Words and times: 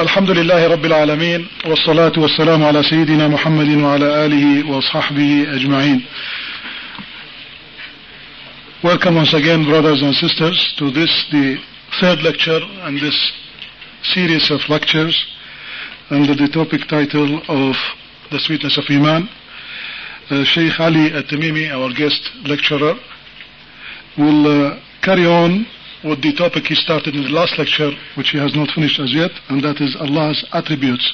الحمد 0.00 0.30
لله 0.30 0.66
رب 0.66 0.84
العالمين 0.84 1.48
والصلاة 1.66 2.12
والسلام 2.16 2.64
على 2.64 2.82
سيدنا 2.82 3.28
محمد 3.28 3.68
وعلى 3.68 4.26
آله 4.26 4.70
وصحبه 4.70 5.46
أجمعين. 5.54 6.02
Welcome 8.84 9.16
once 9.16 9.34
again, 9.34 9.64
brothers 9.64 10.00
and 10.00 10.14
sisters, 10.14 10.74
to 10.78 10.92
this, 10.92 11.26
the 11.32 11.56
third 12.00 12.22
lecture 12.22 12.60
and 12.82 13.00
this 13.00 13.32
series 14.14 14.52
of 14.52 14.60
lectures 14.68 15.16
under 16.10 16.36
the 16.36 16.46
topic 16.46 16.86
title 16.86 17.42
of 17.48 17.74
The 18.30 18.38
Sweetness 18.38 18.78
of 18.78 18.84
Iman. 18.88 19.28
Uh, 20.30 20.44
Sheikh 20.44 20.78
Ali 20.78 21.12
At-Tamimi, 21.12 21.72
our 21.72 21.92
guest 21.92 22.22
lecturer, 22.44 22.94
will 24.16 24.46
uh, 24.46 24.80
carry 25.02 25.26
on 25.26 25.66
with 26.03 26.21
the 26.21 26.33
topic 26.33 26.65
he 26.67 26.75
started 26.75 27.15
in 27.15 27.23
the 27.23 27.29
last 27.29 27.57
lecture, 27.57 27.91
which 28.15 28.29
he 28.29 28.37
has 28.37 28.53
not 28.55 28.69
finished 28.75 28.99
as 28.99 29.13
yet, 29.13 29.31
and 29.49 29.63
that 29.63 29.79
is 29.79 29.95
Allah's 29.99 30.43
attributes. 30.51 31.05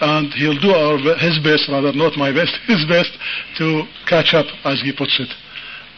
And 0.00 0.32
he'll 0.34 0.60
do 0.60 0.70
our, 0.70 0.98
his 1.18 1.38
best, 1.42 1.68
rather 1.68 1.92
not 1.92 2.16
my 2.16 2.30
best, 2.30 2.54
his 2.66 2.84
best 2.86 3.10
to 3.58 3.82
catch 4.06 4.34
up, 4.34 4.46
as 4.64 4.80
he 4.82 4.92
puts 4.92 5.18
it. 5.18 5.32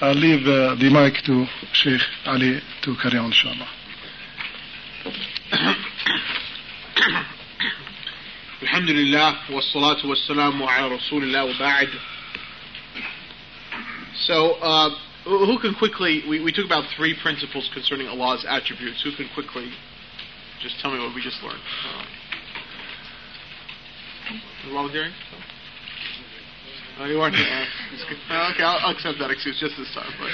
I'll 0.01 0.15
leave 0.15 0.47
uh, 0.47 0.77
the 0.77 0.89
mic 0.89 1.23
to 1.27 1.45
Sheikh 1.73 2.01
Ali 2.27 2.61
to 2.83 2.97
carry 3.03 3.19
on, 3.19 3.27
inshallah. 3.27 3.69
الحمد 8.63 8.91
لله 8.91 9.37
والصلاة 9.51 10.07
والسلام 10.07 10.63
على 10.63 10.89
رسول 10.89 11.23
الله 11.23 11.45
وبعد. 11.45 11.89
So, 14.27 14.53
uh, 14.61 14.91
who 15.26 15.60
can 15.60 15.74
quickly, 15.74 16.24
we, 16.30 16.40
we 16.44 16.54
about 16.64 16.86
three 16.96 17.16
principles 17.22 17.70
concerning 17.74 18.08
Allah's 18.08 18.46
attributes. 18.48 19.02
Who 19.04 19.12
can 19.16 19.28
quickly 19.34 19.72
just 20.62 20.80
tell 20.82 20.92
me 20.94 21.00
what 21.00 21.14
we 21.16 21.22
just 21.22 21.42
learned? 21.42 21.60
Uh, 21.90 22.06
volunteering? 24.72 25.12
Oh, 27.00 27.06
you 27.06 27.18
weren't. 27.18 27.36
Uh, 27.36 27.66
uh, 28.30 28.52
okay, 28.54 28.64
I'll, 28.64 28.80
I'll 28.86 28.94
accept 28.94 29.20
that 29.20 29.32
excuse 29.32 29.60
just 29.60 29.76
this 29.78 29.92
time. 29.94 30.14
But. 30.18 30.30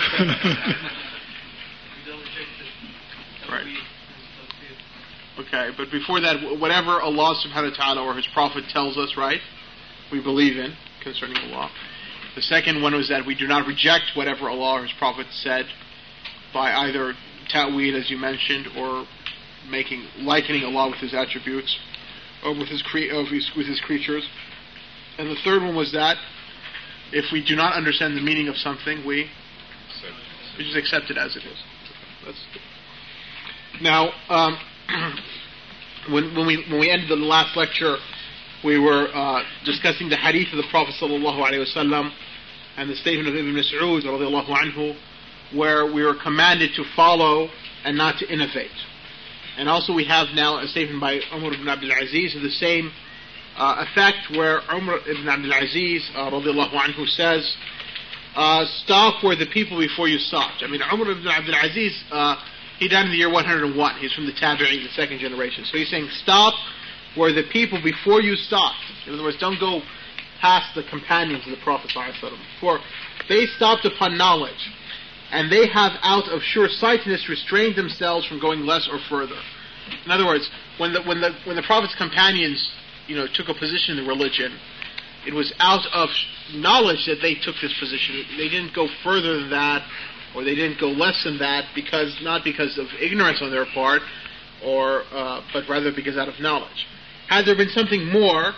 right. 3.51 3.65
Okay, 5.39 5.69
but 5.75 5.89
before 5.89 6.19
that, 6.21 6.59
whatever 6.59 7.01
Allah 7.01 7.35
subhanahu 7.47 7.71
wa 7.71 7.77
ta'ala 7.77 8.03
or 8.03 8.13
His 8.15 8.27
Prophet 8.33 8.65
tells 8.71 8.97
us, 8.97 9.15
right, 9.17 9.39
we 10.11 10.21
believe 10.21 10.57
in 10.57 10.75
concerning 11.01 11.37
Allah. 11.37 11.71
The 12.35 12.41
second 12.41 12.81
one 12.81 12.95
was 12.95 13.09
that 13.09 13.25
we 13.25 13.35
do 13.35 13.47
not 13.47 13.67
reject 13.67 14.11
whatever 14.15 14.49
Allah 14.49 14.79
or 14.79 14.83
His 14.83 14.93
Prophet 14.97 15.27
said 15.31 15.65
by 16.53 16.71
either 16.71 17.13
ta'wil, 17.49 17.95
as 17.95 18.09
you 18.09 18.17
mentioned, 18.17 18.67
or 18.77 19.05
making 19.69 20.05
likening 20.19 20.63
Allah 20.63 20.91
with 20.91 20.99
His 20.99 21.13
attributes 21.13 21.77
or 22.43 22.57
with 22.57 22.69
His, 22.69 22.81
cre- 22.81 23.11
of 23.11 23.27
his 23.27 23.51
with 23.55 23.67
His 23.67 23.81
creatures. 23.81 24.27
And 25.17 25.29
the 25.29 25.37
third 25.43 25.61
one 25.61 25.75
was 25.75 25.91
that 25.91 26.15
if 27.11 27.31
we 27.31 27.43
do 27.43 27.55
not 27.55 27.73
understand 27.73 28.15
the 28.15 28.21
meaning 28.21 28.47
of 28.47 28.55
something, 28.55 29.05
we 29.05 29.29
we 30.57 30.63
just 30.63 30.77
accept 30.77 31.09
it 31.09 31.17
as 31.17 31.35
it 31.35 31.43
is. 31.43 31.57
That's 32.25 32.45
now. 33.81 34.11
Um, 34.29 34.57
when, 36.09 36.35
when 36.35 36.47
we 36.47 36.65
when 36.69 36.79
we 36.79 36.89
ended 36.89 37.09
the 37.09 37.15
last 37.15 37.55
lecture, 37.57 37.97
we 38.63 38.77
were 38.77 39.07
uh, 39.13 39.43
discussing 39.65 40.09
the 40.09 40.17
hadith 40.17 40.47
of 40.51 40.57
the 40.57 40.69
Prophet 40.69 40.93
sallallahu 41.01 42.11
and 42.77 42.89
the 42.89 42.95
statement 42.95 43.27
of 43.27 43.35
Ibn 43.35 43.53
Mas'ud 43.53 44.03
anhu, 44.03 44.95
where 45.53 45.91
we 45.91 46.03
were 46.03 46.15
commanded 46.21 46.71
to 46.75 46.83
follow 46.95 47.49
and 47.83 47.97
not 47.97 48.19
to 48.19 48.31
innovate. 48.31 48.71
And 49.57 49.67
also 49.67 49.93
we 49.93 50.05
have 50.05 50.27
now 50.33 50.59
a 50.59 50.67
statement 50.67 51.01
by 51.01 51.19
Umar 51.33 51.53
ibn 51.53 51.67
Abdul 51.67 51.91
Aziz 51.91 52.35
of 52.35 52.41
the 52.41 52.51
same 52.51 52.91
uh, 53.57 53.85
effect, 53.87 54.37
where 54.37 54.61
Umar 54.73 54.99
ibn 55.09 55.27
Abdul 55.27 55.51
Aziz 55.51 56.09
uh, 56.15 56.29
anhu 56.29 57.07
says, 57.07 57.55
uh, 58.35 58.65
"Stop 58.83 59.23
where 59.23 59.35
the 59.35 59.47
people 59.47 59.77
before 59.77 60.07
you 60.07 60.19
stopped." 60.19 60.63
I 60.63 60.67
mean, 60.67 60.81
Umar 60.81 61.11
ibn 61.11 61.27
Abdul 61.27 61.55
Aziz. 61.55 62.03
Uh, 62.11 62.35
he 62.81 62.87
died 62.87 63.05
in 63.05 63.11
the 63.11 63.17
year 63.17 63.31
101. 63.31 63.77
He's 64.01 64.11
from 64.13 64.25
the 64.25 64.33
Tabi'in, 64.33 64.81
the 64.81 64.89
second 64.95 65.19
generation. 65.19 65.63
So 65.69 65.77
he's 65.77 65.91
saying, 65.91 66.09
stop 66.23 66.55
where 67.15 67.33
the 67.33 67.43
people 67.51 67.81
before 67.83 68.21
you 68.21 68.35
stopped. 68.35 68.79
In 69.07 69.13
other 69.13 69.23
words, 69.23 69.37
don't 69.39 69.59
go 69.59 69.81
past 70.39 70.73
the 70.75 70.83
companions 70.89 71.43
of 71.45 71.51
the 71.51 71.63
Prophet 71.63 71.91
For 72.59 72.79
they 73.29 73.45
stopped 73.57 73.85
upon 73.85 74.17
knowledge, 74.17 74.69
and 75.31 75.51
they 75.51 75.67
have 75.67 75.93
out 76.01 76.27
of 76.29 76.41
sure 76.41 76.67
sightedness 76.67 77.29
restrained 77.29 77.75
themselves 77.75 78.25
from 78.27 78.39
going 78.39 78.61
less 78.61 78.89
or 78.91 78.99
further. 79.09 79.39
In 80.05 80.11
other 80.11 80.25
words, 80.25 80.49
when 80.77 80.93
the 80.93 81.03
when 81.03 81.21
the 81.21 81.31
when 81.45 81.55
the 81.55 81.63
Prophet's 81.63 81.95
companions, 81.95 82.71
you 83.07 83.15
know, 83.15 83.27
took 83.33 83.49
a 83.49 83.53
position 83.53 83.97
in 83.97 84.03
the 84.03 84.09
religion, 84.09 84.57
it 85.27 85.33
was 85.33 85.53
out 85.59 85.85
of 85.93 86.09
knowledge 86.53 87.05
that 87.05 87.19
they 87.21 87.35
took 87.35 87.55
this 87.61 87.73
position. 87.79 88.23
They 88.37 88.49
didn't 88.49 88.73
go 88.73 88.87
further 89.03 89.39
than 89.39 89.49
that 89.51 89.87
or 90.35 90.43
they 90.43 90.55
didn't 90.55 90.79
go 90.79 90.87
less 90.87 91.21
than 91.23 91.37
that 91.39 91.65
because 91.75 92.17
not 92.21 92.43
because 92.43 92.77
of 92.77 92.87
ignorance 92.99 93.39
on 93.41 93.51
their 93.51 93.65
part, 93.73 94.01
or 94.63 95.03
uh, 95.11 95.41
but 95.53 95.63
rather 95.69 95.91
because 95.93 96.17
out 96.17 96.29
of 96.29 96.39
knowledge. 96.39 96.87
Had 97.31 97.45
there 97.45 97.55
been 97.55 97.69
something 97.69 98.11
more, 98.11 98.51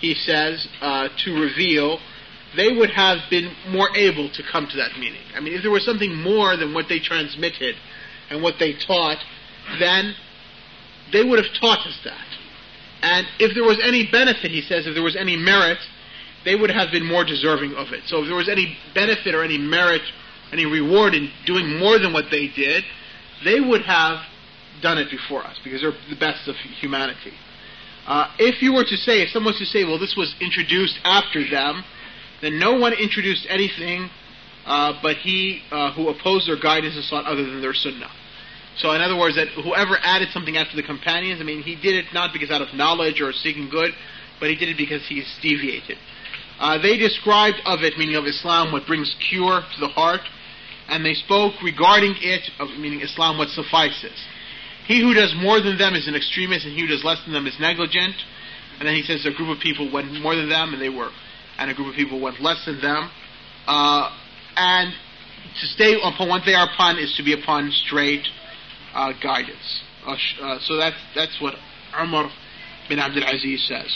he 0.00 0.12
says, 0.12 0.68
uh, 0.82 1.08
to 1.24 1.40
reveal, 1.40 1.98
they 2.56 2.68
would 2.68 2.90
have 2.90 3.18
been 3.30 3.50
more 3.70 3.88
able 3.96 4.28
to 4.28 4.42
come 4.52 4.68
to 4.70 4.76
that 4.76 4.98
meaning. 5.00 5.24
I 5.34 5.40
mean, 5.40 5.54
if 5.54 5.62
there 5.62 5.70
was 5.70 5.84
something 5.84 6.14
more 6.14 6.54
than 6.56 6.74
what 6.74 6.90
they 6.90 7.00
transmitted 7.00 7.74
and 8.28 8.42
what 8.42 8.56
they 8.60 8.74
taught, 8.74 9.16
then 9.80 10.14
they 11.10 11.24
would 11.24 11.42
have 11.42 11.52
taught 11.58 11.86
us 11.86 11.98
that. 12.04 12.26
And 13.00 13.26
if 13.38 13.54
there 13.54 13.64
was 13.64 13.80
any 13.82 14.06
benefit, 14.12 14.50
he 14.50 14.60
says, 14.60 14.86
if 14.86 14.92
there 14.92 15.02
was 15.02 15.16
any 15.16 15.36
merit, 15.36 15.78
they 16.44 16.54
would 16.54 16.70
have 16.70 16.92
been 16.92 17.06
more 17.06 17.24
deserving 17.24 17.74
of 17.74 17.92
it. 17.92 18.02
So 18.08 18.20
if 18.20 18.26
there 18.26 18.36
was 18.36 18.48
any 18.50 18.76
benefit 18.94 19.34
or 19.34 19.42
any 19.42 19.56
merit 19.56 20.02
any 20.52 20.66
reward 20.66 21.14
in 21.14 21.30
doing 21.46 21.78
more 21.78 21.98
than 21.98 22.12
what 22.12 22.26
they 22.30 22.48
did, 22.48 22.84
they 23.44 23.60
would 23.60 23.82
have 23.82 24.18
done 24.82 24.98
it 24.98 25.10
before 25.10 25.44
us 25.44 25.56
because 25.64 25.80
they're 25.80 25.92
the 26.08 26.16
best 26.18 26.48
of 26.48 26.54
humanity. 26.80 27.32
Uh, 28.08 28.32
if 28.38 28.62
you 28.62 28.72
were 28.72 28.84
to 28.84 28.96
say, 28.96 29.20
if 29.20 29.28
someone 29.28 29.52
was 29.52 29.60
to 29.60 29.68
say, 29.68 29.84
well, 29.84 29.98
this 30.00 30.16
was 30.16 30.34
introduced 30.40 30.98
after 31.04 31.44
them, 31.44 31.84
then 32.40 32.58
no 32.58 32.72
one 32.80 32.94
introduced 32.94 33.46
anything 33.50 34.08
uh, 34.68 34.92
but 35.02 35.16
he 35.16 35.62
uh, 35.72 35.92
who 35.92 36.08
opposed 36.08 36.46
their 36.46 36.60
guidance 36.60 36.94
and 36.94 37.02
sought 37.04 37.24
other 37.24 37.42
than 37.42 37.62
their 37.62 37.72
sunnah. 37.72 38.10
So, 38.76 38.92
in 38.92 39.00
other 39.00 39.16
words, 39.16 39.34
that 39.34 39.48
whoever 39.48 39.96
added 40.02 40.28
something 40.30 40.56
after 40.56 40.76
the 40.76 40.84
companions, 40.84 41.40
I 41.40 41.44
mean, 41.44 41.62
he 41.62 41.74
did 41.74 41.96
it 41.96 42.12
not 42.12 42.32
because 42.32 42.50
out 42.50 42.60
of 42.60 42.74
knowledge 42.74 43.20
or 43.20 43.32
seeking 43.32 43.68
good, 43.70 43.90
but 44.38 44.50
he 44.50 44.56
did 44.56 44.68
it 44.68 44.76
because 44.76 45.02
he 45.08 45.18
is 45.18 45.26
deviated. 45.42 45.96
Uh, 46.60 46.76
they 46.80 46.98
described 46.98 47.56
of 47.64 47.80
it, 47.80 47.96
meaning 47.96 48.14
of 48.14 48.26
Islam, 48.26 48.70
what 48.70 48.86
brings 48.86 49.16
cure 49.30 49.62
to 49.62 49.80
the 49.80 49.88
heart, 49.88 50.20
and 50.88 51.04
they 51.04 51.14
spoke 51.14 51.54
regarding 51.62 52.14
it, 52.20 52.50
of, 52.60 52.68
meaning 52.78 53.00
Islam, 53.00 53.38
what 53.38 53.48
suffices. 53.48 54.20
He 54.88 55.02
who 55.02 55.12
does 55.12 55.34
more 55.36 55.60
than 55.60 55.76
them 55.76 55.94
is 55.94 56.08
an 56.08 56.16
extremist, 56.16 56.64
and 56.64 56.74
he 56.74 56.80
who 56.80 56.88
does 56.88 57.04
less 57.04 57.22
than 57.24 57.34
them 57.34 57.46
is 57.46 57.54
negligent. 57.60 58.16
And 58.80 58.88
then 58.88 58.94
he 58.94 59.02
says 59.02 59.26
a 59.26 59.30
group 59.30 59.54
of 59.54 59.60
people 59.60 59.92
went 59.92 60.10
more 60.22 60.34
than 60.34 60.48
them, 60.48 60.72
and 60.72 60.80
they 60.80 60.88
were, 60.88 61.10
and 61.58 61.70
a 61.70 61.74
group 61.74 61.88
of 61.88 61.94
people 61.94 62.18
went 62.18 62.40
less 62.40 62.64
than 62.64 62.80
them. 62.80 63.10
Uh, 63.66 64.08
and 64.56 64.94
to 65.60 65.66
stay 65.66 66.00
upon 66.02 66.30
what 66.30 66.42
they 66.46 66.54
are 66.54 66.66
upon 66.72 66.98
is 66.98 67.12
to 67.18 67.22
be 67.22 67.34
upon 67.34 67.70
straight 67.70 68.26
uh, 68.94 69.12
guidance. 69.22 69.82
Uh, 70.06 70.16
uh 70.40 70.58
so 70.62 70.76
that's 70.76 70.96
that's 71.14 71.38
what 71.38 71.54
Umar 72.00 72.30
bin 72.88 72.98
Abdul 72.98 73.24
Aziz 73.24 73.68
says. 73.68 73.92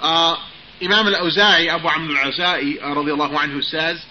Uh, 0.00 0.34
Imam 0.82 1.06
al-Awza'i, 1.06 1.68
Abu 1.68 1.86
Amr 1.86 2.18
al-Awza'i, 2.18 2.82
uh, 2.82 2.96
radiallahu 2.96 3.38
anhu 3.38 3.62
says, 3.62 4.04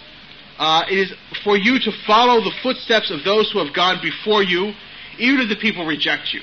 it 0.87 0.97
is 0.97 1.13
for 1.43 1.57
you 1.57 1.77
to 1.79 1.91
follow 2.07 2.39
the 2.39 2.53
footsteps 2.63 3.11
of 3.11 3.25
those 3.25 3.51
who 3.51 3.59
have 3.59 3.75
gone 3.75 3.99
before 4.01 4.43
you, 4.43 4.71
even 5.17 5.41
if 5.41 5.49
the 5.49 5.55
people 5.55 5.85
reject 5.85 6.33
you. 6.33 6.41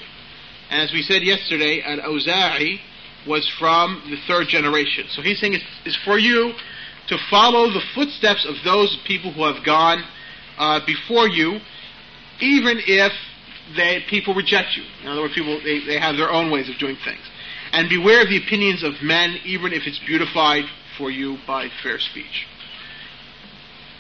And 0.71 0.83
as 0.83 0.93
we 0.93 1.03
said 1.03 1.23
yesterday, 1.23 1.83
an 1.85 2.01
Awza'i 2.01 2.79
was 3.27 3.51
from 3.59 4.03
the 4.11 4.17
third 4.27 4.49
generation. 4.49 5.05
So 5.11 5.23
he's 5.23 5.41
saying 5.41 5.55
it's, 5.55 5.65
it's, 5.85 5.99
for 6.05 6.19
you 6.19 6.53
to 7.09 7.17
follow 7.31 7.69
the 7.69 7.83
footsteps 7.95 8.47
of 8.49 8.57
those 8.65 8.97
people 9.07 9.33
who 9.33 9.45
have 9.45 9.65
gone 9.65 10.03
uh, 10.59 10.81
before 10.87 11.29
you, 11.29 11.61
even 12.41 12.81
if 12.87 13.13
they, 13.77 14.05
people 14.09 14.35
reject 14.35 14.77
you. 14.77 14.85
In 15.03 15.09
other 15.09 15.23
words, 15.23 15.35
people 15.35 15.61
they, 15.63 15.85
they 15.87 15.99
have 15.99 16.17
their 16.17 16.31
own 16.31 16.51
ways 16.51 16.69
of 16.69 16.79
doing 16.79 16.97
things. 17.05 17.23
And 17.73 17.89
beware 17.89 18.23
of 18.23 18.29
the 18.29 18.39
opinions 18.39 18.83
of 18.83 18.95
men, 19.03 19.37
even 19.45 19.73
if 19.73 19.83
it's 19.87 20.01
beautified 20.07 20.65
for 20.97 21.11
you 21.11 21.39
by 21.47 21.69
fair 21.83 21.99
speech. 21.99 22.47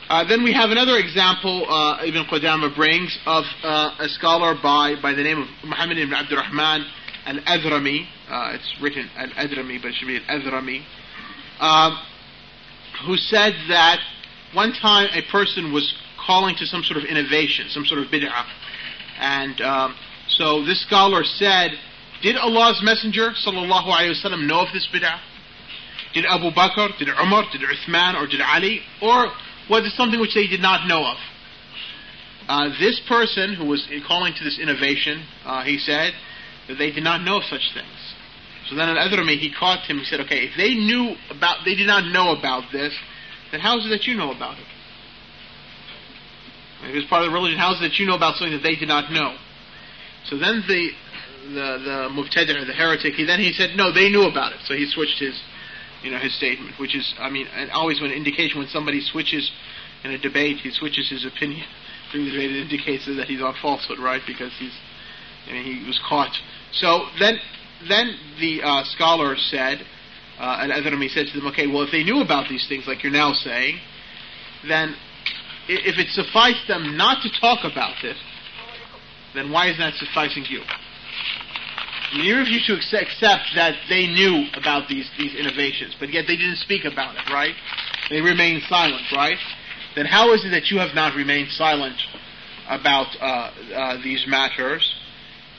Uh, 0.08 0.24
then 0.26 0.42
we 0.42 0.54
have 0.54 0.70
another 0.70 0.96
example 0.96 1.66
uh, 1.68 2.00
Ibn 2.02 2.24
Qudama 2.32 2.74
brings 2.74 3.18
of 3.26 3.44
uh, 3.62 3.90
a 4.00 4.08
scholar 4.08 4.54
by, 4.54 4.94
by 5.02 5.12
the 5.12 5.22
name 5.22 5.36
of 5.36 5.48
Muhammad 5.62 5.98
ibn 5.98 6.14
Abdurrahman 6.14 6.80
al-Adrami. 7.26 8.06
Uh, 8.26 8.56
it's 8.56 8.74
written 8.80 9.10
al-Adrami, 9.18 9.76
but 9.82 9.88
it 9.88 9.96
should 9.96 10.06
be 10.06 10.18
al-Adrami. 10.26 10.80
Um, 11.60 11.98
who 13.04 13.18
said 13.18 13.52
that 13.68 13.98
one 14.54 14.72
time 14.80 15.10
a 15.12 15.20
person 15.30 15.74
was 15.74 15.92
calling 16.26 16.56
to 16.56 16.64
some 16.64 16.82
sort 16.84 16.96
of 16.96 17.04
innovation, 17.04 17.66
some 17.68 17.84
sort 17.84 18.00
of 18.00 18.06
bid'ah. 18.06 18.46
And 19.20 19.60
um, 19.60 19.94
so 20.28 20.64
this 20.64 20.80
scholar 20.86 21.22
said 21.22 21.72
Did 22.22 22.36
Allah's 22.36 22.80
Messenger 22.82 23.32
sallallahu 23.44 23.92
alaihi 23.92 24.16
wasallam 24.16 24.46
know 24.46 24.60
of 24.60 24.72
this 24.72 24.88
bid'ah? 24.88 25.20
Did 26.14 26.24
Abu 26.24 26.50
Bakr, 26.52 26.96
did 26.98 27.08
Umar, 27.10 27.44
did 27.52 27.60
Uthman, 27.60 28.14
or 28.14 28.26
did 28.26 28.40
Ali? 28.40 28.80
Or 29.02 29.28
was 29.68 29.92
something 29.94 30.20
which 30.20 30.34
they 30.34 30.46
did 30.46 30.60
not 30.60 30.86
know 30.88 31.04
of? 31.04 31.16
Uh, 32.48 32.68
this 32.80 33.00
person 33.08 33.54
who 33.54 33.66
was 33.66 33.86
calling 34.06 34.32
to 34.32 34.44
this 34.44 34.58
innovation, 34.60 35.22
uh, 35.44 35.62
he 35.64 35.78
said 35.78 36.12
that 36.68 36.76
they 36.76 36.90
did 36.90 37.04
not 37.04 37.22
know 37.22 37.38
of 37.38 37.44
such 37.44 37.72
things. 37.74 37.98
So 38.68 38.76
then 38.76 38.88
Al-Adrami, 38.88 39.38
he 39.38 39.52
caught 39.52 39.84
him, 39.84 39.98
he 39.98 40.04
said, 40.04 40.20
okay, 40.20 40.44
if 40.44 40.56
they 40.56 40.74
knew 40.74 41.16
about, 41.30 41.64
they 41.64 41.74
did 41.74 41.86
not 41.86 42.10
know 42.12 42.36
about 42.36 42.72
this, 42.72 42.92
then 43.50 43.60
how 43.60 43.78
is 43.78 43.86
it 43.86 43.90
that 43.90 44.04
you 44.04 44.14
know 44.16 44.32
about 44.32 44.58
it? 44.58 44.66
If 46.84 46.94
it's 46.94 47.08
part 47.08 47.24
of 47.24 47.30
the 47.30 47.34
religion, 47.34 47.58
how 47.58 47.72
is 47.74 47.80
it 47.80 47.88
that 47.88 47.98
you 47.98 48.06
know 48.06 48.14
about 48.14 48.36
something 48.36 48.56
that 48.56 48.62
they 48.62 48.76
did 48.76 48.88
not 48.88 49.10
know? 49.12 49.36
So 50.26 50.38
then 50.38 50.62
the 50.68 50.90
the 51.48 51.68
the 51.80 51.96
mubtadi' 52.12 52.66
the 52.66 52.76
heretic, 52.76 53.14
he 53.14 53.24
then 53.24 53.40
he 53.40 53.52
said, 53.52 53.70
no, 53.74 53.92
they 53.92 54.08
knew 54.08 54.28
about 54.28 54.52
it. 54.52 54.60
So 54.64 54.74
he 54.74 54.86
switched 54.86 55.18
his 55.18 55.34
you 56.02 56.10
know 56.10 56.18
his 56.18 56.36
statement, 56.36 56.78
which 56.78 56.94
is, 56.94 57.14
I 57.18 57.30
mean, 57.30 57.46
always 57.72 58.00
an 58.00 58.12
indication 58.12 58.58
when 58.58 58.68
somebody 58.68 59.00
switches 59.00 59.50
in 60.04 60.12
a 60.12 60.18
debate, 60.18 60.58
he 60.58 60.70
switches 60.70 61.10
his 61.10 61.26
opinion 61.26 61.66
during 62.12 62.26
the 62.26 62.32
debate. 62.32 62.50
It 62.50 62.62
indicates 62.70 63.06
that 63.06 63.26
he's 63.26 63.42
on 63.42 63.54
falsehood, 63.60 63.98
right? 63.98 64.22
Because 64.26 64.52
he's, 64.58 64.76
I 65.48 65.52
mean, 65.52 65.80
he 65.80 65.86
was 65.86 66.00
caught. 66.08 66.34
So 66.72 67.06
then, 67.18 67.38
then 67.88 68.14
the 68.40 68.62
uh, 68.62 68.84
scholar 68.84 69.36
said, 69.36 69.78
uh, 70.38 70.58
and 70.60 70.72
Adrami 70.72 71.08
said 71.08 71.26
to 71.32 71.38
them, 71.38 71.48
okay, 71.48 71.66
well, 71.66 71.82
if 71.82 71.90
they 71.90 72.04
knew 72.04 72.20
about 72.22 72.48
these 72.48 72.66
things, 72.68 72.84
like 72.86 73.02
you're 73.02 73.12
now 73.12 73.32
saying, 73.32 73.78
then 74.68 74.94
if 75.68 75.98
it 75.98 76.08
sufficed 76.10 76.68
them 76.68 76.96
not 76.96 77.22
to 77.22 77.30
talk 77.40 77.60
about 77.70 78.04
it, 78.04 78.16
then 79.34 79.50
why 79.50 79.68
is 79.68 79.78
that 79.78 79.94
sufficing 79.94 80.44
you? 80.48 80.62
You 82.12 82.36
refuse 82.36 82.66
to 82.66 82.74
accept 82.74 83.52
that 83.54 83.76
they 83.88 84.06
knew 84.06 84.46
about 84.54 84.88
these, 84.88 85.10
these 85.18 85.34
innovations, 85.34 85.94
but 86.00 86.10
yet 86.12 86.24
they 86.26 86.36
didn't 86.36 86.56
speak 86.56 86.84
about 86.84 87.16
it, 87.16 87.30
right? 87.30 87.54
They 88.08 88.20
remained 88.20 88.62
silent, 88.68 89.02
right? 89.12 89.36
Then 89.94 90.06
how 90.06 90.32
is 90.32 90.44
it 90.44 90.50
that 90.50 90.70
you 90.70 90.78
have 90.78 90.94
not 90.94 91.14
remained 91.14 91.50
silent 91.50 92.00
about 92.68 93.08
uh, 93.20 93.24
uh, 93.74 94.02
these 94.02 94.24
matters? 94.26 94.94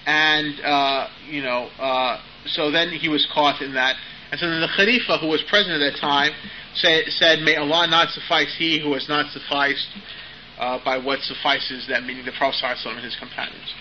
And, 0.05 0.59
uh, 0.61 1.07
you 1.27 1.43
know, 1.43 1.69
uh, 1.77 2.21
so 2.47 2.71
then 2.71 2.89
he 2.89 3.09
was 3.09 3.27
caught 3.33 3.61
in 3.61 3.73
that. 3.73 3.95
And 4.31 4.39
so 4.39 4.49
then 4.49 4.61
the 4.61 4.73
Khalifa, 4.75 5.17
who 5.19 5.27
was 5.27 5.43
present 5.49 5.73
at 5.73 5.85
that 5.85 5.99
time, 5.99 6.31
say, 6.73 7.03
said, 7.09 7.39
May 7.39 7.57
Allah 7.57 7.87
not 7.87 8.09
suffice 8.09 8.55
he 8.57 8.79
who 8.79 8.93
has 8.93 9.07
not 9.07 9.31
sufficed 9.31 9.87
uh, 10.57 10.79
by 10.83 10.97
what 10.97 11.19
suffices 11.21 11.87
them, 11.87 12.07
meaning 12.07 12.25
the 12.25 12.33
Prophet 12.37 12.77
and 12.85 13.03
his 13.03 13.15
companions. 13.17 13.73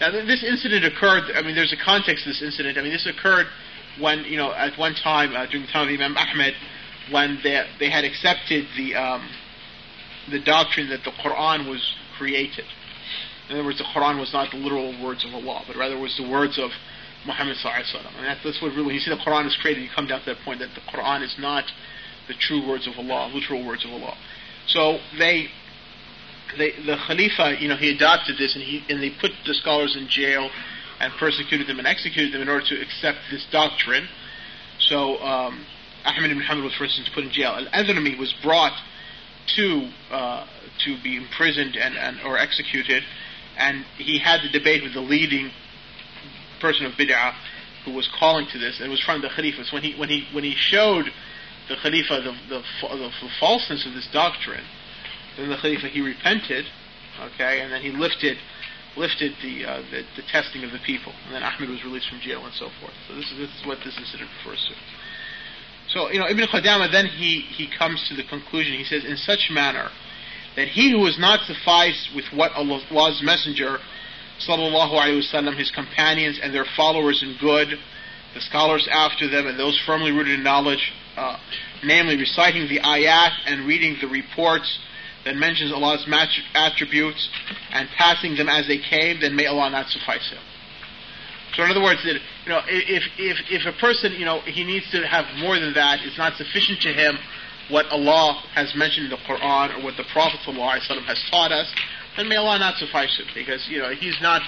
Now, 0.00 0.10
this 0.10 0.42
incident 0.42 0.84
occurred, 0.84 1.30
I 1.34 1.42
mean, 1.42 1.54
there's 1.54 1.72
a 1.72 1.82
context 1.82 2.24
to 2.24 2.30
this 2.30 2.42
incident. 2.42 2.78
I 2.78 2.82
mean, 2.82 2.92
this 2.92 3.06
occurred 3.06 3.46
when, 4.00 4.24
you 4.24 4.36
know, 4.36 4.52
at 4.52 4.76
one 4.78 4.94
time, 4.94 5.34
uh, 5.34 5.46
during 5.46 5.66
the 5.66 5.72
time 5.72 5.88
of 5.88 5.94
Imam 5.94 6.16
Ahmed, 6.16 6.54
when 7.10 7.38
they, 7.42 7.62
they 7.78 7.90
had 7.90 8.04
accepted 8.04 8.66
the, 8.76 8.94
um, 8.94 9.28
the 10.30 10.40
doctrine 10.40 10.88
that 10.90 11.04
the 11.04 11.12
Quran 11.22 11.68
was 11.68 11.80
created. 12.18 12.64
In 13.48 13.56
other 13.56 13.64
words, 13.64 13.78
the 13.78 13.84
Quran 13.84 14.18
was 14.18 14.32
not 14.32 14.50
the 14.50 14.56
literal 14.56 14.90
words 15.02 15.24
of 15.24 15.34
Allah, 15.34 15.62
but 15.66 15.76
rather 15.76 15.98
was 15.98 16.16
the 16.16 16.28
words 16.28 16.58
of 16.58 16.70
Muhammad 17.26 17.56
sallallahu 17.56 18.16
And 18.16 18.26
that's, 18.26 18.42
that's 18.42 18.60
what 18.60 18.74
really, 18.74 18.94
you 18.94 19.00
see 19.00 19.10
the 19.10 19.16
Quran 19.16 19.46
is 19.46 19.56
created, 19.60 19.82
you 19.82 19.90
come 19.94 20.06
down 20.06 20.20
to 20.20 20.34
that 20.34 20.38
point 20.44 20.60
that 20.60 20.70
the 20.74 20.80
Quran 20.90 21.22
is 21.22 21.34
not 21.38 21.64
the 22.26 22.34
true 22.34 22.66
words 22.66 22.88
of 22.88 22.94
Allah, 22.98 23.30
literal 23.32 23.64
words 23.64 23.84
of 23.84 23.90
Allah. 23.90 24.16
So 24.66 24.98
they 25.18 25.48
they, 26.58 26.72
the 26.84 26.96
Khalifa, 27.06 27.56
you 27.60 27.68
know, 27.68 27.76
he 27.76 27.90
adopted 27.90 28.36
this 28.38 28.54
and 28.54 28.64
he 28.64 28.84
and 28.88 29.02
they 29.02 29.10
put 29.10 29.32
the 29.46 29.54
scholars 29.54 29.96
in 29.96 30.08
jail 30.08 30.50
and 31.00 31.12
persecuted 31.14 31.66
them 31.66 31.78
and 31.78 31.86
executed 31.86 32.32
them 32.32 32.42
in 32.42 32.48
order 32.48 32.64
to 32.66 32.80
accept 32.80 33.18
this 33.30 33.46
doctrine. 33.50 34.08
So 34.78 35.18
um, 35.18 35.66
Ahmed 36.04 36.30
ibn 36.30 36.42
Hanbal 36.42 36.64
was, 36.64 36.74
for 36.74 36.84
instance, 36.84 37.08
put 37.14 37.24
in 37.24 37.30
jail. 37.30 37.52
Al-Adrami 37.52 38.18
was 38.18 38.34
brought 38.42 38.76
to 39.56 39.90
uh, 40.10 40.46
to 40.84 41.02
be 41.02 41.16
imprisoned 41.16 41.76
and, 41.76 41.96
and 41.96 42.20
or 42.24 42.38
executed, 42.38 43.02
and 43.56 43.84
he 43.96 44.18
had 44.18 44.40
the 44.42 44.48
debate 44.48 44.82
with 44.82 44.94
the 44.94 45.00
leading 45.00 45.50
person 46.60 46.86
of 46.86 46.92
bid'ah 46.92 47.34
who 47.84 47.92
was 47.92 48.08
calling 48.18 48.46
to 48.50 48.58
this, 48.58 48.78
and 48.78 48.86
it 48.86 48.90
was 48.90 49.00
from 49.00 49.20
the 49.20 49.28
Khalifa. 49.28 49.64
So 49.64 49.74
when 49.74 49.82
he 49.82 49.94
when 49.98 50.08
he 50.08 50.26
when 50.32 50.44
he 50.44 50.54
showed 50.56 51.06
the 51.68 51.76
Khalifa 51.76 52.20
the 52.22 52.32
the, 52.48 52.62
the, 52.88 52.96
the 52.96 53.30
falseness 53.38 53.86
of 53.86 53.94
this 53.94 54.08
doctrine 54.12 54.64
then 55.36 55.50
the 55.50 55.56
Khalifa 55.56 55.88
he 55.88 56.00
repented, 56.00 56.64
okay, 57.20 57.60
and 57.60 57.72
then 57.72 57.82
he 57.82 57.90
lifted 57.90 58.36
lifted 58.96 59.32
the, 59.42 59.64
uh, 59.64 59.82
the, 59.90 60.02
the 60.14 60.22
testing 60.30 60.62
of 60.62 60.70
the 60.70 60.78
people, 60.86 61.12
and 61.26 61.34
then 61.34 61.42
Ahmed 61.42 61.68
was 61.68 61.82
released 61.82 62.08
from 62.08 62.20
jail 62.20 62.44
and 62.44 62.54
so 62.54 62.70
forth. 62.80 62.94
So 63.08 63.14
this 63.16 63.26
is 63.32 63.38
this 63.38 63.50
is 63.50 63.66
what 63.66 63.78
this 63.84 63.98
incident 63.98 64.30
refers 64.38 64.62
to. 64.68 64.74
So 65.90 66.10
you 66.10 66.18
know 66.18 66.28
Ibn 66.28 66.46
Qudama 66.46 66.90
then 66.90 67.06
he 67.06 67.40
he 67.40 67.68
comes 67.76 68.04
to 68.08 68.14
the 68.14 68.24
conclusion. 68.24 68.74
He 68.78 68.84
says 68.84 69.04
in 69.04 69.16
such 69.16 69.50
manner 69.50 69.90
that 70.56 70.68
he 70.68 70.92
who 70.92 71.04
is 71.06 71.18
not 71.18 71.40
sufficed 71.46 72.14
with 72.14 72.24
what 72.32 72.52
Allah's 72.52 73.22
messenger 73.22 73.78
sallallahu 74.40 74.92
alaihi 74.92 75.22
wasallam, 75.22 75.56
his 75.58 75.70
companions 75.70 76.38
and 76.42 76.54
their 76.54 76.66
followers 76.76 77.22
in 77.22 77.36
good, 77.40 77.68
the 78.34 78.40
scholars 78.40 78.88
after 78.90 79.28
them, 79.28 79.46
and 79.46 79.58
those 79.58 79.80
firmly 79.86 80.10
rooted 80.10 80.34
in 80.34 80.42
knowledge, 80.42 80.92
uh, 81.16 81.38
namely 81.84 82.16
reciting 82.16 82.68
the 82.68 82.80
ayat 82.80 83.30
and 83.46 83.66
reading 83.66 83.96
the 84.00 84.08
reports 84.08 84.78
that 85.24 85.36
mentions 85.36 85.72
Allah's 85.72 86.06
attributes 86.54 87.28
and 87.70 87.88
passing 87.96 88.36
them 88.36 88.48
as 88.48 88.66
they 88.68 88.78
came, 88.78 89.20
then 89.20 89.34
may 89.34 89.46
Allah 89.46 89.70
not 89.70 89.88
suffice 89.88 90.30
him. 90.30 90.38
So 91.56 91.62
in 91.62 91.70
other 91.70 91.82
words, 91.82 92.02
that 92.04 92.14
you 92.14 92.48
know, 92.48 92.60
if 92.66 93.04
if 93.16 93.38
if 93.48 93.66
a 93.66 93.78
person 93.78 94.12
you 94.12 94.24
know 94.24 94.40
he 94.40 94.64
needs 94.64 94.90
to 94.90 95.06
have 95.06 95.24
more 95.38 95.58
than 95.58 95.72
that, 95.74 96.00
it's 96.02 96.18
not 96.18 96.36
sufficient 96.36 96.80
to 96.82 96.92
him 96.92 97.18
what 97.70 97.86
Allah 97.86 98.42
has 98.54 98.74
mentioned 98.74 99.06
in 99.06 99.10
the 99.10 99.22
Quran 99.24 99.78
or 99.78 99.84
what 99.84 99.96
the 99.96 100.04
Prophet 100.12 100.40
has 100.40 101.24
taught 101.30 101.52
us, 101.52 101.72
then 102.16 102.28
may 102.28 102.36
Allah 102.36 102.58
not 102.58 102.76
suffice 102.76 103.16
him 103.18 103.26
because 103.34 103.66
you 103.68 103.78
know 103.78 103.90
he's 103.90 104.20
not 104.20 104.42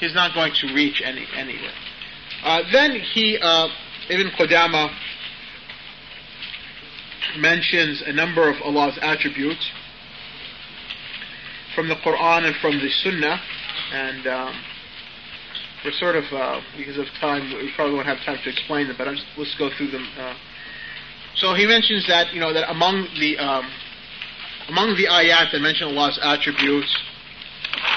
he's 0.00 0.14
not 0.14 0.34
going 0.34 0.52
to 0.54 0.74
reach 0.74 1.02
any 1.04 1.26
anywhere. 1.36 1.74
Uh, 2.42 2.62
then 2.72 2.92
he 2.92 3.38
uh, 3.40 3.68
Ibn 4.08 4.30
Qudama 4.38 4.96
mentions 7.38 8.02
a 8.06 8.12
number 8.12 8.48
of 8.48 8.56
Allah's 8.62 8.98
attributes 9.02 9.70
from 11.75 11.89
the 11.89 11.95
Quran 11.95 12.45
and 12.45 12.55
from 12.61 12.79
the 12.79 12.89
Sunnah, 13.03 13.39
and 13.93 14.27
um, 14.27 14.61
we're 15.83 15.91
sort 15.99 16.15
of 16.15 16.23
uh, 16.31 16.61
because 16.77 16.97
of 16.97 17.05
time, 17.19 17.53
we 17.53 17.71
probably 17.75 17.95
won't 17.95 18.07
have 18.07 18.17
time 18.25 18.39
to 18.43 18.49
explain 18.49 18.87
them, 18.87 18.95
but 18.97 19.05
just, 19.13 19.25
let's 19.37 19.55
go 19.57 19.69
through 19.77 19.91
them. 19.91 20.07
Uh. 20.17 20.33
So 21.35 21.53
he 21.53 21.65
mentions 21.67 22.07
that 22.07 22.33
you 22.33 22.39
know 22.39 22.53
that 22.53 22.69
among 22.69 23.07
the 23.19 23.37
um, 23.37 23.69
among 24.69 24.95
the 24.95 25.07
ayat 25.07 25.51
that 25.51 25.59
mention 25.59 25.87
Allah's 25.87 26.19
attributes 26.23 26.89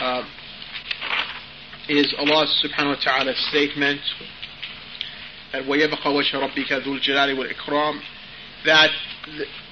uh, 0.01 0.23
is 1.89 2.15
Allah 2.19 2.47
Subhanahu 2.63 2.99
wa 2.99 3.03
Taala's 3.03 3.39
statement 3.49 4.01
that 5.53 5.63
وَيَبْقَى 5.63 6.05
وَجْهَ 6.05 6.35
رَبِّكَ 6.35 6.85
ذُو 6.85 7.01
الْجَلَالِ 7.01 7.37
وَالْإِكْرَامِ 7.39 8.01
that 8.67 8.91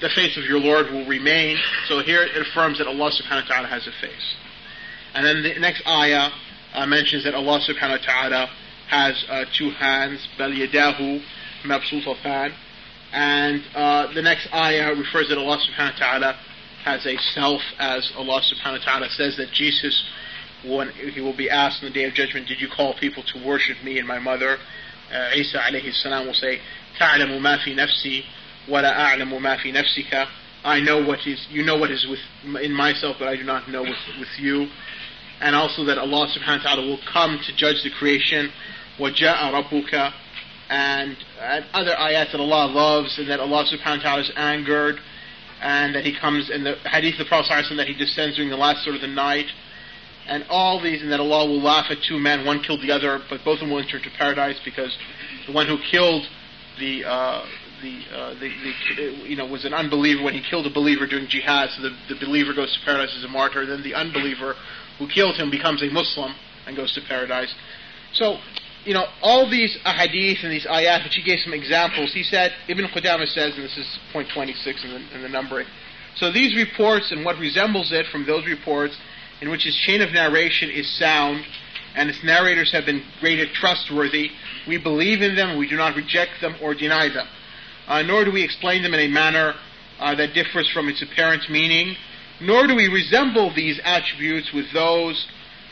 the, 0.00 0.08
face 0.14 0.36
of 0.36 0.44
your 0.44 0.58
Lord 0.58 0.90
will 0.90 1.06
remain. 1.06 1.58
So 1.88 2.00
here 2.00 2.22
it 2.22 2.36
affirms 2.36 2.78
that 2.78 2.86
Allah 2.86 3.10
subhanahu 3.10 3.48
wa 3.48 3.54
ta'ala 3.54 3.68
has 3.68 3.86
a 3.86 3.92
face. 4.00 4.36
And 5.14 5.24
then 5.24 5.42
the 5.42 5.58
next 5.60 5.86
ayah 5.86 6.30
uh, 6.74 6.86
mentions 6.86 7.24
that 7.24 7.34
Allah 7.34 7.60
subhanahu 7.60 8.00
wa 8.00 8.06
ta'ala 8.06 8.50
has 8.88 9.24
uh, 9.28 9.44
two 9.56 9.70
hands, 9.70 10.26
bal 10.38 10.50
yadahu 10.50 11.22
mabsutatan. 11.64 12.54
And 13.12 13.62
uh, 13.74 14.12
the 14.12 14.22
next 14.22 14.48
ayah 14.52 14.94
refers 14.94 15.28
that 15.28 15.38
Allah 15.38 15.58
subhanahu 15.58 15.92
wa 15.92 15.98
ta'ala 15.98 16.38
has 16.84 17.06
a 17.06 17.16
self 17.34 17.60
as 17.78 18.12
Allah 18.16 18.40
subhanahu 18.40 18.78
wa 18.78 18.84
ta'ala 18.84 19.08
says 19.10 19.36
that 19.38 19.50
Jesus 19.52 20.04
when 20.64 20.90
he 20.90 21.20
will 21.20 21.36
be 21.36 21.50
asked 21.50 21.82
on 21.82 21.90
the 21.90 21.94
day 21.94 22.04
of 22.04 22.14
judgment, 22.14 22.48
did 22.48 22.60
you 22.60 22.68
call 22.68 22.94
people 22.98 23.22
to 23.22 23.44
worship 23.46 23.76
me 23.84 23.98
and 23.98 24.08
my 24.08 24.18
mother? 24.18 24.58
Uh, 25.12 25.30
Isa 25.34 25.58
alayhi 25.58 25.92
salam 25.92 26.26
will 26.26 26.34
say, 26.34 26.60
تعلم 26.98 27.42
ما 27.42 27.56
في 27.58 27.74
نفسي 27.74 28.24
وَلَا 28.68 28.96
أَعْلَمُ 28.96 29.30
مَا 29.40 29.56
فِي 29.62 29.72
نَفْسِكَ 29.72 30.26
I 30.64 30.80
know 30.80 31.04
what 31.04 31.20
is, 31.26 31.46
you 31.50 31.64
know 31.64 31.76
what 31.76 31.92
is 31.92 32.04
with, 32.08 32.18
in 32.60 32.72
myself, 32.72 33.16
but 33.20 33.28
I 33.28 33.36
do 33.36 33.44
not 33.44 33.68
know 33.68 33.82
with, 33.82 33.98
with 34.18 34.28
you. 34.38 34.66
And 35.40 35.54
also 35.54 35.84
that 35.84 35.96
Allah 35.96 36.26
subhanahu 36.26 36.64
wa 36.64 36.74
ta'ala 36.74 36.86
will 36.86 36.98
come 37.12 37.38
to 37.46 37.56
judge 37.56 37.84
the 37.84 37.90
creation. 37.90 38.50
وَجَاءَ 38.98 39.38
رَبُّكَ 39.70 40.12
and, 40.68 41.16
and 41.40 41.64
other 41.72 41.92
ayats 41.92 42.32
that 42.32 42.40
Allah 42.40 42.66
loves, 42.66 43.18
and 43.18 43.30
that 43.30 43.40
Allah 43.40 43.64
subhanahu 43.64 43.98
wa 43.98 44.02
ta'ala 44.02 44.22
is 44.22 44.32
angered, 44.36 44.96
and 45.62 45.94
that 45.94 46.04
He 46.04 46.18
comes 46.18 46.50
in 46.50 46.64
the 46.64 46.74
hadith 46.90 47.14
of 47.14 47.18
the 47.18 47.24
Prophet 47.26 47.64
that 47.76 47.86
He 47.86 47.94
descends 47.94 48.36
during 48.36 48.50
the 48.50 48.56
last 48.56 48.84
third 48.84 48.96
of 48.96 49.00
the 49.00 49.06
night, 49.06 49.46
and 50.26 50.44
all 50.50 50.82
these, 50.82 51.02
and 51.02 51.12
that 51.12 51.20
Allah 51.20 51.46
will 51.46 51.62
laugh 51.62 51.86
at 51.90 51.98
two 52.08 52.18
men, 52.18 52.44
one 52.44 52.62
killed 52.62 52.82
the 52.82 52.90
other, 52.90 53.20
but 53.30 53.44
both 53.44 53.54
of 53.54 53.60
them 53.60 53.70
will 53.70 53.78
enter 53.78 53.98
into 53.98 54.10
paradise 54.18 54.58
because 54.64 54.96
the 55.46 55.52
one 55.52 55.68
who 55.68 55.78
killed 55.90 56.26
the 56.80 57.04
uh, 57.04 57.46
the, 57.81 58.15
uh, 58.15 58.33
the, 58.39 58.49
the, 58.95 59.29
you 59.29 59.35
know, 59.35 59.45
was 59.45 59.65
an 59.65 59.73
unbeliever 59.73 60.23
when 60.23 60.33
he 60.33 60.41
killed 60.41 60.65
a 60.65 60.73
believer 60.73 61.07
during 61.07 61.27
jihad, 61.27 61.69
so 61.75 61.81
the, 61.81 61.95
the 62.09 62.19
believer 62.25 62.53
goes 62.53 62.73
to 62.77 62.85
paradise 62.85 63.13
as 63.17 63.23
a 63.23 63.27
martyr. 63.27 63.65
Then 63.65 63.83
the 63.83 63.95
unbeliever 63.95 64.55
who 64.99 65.07
killed 65.07 65.35
him 65.35 65.49
becomes 65.49 65.81
a 65.83 65.87
Muslim 65.87 66.33
and 66.67 66.75
goes 66.75 66.93
to 66.93 67.01
paradise. 67.07 67.53
So 68.13 68.37
you 68.85 68.93
know, 68.93 69.05
all 69.21 69.49
these 69.49 69.77
ahadith 69.85 70.43
and 70.43 70.51
these 70.51 70.65
ayat, 70.65 71.03
which 71.03 71.15
he 71.15 71.23
gave 71.23 71.39
some 71.43 71.53
examples, 71.53 72.13
he 72.13 72.23
said, 72.23 72.51
Ibn 72.67 72.85
Qudamah 72.85 73.27
says, 73.27 73.53
and 73.55 73.63
this 73.63 73.77
is 73.77 73.99
point 74.11 74.27
26 74.33 74.83
in 74.83 74.89
the, 74.89 75.15
in 75.15 75.21
the 75.21 75.29
numbering, 75.29 75.67
so 76.15 76.31
these 76.31 76.55
reports 76.55 77.11
and 77.11 77.23
what 77.23 77.37
resembles 77.37 77.91
it 77.91 78.05
from 78.11 78.25
those 78.25 78.45
reports 78.45 78.97
in 79.41 79.49
which 79.49 79.63
his 79.63 79.75
chain 79.85 80.01
of 80.01 80.11
narration 80.11 80.69
is 80.69 80.89
sound 80.99 81.43
and 81.95 82.09
its 82.09 82.19
narrators 82.23 82.71
have 82.71 82.85
been 82.85 83.03
rated 83.21 83.49
trustworthy, 83.53 84.29
we 84.67 84.77
believe 84.77 85.21
in 85.21 85.35
them, 85.35 85.57
we 85.57 85.67
do 85.67 85.75
not 85.75 85.95
reject 85.95 86.31
them 86.41 86.55
or 86.61 86.73
deny 86.73 87.09
them. 87.09 87.27
Uh, 87.91 88.01
nor 88.03 88.23
do 88.23 88.31
we 88.31 88.41
explain 88.41 88.83
them 88.83 88.93
in 88.93 89.01
a 89.01 89.07
manner 89.09 89.53
uh, 89.99 90.15
that 90.15 90.33
differs 90.33 90.69
from 90.73 90.87
its 90.87 91.01
apparent 91.01 91.49
meaning, 91.49 91.93
nor 92.39 92.65
do 92.65 92.73
we 92.73 92.87
resemble 92.87 93.53
these 93.53 93.81
attributes 93.83 94.53
with 94.53 94.71
those 94.71 95.27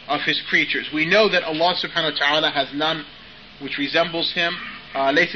of 0.10 0.20
his 0.26 0.42
creatures. 0.50 0.90
We 0.94 1.06
know 1.06 1.30
that 1.30 1.44
Allah 1.44 1.76
subhanahu 1.82 2.12
wa 2.12 2.20
ta'ala 2.20 2.52
has 2.52 2.68
none 2.74 3.06
which 3.62 3.78
resembles 3.78 4.34
him. 4.34 4.54
Uh, 4.94 5.14
there 5.14 5.24
is 5.24 5.34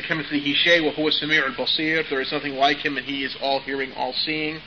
nothing 2.34 2.56
like 2.56 2.78
him 2.84 2.98
and 2.98 3.06
he 3.06 3.24
is 3.24 3.38
all 3.42 3.62
hearing, 3.62 3.94
all 3.94 4.12
seeing. 4.12 4.60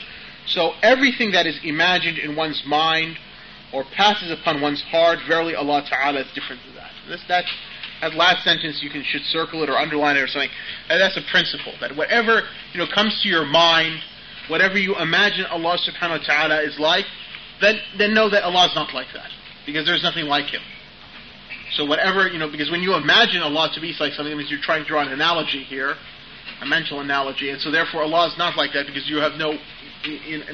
So 0.47 0.73
everything 0.83 1.33
that 1.33 1.47
is 1.47 1.61
imagined 1.65 2.17
in 2.17 2.35
one's 2.35 2.63
mind 2.67 3.19
or 3.75 3.85
passes 3.95 4.31
upon 4.31 4.63
one's 4.63 4.81
heart, 4.85 5.19
verily 5.29 5.55
Allah 5.55 5.85
Ta'ala 5.87 6.21
is 6.21 6.33
different 6.35 6.63
than 6.65 6.77
that. 6.77 6.93
This, 7.09 7.21
that, 7.29 7.45
that 8.01 8.15
last 8.15 8.45
sentence 8.45 8.81
you 8.83 8.91
can 8.91 9.03
should 9.05 9.23
circle 9.23 9.63
it 9.63 9.71
or 9.71 9.77
underline 9.77 10.17
it 10.17 10.21
or 10.21 10.27
something. 10.29 10.51
And 10.89 11.01
that's 11.01 11.17
a 11.17 11.25
principle 11.31 11.73
that 11.81 11.97
whatever 11.97 12.43
you 12.73 12.79
know 12.79 12.87
comes 12.93 13.19
to 13.23 13.29
your 13.29 13.45
mind, 13.45 14.01
whatever 14.49 14.77
you 14.79 14.97
imagine 14.97 15.47
Allah 15.47 15.79
Subhanahu 15.79 16.21
wa 16.21 16.35
Taala 16.35 16.67
is 16.67 16.79
like, 16.79 17.05
then 17.61 17.79
then 17.99 18.15
know 18.15 18.29
that 18.31 18.45
Allah 18.45 18.67
is 18.67 18.75
not 18.75 18.93
like 18.95 19.09
that 19.15 19.31
because 19.65 19.87
there's 19.87 20.03
nothing 20.03 20.27
like 20.27 20.47
Him. 20.47 20.63
So 21.73 21.85
whatever 21.85 22.29
you 22.29 22.39
know, 22.39 22.51
because 22.51 22.71
when 22.71 22.83
you 22.83 22.95
imagine 22.95 23.43
Allah 23.43 23.71
to 23.75 23.81
be 23.81 23.95
like 23.99 24.13
something, 24.13 24.33
it 24.33 24.37
means 24.37 24.51
you're 24.51 24.61
trying 24.63 24.83
to 24.83 24.89
draw 24.89 25.03
an 25.03 25.13
analogy 25.13 25.63
here, 25.65 25.95
a 26.63 26.67
mental 26.67 27.01
analogy, 27.01 27.51
and 27.51 27.61
so 27.61 27.71
therefore 27.71 28.03
Allah 28.03 28.29
is 28.29 28.39
not 28.39 28.57
like 28.57 28.73
that 28.75 28.87
because 28.87 29.09
you 29.09 29.17
have 29.19 29.33
no 29.39 29.57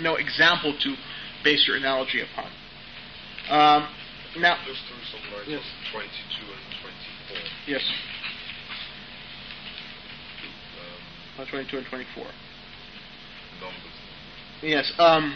no 0.01 0.17
example 0.17 0.75
to 0.81 0.95
base 1.45 1.67
your 1.67 1.77
analogy 1.77 2.23
upon. 2.23 2.49
Um, 3.51 3.89
now, 4.39 4.57
Just 4.65 4.81
through 4.89 5.05
some 5.11 5.21
light 5.35 5.49
Yes. 5.49 5.61
on 5.61 5.93
22 5.93 6.09
and 6.09 6.09
24. 6.09 6.22
Yes, 7.73 7.83
uh, 11.39 11.45
22 11.51 11.79
and 11.79 11.87
24. 11.87 12.25
numbers. 13.61 13.81
Yes. 14.63 14.93
Um, 14.99 15.35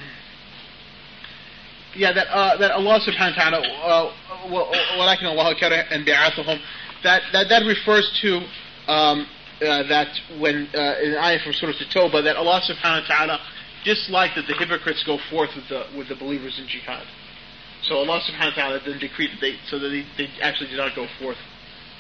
yeah, 1.95 2.13
that 2.13 2.29
uh, 2.29 2.59
that 2.59 2.73
Allah 2.73 3.01
Subhanahu 3.01 3.37
wa 3.37 3.43
Taala, 3.43 4.99
walakin 4.99 5.25
Allah 5.25 5.55
kara 5.59 5.85
and 5.91 6.07
bi'athahum, 6.07 6.61
that 7.05 7.23
that 7.33 7.49
that 7.49 7.65
refers 7.65 8.05
to 8.21 8.37
um, 8.93 9.27
uh, 9.63 9.83
that 9.89 10.09
when 10.39 10.69
uh, 10.75 11.01
in 11.03 11.13
the 11.13 11.23
ayah 11.25 11.39
from 11.43 11.55
Surah 11.55 11.73
At-Tawbah 11.73 12.23
that 12.25 12.37
Allah 12.37 12.61
Subhanahu 12.69 13.09
wa 13.09 13.17
Taala 13.17 13.39
disliked 13.85 14.37
that 14.37 14.47
the 14.47 14.55
hypocrites 14.55 15.03
go 15.07 15.19
forth 15.31 15.51
with 15.57 15.69
the 15.71 15.87
with 15.97 16.09
the 16.09 16.17
believers 16.17 16.59
in 16.61 16.69
jihad. 16.69 17.07
So 17.83 17.97
Allah 17.97 18.21
Subhanahu 18.29 18.57
wa 18.57 18.63
Taala 18.63 18.85
then 18.85 18.99
decreed 18.99 19.31
that 19.33 19.41
they 19.41 19.57
so 19.71 19.79
that 19.79 19.89
they, 19.89 20.05
they 20.19 20.29
actually 20.43 20.69
did 20.69 20.77
not 20.77 20.95
go 20.95 21.07
forth 21.19 21.39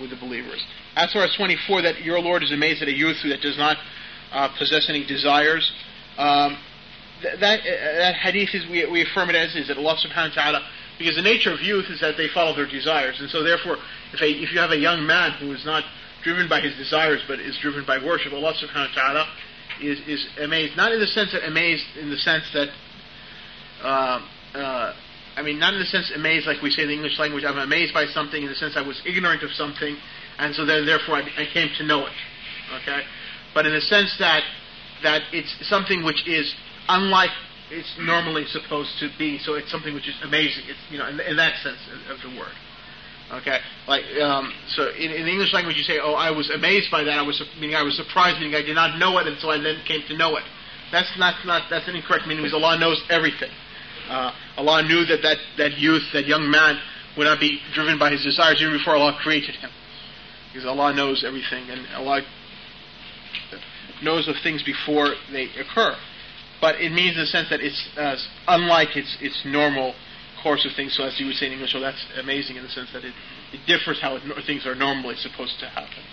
with 0.00 0.10
the 0.10 0.16
believers. 0.16 0.64
As 0.96 1.12
far 1.12 1.24
as 1.24 1.34
24, 1.36 1.82
that 1.82 2.02
your 2.02 2.20
Lord 2.20 2.42
is 2.42 2.52
amazed 2.52 2.82
at 2.82 2.88
a 2.88 2.96
youth 2.96 3.16
that 3.28 3.40
does 3.40 3.58
not 3.58 3.76
uh, 4.32 4.48
possess 4.58 4.88
any 4.88 5.04
desires. 5.06 5.70
Um, 6.18 6.58
th- 7.22 7.40
that, 7.40 7.60
uh, 7.60 7.98
that 7.98 8.14
hadith 8.16 8.54
is, 8.54 8.66
we, 8.70 8.86
we 8.86 9.02
affirm 9.02 9.30
it 9.30 9.36
as 9.36 9.54
is, 9.54 9.68
that 9.68 9.78
Allah 9.78 9.96
subhanahu 9.96 10.36
wa 10.36 10.42
ta'ala, 10.42 10.68
because 10.98 11.16
the 11.16 11.22
nature 11.22 11.52
of 11.52 11.60
youth 11.60 11.86
is 11.90 12.00
that 12.00 12.16
they 12.16 12.28
follow 12.28 12.54
their 12.54 12.68
desires. 12.68 13.20
And 13.20 13.30
so 13.30 13.42
therefore, 13.42 13.76
if, 14.12 14.20
a, 14.20 14.28
if 14.28 14.52
you 14.52 14.58
have 14.58 14.70
a 14.70 14.78
young 14.78 15.06
man 15.06 15.32
who 15.32 15.52
is 15.52 15.64
not 15.64 15.84
driven 16.22 16.48
by 16.48 16.60
his 16.60 16.76
desires, 16.76 17.22
but 17.28 17.38
is 17.38 17.56
driven 17.60 17.84
by 17.84 18.02
worship, 18.02 18.32
Allah 18.32 18.54
subhanahu 18.54 18.94
wa 18.96 19.02
ta'ala 19.02 19.26
is, 19.82 20.00
is 20.08 20.26
amazed. 20.40 20.76
Not 20.76 20.92
in 20.92 21.00
the 21.00 21.06
sense 21.06 21.32
that 21.32 21.46
amazed, 21.46 21.84
in 22.00 22.10
the 22.10 22.16
sense 22.16 22.44
that, 22.54 22.68
uh, 23.82 24.20
uh, 24.54 24.94
I 25.36 25.42
mean, 25.42 25.58
not 25.58 25.74
in 25.74 25.80
the 25.80 25.86
sense 25.86 26.10
amazed 26.14 26.46
like 26.46 26.62
we 26.62 26.70
say 26.70 26.82
in 26.82 26.88
the 26.88 26.94
English 26.94 27.18
language, 27.18 27.44
I'm 27.44 27.58
amazed 27.58 27.92
by 27.92 28.06
something 28.06 28.42
in 28.42 28.48
the 28.48 28.54
sense 28.54 28.74
I 28.76 28.80
was 28.80 29.00
ignorant 29.04 29.42
of 29.42 29.50
something, 29.52 29.96
and 30.38 30.54
so 30.54 30.64
then 30.64 30.86
therefore 30.86 31.16
I, 31.16 31.28
I 31.36 31.46
came 31.52 31.68
to 31.76 31.84
know 31.84 32.06
it. 32.06 32.16
Okay? 32.80 33.02
But 33.54 33.66
in 33.66 33.72
the 33.72 33.80
sense 33.82 34.16
that, 34.18 34.42
that 35.02 35.22
it's 35.32 35.54
something 35.68 36.04
which 36.04 36.26
is 36.26 36.54
unlike 36.88 37.30
it's 37.70 37.92
normally 37.98 38.46
supposed 38.46 38.96
to 39.00 39.10
be, 39.18 39.38
so 39.38 39.54
it's 39.54 39.70
something 39.70 39.92
which 39.92 40.08
is 40.08 40.14
amazing. 40.22 40.64
It's, 40.68 40.78
you 40.88 40.98
know, 40.98 41.08
in, 41.08 41.20
in 41.20 41.36
that 41.36 41.60
sense 41.62 41.78
of 42.08 42.18
the 42.22 42.38
word. 42.38 42.54
Okay, 43.42 43.58
like 43.88 44.04
um, 44.22 44.54
so 44.68 44.88
in, 44.94 45.10
in 45.10 45.26
the 45.26 45.32
English 45.32 45.52
language, 45.52 45.76
you 45.76 45.82
say, 45.82 45.98
"Oh, 45.98 46.14
I 46.14 46.30
was 46.30 46.48
amazed 46.48 46.92
by 46.92 47.02
that. 47.02 47.18
I 47.18 47.22
was 47.22 47.42
meaning 47.58 47.74
I 47.74 47.82
was 47.82 47.96
surprised, 47.96 48.38
meaning 48.38 48.54
I 48.54 48.62
did 48.62 48.76
not 48.76 49.00
know 49.00 49.18
it 49.18 49.26
until 49.26 49.50
I 49.50 49.58
then 49.58 49.82
came 49.84 50.06
to 50.06 50.16
know 50.16 50.36
it." 50.36 50.44
That's 50.92 51.10
not 51.18 51.34
not 51.44 51.66
that's 51.68 51.88
an 51.88 51.96
incorrect 51.96 52.28
meaning 52.28 52.44
because 52.44 52.54
Allah 52.54 52.78
knows 52.78 53.02
everything. 53.10 53.50
Uh, 54.08 54.32
Allah 54.56 54.82
knew 54.82 55.04
that, 55.06 55.22
that 55.22 55.38
that 55.58 55.78
youth, 55.78 56.02
that 56.12 56.26
young 56.26 56.50
man, 56.50 56.78
would 57.16 57.24
not 57.24 57.40
be 57.40 57.60
driven 57.74 57.98
by 57.98 58.10
his 58.10 58.22
desires 58.22 58.60
even 58.60 58.76
before 58.76 58.94
Allah 58.96 59.18
created 59.22 59.54
him, 59.56 59.70
because 60.52 60.66
Allah 60.66 60.94
knows 60.94 61.24
everything 61.26 61.68
and 61.70 61.86
Allah 61.94 62.22
knows 64.02 64.28
of 64.28 64.36
things 64.42 64.62
before 64.62 65.14
they 65.32 65.48
occur. 65.58 65.96
But 66.60 66.80
it 66.80 66.92
means 66.92 67.16
in 67.16 67.22
the 67.22 67.26
sense 67.26 67.48
that 67.50 67.60
it's 67.60 67.88
uh, 67.96 68.16
unlike 68.48 68.96
its 68.96 69.16
its 69.20 69.42
normal 69.44 69.94
course 70.42 70.64
of 70.64 70.72
things. 70.76 70.94
So 70.96 71.04
as 71.04 71.18
you 71.18 71.26
would 71.26 71.36
say 71.36 71.46
in 71.46 71.52
English, 71.52 71.74
well, 71.74 71.82
that's 71.82 72.04
amazing 72.18 72.56
in 72.56 72.62
the 72.62 72.68
sense 72.68 72.92
that 72.92 73.04
it, 73.04 73.12
it 73.52 73.60
differs 73.66 74.00
how 74.00 74.16
it, 74.16 74.22
things 74.46 74.66
are 74.66 74.74
normally 74.74 75.16
supposed 75.16 75.58
to 75.60 75.66
happen. 75.66 76.04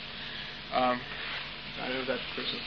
Um, 0.74 1.00
I 1.82 1.90
know 1.90 2.06
that 2.06 2.20
person. 2.36 2.60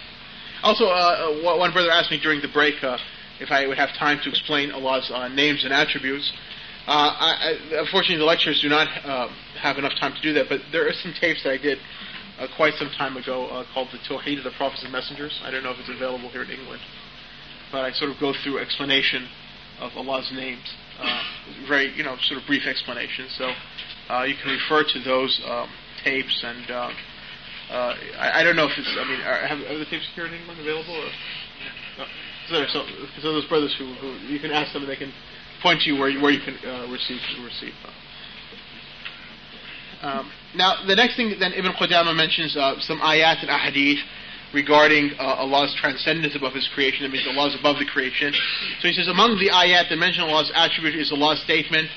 Also, 0.63 0.87
uh, 0.87 1.43
uh, 1.43 1.57
one 1.59 1.73
brother 1.73 1.91
asked 1.91 2.11
me 2.11 2.21
during 2.21 2.41
the 2.41 2.49
break 2.49 2.83
uh, 2.83 2.97
if 3.41 3.51
I 3.51 3.67
would 3.67 3.79
have 3.79 3.91
time 3.99 4.21
to 4.25 4.31
explain 4.31 4.71
Allah's 4.71 5.11
uh, 5.13 5.29
names 5.29 5.65
and 5.65 5.73
attributes. 5.73 6.33
Uh, 6.87 6.91
I, 6.91 7.59
I, 7.75 7.81
unfortunately, 7.81 8.19
the 8.19 8.25
lectures 8.25 8.61
do 8.63 8.69
not 8.69 8.89
uh, 9.05 9.29
have 9.61 9.77
enough 9.77 9.95
time 9.99 10.15
to 10.15 10.23
do 10.23 10.33
that, 10.35 10.49
but 10.49 10.61
there 10.71 10.87
are 10.89 10.93
some 10.93 11.13
tapes 11.21 11.43
that 11.43 11.53
I 11.53 11.59
did 11.59 11.79
uh, 12.39 12.47
quite 12.57 12.75
some 12.75 12.91
time 12.91 13.17
ago 13.17 13.47
uh, 13.49 13.65
called 13.75 13.89
the 13.93 13.99
Tawheed 13.99 14.39
of 14.39 14.45
the 14.45 14.53
Prophets 14.53 14.83
and 14.85 14.93
Messengers. 14.93 15.41
I 15.43 15.51
don't 15.51 15.65
know 15.65 15.73
if 15.73 15.79
it's 15.81 15.91
available 15.91 16.29
here 16.31 16.43
in 16.43 16.51
England, 16.51 16.81
but 17.73 17.85
I 17.85 17.93
sort 17.93 18.11
of 18.11 18.21
go 18.21 18.33
through 18.45 18.59
explanation 18.59 19.27
of 19.81 19.93
Allah's 19.97 20.31
names, 20.33 20.65
uh, 21.01 21.23
very 21.69 21.93
you 21.93 22.05
know 22.05 22.17
sort 22.23 22.41
of 22.41 22.47
brief 22.47 22.67
explanation. 22.67 23.27
So 23.37 23.53
uh, 24.09 24.23
you 24.23 24.35
can 24.41 24.53
refer 24.53 24.85
to 24.85 25.01
those 25.01 25.41
um, 25.45 25.69
tapes, 26.05 26.45
and 26.45 26.71
uh, 26.71 26.91
uh, 27.71 27.95
I, 28.19 28.41
I 28.41 28.45
don't 28.45 28.57
know 28.57 28.67
if 28.67 28.79
it's. 28.79 28.89
I 28.97 29.05
mean, 29.05 29.21
are, 29.21 29.47
have, 29.47 29.59
are 29.59 29.79
the 29.79 29.87
tapes 29.87 30.09
here 30.15 30.27
in 30.27 30.35
England 30.35 30.61
available? 30.61 30.95
Or? 30.95 31.11
No. 31.99 32.05
So, 32.49 32.65
so, 32.69 32.87
so 33.23 33.33
those 33.33 33.47
brothers 33.47 33.75
who, 33.79 33.93
who 33.95 34.09
you 34.27 34.39
can 34.39 34.51
ask 34.51 34.73
them, 34.73 34.83
and 34.83 34.91
they 34.91 34.97
can 34.97 35.13
point 35.63 35.83
you 35.85 35.97
where 35.99 36.09
you, 36.09 36.21
where 36.23 36.31
you 36.31 36.41
can 36.41 36.57
uh, 36.69 36.87
receive 36.91 37.19
receive. 37.45 37.75
Uh. 37.85 37.91
Um, 40.07 40.31
now, 40.55 40.87
the 40.87 40.95
next 40.95 41.17
thing 41.17 41.35
then 41.41 41.53
Ibn 41.53 41.73
Qudama 41.73 42.15
mentions 42.15 42.57
uh, 42.57 42.79
some 42.81 43.01
ayat 43.01 43.41
and 43.43 43.51
ahadith 43.51 44.01
regarding 44.55 45.13
uh, 45.19 45.43
Allah's 45.43 45.75
transcendence 45.81 46.37
above 46.37 46.55
His 46.55 46.69
creation. 46.75 47.03
That 47.03 47.11
means 47.11 47.27
Allah 47.27 47.49
is 47.49 47.57
above 47.59 47.79
the 47.79 47.87
creation. 47.87 48.33
So 48.81 48.89
he 48.89 48.95
says, 48.95 49.09
among 49.09 49.39
the 49.39 49.51
ayat 49.51 49.89
that 49.89 49.97
mention 49.97 50.25
Allah's 50.25 50.53
attribute 50.55 50.95
is 50.95 51.11
Allah's 51.13 51.43
statement, 51.43 51.89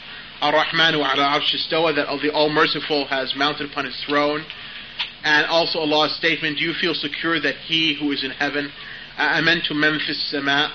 Ar-Rahmanu 0.42 0.96
ala 0.96 1.40
arsh 1.40 1.54
istawa, 1.56 1.96
that 1.96 2.08
the 2.22 2.32
All-Merciful 2.34 3.06
has 3.08 3.34
mounted 3.36 3.70
upon 3.72 3.86
His 3.86 3.96
throne. 4.08 4.44
And 5.24 5.46
also 5.48 5.80
Allah's 5.80 6.16
statement, 6.16 6.58
do 6.58 6.64
you 6.64 6.74
feel 6.74 6.94
secure 6.94 7.40
that 7.40 7.56
He 7.68 7.96
who 8.00 8.12
is 8.12 8.24
in 8.24 8.32
heaven, 8.32 8.72
Amantu 9.20 9.76
man 9.76 10.00
fis 10.06 10.32
sama. 10.32 10.72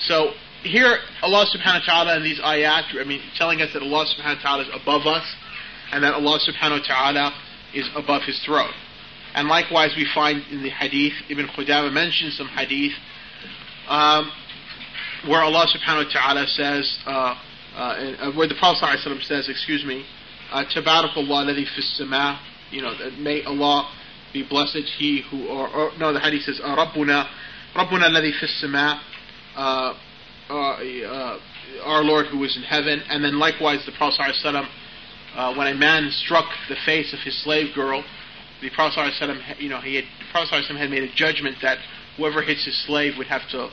So 0.00 0.32
here 0.62 0.98
Allah 1.22 1.46
subhanahu 1.54 1.80
wa 1.80 1.86
ta'ala 1.86 2.16
in 2.16 2.22
these 2.22 2.40
ayat, 2.40 2.98
I 2.98 3.04
mean, 3.04 3.20
telling 3.36 3.60
us 3.60 3.70
that 3.72 3.82
Allah 3.82 4.06
subhanahu 4.06 4.36
wa 4.36 4.42
ta'ala 4.42 4.62
is 4.62 4.68
above 4.82 5.06
us, 5.06 5.24
and 5.92 6.02
that 6.02 6.14
Allah 6.14 6.38
subhanahu 6.40 6.80
wa 6.80 6.86
ta'ala 6.86 7.32
is 7.74 7.88
above 7.94 8.22
His 8.22 8.40
throne. 8.44 8.72
And 9.34 9.48
likewise, 9.48 9.90
we 9.96 10.06
find 10.14 10.42
in 10.50 10.62
the 10.62 10.70
hadith, 10.70 11.12
Ibn 11.28 11.48
Qudama 11.48 11.92
mentions 11.92 12.36
some 12.36 12.48
hadith 12.48 12.92
um, 13.88 14.30
where 15.26 15.42
Allah 15.42 15.66
subhanahu 15.66 16.06
wa 16.06 16.12
ta'ala 16.12 16.46
says, 16.46 16.98
uh, 17.06 17.34
uh, 17.76 18.32
where 18.32 18.48
the 18.48 18.54
Prophet 18.54 18.98
says, 19.22 19.48
excuse 19.48 19.84
me, 19.84 20.04
Tabarakallah 20.52 21.50
ladhi 21.50 21.66
fis 21.74 21.98
sama, 21.98 22.40
you 22.70 22.80
know, 22.80 22.96
that 22.96 23.18
may 23.18 23.42
Allah 23.42 23.90
be 24.32 24.46
blessed, 24.48 24.86
He 24.98 25.22
who, 25.30 25.48
or, 25.48 25.68
or 25.68 25.90
no, 25.98 26.12
the 26.12 26.20
hadith 26.20 26.42
says, 26.42 26.60
Rabbuna, 26.62 27.28
Rabbuna 27.75 28.09
ladhi 28.09 28.37
fis 28.39 28.61
sama, 28.61 29.01
uh, 29.55 29.93
our 30.49 32.03
Lord 32.03 32.27
who 32.27 32.43
is 32.43 32.55
in 32.57 32.63
heaven. 32.63 33.01
And 33.09 33.23
then 33.23 33.39
likewise, 33.39 33.85
the 33.85 33.91
Prophet 33.91 34.19
ﷺ, 34.43 34.67
uh, 35.35 35.55
when 35.55 35.67
a 35.67 35.75
man 35.75 36.09
struck 36.11 36.45
the 36.67 36.75
face 36.85 37.13
of 37.13 37.19
his 37.19 37.41
slave 37.43 37.75
girl, 37.75 38.03
the 38.61 38.69
Prophet 38.71 39.13
ﷺ, 39.21 39.61
you 39.61 39.69
know, 39.69 39.79
he 39.79 39.95
had, 39.95 40.05
the 40.05 40.25
Prophet 40.31 40.65
ﷺ 40.69 40.77
had 40.77 40.89
made 40.89 41.03
a 41.03 41.13
judgment 41.13 41.57
that 41.61 41.77
whoever 42.17 42.41
hits 42.41 42.65
his 42.65 42.85
slave 42.85 43.13
would 43.17 43.27
have 43.27 43.47
to 43.51 43.69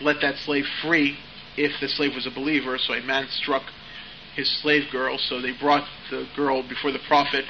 let 0.00 0.20
that 0.22 0.36
slave 0.44 0.64
free 0.82 1.18
if 1.56 1.72
the 1.80 1.88
slave 1.88 2.14
was 2.14 2.26
a 2.26 2.30
believer. 2.30 2.78
So 2.78 2.94
a 2.94 3.02
man 3.02 3.26
struck 3.30 3.64
his 4.36 4.48
slave 4.62 4.84
girl, 4.92 5.18
so 5.18 5.42
they 5.42 5.52
brought 5.58 5.86
the 6.10 6.26
girl 6.36 6.62
before 6.62 6.92
the 6.92 7.00
Prophet 7.08 7.44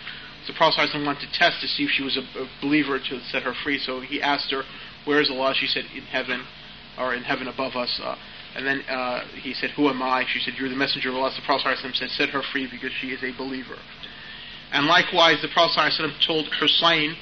the 0.46 0.54
Prophet 0.54 0.88
ﷺ 0.90 1.06
wanted 1.06 1.28
to 1.30 1.38
test 1.38 1.60
to 1.60 1.68
see 1.68 1.84
if 1.84 1.90
she 1.90 2.02
was 2.02 2.16
a, 2.16 2.22
a 2.40 2.48
believer 2.60 2.98
to 2.98 3.20
set 3.30 3.42
her 3.42 3.54
free. 3.62 3.78
So 3.78 4.00
he 4.00 4.20
asked 4.22 4.50
her, 4.50 4.62
"Where 5.05 5.21
is 5.21 5.29
Allah?" 5.29 5.53
She 5.55 5.67
said, 5.67 5.85
"In 5.95 6.03
heaven, 6.03 6.45
or 6.97 7.13
in 7.13 7.23
heaven 7.23 7.47
above 7.47 7.75
us." 7.75 7.99
Uh, 8.03 8.15
and 8.55 8.65
then 8.65 8.81
uh, 8.89 9.25
he 9.41 9.53
said, 9.53 9.71
"Who 9.71 9.89
am 9.89 10.01
I?" 10.01 10.25
She 10.31 10.39
said, 10.39 10.53
"You're 10.57 10.69
the 10.69 10.75
messenger 10.75 11.09
of 11.09 11.15
Allah." 11.15 11.31
So 11.31 11.37
the 11.37 11.45
Prophet 11.45 11.77
ﷺ 11.77 11.95
said, 11.95 12.09
"Set 12.11 12.29
her 12.29 12.41
free 12.41 12.67
because 12.67 12.91
she 12.99 13.07
is 13.07 13.21
a 13.23 13.31
believer." 13.37 13.77
And 14.71 14.87
likewise, 14.87 15.41
the 15.41 15.49
Prophet 15.49 15.77
ﷺ 15.77 16.25
told 16.25 16.47
Hussein, 16.59 17.15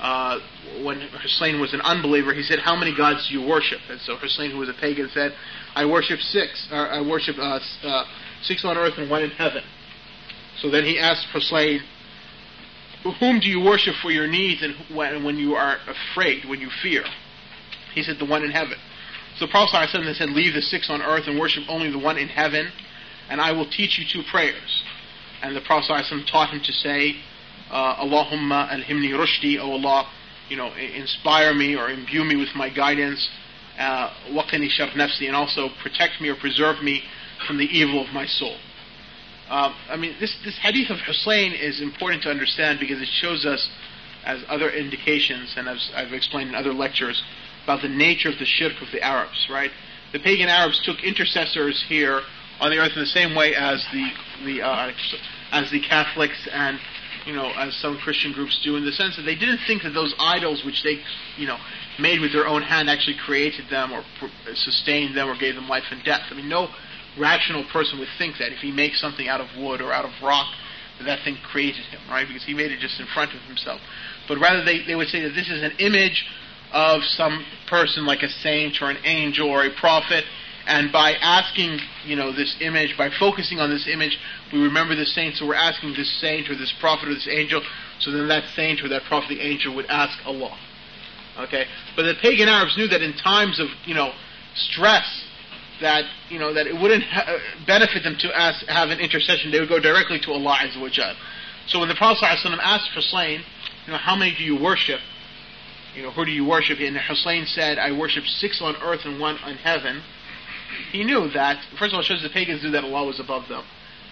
uh, 0.00 0.40
when 0.82 1.00
Hussein 1.00 1.60
was 1.60 1.72
an 1.72 1.80
unbeliever, 1.80 2.34
he 2.34 2.42
said, 2.42 2.58
"How 2.58 2.76
many 2.76 2.94
gods 2.94 3.28
do 3.28 3.34
you 3.34 3.42
worship?" 3.42 3.80
And 3.88 4.00
so 4.02 4.16
Hussein, 4.16 4.50
who 4.50 4.58
was 4.58 4.68
a 4.68 4.74
pagan, 4.74 5.08
said, 5.14 5.34
"I 5.74 5.86
worship 5.86 6.20
six. 6.20 6.68
Or 6.70 6.88
I 6.90 7.00
worship 7.00 7.38
uh, 7.38 7.60
uh, 7.82 8.04
six 8.42 8.64
on 8.64 8.76
earth 8.76 8.98
and 8.98 9.08
one 9.08 9.22
in 9.22 9.30
heaven." 9.30 9.64
So 10.60 10.68
then 10.68 10.84
he 10.84 10.98
asked 10.98 11.26
Hussein, 11.32 11.82
"Whom 13.20 13.40
do 13.40 13.48
you 13.48 13.60
worship 13.60 13.94
for 14.02 14.10
your 14.10 14.26
needs 14.26 14.62
and 14.62 14.74
when 14.94 15.38
you 15.38 15.54
are 15.54 15.78
afraid, 15.88 16.44
when 16.44 16.60
you 16.60 16.68
fear?" 16.82 17.04
He 17.94 18.02
said, 18.02 18.18
"The 18.18 18.24
one 18.24 18.44
in 18.44 18.50
heaven." 18.50 18.78
So 19.38 19.46
the 19.46 19.50
Prophet 19.50 19.74
ﷺ 19.74 20.14
said, 20.16 20.30
"Leave 20.30 20.54
the 20.54 20.62
six 20.62 20.88
on 20.90 21.02
earth 21.02 21.26
and 21.26 21.38
worship 21.38 21.64
only 21.68 21.90
the 21.90 21.98
one 21.98 22.18
in 22.18 22.28
heaven, 22.28 22.70
and 23.28 23.40
I 23.40 23.52
will 23.52 23.66
teach 23.66 23.98
you 23.98 24.04
two 24.04 24.22
prayers." 24.30 24.82
And 25.42 25.54
the 25.56 25.60
Prophet 25.60 25.90
ﷺ 25.90 26.26
taught 26.30 26.50
him 26.50 26.60
to 26.60 26.72
say, 26.72 27.16
uh, 27.70 27.96
Allahumma 27.96 28.70
alhimni 28.70 29.10
rushdi, 29.10 29.58
O 29.58 29.72
Allah, 29.72 30.08
you 30.48 30.56
know, 30.56 30.72
inspire 30.74 31.54
me 31.54 31.74
or 31.76 31.90
imbue 31.90 32.24
me 32.24 32.36
with 32.36 32.54
my 32.54 32.68
guidance, 32.68 33.28
uh, 33.78 34.10
waqini 34.30 34.70
shar 34.70 34.88
nafsi, 34.88 35.26
and 35.26 35.34
also 35.34 35.68
protect 35.82 36.20
me 36.20 36.28
or 36.28 36.36
preserve 36.36 36.82
me 36.82 37.02
from 37.46 37.58
the 37.58 37.64
evil 37.64 38.00
of 38.00 38.12
my 38.12 38.26
soul. 38.26 38.56
Uh, 39.48 39.74
I 39.90 39.96
mean, 39.96 40.14
this, 40.20 40.34
this 40.44 40.56
hadith 40.58 40.90
of 40.90 40.98
Hussein 41.00 41.52
is 41.52 41.80
important 41.80 42.22
to 42.22 42.30
understand 42.30 42.80
because 42.80 43.00
it 43.00 43.08
shows 43.08 43.44
us, 43.44 43.68
as 44.24 44.40
other 44.48 44.70
indications, 44.70 45.54
and 45.56 45.68
as 45.68 45.90
I've 45.94 46.12
explained 46.12 46.50
in 46.50 46.54
other 46.54 46.72
lectures, 46.72 47.22
about 47.64 47.82
the 47.82 47.88
nature 47.88 48.28
of 48.28 48.38
the 48.38 48.44
shirk 48.44 48.80
of 48.80 48.88
the 48.92 49.02
Arabs, 49.02 49.48
right? 49.50 49.70
The 50.12 50.20
pagan 50.20 50.48
Arabs 50.48 50.80
took 50.84 51.02
intercessors 51.02 51.84
here 51.88 52.20
on 52.60 52.70
the 52.70 52.78
earth 52.78 52.92
in 52.94 53.00
the 53.00 53.06
same 53.06 53.34
way 53.34 53.54
as 53.56 53.84
the, 53.92 54.08
the 54.44 54.62
uh, 54.62 54.92
as 55.50 55.70
the 55.70 55.80
Catholics 55.80 56.48
and 56.52 56.78
you 57.26 57.34
know 57.34 57.50
as 57.56 57.74
some 57.76 57.98
Christian 57.98 58.32
groups 58.32 58.60
do, 58.62 58.76
in 58.76 58.84
the 58.84 58.92
sense 58.92 59.16
that 59.16 59.22
they 59.22 59.34
didn't 59.34 59.60
think 59.66 59.82
that 59.82 59.90
those 59.90 60.14
idols 60.18 60.64
which 60.64 60.82
they 60.84 61.00
you 61.36 61.46
know 61.46 61.58
made 61.98 62.20
with 62.20 62.32
their 62.32 62.46
own 62.46 62.62
hand 62.62 62.88
actually 62.88 63.16
created 63.24 63.64
them 63.70 63.92
or 63.92 64.04
sustained 64.54 65.16
them 65.16 65.28
or 65.28 65.36
gave 65.36 65.54
them 65.54 65.68
life 65.68 65.84
and 65.90 66.02
death. 66.04 66.22
I 66.30 66.34
mean, 66.34 66.48
no 66.48 66.68
rational 67.18 67.64
person 67.72 67.98
would 67.98 68.08
think 68.18 68.38
that 68.38 68.52
if 68.52 68.58
he 68.58 68.70
makes 68.70 69.00
something 69.00 69.28
out 69.28 69.40
of 69.40 69.48
wood 69.56 69.80
or 69.80 69.92
out 69.92 70.04
of 70.04 70.10
rock, 70.22 70.46
that 70.98 71.04
that 71.04 71.24
thing 71.24 71.36
created 71.42 71.84
him, 71.86 72.00
right? 72.08 72.26
Because 72.26 72.44
he 72.44 72.54
made 72.54 72.70
it 72.70 72.80
just 72.80 73.00
in 73.00 73.06
front 73.14 73.34
of 73.34 73.40
himself. 73.42 73.80
But 74.28 74.38
rather, 74.38 74.64
they, 74.64 74.84
they 74.86 74.94
would 74.94 75.08
say 75.08 75.22
that 75.22 75.34
this 75.34 75.48
is 75.50 75.62
an 75.62 75.72
image 75.78 76.24
of 76.74 77.02
some 77.04 77.46
person 77.68 78.04
like 78.04 78.22
a 78.22 78.28
saint 78.28 78.82
or 78.82 78.90
an 78.90 78.98
angel 79.04 79.48
or 79.48 79.64
a 79.64 79.70
prophet, 79.70 80.24
and 80.66 80.90
by 80.90 81.12
asking, 81.20 81.78
you 82.04 82.16
know, 82.16 82.32
this 82.32 82.56
image, 82.60 82.96
by 82.98 83.10
focusing 83.18 83.60
on 83.60 83.70
this 83.70 83.86
image, 83.86 84.18
we 84.52 84.60
remember 84.60 84.94
the 84.94 85.06
saint. 85.06 85.36
So 85.36 85.46
we're 85.46 85.54
asking 85.54 85.94
this 85.94 86.20
saint 86.20 86.50
or 86.50 86.56
this 86.56 86.72
prophet 86.80 87.08
or 87.08 87.14
this 87.14 87.28
angel. 87.30 87.62
So 88.00 88.10
then 88.10 88.28
that 88.28 88.44
saint 88.56 88.82
or 88.82 88.88
that 88.88 89.02
prophet, 89.04 89.28
the 89.28 89.40
angel, 89.40 89.74
would 89.76 89.86
ask 89.86 90.18
Allah. 90.26 90.58
Okay, 91.38 91.66
but 91.96 92.04
the 92.04 92.14
pagan 92.22 92.48
Arabs 92.48 92.76
knew 92.76 92.86
that 92.88 93.02
in 93.02 93.12
times 93.14 93.58
of, 93.60 93.66
you 93.84 93.94
know, 93.94 94.12
stress, 94.54 95.24
that 95.80 96.04
you 96.30 96.38
know 96.38 96.54
that 96.54 96.66
it 96.66 96.74
wouldn't 96.80 97.02
ha- 97.02 97.26
uh, 97.26 97.38
benefit 97.66 98.04
them 98.04 98.16
to 98.20 98.28
ask 98.38 98.64
have 98.66 98.90
an 98.90 99.00
intercession. 99.00 99.50
They 99.50 99.60
would 99.60 99.68
go 99.68 99.80
directly 99.80 100.20
to 100.20 100.32
Allah 100.32 100.58
Azza 100.62 100.80
wa. 100.80 100.88
So 101.66 101.80
when 101.80 101.88
the 101.88 101.94
Prophet 101.94 102.22
ﷺ 102.22 102.58
asked 102.60 102.90
Hussein, 102.94 103.42
you 103.86 103.92
know, 103.92 103.98
how 103.98 104.14
many 104.16 104.34
do 104.36 104.44
you 104.44 104.60
worship? 104.60 105.00
You 105.94 106.02
know, 106.02 106.10
who 106.10 106.24
do 106.24 106.32
you 106.32 106.44
worship? 106.44 106.78
And 106.80 106.96
Hussein 106.96 107.46
said, 107.46 107.78
I 107.78 107.92
worship 107.92 108.24
six 108.24 108.60
on 108.60 108.76
earth 108.82 109.00
and 109.04 109.20
one 109.20 109.36
in 109.46 109.56
heaven 109.56 110.02
he 110.92 111.04
knew 111.04 111.28
that, 111.30 111.62
first 111.78 111.92
of 111.92 111.94
all, 111.94 112.00
it 112.00 112.04
shows 112.04 112.22
the 112.22 112.28
pagans 112.28 112.62
knew 112.62 112.70
that 112.70 112.84
Allah 112.84 113.04
was 113.04 113.20
above 113.20 113.48
them. 113.48 113.64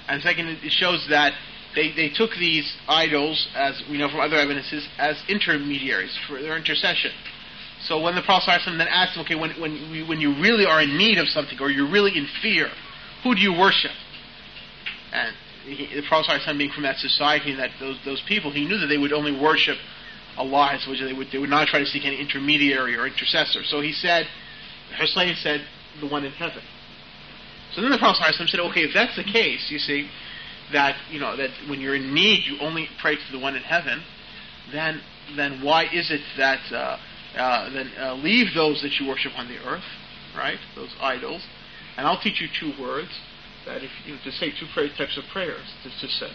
And 0.09 0.23
second, 0.23 0.49
it 0.49 0.73
shows 0.73 1.07
that 1.11 1.33
they, 1.75 1.92
they 1.92 2.09
took 2.09 2.31
these 2.38 2.77
idols, 2.88 3.49
as 3.55 3.83
we 3.90 3.99
know 3.99 4.09
from 4.09 4.21
other 4.21 4.37
evidences, 4.37 4.87
as 4.99 5.16
intermediaries 5.29 6.16
for 6.27 6.40
their 6.40 6.57
intercession. 6.57 7.12
So 7.83 8.01
when 8.01 8.14
the 8.14 8.23
Prophet 8.23 8.51
ﷺ 8.51 8.79
then 8.79 8.88
asked 8.88 9.14
them, 9.14 9.25
okay, 9.25 9.35
when, 9.35 9.51
when, 9.61 10.07
when 10.07 10.21
you 10.21 10.35
really 10.40 10.66
are 10.66 10.83
in 10.83 10.97
need 10.97 11.18
of 11.18 11.29
something 11.29 11.59
or 11.61 11.71
you're 11.71 11.90
really 11.90 12.16
in 12.16 12.27
fear, 12.40 12.68
who 13.23 13.35
do 13.35 13.40
you 13.40 13.53
worship? 13.53 13.90
And 15.12 15.35
he, 15.64 15.88
the 15.95 16.07
Prophet 16.07 16.40
ﷺ 16.47 16.59
being 16.59 16.71
from 16.71 16.85
that 16.85 16.99
society 16.99 17.51
and 17.53 17.61
that 17.61 17.71
those, 17.81 17.99
those 18.05 18.23
people, 18.29 18.53
he 18.53 18.64
knew 18.66 18.79
that 18.79 18.87
they 18.87 18.99
would 18.99 19.12
only 19.12 19.33
worship 19.33 19.79
Allah, 20.37 20.79
which 20.88 21.01
they 21.01 21.12
would, 21.12 21.29
they 21.33 21.38
would 21.38 21.51
not 21.51 21.68
try 21.68 21.81
to 21.81 21.87
seek 21.87 22.05
any 22.05 22.21
intermediary 22.21 22.97
or 22.97 23.07
intercessor. 23.07 23.62
So 23.64 23.81
he 23.81 23.92
said, 23.92 24.27
Hussein 24.99 25.35
said, 25.37 25.64
the 26.01 26.07
one 26.07 26.25
in 26.25 26.33
heaven. 26.33 26.62
So 27.75 27.81
then 27.81 27.90
the 27.90 27.99
Prophet 27.99 28.35
said, 28.49 28.61
okay, 28.61 28.81
if 28.81 28.92
that's 28.95 29.16
the 29.16 29.25
case, 29.25 29.68
you 29.71 29.79
see, 29.79 30.09
that 30.73 30.97
you 31.11 31.21
know 31.21 31.37
that 31.37 31.51
when 31.68 31.81
you're 31.81 31.95
in 31.95 32.14
need 32.14 32.45
you 32.47 32.59
only 32.61 32.88
pray 33.01 33.14
to 33.14 33.33
the 33.33 33.38
one 33.38 33.55
in 33.57 33.62
heaven, 33.62 34.03
then 34.73 35.01
then 35.37 35.62
why 35.62 35.85
is 35.85 36.11
it 36.11 36.21
that 36.37 36.61
uh, 36.73 36.99
uh, 37.37 37.71
then 37.71 37.90
uh, 37.99 38.14
leave 38.14 38.55
those 38.55 38.83
that 38.83 38.92
you 38.99 39.09
worship 39.09 39.33
on 39.37 39.49
the 39.49 39.59
earth, 39.66 39.85
right? 40.37 40.59
Those 40.75 40.95
idols, 41.01 41.42
and 41.97 42.07
I'll 42.07 42.21
teach 42.21 42.40
you 42.40 42.49
two 42.49 42.81
words 42.81 43.11
that 43.66 43.83
if 43.83 43.90
you 44.07 44.14
know, 44.14 44.21
to 44.25 44.33
say 44.33 44.51
two 44.51 44.66
types 44.97 45.16
of 45.16 45.25
prayers 45.33 45.64
to, 45.85 45.90
to 45.90 46.12
say. 46.12 46.33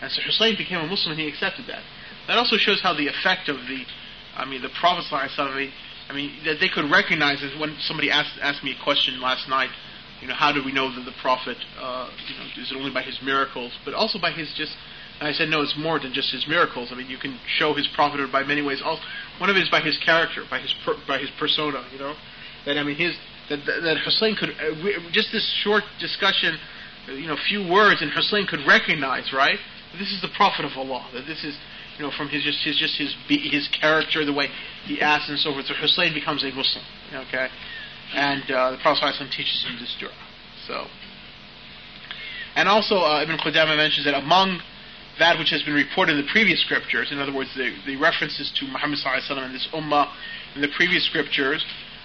And 0.00 0.10
so 0.10 0.22
Hussein 0.22 0.56
became 0.56 0.78
a 0.78 0.86
Muslim 0.86 1.12
and 1.12 1.20
he 1.20 1.28
accepted 1.28 1.66
that. 1.68 1.82
That 2.26 2.38
also 2.38 2.56
shows 2.56 2.80
how 2.82 2.94
the 2.94 3.08
effect 3.08 3.48
of 3.48 3.56
the, 3.68 3.84
I 4.36 4.44
mean, 4.44 4.62
the 4.62 4.70
Prophet 4.80 5.04
I 6.08 6.12
mean, 6.12 6.32
that 6.44 6.56
they 6.60 6.68
could 6.68 6.90
recognize 6.90 7.42
it 7.42 7.58
when 7.58 7.76
somebody 7.80 8.10
asked 8.10 8.36
asked 8.42 8.62
me 8.62 8.76
a 8.78 8.84
question 8.84 9.20
last 9.20 9.48
night. 9.48 9.70
You 10.20 10.28
know, 10.28 10.34
how 10.34 10.52
do 10.52 10.62
we 10.64 10.72
know 10.72 10.94
that 10.94 11.04
the 11.04 11.16
prophet? 11.20 11.56
Uh, 11.78 12.08
you 12.28 12.36
know, 12.36 12.62
is 12.62 12.72
it 12.72 12.76
only 12.76 12.92
by 12.92 13.02
his 13.02 13.20
miracles, 13.22 13.72
but 13.84 13.94
also 13.94 14.18
by 14.18 14.30
his 14.30 14.52
just? 14.56 14.72
I 15.20 15.32
said, 15.32 15.48
no, 15.48 15.62
it's 15.62 15.76
more 15.78 16.00
than 16.00 16.12
just 16.12 16.32
his 16.32 16.46
miracles. 16.48 16.90
I 16.90 16.96
mean, 16.96 17.08
you 17.08 17.18
can 17.18 17.38
show 17.46 17.72
his 17.72 17.86
prophethood 17.94 18.32
by 18.32 18.42
many 18.42 18.62
ways. 18.62 18.82
Also, 18.84 19.02
one 19.38 19.48
of 19.48 19.56
it 19.56 19.62
is 19.62 19.70
by 19.70 19.80
his 19.80 19.96
character, 19.98 20.42
by 20.50 20.58
his 20.58 20.74
per, 20.84 20.94
by 21.06 21.18
his 21.18 21.30
persona. 21.38 21.86
You 21.92 21.98
know, 21.98 22.14
that 22.66 22.76
I 22.76 22.82
mean, 22.82 22.96
his 22.96 23.16
that 23.48 23.64
that, 23.64 23.80
that 23.82 23.96
Hussein 24.04 24.36
could 24.36 24.50
uh, 24.50 24.74
just 25.12 25.32
this 25.32 25.46
short 25.62 25.84
discussion, 26.00 26.58
uh, 27.08 27.12
you 27.12 27.28
know, 27.28 27.36
few 27.48 27.66
words, 27.66 28.02
and 28.02 28.10
Hussein 28.10 28.46
could 28.46 28.66
recognize, 28.66 29.32
right? 29.32 29.58
This 29.98 30.10
is 30.12 30.20
the 30.20 30.32
prophet 30.36 30.64
of 30.64 30.72
Allah. 30.76 31.08
That 31.14 31.26
this 31.26 31.44
is 31.44 31.56
you 31.96 32.02
know, 32.04 32.10
from 32.16 32.28
his 32.28 32.42
just 32.42 32.64
his 32.64 32.76
just 32.76 32.96
his 32.98 33.14
his 33.28 33.68
character, 33.68 34.24
the 34.24 34.32
way 34.32 34.48
he 34.84 35.00
acts 35.00 35.28
and 35.28 35.38
so 35.38 35.52
forth. 35.52 35.66
So 35.66 35.74
Hussein 35.74 36.14
becomes 36.14 36.42
a 36.42 36.50
Muslim, 36.50 36.84
okay, 37.28 37.48
and 38.14 38.42
uh, 38.50 38.72
the 38.72 38.78
Prophet 38.78 39.14
teaches 39.30 39.64
him 39.66 39.78
this 39.80 39.96
dua. 39.98 40.10
So, 40.66 40.86
and 42.56 42.68
also 42.68 42.96
uh, 42.96 43.22
Ibn 43.22 43.38
Qudama 43.38 43.76
mentions 43.76 44.04
that 44.06 44.14
among 44.14 44.60
that 45.18 45.38
which 45.38 45.50
has 45.50 45.62
been 45.62 45.74
reported 45.74 46.18
in 46.18 46.26
the 46.26 46.30
previous 46.32 46.60
scriptures, 46.62 47.12
in 47.12 47.18
other 47.18 47.32
words, 47.32 47.50
the, 47.54 47.70
the 47.86 47.96
references 47.96 48.50
to 48.58 48.66
Muhammad 48.66 48.98
and 49.04 49.54
this 49.54 49.68
ummah 49.72 50.10
in 50.54 50.60
the 50.60 50.70
previous 50.76 51.06
scriptures, 51.06 51.64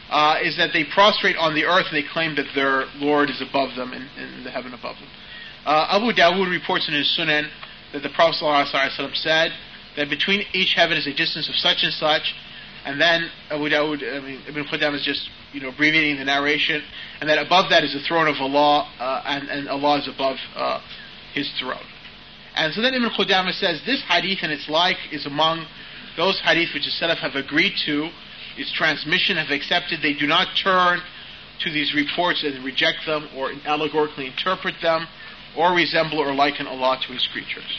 uh, 0.09 0.37
is 0.41 0.57
that 0.57 0.69
they 0.73 0.85
prostrate 0.93 1.35
on 1.37 1.53
the 1.53 1.65
earth 1.65 1.85
and 1.89 1.97
they 1.97 2.07
claim 2.07 2.35
that 2.35 2.45
their 2.53 2.85
Lord 2.97 3.29
is 3.29 3.41
above 3.41 3.75
them 3.75 3.93
in, 3.93 4.05
in 4.17 4.43
the 4.43 4.51
heaven 4.51 4.73
above 4.73 4.97
them. 4.97 5.09
Uh, 5.65 5.97
Abu 5.97 6.13
Dawood 6.13 6.49
reports 6.49 6.87
in 6.87 6.93
his 6.93 7.09
Sunan 7.17 7.49
that 7.93 8.01
the 8.01 8.09
Prophet 8.09 8.37
said, 9.15 9.51
that 9.95 10.09
between 10.09 10.43
each 10.53 10.73
heaven 10.75 10.97
is 10.97 11.07
a 11.07 11.13
distance 11.13 11.49
of 11.49 11.55
such 11.55 11.83
and 11.83 11.93
such, 11.93 12.33
and 12.85 12.99
then 12.99 13.29
Abu 13.49 13.69
Dawud, 13.69 14.01
I 14.01 14.19
mean, 14.19 14.41
Ibn 14.47 14.65
Qudam 14.65 14.95
is 14.95 15.03
just 15.03 15.29
you 15.51 15.61
know 15.61 15.69
abbreviating 15.69 16.17
the 16.17 16.25
narration, 16.25 16.81
and 17.19 17.29
that 17.29 17.39
above 17.39 17.69
that 17.69 17.83
is 17.83 17.93
the 17.93 17.99
throne 18.07 18.27
of 18.27 18.35
Allah, 18.39 18.87
uh, 18.99 19.23
and, 19.25 19.49
and 19.49 19.69
Allah 19.69 19.99
is 19.99 20.07
above 20.07 20.37
uh, 20.55 20.79
His 21.33 21.49
throne. 21.59 21.83
And 22.55 22.73
so 22.73 22.81
then 22.81 22.93
Ibn 22.93 23.09
Qudamah 23.09 23.53
says 23.53 23.81
this 23.85 24.01
hadith 24.07 24.39
and 24.41 24.51
its 24.51 24.67
like 24.69 24.97
is 25.11 25.25
among 25.25 25.65
those 26.17 26.39
hadith 26.43 26.73
which 26.73 26.83
the 26.85 26.91
Salaf 26.91 27.17
have 27.17 27.35
agreed 27.35 27.73
to, 27.85 28.09
its 28.57 28.71
transmission 28.73 29.37
have 29.37 29.51
accepted. 29.51 30.01
They 30.01 30.13
do 30.13 30.27
not 30.27 30.47
turn 30.61 30.99
to 31.63 31.71
these 31.71 31.93
reports 31.93 32.43
and 32.43 32.63
reject 32.63 33.05
them 33.05 33.29
or 33.35 33.51
allegorically 33.65 34.27
interpret 34.27 34.75
them 34.81 35.07
or 35.57 35.73
resemble 35.73 36.19
or 36.19 36.33
liken 36.33 36.67
Allah 36.67 36.99
to 37.07 37.13
His 37.13 37.27
creatures. 37.31 37.69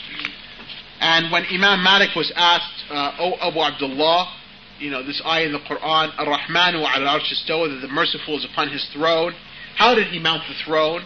And 1.01 1.31
when 1.31 1.45
Imam 1.45 1.83
Malik 1.83 2.15
was 2.15 2.31
asked, 2.35 2.85
uh, 2.91 3.17
O 3.19 3.33
Abu 3.41 3.59
Abdullah, 3.59 4.37
you 4.77 4.91
know, 4.91 5.03
this 5.03 5.21
ayah 5.25 5.47
in 5.47 5.51
the 5.51 5.59
Quran, 5.59 6.13
Ar-Rahmanu 6.17 6.85
al-Arsh 6.85 7.29
that 7.47 7.79
the 7.81 7.87
merciful 7.87 8.37
is 8.37 8.45
upon 8.45 8.69
his 8.69 8.87
throne, 8.93 9.33
how 9.75 9.95
did 9.95 10.07
he 10.07 10.19
mount 10.19 10.43
the 10.47 10.53
throne? 10.63 11.03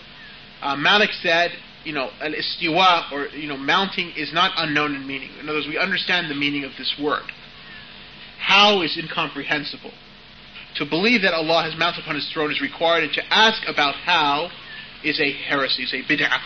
Uh, 0.61 0.75
Malik 0.75 1.11
said, 1.21 1.51
you 1.85 1.93
know, 1.93 2.09
al-istiwa, 2.19 3.11
or, 3.13 3.27
you 3.27 3.47
know, 3.47 3.55
mounting 3.55 4.11
is 4.17 4.33
not 4.33 4.51
unknown 4.57 4.95
in 4.95 5.07
meaning. 5.07 5.29
In 5.39 5.47
other 5.47 5.59
words, 5.59 5.67
we 5.67 5.77
understand 5.77 6.29
the 6.29 6.35
meaning 6.35 6.65
of 6.65 6.71
this 6.77 6.93
word. 7.01 7.23
How 8.39 8.81
is 8.81 8.97
incomprehensible. 8.97 9.91
To 10.75 10.85
believe 10.85 11.21
that 11.21 11.33
Allah 11.33 11.63
has 11.63 11.79
mounted 11.79 12.01
upon 12.01 12.15
his 12.15 12.29
throne 12.33 12.51
is 12.51 12.59
required, 12.59 13.05
and 13.05 13.13
to 13.13 13.23
ask 13.33 13.61
about 13.65 13.95
how 13.95 14.49
is 15.05 15.21
a 15.21 15.31
heresy, 15.31 15.83
is 15.83 15.93
a 15.93 16.03
bid'ah. 16.03 16.41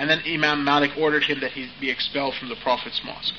And 0.00 0.08
then 0.08 0.22
Imam 0.26 0.64
Malik 0.64 0.92
ordered 0.96 1.24
him 1.24 1.40
that 1.40 1.52
he 1.52 1.68
be 1.78 1.90
expelled 1.90 2.34
from 2.40 2.48
the 2.48 2.56
Prophet's 2.62 3.02
mosque. 3.04 3.34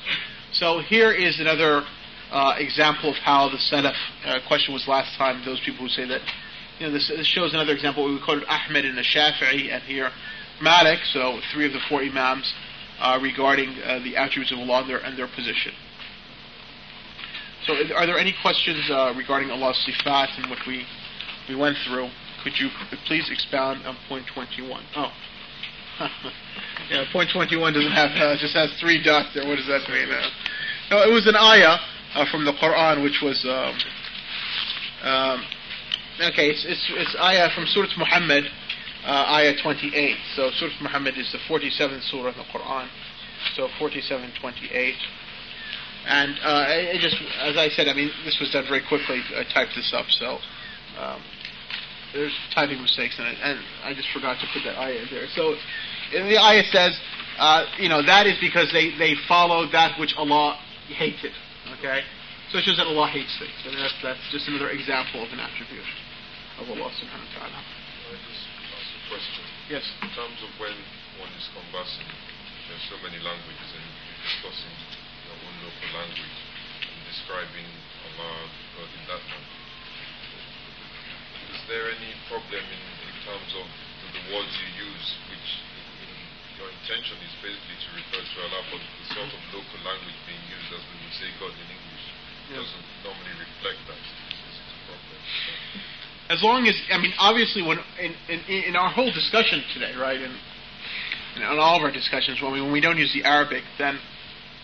So 0.52 0.78
here 0.78 1.10
is 1.10 1.40
another 1.40 1.82
uh, 2.30 2.54
example 2.56 3.10
of 3.10 3.16
how 3.16 3.48
the 3.48 3.58
Salaf 3.58 3.98
uh, 4.24 4.38
question 4.46 4.72
was 4.72 4.86
last 4.86 5.18
time. 5.18 5.42
Those 5.44 5.60
people 5.66 5.82
who 5.82 5.88
say 5.88 6.06
that, 6.06 6.20
you 6.78 6.86
know, 6.86 6.92
this, 6.92 7.08
this 7.08 7.26
shows 7.26 7.52
another 7.52 7.72
example. 7.72 8.06
We 8.06 8.20
quoted 8.24 8.44
Ahmed 8.46 8.84
and 8.84 8.96
Shafi'i, 8.98 9.74
and 9.74 9.82
here 9.82 10.10
Malik. 10.62 11.00
So 11.12 11.40
three 11.52 11.66
of 11.66 11.72
the 11.72 11.80
four 11.88 12.00
Imams 12.00 12.54
uh, 13.00 13.18
regarding 13.20 13.70
uh, 13.82 13.98
the 13.98 14.16
attributes 14.16 14.52
of 14.52 14.60
Allah 14.60 14.82
and 14.82 14.88
their, 14.88 14.98
and 14.98 15.18
their 15.18 15.28
position. 15.34 15.72
So, 17.66 17.74
are 17.94 18.06
there 18.06 18.18
any 18.18 18.34
questions 18.40 18.88
uh, 18.88 19.14
regarding 19.16 19.50
Allah's 19.50 19.78
sifat 19.82 20.38
and 20.38 20.48
what 20.48 20.58
we 20.66 20.86
we 21.48 21.56
went 21.56 21.76
through? 21.86 22.08
Could 22.44 22.54
you 22.58 22.70
please 23.06 23.30
expound 23.30 23.84
on 23.84 23.96
point 24.08 24.26
21? 24.32 24.82
Oh. 24.94 25.10
yeah, 26.90 27.04
point 27.12 27.30
21 27.32 27.72
doesn't 27.72 27.92
have, 27.92 28.10
uh, 28.16 28.36
just 28.38 28.54
has 28.54 28.72
three 28.80 29.02
dots 29.02 29.28
there. 29.34 29.46
What 29.46 29.56
does 29.56 29.66
that 29.66 29.88
mean? 29.88 30.10
Uh, 30.10 30.30
no, 30.90 31.02
it 31.02 31.12
was 31.12 31.26
an 31.26 31.36
ayah 31.36 31.78
uh, 32.14 32.26
from 32.30 32.44
the 32.44 32.52
Quran, 32.52 33.02
which 33.02 33.20
was, 33.22 33.44
um, 33.44 33.74
um, 35.08 35.44
okay, 36.32 36.50
it's, 36.50 36.64
it's, 36.66 36.84
it's 36.94 37.16
ayah 37.20 37.48
from 37.54 37.66
Surah 37.66 37.88
Muhammad, 37.96 38.44
uh, 39.04 39.38
ayah 39.38 39.54
28. 39.62 40.16
So 40.36 40.50
Surah 40.58 40.72
Muhammad 40.82 41.18
is 41.18 41.30
the 41.32 41.38
47th 41.48 42.02
surah 42.10 42.30
in 42.30 42.38
the 42.38 42.48
Quran. 42.52 42.88
So 43.56 43.68
47, 43.78 44.32
28. 44.40 44.94
And 46.06 46.34
uh, 46.42 46.64
it 46.68 47.00
just, 47.00 47.16
as 47.40 47.56
I 47.56 47.68
said, 47.68 47.86
I 47.86 47.94
mean, 47.94 48.10
this 48.24 48.38
was 48.40 48.50
done 48.50 48.64
very 48.66 48.82
quickly. 48.86 49.22
I 49.36 49.44
typed 49.44 49.74
this 49.76 49.92
up, 49.94 50.06
so 50.10 50.38
um, 50.98 51.22
there's 52.12 52.32
typing 52.54 52.80
mistakes 52.80 53.16
in 53.18 53.24
it, 53.24 53.36
and 53.40 53.58
I 53.84 53.94
just 53.94 54.08
forgot 54.12 54.36
to 54.40 54.46
put 54.52 54.62
that 54.64 54.76
ayah 54.76 55.04
there. 55.10 55.26
So 55.34 55.56
in 56.12 56.28
the 56.28 56.36
ayah 56.36 56.64
says, 56.68 56.92
uh, 57.38 57.64
you 57.80 57.88
know, 57.88 58.04
that 58.04 58.26
is 58.26 58.36
because 58.40 58.68
they, 58.72 58.92
they 58.98 59.16
followed 59.28 59.72
that 59.72 59.98
which 59.98 60.14
Allah 60.16 60.60
hated. 60.92 61.32
Okay? 61.78 62.04
So 62.52 62.60
it 62.60 62.68
shows 62.68 62.76
that 62.76 62.86
Allah 62.86 63.08
hates 63.08 63.32
things. 63.40 63.56
And 63.64 63.72
that's, 63.80 63.96
that's 64.04 64.20
just 64.28 64.44
another 64.48 64.68
example 64.76 65.24
of 65.24 65.32
an 65.32 65.40
attribute 65.40 65.88
of 66.60 66.68
Allah 66.68 66.92
subhanahu 66.92 67.28
wa 67.32 67.48
ta'ala. 67.48 67.60
I 68.12 68.16
just 68.28 68.44
ask 68.76 68.88
a 68.92 69.02
question. 69.08 69.44
Yes. 69.72 69.84
In 70.04 70.12
terms 70.12 70.36
of 70.44 70.52
when 70.60 70.76
one 71.16 71.32
is 71.32 71.48
conversing, 71.56 72.08
there's 72.68 72.84
so 72.92 73.00
many 73.00 73.16
languages 73.24 73.68
and 73.72 73.84
you're 74.04 74.20
discussing 74.20 74.74
your 75.24 75.36
own 75.40 75.56
local 75.64 75.88
language 75.96 76.36
and 76.84 76.98
describing 77.08 77.68
Allah, 78.12 78.36
God 78.76 78.90
in 79.00 79.02
that 79.08 79.22
language. 79.32 79.61
Is 81.72 81.80
there 81.80 81.88
any 81.88 82.12
problem 82.28 82.60
in, 82.68 82.82
in 82.84 83.16
terms 83.24 83.48
of 83.56 83.64
the, 83.64 84.08
the 84.12 84.24
words 84.36 84.52
you 84.60 84.68
use, 84.76 85.06
which 85.32 85.48
in, 86.04 86.12
your 86.60 86.68
intention 86.68 87.16
is 87.24 87.32
basically 87.40 87.80
to 87.80 87.88
refer 87.96 88.20
to 88.20 88.36
Allah, 88.44 88.60
but 88.68 88.76
the 88.76 89.04
sort 89.16 89.32
of 89.32 89.40
local 89.56 89.80
language 89.80 90.20
being 90.28 90.44
used 90.52 90.68
as 90.68 90.84
we 90.84 91.00
would 91.00 91.16
say 91.16 91.32
God 91.40 91.56
in 91.56 91.64
English 91.72 92.04
Yeah. 92.52 92.60
doesn't 92.60 92.88
normally 93.08 93.34
reflect 93.40 93.80
that. 93.88 93.96
Is 94.04 94.52
this 94.52 94.68
a 94.68 94.78
problem? 94.84 95.16
As 96.28 96.40
long 96.44 96.68
as, 96.68 96.76
I 96.92 97.00
mean, 97.00 97.16
obviously, 97.16 97.64
when 97.64 97.80
in, 97.96 98.12
in, 98.28 98.68
in 98.68 98.74
our 98.76 98.92
whole 98.92 99.08
discussion 99.08 99.64
today, 99.72 99.96
right, 99.96 100.20
and 100.20 100.36
in, 101.36 101.40
in 101.40 101.56
all 101.56 101.80
of 101.80 101.82
our 101.88 101.94
discussions, 101.94 102.36
when 102.44 102.52
we, 102.52 102.60
when 102.60 102.76
we 102.76 102.84
don't 102.84 103.00
use 103.00 103.16
the 103.16 103.24
Arabic, 103.24 103.64
then 103.80 103.96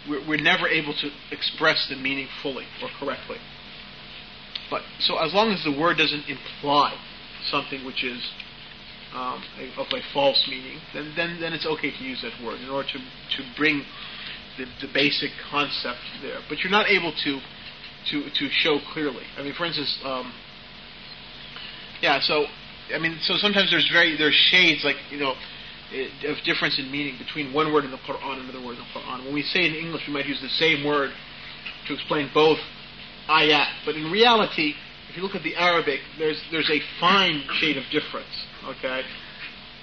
we're, 0.05 0.21
we're 0.29 0.45
never 0.45 0.69
able 0.69 0.93
to 0.93 1.09
express 1.33 1.89
the 1.89 1.97
meaning 1.97 2.29
fully 2.45 2.69
or 2.85 2.93
correctly. 3.01 3.41
But 4.71 4.83
so 5.01 5.19
as 5.19 5.33
long 5.33 5.51
as 5.51 5.63
the 5.65 5.73
word 5.73 5.97
doesn't 5.99 6.29
imply 6.29 6.95
something 7.51 7.85
which 7.85 8.05
is 8.05 8.21
um, 9.15 9.43
a, 9.59 9.81
of 9.81 9.87
a 9.93 10.01
false 10.13 10.47
meaning, 10.49 10.79
then, 10.93 11.13
then 11.17 11.41
then 11.41 11.53
it's 11.53 11.67
okay 11.67 11.91
to 11.91 12.05
use 12.05 12.23
that 12.23 12.33
word 12.45 12.61
in 12.61 12.69
order 12.69 12.89
to 12.89 12.99
to 12.99 13.43
bring 13.57 13.85
the, 14.59 14.67
the 14.81 14.93
basic 14.93 15.31
concept 15.51 16.01
there. 16.23 16.41
But 16.49 16.59
you're 16.59 16.73
not 16.73 16.89
able 16.89 17.13
to 17.25 17.41
to 18.11 18.31
to 18.31 18.49
show 18.51 18.79
clearly. 18.93 19.25
I 19.37 19.43
mean, 19.43 19.55
for 19.55 19.65
instance. 19.65 19.99
Um, 20.05 20.33
yeah, 22.01 22.21
so 22.21 22.47
I 22.95 22.99
mean, 22.99 23.19
so 23.23 23.35
sometimes 23.37 23.71
there's 23.71 23.89
very 23.93 24.17
there's 24.17 24.35
shades 24.35 24.85
like 24.85 24.97
you 25.11 25.19
know 25.19 25.35
eh, 25.93 26.09
of 26.29 26.37
difference 26.45 26.79
in 26.79 26.91
meaning 26.91 27.17
between 27.19 27.53
one 27.53 27.73
word 27.73 27.85
in 27.85 27.91
the 27.91 27.99
Quran 27.99 28.41
and 28.41 28.49
another 28.49 28.65
word 28.65 28.79
in 28.79 28.85
the 28.85 29.01
Quran. 29.01 29.25
When 29.25 29.35
we 29.35 29.43
say 29.43 29.67
in 29.67 29.75
English, 29.75 30.03
we 30.07 30.13
might 30.13 30.27
use 30.27 30.41
the 30.41 30.49
same 30.49 30.85
word 30.85 31.11
to 31.87 31.95
explain 31.95 32.31
both 32.33 32.59
ayat, 33.29 33.85
but 33.85 33.95
in 33.95 34.11
reality, 34.11 34.75
if 35.09 35.17
you 35.17 35.23
look 35.23 35.35
at 35.35 35.43
the 35.43 35.57
Arabic, 35.57 36.01
there's 36.19 36.41
there's 36.51 36.71
a 36.71 36.81
fine 37.01 37.45
shade 37.61 37.77
of 37.77 37.85
difference. 37.91 38.35
Okay, 38.65 39.03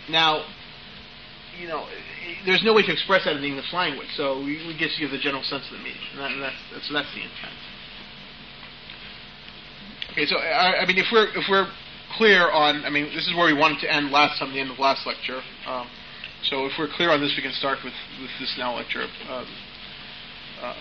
now. 0.10 0.46
You 1.58 1.70
know, 1.70 1.88
there's 2.46 2.66
no 2.66 2.74
way 2.74 2.84
to 2.84 2.92
express 2.92 3.24
that 3.24 3.38
in 3.38 3.42
the 3.42 3.48
English 3.48 3.72
language, 3.72 4.10
so 4.18 4.40
we, 4.40 4.60
we 4.68 4.76
just 4.78 5.00
give 5.00 5.12
the 5.12 5.18
general 5.18 5.42
sense 5.42 5.64
of 5.72 5.78
the 5.80 5.84
meaning, 5.88 6.04
and, 6.12 6.20
that, 6.20 6.32
and 6.32 6.44
that's, 6.44 6.56
that's 6.74 6.88
so 6.90 6.94
that's 6.94 7.08
the 7.16 7.24
intent. 7.24 7.56
Okay, 10.12 10.26
so 10.26 10.36
I, 10.36 10.84
I 10.84 10.86
mean, 10.86 10.98
if 10.98 11.08
we're 11.14 11.32
if 11.32 11.48
we're 11.48 11.72
clear 12.18 12.52
on, 12.52 12.84
I 12.84 12.90
mean, 12.90 13.06
this 13.16 13.26
is 13.28 13.34
where 13.36 13.48
we 13.48 13.54
wanted 13.58 13.80
to 13.82 13.94
end 13.94 14.12
last 14.12 14.40
time, 14.40 14.52
the 14.52 14.60
end 14.60 14.72
of 14.72 14.80
last 14.80 15.08
lecture. 15.08 15.40
Um, 15.66 15.88
so 16.44 16.66
if 16.66 16.74
we're 16.78 16.92
clear 16.92 17.12
on 17.12 17.22
this, 17.22 17.34
we 17.36 17.42
can 17.42 17.54
start 17.54 17.80
with, 17.84 17.94
with 18.20 18.32
this 18.40 18.54
now 18.58 18.76
lecture. 18.76 19.08
Um, 19.30 19.48
uh, 20.62 20.74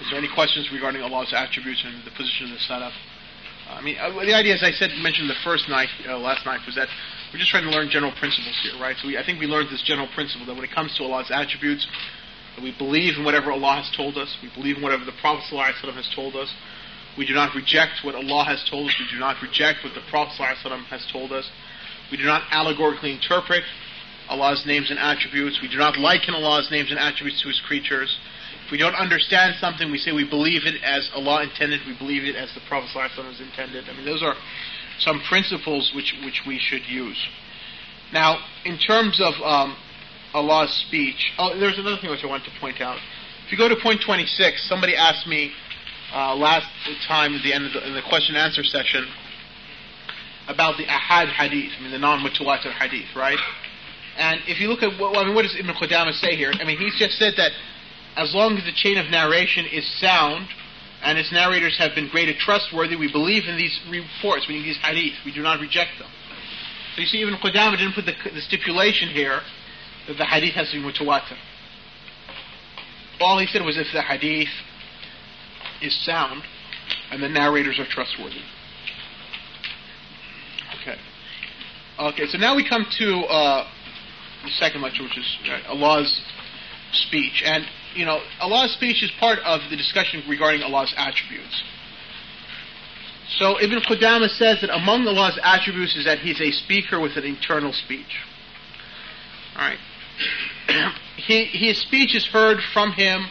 is 0.00 0.10
there 0.10 0.18
any 0.18 0.30
questions 0.32 0.70
regarding 0.72 1.02
Allah's 1.02 1.32
attributes 1.32 1.82
and 1.84 2.04
the 2.04 2.10
position 2.12 2.46
of 2.46 2.58
the 2.58 2.62
Salaf? 2.62 2.92
I 3.68 3.82
mean, 3.82 3.96
uh, 4.00 4.10
the 4.24 4.34
idea, 4.34 4.54
as 4.54 4.62
I 4.62 4.72
said, 4.72 4.90
mentioned 5.02 5.28
the 5.28 5.40
first 5.44 5.68
night, 5.68 5.88
uh, 6.08 6.16
last 6.18 6.46
night, 6.46 6.60
was 6.64 6.74
that 6.76 6.88
we're 7.32 7.38
just 7.38 7.50
trying 7.50 7.64
to 7.64 7.70
learn 7.70 7.90
general 7.90 8.12
principles 8.12 8.56
here, 8.62 8.80
right? 8.80 8.96
So 8.96 9.08
we, 9.08 9.18
I 9.18 9.24
think 9.24 9.40
we 9.40 9.46
learned 9.46 9.68
this 9.68 9.82
general 9.82 10.08
principle 10.14 10.46
that 10.46 10.54
when 10.54 10.64
it 10.64 10.72
comes 10.72 10.96
to 10.96 11.04
Allah's 11.04 11.30
attributes, 11.30 11.86
we 12.62 12.74
believe 12.78 13.18
in 13.18 13.24
whatever 13.24 13.52
Allah 13.52 13.84
has 13.84 13.90
told 13.94 14.16
us, 14.16 14.34
we 14.42 14.48
believe 14.54 14.78
in 14.78 14.82
whatever 14.82 15.04
the 15.04 15.12
Prophet 15.20 15.44
has 15.52 16.10
told 16.14 16.34
us, 16.34 16.52
we 17.16 17.26
do 17.26 17.34
not 17.34 17.54
reject 17.54 18.04
what 18.04 18.14
Allah 18.14 18.44
has 18.44 18.64
told 18.70 18.88
us. 18.88 18.94
We 18.98 19.06
do 19.10 19.18
not 19.18 19.42
reject 19.42 19.82
what 19.82 19.94
the 19.94 20.02
Prophet 20.08 20.38
has 20.38 21.06
told 21.10 21.32
us. 21.32 21.50
We 22.10 22.16
do 22.16 22.24
not 22.24 22.42
allegorically 22.50 23.12
interpret 23.12 23.64
Allah's 24.28 24.64
names 24.64 24.90
and 24.90 24.98
attributes. 24.98 25.58
We 25.60 25.68
do 25.68 25.78
not 25.78 25.98
liken 25.98 26.34
Allah's 26.34 26.70
names 26.70 26.90
and 26.90 26.98
attributes 26.98 27.42
to 27.42 27.48
His 27.48 27.60
creatures. 27.66 28.16
If 28.68 28.72
we 28.72 28.76
don't 28.76 28.96
understand 28.96 29.56
something, 29.58 29.90
we 29.90 29.96
say 29.96 30.12
we 30.12 30.28
believe 30.28 30.66
it 30.66 30.76
as 30.84 31.08
Allah 31.14 31.42
intended. 31.42 31.80
We 31.88 31.96
believe 31.96 32.24
it 32.24 32.36
as 32.36 32.52
the 32.52 32.60
Prophet 32.68 32.90
ﷺ 32.92 33.16
has 33.24 33.40
intended. 33.40 33.88
I 33.88 33.96
mean, 33.96 34.04
those 34.04 34.22
are 34.22 34.36
some 35.00 35.22
principles 35.26 35.90
which 35.96 36.12
which 36.22 36.42
we 36.46 36.60
should 36.60 36.84
use. 36.84 37.16
Now, 38.12 38.44
in 38.66 38.76
terms 38.76 39.22
of 39.24 39.32
um, 39.40 39.74
Allah's 40.34 40.68
speech, 40.86 41.32
oh, 41.38 41.58
there's 41.58 41.78
another 41.78 41.96
thing 41.96 42.10
which 42.10 42.20
I 42.22 42.26
want 42.26 42.44
to 42.44 42.50
point 42.60 42.82
out. 42.82 42.98
If 43.46 43.52
you 43.52 43.56
go 43.56 43.70
to 43.70 43.76
point 43.82 44.02
26, 44.04 44.68
somebody 44.68 44.94
asked 44.94 45.26
me 45.26 45.50
uh, 46.12 46.36
last 46.36 46.68
time 47.08 47.32
at 47.32 47.42
the 47.42 47.54
end 47.54 47.64
of 47.64 47.72
the, 47.72 47.88
in 47.88 47.94
the 47.94 48.04
question 48.04 48.36
and 48.36 48.44
answer 48.44 48.64
session 48.64 49.08
about 50.46 50.76
the 50.76 50.84
ahad 50.84 51.32
hadith, 51.32 51.72
I 51.72 51.82
mean 51.82 51.92
the 51.92 51.98
non-mutawatir 51.98 52.72
hadith, 52.76 53.16
right? 53.16 53.40
And 54.18 54.40
if 54.46 54.60
you 54.60 54.68
look 54.68 54.82
at 54.82 55.00
what, 55.00 55.16
I 55.16 55.24
mean, 55.24 55.34
what 55.34 55.42
does 55.42 55.56
Ibn 55.58 55.72
Qudamah 55.72 56.12
say 56.20 56.36
here? 56.36 56.52
I 56.52 56.64
mean, 56.64 56.76
he's 56.76 56.98
just 56.98 57.16
said 57.16 57.32
that 57.38 57.52
as 58.18 58.34
long 58.34 58.58
as 58.58 58.64
the 58.64 58.74
chain 58.74 58.98
of 58.98 59.06
narration 59.10 59.64
is 59.70 59.86
sound 60.00 60.48
and 61.02 61.16
its 61.16 61.30
narrators 61.30 61.78
have 61.78 61.94
been 61.94 62.08
great 62.08 62.28
and 62.28 62.36
trustworthy, 62.36 62.96
we 62.96 63.10
believe 63.10 63.44
in 63.46 63.56
these 63.56 63.78
reports, 63.88 64.46
meaning 64.48 64.64
these 64.64 64.78
hadith. 64.82 65.14
We 65.24 65.32
do 65.32 65.40
not 65.40 65.60
reject 65.60 65.92
them. 66.00 66.10
So 66.96 67.02
you 67.02 67.06
see, 67.06 67.22
Ibn 67.22 67.38
Qudamah 67.38 67.78
didn't 67.78 67.94
put 67.94 68.06
the, 68.06 68.14
the 68.34 68.40
stipulation 68.40 69.08
here 69.10 69.40
that 70.08 70.18
the 70.18 70.24
hadith 70.26 70.54
has 70.54 70.68
to 70.72 70.82
be 70.82 70.82
mutawatir. 70.82 71.38
All 73.20 73.38
he 73.38 73.46
said 73.46 73.62
was 73.62 73.78
if 73.78 73.86
the 73.92 74.02
hadith 74.02 74.48
is 75.80 75.94
sound 76.04 76.42
and 77.12 77.22
the 77.22 77.28
narrators 77.28 77.78
are 77.78 77.86
trustworthy. 77.88 78.42
Okay. 80.82 80.98
Okay, 82.00 82.26
so 82.26 82.38
now 82.38 82.56
we 82.56 82.68
come 82.68 82.84
to 82.98 83.20
uh, 83.26 83.68
the 84.44 84.50
second 84.58 84.82
lecture, 84.82 85.04
which 85.04 85.18
is 85.18 85.38
uh, 85.48 85.70
Allah's 85.72 86.20
speech. 86.92 87.42
And, 87.44 87.64
you 87.94 88.04
know, 88.04 88.20
Allah's 88.40 88.72
speech 88.72 89.02
is 89.02 89.10
part 89.18 89.38
of 89.40 89.60
the 89.70 89.76
discussion 89.76 90.22
regarding 90.28 90.62
Allah's 90.62 90.94
attributes. 90.96 91.62
So 93.38 93.60
Ibn 93.60 93.80
Qudama 93.80 94.28
says 94.28 94.62
that 94.62 94.70
among 94.70 95.06
Allah's 95.06 95.38
attributes 95.42 95.96
is 95.96 96.06
that 96.06 96.18
he's 96.20 96.40
a 96.40 96.50
speaker 96.50 96.98
with 97.00 97.16
an 97.16 97.24
eternal 97.24 97.72
speech. 97.72 98.24
Alright. 99.54 99.78
his 101.26 101.80
speech 101.80 102.14
is 102.14 102.26
heard 102.26 102.58
from 102.72 102.92
him 102.92 103.26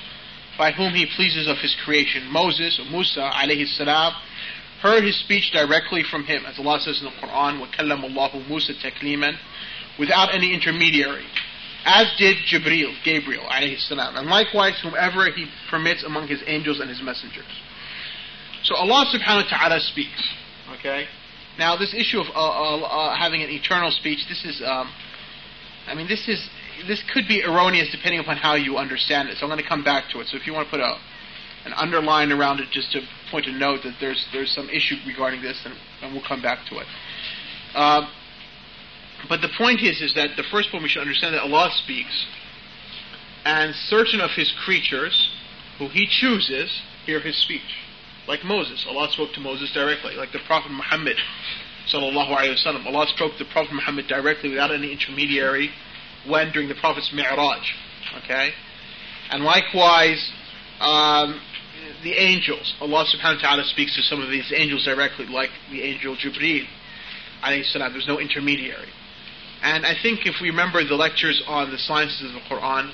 by 0.58 0.72
whom 0.72 0.94
he 0.94 1.08
pleases 1.16 1.48
of 1.48 1.58
his 1.58 1.76
creation. 1.84 2.32
Moses, 2.32 2.80
Musa, 2.90 3.32
alayhi 3.34 3.68
salam, 3.68 4.14
heard 4.82 5.04
his 5.04 5.20
speech 5.20 5.52
directly 5.52 6.04
from 6.04 6.24
him, 6.24 6.46
as 6.46 6.60
Allah 6.60 6.80
says 6.80 7.00
in 7.00 7.06
the 7.06 7.12
Quran, 7.12 7.60
وَكَلَّمَ 7.60 8.06
اللَّهُ 8.06 8.48
مُوسَى 8.48 8.80
تَكْلِيمًا 8.82 9.38
without 9.98 10.34
any 10.34 10.54
intermediary. 10.54 11.26
As 11.88 12.12
did 12.18 12.36
Jibreel, 12.52 12.94
Gabriel, 13.06 13.48
salam. 13.80 14.18
And 14.18 14.28
likewise, 14.28 14.78
whomever 14.84 15.32
He 15.32 15.48
permits 15.70 16.04
among 16.04 16.28
His 16.28 16.44
angels 16.46 16.82
and 16.82 16.90
His 16.90 17.02
messengers. 17.02 17.48
So 18.64 18.76
Allah 18.76 19.06
subhanahu 19.08 19.50
wa 19.50 19.58
ta'ala 19.58 19.80
speaks. 19.80 20.22
Okay? 20.78 21.06
Now, 21.58 21.78
this 21.78 21.94
issue 21.94 22.20
of 22.20 22.28
uh, 22.28 22.40
uh, 22.40 22.78
uh, 22.82 23.16
having 23.16 23.42
an 23.42 23.50
eternal 23.50 23.90
speech, 23.92 24.20
this 24.28 24.44
is 24.44 24.62
um, 24.66 24.92
I 25.88 25.96
mean, 25.96 26.08
this 26.08 26.28
is 26.28 26.50
this 26.88 27.02
could 27.14 27.28
be 27.28 27.42
erroneous 27.42 27.90
depending 27.90 28.20
upon 28.20 28.36
how 28.36 28.56
you 28.56 28.78
understand 28.78 29.30
it. 29.30 29.38
So 29.38 29.46
I'm 29.46 29.50
going 29.50 29.64
to 29.64 29.68
come 29.68 29.84
back 29.84 30.12
to 30.12 30.20
it. 30.20 30.28
So 30.28 30.36
if 30.36 30.46
you 30.46 30.54
want 30.54 30.68
to 30.68 30.72
put 30.72 30.82
a 30.82 31.00
an 31.66 31.74
underline 31.74 32.32
around 32.32 32.60
it 32.60 32.68
just 32.72 32.92
to 32.92 33.02
point 33.32 33.46
a 33.46 33.52
note 33.52 33.80
that 33.84 33.96
there's 34.02 34.28
there's 34.34 34.54
some 34.54 34.70
issue 34.70 34.96
regarding 35.08 35.42
this, 35.42 35.60
and, 35.64 35.74
and 36.04 36.14
we'll 36.14 36.28
come 36.28 36.42
back 36.42 36.60
to 36.70 36.80
it. 36.80 36.88
Uh, 37.74 38.02
but 39.30 39.42
the 39.42 39.50
point 39.58 39.82
is, 39.82 40.02
is 40.02 40.14
that 40.14 40.38
the 40.38 40.44
first 40.52 40.70
point 40.72 40.84
we 40.84 40.90
should 40.90 41.02
understand 41.02 41.34
that 41.34 41.42
Allah 41.42 41.70
speaks, 41.84 42.26
and 43.46 43.74
certain 43.74 44.22
of 44.22 44.32
His 44.32 44.52
creatures, 44.64 45.30
who 45.80 45.88
He 45.90 46.08
chooses, 46.08 46.82
hear 47.06 47.20
His 47.20 47.36
speech. 47.42 47.62
Like 48.28 48.44
Moses, 48.44 48.86
Allah 48.88 49.10
spoke 49.12 49.34
to 49.34 49.40
Moses 49.40 49.72
directly. 49.74 50.16
Like 50.16 50.32
the 50.34 50.40
Prophet 50.46 50.72
Muhammad, 50.72 51.18
sallallahu 51.88 52.36
alaihi 52.36 52.56
wasallam, 52.56 52.86
Allah 52.86 53.08
spoke 53.16 53.34
to 53.38 53.44
the 53.44 53.50
Prophet 53.50 53.74
Muhammad 53.74 54.08
directly 54.08 54.50
without 54.50 54.72
any 54.72 54.92
intermediary. 54.92 55.72
When 56.28 56.52
during 56.52 56.68
the 56.68 56.76
Prophet's 56.76 57.14
Mi'raj, 57.14 57.72
okay, 58.24 58.52
and 59.32 59.44
likewise, 59.44 60.32
um, 60.82 61.40
the 62.04 62.14
angels. 62.14 62.76
Allah 62.82 63.06
subhanahu 63.06 63.42
wa 63.42 63.50
ta'ala 63.50 63.64
speaks 63.66 63.96
to 63.96 64.02
some 64.04 64.22
of 64.22 64.30
these 64.30 64.52
angels 64.56 64.84
directly, 64.84 65.26
like 65.26 65.50
the 65.72 65.84
angel 65.84 66.16
Jibreel. 66.16 66.68
There's 67.44 68.08
no 68.08 68.20
intermediary. 68.20 68.90
And 69.68 69.84
I 69.86 69.94
think 70.02 70.26
if 70.26 70.40
we 70.42 70.50
remember 70.50 70.82
the 70.82 70.96
lectures 70.96 71.44
on 71.46 71.72
the 71.72 71.78
sciences 71.78 72.24
of 72.24 72.32
the 72.32 72.40
Quran, 72.48 72.90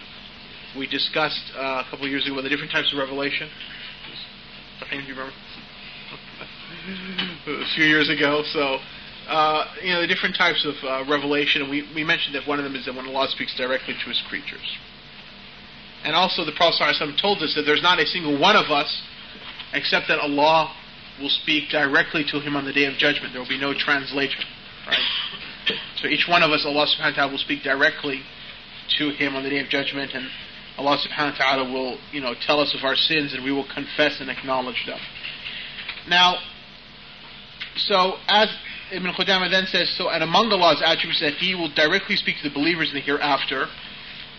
we 0.76 0.88
discussed 0.88 1.54
uh, 1.56 1.84
a 1.86 1.88
couple 1.88 2.06
of 2.06 2.12
years 2.12 2.26
ago 2.26 2.42
the 2.42 2.50
different 2.50 2.72
types 2.72 2.92
of 2.92 2.98
revelation. 2.98 3.48
Do 4.90 4.98
you 4.98 5.14
remember? 5.14 5.30
a 7.62 7.76
few 7.76 7.86
years 7.86 8.10
ago. 8.10 8.42
So, 8.52 8.80
uh, 9.30 9.66
you 9.84 9.94
know, 9.94 10.02
the 10.02 10.08
different 10.08 10.36
types 10.36 10.66
of 10.66 10.74
uh, 10.82 11.06
revelation, 11.08 11.62
and 11.62 11.70
we, 11.70 11.86
we 11.94 12.04
mentioned 12.04 12.34
that 12.34 12.48
one 12.48 12.58
of 12.58 12.66
them 12.66 12.76
is 12.76 12.88
that 12.88 12.96
when 12.96 13.06
Allah 13.06 13.28
speaks 13.30 13.56
directly 13.56 13.94
to 13.94 14.10
His 14.10 14.20
creatures. 14.28 14.66
And 16.04 16.16
also, 16.16 16.44
the 16.44 16.54
Prophet 16.58 16.82
ﷺ 16.82 17.22
told 17.22 17.44
us 17.44 17.54
that 17.54 17.70
there's 17.70 17.84
not 17.84 18.00
a 18.00 18.08
single 18.08 18.40
one 18.40 18.56
of 18.56 18.72
us 18.72 19.04
except 19.74 20.08
that 20.08 20.18
Allah 20.18 20.74
will 21.22 21.30
speak 21.30 21.70
directly 21.70 22.26
to 22.32 22.42
him 22.42 22.56
on 22.56 22.66
the 22.66 22.74
day 22.74 22.86
of 22.86 22.98
judgment. 22.98 23.32
There 23.32 23.42
will 23.42 23.48
be 23.48 23.62
no 23.62 23.76
translator. 23.78 24.42
Right? 24.88 24.98
So 25.98 26.08
each 26.08 26.28
one 26.28 26.44
of 26.44 26.52
us, 26.52 26.66
Allah 26.66 26.88
subhanahu 26.88 27.12
wa 27.12 27.16
ta'ala 27.16 27.32
will 27.32 27.38
speak 27.38 27.64
directly 27.64 28.22
to 29.00 29.12
him 29.12 29.36
on 29.36 29.44
the 29.44 29.50
day 29.50 29.60
of 29.60 29.70
judgment 29.70 30.12
and 30.14 30.28
Allah 30.78 30.98
subhanahu 30.98 31.32
wa 31.32 31.38
ta'ala 31.38 31.72
will, 31.72 31.98
you 32.12 32.20
know, 32.20 32.34
tell 32.46 32.60
us 32.60 32.76
of 32.78 32.84
our 32.84 32.96
sins 32.96 33.34
and 33.34 33.44
we 33.44 33.52
will 33.52 33.68
confess 33.74 34.20
and 34.20 34.30
acknowledge 34.30 34.86
them. 34.86 35.00
Now, 36.10 36.36
so 37.78 38.16
as 38.28 38.50
Ibn 38.92 39.12
Qudamah 39.14 39.50
then 39.50 39.66
says, 39.68 39.94
so 39.98 40.10
and 40.10 40.24
among 40.24 40.52
Allah's 40.52 40.82
attributes 40.84 41.22
that 41.22 41.34
He 41.34 41.56
will 41.56 41.74
directly 41.74 42.16
speak 42.16 42.38
to 42.42 42.50
the 42.50 42.54
believers 42.54 42.90
in 42.90 42.96
the 42.96 43.02
hereafter, 43.02 43.68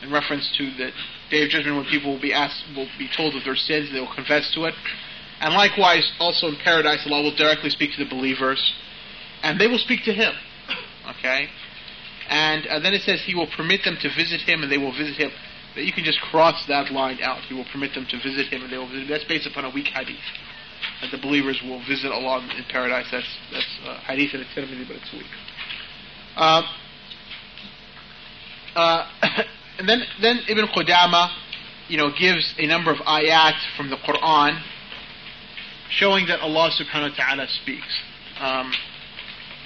in 0.03 0.13
reference 0.13 0.53
to 0.59 0.71
the 0.77 0.91
day 1.31 1.43
of 1.43 1.51
judgment 1.51 1.77
when 1.77 1.87
people 1.87 2.13
will 2.13 2.21
be 2.21 2.33
asked, 2.33 2.63
will 2.77 2.89
be 2.99 3.09
told 3.17 3.35
of 3.35 3.45
their 3.45 3.57
sins, 3.57 3.91
they 3.93 4.01
will 4.01 4.15
confess 4.15 4.53
to 4.55 4.65
it. 4.65 4.75
And 5.41 5.55
likewise, 5.55 6.11
also 6.21 6.49
in 6.49 6.57
paradise, 6.63 7.03
Allah 7.07 7.23
will 7.23 7.37
directly 7.37 7.71
speak 7.71 7.93
to 7.97 8.05
the 8.05 8.11
believers, 8.11 8.61
and 9.43 9.61
they 9.61 9.67
will 9.67 9.79
speak 9.79 10.05
to 10.05 10.13
Him. 10.13 10.35
Okay? 11.25 11.49
And 12.29 12.67
uh, 12.67 12.81
then 12.81 12.93
it 12.93 13.01
says 13.03 13.23
He 13.25 13.35
will 13.35 13.49
permit 13.57 13.81
them 13.85 13.97
to 14.01 14.09
visit 14.15 14.43
Him, 14.43 14.63
and 14.63 14.71
they 14.71 14.77
will 14.77 14.93
visit 14.93 15.17
Him. 15.17 15.31
That 15.75 15.85
you 15.85 15.93
can 15.93 16.05
just 16.05 16.21
cross 16.21 16.65
that 16.69 16.93
line 16.93 17.19
out. 17.23 17.41
He 17.49 17.55
will 17.55 17.65
permit 17.73 17.95
them 17.95 18.07
to 18.11 18.17
visit 18.19 18.53
Him, 18.53 18.63
and 18.63 18.73
they 18.73 18.77
will 18.77 18.89
visit. 18.89 19.05
him. 19.05 19.09
That's 19.09 19.25
based 19.25 19.47
upon 19.47 19.65
a 19.65 19.71
weak 19.71 19.89
hadith. 19.89 20.21
That 21.01 21.11
the 21.11 21.19
believers 21.19 21.61
will 21.65 21.81
visit 21.89 22.13
Allah 22.13 22.47
in 22.57 22.65
paradise. 22.71 23.07
That's 23.11 23.27
that's 23.51 23.79
uh, 23.87 24.01
hadith 24.07 24.35
in 24.35 24.41
its 24.41 24.51
but 24.55 24.97
it's 24.97 25.13
weak. 25.13 25.25
Uh, 26.37 26.63
uh, 28.77 29.09
and 29.79 29.89
then 29.89 30.03
then 30.21 30.41
Ibn 30.47 30.67
Qudama, 30.77 31.33
you 31.89 31.97
know, 31.97 32.11
gives 32.19 32.55
a 32.59 32.67
number 32.67 32.91
of 32.91 32.99
ayat 32.99 33.57
from 33.77 33.89
the 33.89 33.97
Quran 33.97 34.61
showing 35.91 36.27
that 36.27 36.41
Allah 36.41 36.71
subhanahu 36.79 37.11
wa 37.11 37.17
ta'ala 37.17 37.47
speaks. 37.63 38.01
Um, 38.41 38.73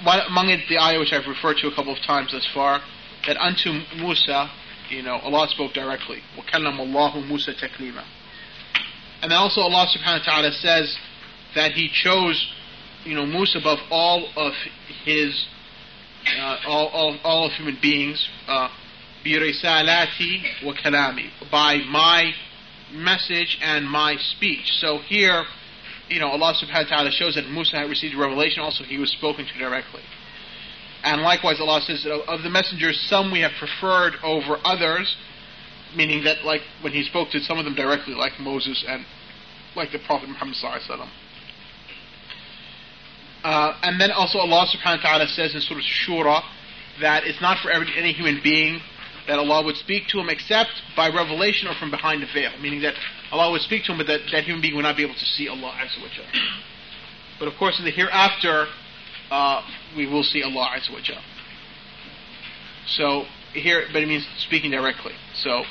among 0.02 0.50
it, 0.50 0.60
the 0.68 0.78
ayah 0.78 0.98
which 0.98 1.12
I've 1.12 1.26
referred 1.26 1.56
to 1.58 1.68
a 1.68 1.74
couple 1.74 1.92
of 1.92 2.02
times 2.06 2.32
thus 2.32 2.46
far, 2.52 2.80
that 3.26 3.36
unto 3.36 3.70
Musa, 3.96 4.50
you 4.90 5.02
know, 5.02 5.16
Allah 5.16 5.48
spoke 5.48 5.72
directly. 5.72 6.18
وَكَلَّمَ 6.36 6.78
اللَّهُ 6.78 7.28
مُوسَى 7.28 7.54
تَكْلِيمًا 7.58 8.04
And 9.22 9.30
then 9.30 9.38
also 9.38 9.62
Allah 9.62 9.86
subhanahu 9.86 10.20
wa 10.20 10.32
ta'ala 10.32 10.52
says 10.52 10.96
that 11.54 11.72
He 11.72 11.88
chose, 11.92 12.52
you 13.04 13.14
know, 13.14 13.24
Musa 13.26 13.58
above 13.58 13.78
all 13.90 14.28
of 14.36 14.52
His, 15.04 15.46
uh, 16.26 16.56
all, 16.66 16.88
all, 16.88 17.18
all 17.24 17.46
of 17.46 17.52
human 17.52 17.78
beings, 17.80 18.28
uh, 18.46 18.68
بِرِسَالَاتِ 19.24 20.62
وَكَلَامِ 20.64 21.50
By 21.50 21.78
my 21.88 22.32
message 22.92 23.58
and 23.62 23.88
my 23.88 24.16
speech. 24.16 24.66
So 24.78 24.98
here, 24.98 25.44
you 26.09 26.19
know, 26.19 26.27
Allah 26.27 26.53
subhanahu 26.53 26.89
wa 26.89 26.97
ta'ala 26.97 27.11
shows 27.11 27.35
that 27.35 27.49
Musa 27.49 27.77
had 27.77 27.89
received 27.89 28.15
revelation, 28.15 28.61
also 28.61 28.83
he 28.83 28.97
was 28.97 29.11
spoken 29.11 29.45
to 29.45 29.59
directly. 29.59 30.01
And 31.03 31.21
likewise, 31.21 31.59
Allah 31.59 31.81
says 31.81 32.03
that 32.03 32.11
of 32.11 32.43
the 32.43 32.49
messengers, 32.49 32.99
some 33.07 33.31
we 33.31 33.39
have 33.41 33.51
preferred 33.57 34.15
over 34.23 34.57
others, 34.65 35.15
meaning 35.95 36.23
that, 36.25 36.43
like, 36.43 36.61
when 36.81 36.93
he 36.93 37.03
spoke 37.03 37.29
to 37.31 37.39
some 37.39 37.57
of 37.57 37.65
them 37.65 37.75
directly, 37.75 38.13
like 38.13 38.39
Moses 38.39 38.83
and 38.87 39.05
like 39.75 39.91
the 39.91 39.99
Prophet 39.99 40.27
Muhammad 40.27 40.55
uh, 43.43 43.79
and 43.83 43.99
then 44.01 44.11
also 44.11 44.39
Allah 44.39 44.67
subhanahu 44.67 45.03
wa 45.03 45.09
ta'ala 45.09 45.27
says 45.27 45.55
in 45.55 45.61
Surah 45.61 45.79
Shura 45.79 46.41
that 47.01 47.23
it's 47.23 47.41
not 47.41 47.57
for 47.59 47.71
every, 47.71 47.87
any 47.95 48.11
human 48.11 48.41
being 48.43 48.81
that 49.29 49.37
Allah 49.37 49.63
would 49.63 49.77
speak 49.77 50.07
to 50.07 50.19
him 50.19 50.27
except 50.27 50.81
by 50.95 51.07
revelation 51.07 51.67
or 51.67 51.75
from 51.75 51.91
behind 51.91 52.23
a 52.23 52.25
veil, 52.33 52.51
meaning 52.59 52.81
that 52.81 52.95
Allah 53.31 53.51
would 53.51 53.61
speak 53.61 53.83
to 53.83 53.91
him, 53.91 53.99
but 53.99 54.07
that, 54.07 54.21
that 54.31 54.43
human 54.43 54.59
being 54.59 54.75
would 54.75 54.81
not 54.81 54.97
be 54.97 55.03
able 55.03 55.13
to 55.13 55.25
see 55.25 55.47
Allah 55.47 55.71
Azza 55.77 56.01
wa 56.01 56.09
But 57.37 57.47
of 57.47 57.53
course, 57.57 57.77
in 57.77 57.85
the 57.85 57.91
hereafter, 57.91 58.65
uh, 59.29 59.61
we 59.95 60.07
will 60.07 60.23
see 60.23 60.41
Allah 60.41 60.71
Azza 60.75 60.91
wa 60.91 61.21
So 62.87 63.25
here, 63.53 63.85
but 63.93 64.01
it 64.01 64.07
means 64.07 64.27
speaking 64.39 64.71
directly. 64.71 65.13
So, 65.35 65.61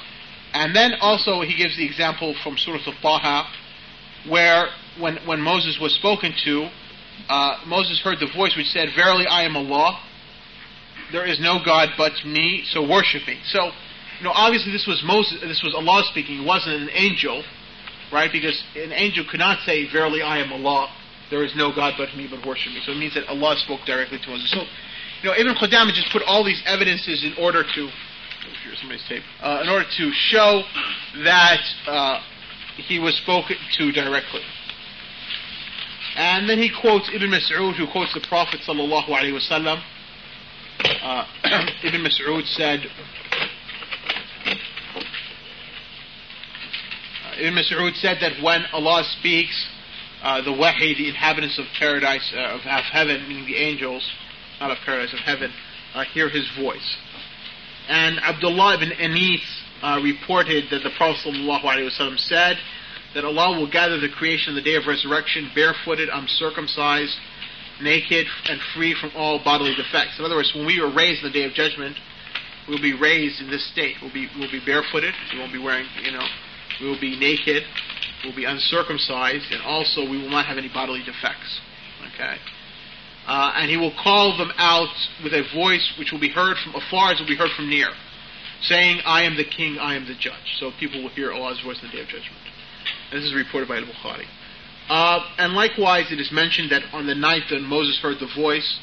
and 0.53 0.75
then 0.75 0.93
also 1.01 1.41
he 1.41 1.57
gives 1.57 1.77
the 1.77 1.85
example 1.85 2.37
from 2.45 2.57
Surah 2.57 2.79
Al-Taha, 2.87 3.51
where 4.29 4.69
when 5.01 5.17
when 5.27 5.41
Moses 5.41 5.81
was 5.81 5.93
spoken 5.95 6.33
to, 6.45 6.69
uh, 7.29 7.59
Moses 7.67 8.01
heard 8.03 8.21
the 8.21 8.31
voice 8.33 8.57
which 8.57 8.69
said, 8.69 8.91
"Verily, 8.95 9.27
I 9.27 9.43
am 9.43 9.57
Allah. 9.57 9.99
There 11.13 11.27
is 11.27 11.41
no 11.41 11.59
God 11.65 11.91
but 11.97 12.13
me. 12.25 12.65
So 12.73 12.87
worship 12.87 13.27
me." 13.27 13.39
So 13.47 13.73
you 14.19 14.25
know, 14.25 14.33
obviously 14.35 14.73
this 14.73 14.87
was 14.87 15.01
Moses, 15.05 15.41
this 15.43 15.63
was 15.63 15.75
Allah 15.75 16.03
speaking. 16.11 16.43
It 16.43 16.47
wasn't 16.47 16.83
an 16.83 16.91
angel, 16.93 17.45
right? 18.13 18.31
Because 18.31 18.63
an 18.75 18.93
angel 18.93 19.25
could 19.31 19.39
not 19.41 19.61
say, 19.65 19.87
"Verily, 19.91 20.23
I 20.23 20.39
am 20.39 20.53
Allah. 20.53 20.91
There 21.31 21.45
is 21.45 21.55
no 21.55 21.73
God 21.75 21.95
but 21.97 22.15
me, 22.17 22.27
but 22.29 22.45
worship 22.45 22.73
me." 22.73 22.81
So 22.85 22.93
it 22.93 22.99
means 22.99 23.15
that 23.15 23.29
Allah 23.29 23.57
spoke 23.59 23.81
directly 23.87 24.19
to 24.19 24.29
Moses. 24.29 24.51
So, 24.51 24.63
you 25.23 25.31
know, 25.31 25.37
Ibn 25.37 25.55
Qudamah 25.55 25.93
just 25.95 26.11
put 26.11 26.23
all 26.27 26.43
these 26.45 26.63
evidences 26.67 27.25
in 27.25 27.35
order 27.39 27.63
to, 27.63 27.89
here's 28.65 28.79
somebody's 28.81 29.07
tape, 29.09 29.23
uh, 29.41 29.61
in 29.63 29.69
order 29.69 29.87
to 29.87 30.13
show 30.13 30.63
that 31.23 31.61
uh, 31.87 32.21
he 32.77 32.99
was 32.99 33.17
spoken 33.19 33.57
to 33.79 33.93
directly. 33.93 34.43
And 36.17 36.49
then 36.49 36.59
he 36.59 36.71
quotes 36.81 37.09
Ibn 37.15 37.31
Mas'ud, 37.31 37.77
who 37.77 37.87
quotes 37.87 38.13
the 38.15 38.25
Prophet 38.29 38.61
sallallahu 38.67 39.09
alaihi 39.09 39.39
wasallam. 39.39 39.81
Uh, 40.85 41.25
Ibn 41.85 42.05
Mas'ud 42.05 42.47
said, 42.47 42.87
Ibn 47.39 47.55
Mas'ud 47.55 47.95
said 47.97 48.19
that 48.21 48.43
when 48.43 48.65
Allah 48.73 49.05
speaks, 49.19 49.69
uh, 50.23 50.43
the 50.43 50.53
wahi, 50.53 50.95
the 50.97 51.09
inhabitants 51.09 51.59
of 51.59 51.67
paradise, 51.79 52.33
uh, 52.37 52.55
of, 52.55 52.61
of, 52.61 52.85
heaven, 52.91 53.29
meaning 53.29 53.47
the 53.47 53.57
angels, 53.57 54.09
not 54.61 54.71
of 54.71 54.79
paradise, 54.85 55.13
of 55.13 55.21
heaven, 55.21 55.53
uh, 55.95 56.05
hear 56.05 56.29
his 56.29 56.49
voice. 56.59 56.97
And 57.89 58.19
Abdullah 58.21 58.75
ibn 58.75 58.93
Anis 58.93 59.41
uh, 59.83 60.01
reported 60.03 60.65
that 60.71 60.83
the 60.83 60.91
Prophet 60.97 61.33
ﷺ 61.33 62.19
said 62.19 62.57
that 63.15 63.25
Allah 63.25 63.59
will 63.59 63.71
gather 63.71 63.99
the 63.99 64.09
creation 64.09 64.51
on 64.51 64.57
the 64.57 64.63
day 64.63 64.75
of 64.75 64.87
resurrection 64.87 65.51
barefooted, 65.55 66.09
uncircumcised, 66.13 67.17
naked, 67.81 68.27
and 68.49 68.61
free 68.75 68.95
from 69.01 69.13
all 69.17 69.43
bodily 69.43 69.75
defects. 69.75 70.19
In 70.19 70.25
other 70.25 70.37
words, 70.37 70.53
when 70.55 70.67
we 70.67 70.81
are 70.81 70.93
raised 70.93 71.25
in 71.25 71.33
the 71.33 71.39
day 71.39 71.45
of 71.45 71.53
judgment, 71.53 71.97
we'll 72.69 72.83
be 72.83 72.95
raised 72.95 73.41
in 73.41 73.51
this 73.51 73.67
state. 73.71 73.97
We'll 74.03 74.13
be, 74.13 74.29
we'll 74.39 74.51
be 74.51 74.61
barefooted. 74.65 75.15
We 75.33 75.39
won't 75.39 75.53
be 75.53 75.63
wearing, 75.63 75.87
you 76.03 76.13
know, 76.13 76.27
we 76.81 76.87
will 76.87 77.01
be 77.01 77.19
naked, 77.19 77.63
we 78.23 78.31
will 78.31 78.37
be 78.37 78.45
uncircumcised, 78.45 79.51
and 79.51 79.63
also 79.63 80.03
we 80.03 80.19
will 80.19 80.31
not 80.31 80.47
have 80.47 80.59
any 80.59 80.69
bodily 80.69 81.01
defects. 81.01 81.61
Okay? 82.15 82.37
Uh, 83.27 83.53
and 83.57 83.71
he 83.71 83.77
will 83.77 83.93
call 84.03 84.37
them 84.39 84.53
out 84.57 84.95
with 85.23 85.33
a 85.33 85.43
voice 85.55 85.93
which 85.99 86.13
will 86.13 86.21
be 86.21 86.31
heard 86.31 86.57
from 86.65 86.75
afar 86.75 87.13
as 87.13 87.21
will 87.21 87.27
be 87.27 87.37
heard 87.37 87.51
from 87.57 87.69
near, 87.69 87.91
saying, 88.63 89.01
I 89.05 89.23
am 89.23 89.37
the 89.37 89.45
king, 89.45 89.77
I 89.79 89.97
am 89.97 90.07
the 90.07 90.15
judge. 90.15 90.57
So 90.59 90.71
people 90.81 91.03
will 91.03 91.11
hear 91.11 91.33
Allah's 91.33 91.61
voice 91.61 91.79
in 91.83 91.89
the 91.89 91.93
day 91.93 92.03
of 92.03 92.09
judgment. 92.09 92.41
And 93.11 93.21
this 93.21 93.27
is 93.27 93.35
reported 93.35 93.69
by 93.69 93.77
Al-Bukhari. 93.77 94.25
Uh, 94.89 95.21
and 95.39 95.53
likewise, 95.53 96.11
it 96.11 96.19
is 96.19 96.33
mentioned 96.33 96.71
that 96.71 96.83
on 96.93 97.07
the 97.07 97.15
night 97.15 97.43
that 97.51 97.61
Moses 97.61 97.99
heard 98.01 98.19
the 98.19 98.29
voice, 98.35 98.79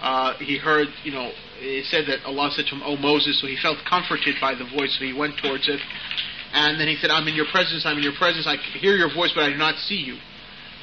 uh, 0.00 0.34
he 0.38 0.56
heard, 0.56 0.88
you 1.04 1.12
know, 1.12 1.30
it 1.58 1.86
said 1.86 2.06
that 2.06 2.24
Allah 2.24 2.50
said 2.54 2.66
to 2.66 2.74
him, 2.76 2.82
"O 2.84 2.96
Moses," 2.96 3.40
so 3.40 3.46
he 3.46 3.56
felt 3.56 3.78
comforted 3.84 4.36
by 4.40 4.54
the 4.54 4.64
voice, 4.64 4.96
so 4.98 5.04
he 5.04 5.12
went 5.12 5.36
towards 5.38 5.68
it. 5.68 5.80
And 6.52 6.78
then 6.78 6.88
he 6.88 6.96
said, 6.96 7.10
"I'm 7.10 7.26
in 7.28 7.34
your 7.34 7.46
presence. 7.46 7.86
I'm 7.86 7.96
in 7.96 8.02
your 8.02 8.14
presence. 8.14 8.46
I 8.46 8.56
hear 8.56 8.96
your 8.96 9.12
voice, 9.14 9.32
but 9.32 9.44
I 9.44 9.50
do 9.50 9.56
not 9.56 9.78
see 9.78 9.96
you. 9.96 10.18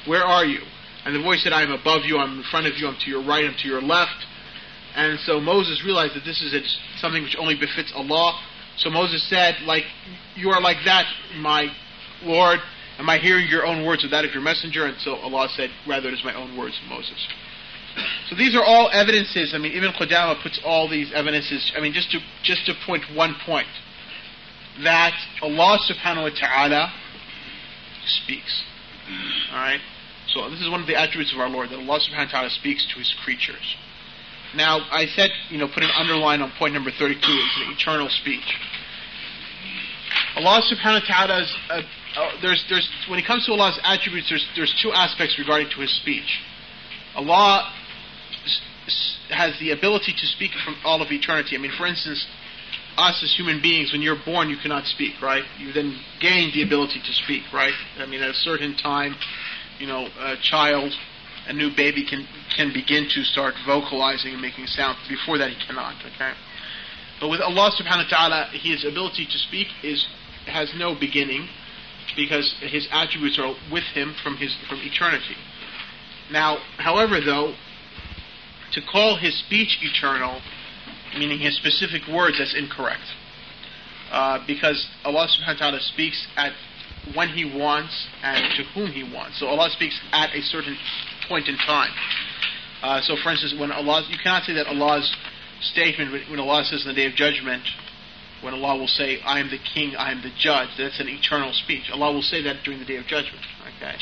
Where 0.06 0.24
are 0.24 0.44
you?" 0.44 0.60
And 1.04 1.14
the 1.14 1.20
voice 1.20 1.42
said, 1.42 1.52
"I 1.52 1.62
am 1.62 1.72
above 1.72 2.04
you. 2.04 2.18
I'm 2.18 2.38
in 2.38 2.44
front 2.44 2.66
of 2.66 2.76
you. 2.76 2.88
I'm 2.88 2.96
to 2.96 3.10
your 3.10 3.22
right. 3.22 3.44
I'm 3.44 3.54
to 3.54 3.68
your 3.68 3.80
left." 3.80 4.26
And 4.96 5.18
so 5.20 5.40
Moses 5.40 5.84
realized 5.84 6.14
that 6.14 6.24
this 6.24 6.42
is 6.42 6.78
something 6.96 7.22
which 7.22 7.36
only 7.36 7.54
befits 7.54 7.92
Allah. 7.94 8.40
So 8.76 8.90
Moses 8.90 9.22
said, 9.28 9.60
"Like 9.62 9.84
you 10.34 10.50
are 10.50 10.60
like 10.60 10.78
that, 10.84 11.06
my 11.36 11.70
Lord. 12.22 12.60
Am 13.00 13.08
I 13.08 13.16
hearing 13.16 13.48
your 13.48 13.66
own 13.66 13.84
words 13.84 14.04
or 14.04 14.08
that 14.08 14.24
of 14.24 14.32
your 14.32 14.42
messenger?" 14.42 14.84
And 14.84 14.96
so 15.00 15.16
Allah 15.16 15.48
said, 15.56 15.70
"Rather, 15.88 16.08
it 16.08 16.14
is 16.14 16.22
my 16.22 16.34
own 16.34 16.56
words, 16.56 16.78
Moses." 16.88 17.26
So 18.28 18.36
these 18.36 18.54
are 18.54 18.62
all 18.62 18.90
evidences. 18.92 19.52
I 19.54 19.58
mean, 19.58 19.72
Ibn 19.72 19.92
Qudamah 19.92 20.42
puts 20.42 20.60
all 20.64 20.86
these 20.88 21.10
evidences. 21.12 21.72
I 21.76 21.80
mean, 21.80 21.92
just 21.92 22.10
to 22.12 22.20
just 22.42 22.66
to 22.66 22.74
point 22.86 23.02
one 23.14 23.34
point 23.44 23.66
that 24.84 25.14
Allah 25.42 25.78
Subhanahu 25.88 26.22
wa 26.22 26.30
Taala 26.30 26.92
speaks. 28.06 28.62
All 29.50 29.58
right. 29.58 29.80
So 30.28 30.48
this 30.48 30.60
is 30.60 30.70
one 30.70 30.80
of 30.80 30.86
the 30.86 30.94
attributes 30.94 31.32
of 31.32 31.40
our 31.40 31.48
Lord 31.48 31.70
that 31.70 31.76
Allah 31.76 31.98
Subhanahu 31.98 32.32
wa 32.32 32.40
Taala 32.40 32.50
speaks 32.50 32.86
to 32.92 32.98
His 32.98 33.12
creatures. 33.24 33.76
Now, 34.54 34.80
I 34.90 35.06
said, 35.06 35.30
you 35.48 35.58
know, 35.58 35.68
put 35.68 35.82
an 35.82 35.90
underline 35.94 36.42
on 36.42 36.52
point 36.58 36.74
number 36.74 36.90
32. 36.90 37.16
It's 37.18 37.60
an 37.66 37.72
eternal 37.72 38.08
speech. 38.08 38.54
Allah 40.36 40.62
Subhanahu 40.62 41.08
wa 41.08 41.14
Taala's 41.14 41.56
uh, 41.70 41.82
uh, 42.16 42.30
there's 42.42 42.64
there's 42.68 42.88
when 43.08 43.18
it 43.18 43.26
comes 43.26 43.46
to 43.46 43.52
Allah's 43.52 43.78
attributes, 43.84 44.28
there's 44.28 44.46
there's 44.56 44.74
two 44.82 44.92
aspects 44.92 45.38
regarding 45.38 45.68
to 45.70 45.80
His 45.80 45.94
speech. 46.00 46.40
Allah 47.14 47.72
has 49.30 49.54
the 49.60 49.70
ability 49.70 50.12
to 50.12 50.26
speak 50.26 50.50
from 50.64 50.76
all 50.84 51.02
of 51.02 51.10
eternity. 51.10 51.56
I 51.56 51.58
mean, 51.58 51.72
for 51.76 51.86
instance, 51.86 52.26
us 52.96 53.22
as 53.22 53.32
human 53.36 53.62
beings, 53.62 53.92
when 53.92 54.02
you're 54.02 54.18
born, 54.24 54.50
you 54.50 54.56
cannot 54.60 54.84
speak, 54.86 55.20
right? 55.22 55.44
You 55.58 55.72
then 55.72 55.98
gain 56.20 56.50
the 56.52 56.62
ability 56.62 57.00
to 57.04 57.12
speak, 57.24 57.42
right? 57.52 57.74
I 57.98 58.06
mean, 58.06 58.22
at 58.22 58.30
a 58.30 58.34
certain 58.34 58.76
time, 58.76 59.14
you 59.78 59.86
know, 59.86 60.08
a 60.18 60.34
child, 60.42 60.92
a 61.46 61.52
new 61.52 61.70
baby 61.74 62.04
can 62.04 62.26
can 62.56 62.72
begin 62.72 63.08
to 63.14 63.22
start 63.22 63.54
vocalizing 63.66 64.32
and 64.32 64.42
making 64.42 64.66
sound. 64.66 64.98
Before 65.08 65.38
that, 65.38 65.50
he 65.50 65.56
cannot. 65.66 65.94
Okay. 66.14 66.32
But 67.20 67.28
with 67.28 67.40
Allah 67.40 67.70
Subhanahu 67.78 68.10
wa 68.10 68.16
Taala, 68.16 68.50
His 68.52 68.84
ability 68.84 69.26
to 69.26 69.38
speak 69.38 69.68
is 69.82 70.06
has 70.46 70.72
no 70.76 70.94
beginning, 70.98 71.48
because 72.16 72.54
His 72.60 72.88
attributes 72.90 73.38
are 73.38 73.54
with 73.70 73.84
Him 73.94 74.14
from 74.22 74.36
His 74.36 74.56
from 74.68 74.78
eternity. 74.82 75.36
Now, 76.30 76.58
however, 76.78 77.20
though, 77.20 77.54
to 78.72 78.80
call 78.80 79.16
his 79.16 79.36
speech 79.38 79.78
eternal, 79.82 80.40
meaning 81.18 81.40
his 81.40 81.56
specific 81.56 82.02
words, 82.06 82.38
that's 82.38 82.54
incorrect. 82.54 83.02
Uh, 84.12 84.38
because 84.46 84.88
Allah 85.04 85.26
subhanahu 85.26 85.54
wa 85.54 85.70
ta'ala 85.70 85.80
speaks 85.80 86.26
at 86.36 86.52
when 87.14 87.28
He 87.28 87.44
wants 87.44 88.06
and 88.22 88.54
to 88.56 88.64
whom 88.74 88.90
He 88.90 89.02
wants. 89.02 89.38
So 89.38 89.46
Allah 89.46 89.70
speaks 89.70 89.98
at 90.12 90.34
a 90.34 90.42
certain 90.42 90.76
point 91.28 91.48
in 91.48 91.56
time. 91.56 91.90
Uh, 92.82 93.00
so, 93.02 93.14
for 93.22 93.30
instance, 93.30 93.54
when 93.58 93.70
Allah, 93.70 94.06
you 94.08 94.18
cannot 94.22 94.44
say 94.44 94.54
that 94.54 94.66
Allah's 94.66 95.14
statement 95.60 96.30
when 96.30 96.40
Allah 96.40 96.64
says 96.64 96.82
in 96.82 96.88
the 96.88 96.94
Day 96.94 97.06
of 97.06 97.14
Judgment, 97.14 97.62
when 98.42 98.54
Allah 98.54 98.78
will 98.78 98.88
say, 98.88 99.20
"I 99.22 99.40
am 99.40 99.50
the 99.50 99.58
King, 99.58 99.96
I 99.96 100.12
am 100.12 100.22
the 100.22 100.32
Judge," 100.38 100.70
that's 100.78 101.00
an 101.00 101.08
eternal 101.08 101.52
speech. 101.52 101.90
Allah 101.92 102.12
will 102.12 102.22
say 102.22 102.42
that 102.42 102.62
during 102.64 102.80
the 102.80 102.86
Day 102.86 102.96
of 102.96 103.06
Judgment. 103.06 103.44
Okay, 103.76 103.96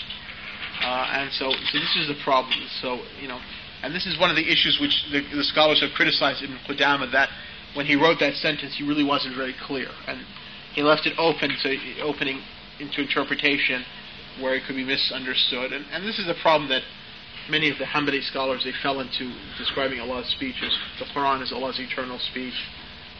uh, 0.82 1.08
and 1.12 1.32
so, 1.32 1.50
so 1.50 1.78
this 1.78 1.96
is 1.96 2.08
the 2.08 2.18
problem. 2.22 2.58
So, 2.80 3.00
you 3.20 3.28
know, 3.28 3.40
and 3.82 3.94
this 3.94 4.06
is 4.06 4.18
one 4.18 4.30
of 4.30 4.36
the 4.36 4.46
issues 4.46 4.78
which 4.80 4.94
the, 5.10 5.22
the 5.36 5.44
scholars 5.44 5.80
have 5.80 5.90
criticized 5.94 6.42
Ibn 6.42 6.58
Qudamah 6.68 7.12
that 7.12 7.28
when 7.74 7.86
he 7.86 7.96
wrote 7.96 8.18
that 8.20 8.34
sentence, 8.34 8.74
he 8.76 8.84
really 8.84 9.04
wasn't 9.04 9.36
very 9.36 9.54
clear, 9.66 9.88
and 10.06 10.20
he 10.74 10.82
left 10.82 11.06
it 11.06 11.14
open 11.18 11.50
to 11.62 12.00
opening 12.00 12.40
into 12.80 13.02
interpretation 13.02 13.84
where 14.40 14.54
it 14.54 14.62
could 14.66 14.76
be 14.76 14.84
misunderstood. 14.84 15.72
And, 15.72 15.84
and 15.92 16.06
this 16.06 16.18
is 16.18 16.28
a 16.28 16.34
problem 16.42 16.68
that 16.70 16.82
many 17.50 17.70
of 17.70 17.78
the 17.78 17.84
Hanbali 17.84 18.22
scholars 18.22 18.62
they 18.64 18.72
fell 18.82 19.00
into 19.00 19.32
describing 19.58 20.00
Allah's 20.00 20.28
speech 20.28 20.56
as 20.62 20.72
the 20.98 21.06
Quran 21.06 21.42
is 21.42 21.52
Allah's 21.52 21.80
eternal 21.80 22.18
speech, 22.18 22.54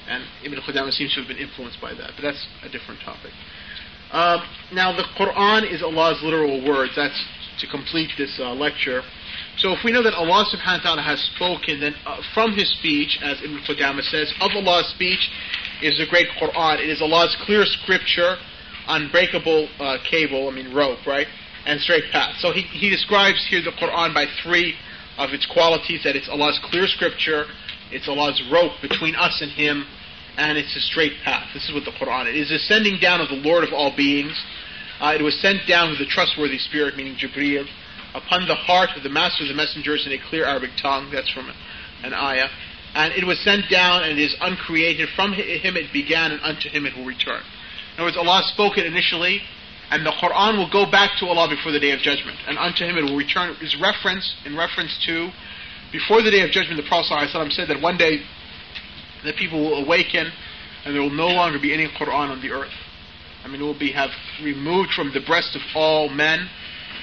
and 0.09 0.25
Ibn 0.45 0.59
Qudamah 0.61 0.93
seems 0.93 1.15
to 1.15 1.21
have 1.21 1.29
been 1.29 1.39
influenced 1.39 1.81
by 1.81 1.95
that. 1.95 2.13
But 2.17 2.23
that's 2.23 2.47
a 2.63 2.69
different 2.69 3.01
topic. 3.05 3.33
Uh, 4.11 4.39
now, 4.73 4.97
the 4.97 5.05
Quran 5.19 5.71
is 5.71 5.83
Allah's 5.83 6.21
literal 6.23 6.65
words. 6.67 6.93
That's 6.97 7.23
to 7.61 7.67
complete 7.67 8.11
this 8.17 8.39
uh, 8.41 8.55
lecture. 8.55 9.03
So 9.59 9.73
if 9.73 9.83
we 9.85 9.91
know 9.91 10.03
that 10.03 10.15
Allah 10.15 10.47
subhanahu 10.47 10.85
wa 10.85 10.95
ta'ala 10.95 11.03
has 11.03 11.19
spoken, 11.35 11.81
then 11.81 11.95
uh, 12.07 12.23
from 12.33 12.53
His 12.55 12.71
speech, 12.79 13.19
as 13.23 13.43
Ibn 13.43 13.59
Qudamah 13.67 14.03
says, 14.03 14.33
of 14.41 14.51
Allah's 14.55 14.87
speech 14.95 15.29
is 15.83 15.99
the 15.99 16.07
great 16.09 16.29
Quran. 16.41 16.79
It 16.79 16.89
is 16.89 17.03
Allah's 17.03 17.37
clear 17.43 17.65
scripture, 17.67 18.37
unbreakable 18.87 19.69
uh, 19.81 19.99
cable, 20.09 20.49
I 20.49 20.55
mean 20.55 20.73
rope, 20.73 21.05
right? 21.07 21.27
And 21.67 21.81
straight 21.81 22.05
path. 22.13 22.37
So 22.39 22.53
he, 22.53 22.63
he 22.63 22.89
describes 22.89 23.45
here 23.51 23.61
the 23.61 23.73
Quran 23.73 24.15
by 24.15 24.27
three 24.43 24.75
of 25.19 25.31
its 25.31 25.45
qualities, 25.47 26.05
that 26.05 26.15
it's 26.15 26.29
Allah's 26.29 26.61
clear 26.71 26.87
scripture, 26.87 27.45
it's 27.91 28.09
Allah's 28.09 28.41
rope 28.53 28.73
between 28.81 29.17
us 29.17 29.43
and 29.43 29.51
Him, 29.51 29.85
and 30.37 30.59
it's 30.59 30.75
a 30.77 30.81
straight 30.81 31.15
path. 31.25 31.49
This 31.55 31.69
is 31.69 31.75
what 31.75 31.85
the 31.85 31.93
Quran 31.93 32.31
is. 32.31 32.51
It 32.51 32.55
is 32.55 32.63
a 32.63 32.65
sending 32.67 32.99
down 33.01 33.21
of 33.21 33.29
the 33.29 33.37
Lord 33.37 33.65
of 33.65 33.73
all 33.73 33.95
beings. 33.95 34.35
Uh, 35.01 35.15
it 35.19 35.23
was 35.23 35.41
sent 35.41 35.67
down 35.67 35.91
with 35.91 36.01
a 36.01 36.07
trustworthy 36.07 36.59
spirit, 36.59 36.97
meaning 36.97 37.17
Jibreel 37.17 37.67
upon 38.15 38.47
the 38.49 38.55
heart 38.55 38.91
of 38.97 39.03
the 39.03 39.09
master 39.09 39.45
of 39.45 39.49
the 39.49 39.55
messengers 39.55 40.07
in 40.07 40.13
a 40.13 40.19
clear 40.29 40.45
Arabic 40.45 40.71
tongue. 40.81 41.11
That's 41.13 41.31
from 41.31 41.51
an 42.03 42.15
ayah. 42.15 42.49
And 42.95 43.13
it 43.13 43.25
was 43.25 43.39
sent 43.45 43.69
down 43.71 44.03
and 44.03 44.19
it 44.19 44.23
is 44.23 44.35
uncreated. 44.41 45.09
From 45.15 45.33
him 45.33 45.77
it 45.77 45.93
began 45.93 46.33
and 46.33 46.41
unto 46.43 46.69
him 46.69 46.87
it 46.87 46.97
will 46.97 47.05
return. 47.05 47.43
In 47.95 48.03
other 48.03 48.05
words, 48.05 48.17
Allah 48.17 48.43
spoke 48.55 48.79
it 48.79 48.87
initially 48.87 49.41
and 49.91 50.05
the 50.05 50.13
Quran 50.13 50.57
will 50.57 50.71
go 50.71 50.91
back 50.91 51.19
to 51.21 51.27
Allah 51.27 51.49
before 51.49 51.73
the 51.73 51.81
day 51.81 51.93
of 51.93 52.01
judgment. 52.01 52.39
And 52.47 52.59
unto 52.59 52.85
him 52.85 52.97
it 52.97 53.05
will 53.05 53.17
return 53.17 53.57
is 53.61 53.77
reference 53.81 54.25
in 54.45 54.57
reference 54.57 54.99
to 55.07 55.31
before 55.93 56.23
the 56.23 56.31
day 56.31 56.41
of 56.41 56.51
judgment 56.51 56.77
the 56.77 56.89
Prophet 56.89 57.09
said 57.53 57.69
that 57.69 57.81
one 57.81 57.97
day 57.97 58.21
the 59.25 59.33
people 59.33 59.61
will 59.61 59.85
awaken 59.85 60.31
and 60.85 60.95
there 60.95 61.03
will 61.03 61.11
no 61.11 61.29
longer 61.29 61.59
be 61.59 61.75
any 61.75 61.87
Quran 61.89 62.31
on 62.31 62.41
the 62.41 62.51
earth. 62.51 62.73
I 63.45 63.49
mean 63.49 63.61
it 63.61 63.65
will 63.65 63.79
be 63.79 63.93
have 63.93 64.11
removed 64.43 64.91
from 64.95 65.13
the 65.13 65.21
breast 65.21 65.57
of 65.57 65.63
all 65.75 66.09
men 66.09 66.49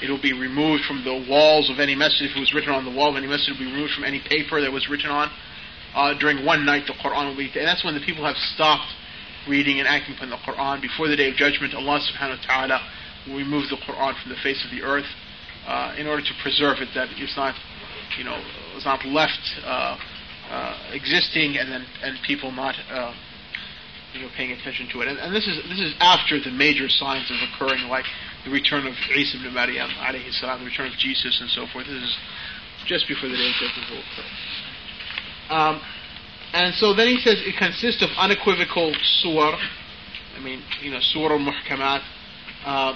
it 0.01 0.09
will 0.09 0.21
be 0.21 0.33
removed 0.33 0.83
from 0.85 1.03
the 1.03 1.25
walls 1.29 1.69
of 1.69 1.79
any 1.79 1.95
masjid. 1.95 2.29
If 2.29 2.35
it 2.35 2.39
was 2.39 2.53
written 2.53 2.71
on 2.71 2.83
the 2.83 2.91
wall 2.91 3.09
of 3.09 3.15
any 3.15 3.27
masjid, 3.27 3.55
it 3.55 3.59
will 3.59 3.65
be 3.65 3.71
removed 3.71 3.93
from 3.93 4.03
any 4.03 4.19
paper 4.19 4.59
that 4.59 4.71
was 4.71 4.89
written 4.89 5.09
on. 5.09 5.31
Uh, 5.95 6.13
during 6.19 6.45
one 6.45 6.65
night, 6.65 6.83
the 6.87 6.93
Quran 6.93 7.29
will 7.31 7.37
be, 7.37 7.47
and 7.55 7.67
that's 7.67 7.83
when 7.85 7.95
the 7.95 8.03
people 8.03 8.25
have 8.25 8.35
stopped 8.35 8.91
reading 9.47 9.79
and 9.79 9.87
acting 9.87 10.15
upon 10.15 10.29
the 10.29 10.41
Quran. 10.43 10.81
Before 10.81 11.07
the 11.07 11.15
day 11.15 11.29
of 11.29 11.35
judgment, 11.35 11.73
Allah 11.73 12.03
subhanahu 12.03 12.37
wa 12.37 12.45
ta'ala 12.45 12.79
will 13.27 13.37
remove 13.37 13.69
the 13.69 13.77
Quran 13.77 14.13
from 14.21 14.31
the 14.31 14.39
face 14.43 14.59
of 14.65 14.71
the 14.71 14.83
earth 14.83 15.07
uh, 15.65 15.95
in 15.97 16.07
order 16.07 16.21
to 16.21 16.33
preserve 16.43 16.79
it, 16.79 16.89
that 16.93 17.07
it's 17.15 17.37
not, 17.37 17.55
you 18.17 18.25
know, 18.25 18.35
it's 18.75 18.85
not 18.85 19.05
left 19.05 19.39
uh 19.63 19.97
existing 20.91 21.57
and 21.57 21.71
then 21.71 21.85
and 22.03 22.17
people 22.25 22.51
not 22.51 22.75
uh, 22.91 23.13
you 24.13 24.21
know 24.21 24.29
paying 24.35 24.51
attention 24.51 24.87
to 24.91 25.01
it. 25.01 25.07
And, 25.07 25.19
and, 25.19 25.35
this 25.35 25.47
is 25.47 25.57
this 25.69 25.79
is 25.79 25.93
after 25.99 26.39
the 26.39 26.51
major 26.51 26.89
signs 26.89 27.29
of 27.29 27.37
occurring, 27.49 27.89
like 27.89 28.05
the 28.45 28.51
return 28.51 28.87
of 28.87 28.93
Isa 29.15 29.37
ibn 29.37 29.53
Maryam, 29.53 29.89
alayhi 29.99 30.31
salam, 30.31 30.59
the 30.59 30.65
return 30.65 30.87
of 30.87 30.97
Jesus, 30.97 31.37
and 31.41 31.49
so 31.49 31.65
forth. 31.71 31.87
This 31.87 32.01
is 32.01 32.17
just 32.85 33.07
before 33.07 33.29
the 33.29 33.35
day 33.35 33.49
of 33.49 33.55
judgment 33.55 33.89
will 33.89 33.99
occur. 33.99 34.27
Um, 35.49 35.81
and 36.53 36.73
so 36.75 36.93
then 36.93 37.07
he 37.07 37.19
says 37.19 37.41
it 37.43 37.57
consists 37.57 38.01
of 38.01 38.09
unequivocal 38.17 38.95
surah. 39.21 39.59
I 40.37 40.39
mean, 40.39 40.61
you 40.81 40.91
know, 40.91 40.99
surah 41.01 41.37
muhkamat, 41.37 42.01
uh, 42.65 42.93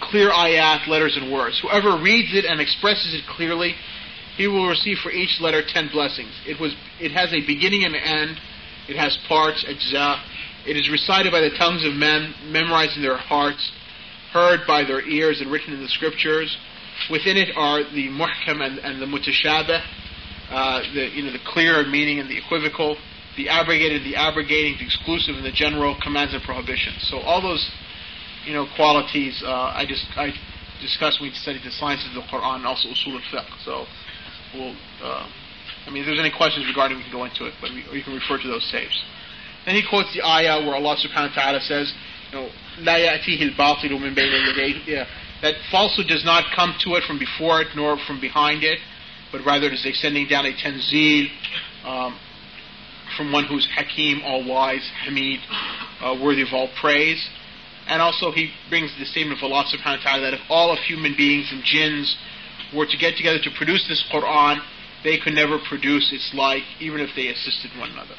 clear 0.00 0.30
ayat, 0.30 0.88
letters 0.88 1.16
and 1.16 1.32
words. 1.32 1.60
Whoever 1.60 2.00
reads 2.00 2.34
it 2.34 2.44
and 2.44 2.60
expresses 2.60 3.14
it 3.14 3.24
clearly, 3.28 3.74
he 4.36 4.48
will 4.48 4.68
receive 4.68 4.98
for 4.98 5.10
each 5.10 5.40
letter 5.40 5.62
ten 5.66 5.88
blessings. 5.92 6.32
It 6.46 6.60
was, 6.60 6.74
it 7.00 7.12
has 7.12 7.32
a 7.32 7.40
beginning 7.46 7.84
and 7.84 7.94
an 7.94 8.02
end. 8.02 8.40
It 8.88 8.96
has 8.96 9.16
parts, 9.28 9.64
ajza. 9.64 10.22
It 10.66 10.76
is 10.76 10.90
recited 10.90 11.32
by 11.32 11.40
the 11.40 11.50
tongues 11.58 11.84
of 11.84 11.94
men, 11.94 12.34
memorized 12.50 12.96
in 12.96 13.02
their 13.02 13.16
hearts 13.16 13.72
heard 14.32 14.60
by 14.66 14.82
their 14.82 15.04
ears 15.06 15.40
and 15.40 15.52
written 15.52 15.72
in 15.74 15.80
the 15.80 15.88
scriptures. 15.88 16.56
Within 17.10 17.36
it 17.36 17.50
are 17.56 17.84
the 17.84 18.08
muhkam 18.08 18.64
and, 18.64 18.78
and 18.80 19.00
the 19.00 19.06
mutashabih, 19.06 19.80
uh, 20.50 20.80
the 20.94 21.08
you 21.12 21.22
know 21.24 21.32
the 21.32 21.44
clear 21.46 21.86
meaning 21.86 22.18
and 22.18 22.28
the 22.28 22.38
equivocal, 22.38 22.96
the 23.36 23.48
abrogated, 23.48 24.04
the 24.04 24.16
abrogating, 24.16 24.76
the 24.78 24.84
exclusive, 24.84 25.36
and 25.36 25.44
the 25.44 25.52
general 25.52 25.96
commands 26.02 26.34
and 26.34 26.42
prohibitions. 26.42 27.06
So 27.08 27.18
all 27.20 27.40
those 27.40 27.70
you 28.44 28.52
know 28.52 28.66
qualities 28.76 29.42
uh, 29.44 29.72
I 29.76 29.84
just 29.86 30.04
I 30.16 30.32
discussed 30.80 31.20
when 31.20 31.30
we 31.30 31.36
studied 31.36 31.62
the 31.64 31.70
sciences 31.70 32.08
of 32.16 32.22
the 32.24 32.28
Quran 32.28 32.56
and 32.56 32.66
also 32.66 32.88
usul 32.88 33.14
al-fiqh. 33.20 33.64
So 33.64 33.86
we'll. 34.53 34.75
Uh, 35.03 35.27
I 35.85 35.89
mean, 35.89 36.03
if 36.03 36.07
there's 36.07 36.19
any 36.19 36.31
questions 36.35 36.67
regarding, 36.67 36.97
we 36.97 37.03
can 37.03 37.13
go 37.13 37.23
into 37.23 37.47
it, 37.47 37.53
but 37.61 37.71
we, 37.71 37.83
we 37.91 38.03
can 38.03 38.13
refer 38.13 38.35
to 38.41 38.47
those 38.47 38.67
tapes. 38.71 38.97
Then 39.65 39.75
he 39.75 39.83
quotes 39.87 40.11
the 40.13 40.23
ayah 40.23 40.59
where 40.65 40.75
Allah 40.75 40.99
subhanahu 40.99 41.31
wa 41.31 41.41
ta'ala 41.41 41.61
says, 41.61 41.93
you 42.31 42.39
know, 42.39 42.49
لا 42.83 42.99
يأتيه 42.99 43.55
الباطل 43.55 43.91
من 43.95 44.13
بين 44.13 44.31
يديه 44.31 45.07
that 45.41 45.53
falsehood 45.71 46.07
does 46.07 46.25
not 46.25 46.43
come 46.55 46.73
to 46.83 46.95
it 46.95 47.03
from 47.05 47.19
before 47.19 47.61
it 47.61 47.67
nor 47.75 47.97
from 48.07 48.19
behind 48.19 48.63
it 48.63 48.79
but 49.31 49.45
rather 49.45 49.67
it 49.67 49.73
is 49.73 49.85
a 49.85 49.93
sending 49.93 50.27
down 50.27 50.45
a 50.45 50.53
tanzil 50.53 51.27
um, 51.85 52.19
from 53.15 53.31
one 53.31 53.45
who's 53.45 53.67
Hakim, 53.75 54.21
all 54.23 54.47
wise, 54.47 54.87
Hamid, 55.05 55.39
uh, 56.01 56.17
worthy 56.21 56.41
of 56.41 56.49
all 56.53 56.69
praise. 56.79 57.27
And 57.87 58.01
also 58.01 58.31
he 58.31 58.51
brings 58.69 58.91
the 58.99 59.05
statement 59.05 59.39
of 59.39 59.43
Allah 59.43 59.63
subhanahu 59.71 60.03
wa 60.03 60.03
ta'ala 60.03 60.21
that 60.23 60.33
if 60.33 60.41
all 60.49 60.71
of 60.71 60.79
human 60.79 61.15
beings 61.15 61.49
and 61.51 61.63
jinns 61.63 62.17
were 62.74 62.86
to 62.86 62.96
get 62.96 63.16
together 63.16 63.38
to 63.42 63.50
produce 63.56 63.86
this 63.88 64.04
Quran, 64.12 64.60
they 65.04 65.18
could 65.18 65.34
never 65.34 65.58
produce 65.68 66.12
its 66.12 66.32
like, 66.34 66.62
even 66.80 67.00
if 67.00 67.10
they 67.16 67.28
assisted 67.28 67.70
one 67.78 67.90
another. 67.90 68.14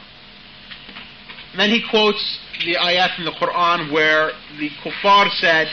And 1.51 1.59
then 1.59 1.69
he 1.69 1.83
quotes 1.87 2.39
the 2.65 2.75
ayat 2.75 3.15
from 3.15 3.25
the 3.25 3.31
Quran 3.31 3.91
where 3.91 4.31
the 4.57 4.69
kuffar 4.83 5.29
said 5.39 5.67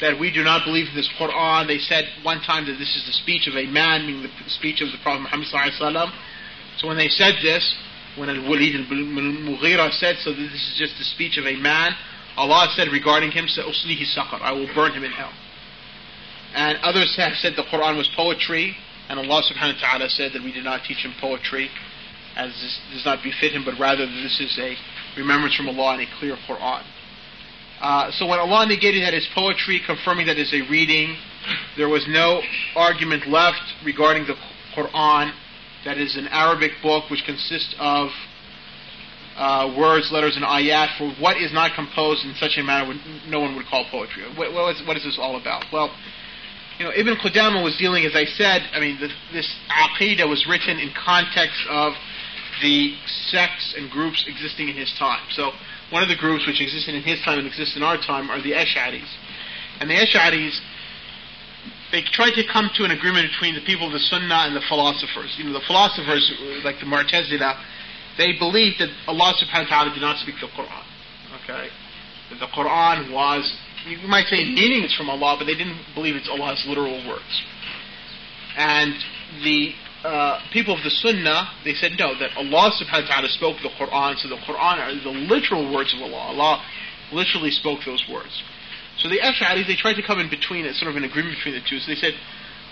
that 0.00 0.18
we 0.18 0.32
do 0.32 0.42
not 0.42 0.64
believe 0.64 0.88
in 0.88 0.96
this 0.96 1.08
Quran. 1.18 1.66
They 1.66 1.78
said 1.78 2.08
one 2.22 2.40
time 2.40 2.66
that 2.66 2.78
this 2.78 2.96
is 2.96 3.04
the 3.06 3.12
speech 3.12 3.46
of 3.46 3.54
a 3.54 3.66
man, 3.66 4.06
meaning 4.06 4.22
the 4.22 4.50
speech 4.50 4.80
of 4.80 4.88
the 4.90 4.98
Prophet 5.02 5.22
Muhammad 5.22 5.48
So 6.78 6.88
when 6.88 6.96
they 6.96 7.08
said 7.08 7.34
this, 7.42 7.76
when 8.16 8.30
Al-Walid 8.30 8.74
al-Mughira 8.74 9.92
said, 9.92 10.16
so 10.22 10.32
this 10.32 10.52
is 10.52 10.76
just 10.78 10.96
the 10.98 11.04
speech 11.04 11.36
of 11.36 11.46
a 11.46 11.56
man, 11.56 11.92
Allah 12.36 12.72
said 12.74 12.88
regarding 12.88 13.32
him, 13.32 13.46
"Uslihi 13.46 14.06
saqar," 14.16 14.40
I 14.40 14.52
will 14.52 14.72
burn 14.74 14.92
him 14.92 15.04
in 15.04 15.10
hell. 15.10 15.32
And 16.54 16.78
others 16.82 17.14
have 17.16 17.32
said 17.40 17.54
the 17.56 17.62
Quran 17.62 17.96
was 17.96 18.08
poetry, 18.16 18.76
and 19.08 19.18
Allah 19.18 19.42
subhanahu 19.42 19.80
wa 19.82 19.98
ta'ala 19.98 20.08
said 20.08 20.32
that 20.32 20.42
we 20.42 20.52
did 20.52 20.64
not 20.64 20.84
teach 20.84 20.98
him 20.98 21.14
poetry, 21.20 21.70
as 22.36 22.50
this 22.50 22.80
does 22.92 23.04
not 23.04 23.22
befit 23.22 23.52
him, 23.52 23.64
but 23.64 23.78
rather 23.78 24.06
that 24.06 24.22
this 24.22 24.40
is 24.40 24.58
a 24.58 24.76
remembrance 25.16 25.54
from 25.54 25.68
Allah 25.68 25.94
and 25.94 26.02
a 26.02 26.18
clear 26.18 26.36
Quran. 26.48 26.84
Uh, 27.80 28.10
so 28.12 28.26
when 28.26 28.38
Allah 28.38 28.66
negated 28.66 29.02
that 29.02 29.14
as 29.14 29.26
poetry, 29.34 29.80
confirming 29.84 30.26
that 30.26 30.38
as 30.38 30.52
a 30.52 30.62
reading, 30.68 31.16
there 31.76 31.88
was 31.88 32.04
no 32.08 32.42
argument 32.74 33.28
left 33.28 33.62
regarding 33.84 34.26
the 34.26 34.34
Quran, 34.74 35.32
that 35.84 35.96
is 35.96 36.16
an 36.16 36.26
Arabic 36.28 36.72
book 36.82 37.08
which 37.10 37.22
consists 37.24 37.74
of 37.78 38.08
uh, 39.36 39.72
words, 39.78 40.10
letters, 40.10 40.34
and 40.34 40.44
ayat 40.44 40.98
for 40.98 41.12
what 41.22 41.36
is 41.36 41.52
not 41.52 41.70
composed 41.76 42.24
in 42.24 42.34
such 42.34 42.58
a 42.58 42.62
manner 42.62 42.92
no 43.28 43.40
one 43.40 43.54
would 43.54 43.66
call 43.66 43.86
poetry. 43.90 44.24
What, 44.34 44.52
what, 44.52 44.74
is, 44.74 44.86
what 44.86 44.96
is 44.96 45.04
this 45.04 45.16
all 45.20 45.40
about? 45.40 45.64
Well, 45.72 45.94
you 46.78 46.84
know, 46.84 46.92
Ibn 46.94 47.16
Qudamah 47.16 47.62
was 47.62 47.76
dealing, 47.76 48.04
as 48.06 48.14
I 48.14 48.24
said, 48.24 48.62
I 48.72 48.78
mean, 48.78 48.98
the, 49.00 49.08
this 49.32 49.48
aqidah 49.66 50.28
was 50.28 50.46
written 50.46 50.78
in 50.78 50.90
context 50.94 51.58
of 51.68 51.94
the 52.62 52.94
sects 53.30 53.74
and 53.76 53.90
groups 53.90 54.24
existing 54.26 54.68
in 54.68 54.76
his 54.76 54.92
time. 54.98 55.26
So, 55.30 55.52
one 55.90 56.02
of 56.02 56.08
the 56.08 56.16
groups 56.16 56.46
which 56.46 56.60
existed 56.60 56.94
in 56.94 57.02
his 57.02 57.20
time 57.24 57.38
and 57.38 57.46
exists 57.46 57.76
in 57.76 57.82
our 57.82 57.96
time 57.96 58.30
are 58.30 58.40
the 58.42 58.52
Ash'aris. 58.52 59.08
And 59.80 59.90
the 59.90 59.94
Ash'aris, 59.94 60.58
they 61.90 62.02
tried 62.12 62.34
to 62.36 62.44
come 62.46 62.70
to 62.76 62.84
an 62.84 62.90
agreement 62.90 63.30
between 63.32 63.54
the 63.54 63.64
people 63.64 63.86
of 63.86 63.92
the 63.92 64.04
Sunnah 64.10 64.46
and 64.46 64.54
the 64.54 64.64
philosophers. 64.68 65.34
You 65.38 65.44
know, 65.44 65.54
the 65.54 65.64
philosophers, 65.66 66.30
like 66.62 66.78
the 66.78 66.86
Mu'tazila, 66.86 67.58
they 68.18 68.36
believed 68.38 68.80
that 68.80 68.90
Allah 69.06 69.32
subhanahu 69.40 69.70
wa 69.70 69.82
ta'ala 69.82 69.94
did 69.94 70.02
not 70.02 70.18
speak 70.18 70.36
the 70.40 70.48
Quran. 70.48 70.84
Okay? 71.42 71.70
That 72.30 72.40
the 72.40 72.50
Quran 72.52 73.12
was, 73.12 73.48
you 73.88 74.08
might 74.08 74.26
say 74.26 74.44
meanings 74.44 74.94
from 74.94 75.08
Allah, 75.10 75.36
but 75.38 75.46
they 75.46 75.56
didn't 75.56 75.80
believe 75.94 76.14
it's 76.14 76.28
Allah's 76.28 76.64
literal 76.68 77.06
words. 77.08 77.42
And 78.56 78.94
the 79.42 79.72
uh, 80.04 80.40
people 80.52 80.74
of 80.76 80.82
the 80.84 80.90
Sunnah, 80.90 81.50
they 81.64 81.74
said 81.74 81.92
no, 81.98 82.18
that 82.18 82.36
Allah 82.36 82.70
subhanahu 82.78 83.08
wa 83.08 83.08
ta'ala 83.08 83.28
spoke 83.28 83.56
the 83.62 83.70
Quran, 83.70 84.16
so 84.18 84.28
the 84.28 84.36
Quran 84.36 84.78
are 84.78 84.94
the 84.94 85.10
literal 85.10 85.72
words 85.72 85.94
of 85.94 86.02
Allah. 86.02 86.34
Allah 86.34 86.64
literally 87.12 87.50
spoke 87.50 87.80
those 87.84 88.04
words. 88.10 88.42
So 88.98 89.08
the 89.08 89.20
Ash'aris, 89.20 89.66
they 89.66 89.76
tried 89.76 89.94
to 89.94 90.02
come 90.02 90.18
in 90.18 90.28
between, 90.28 90.66
a 90.66 90.74
sort 90.74 90.90
of 90.90 90.96
an 90.96 91.04
agreement 91.04 91.36
between 91.38 91.54
the 91.54 91.62
two. 91.68 91.78
So 91.78 91.90
they 91.90 91.98
said, 91.98 92.14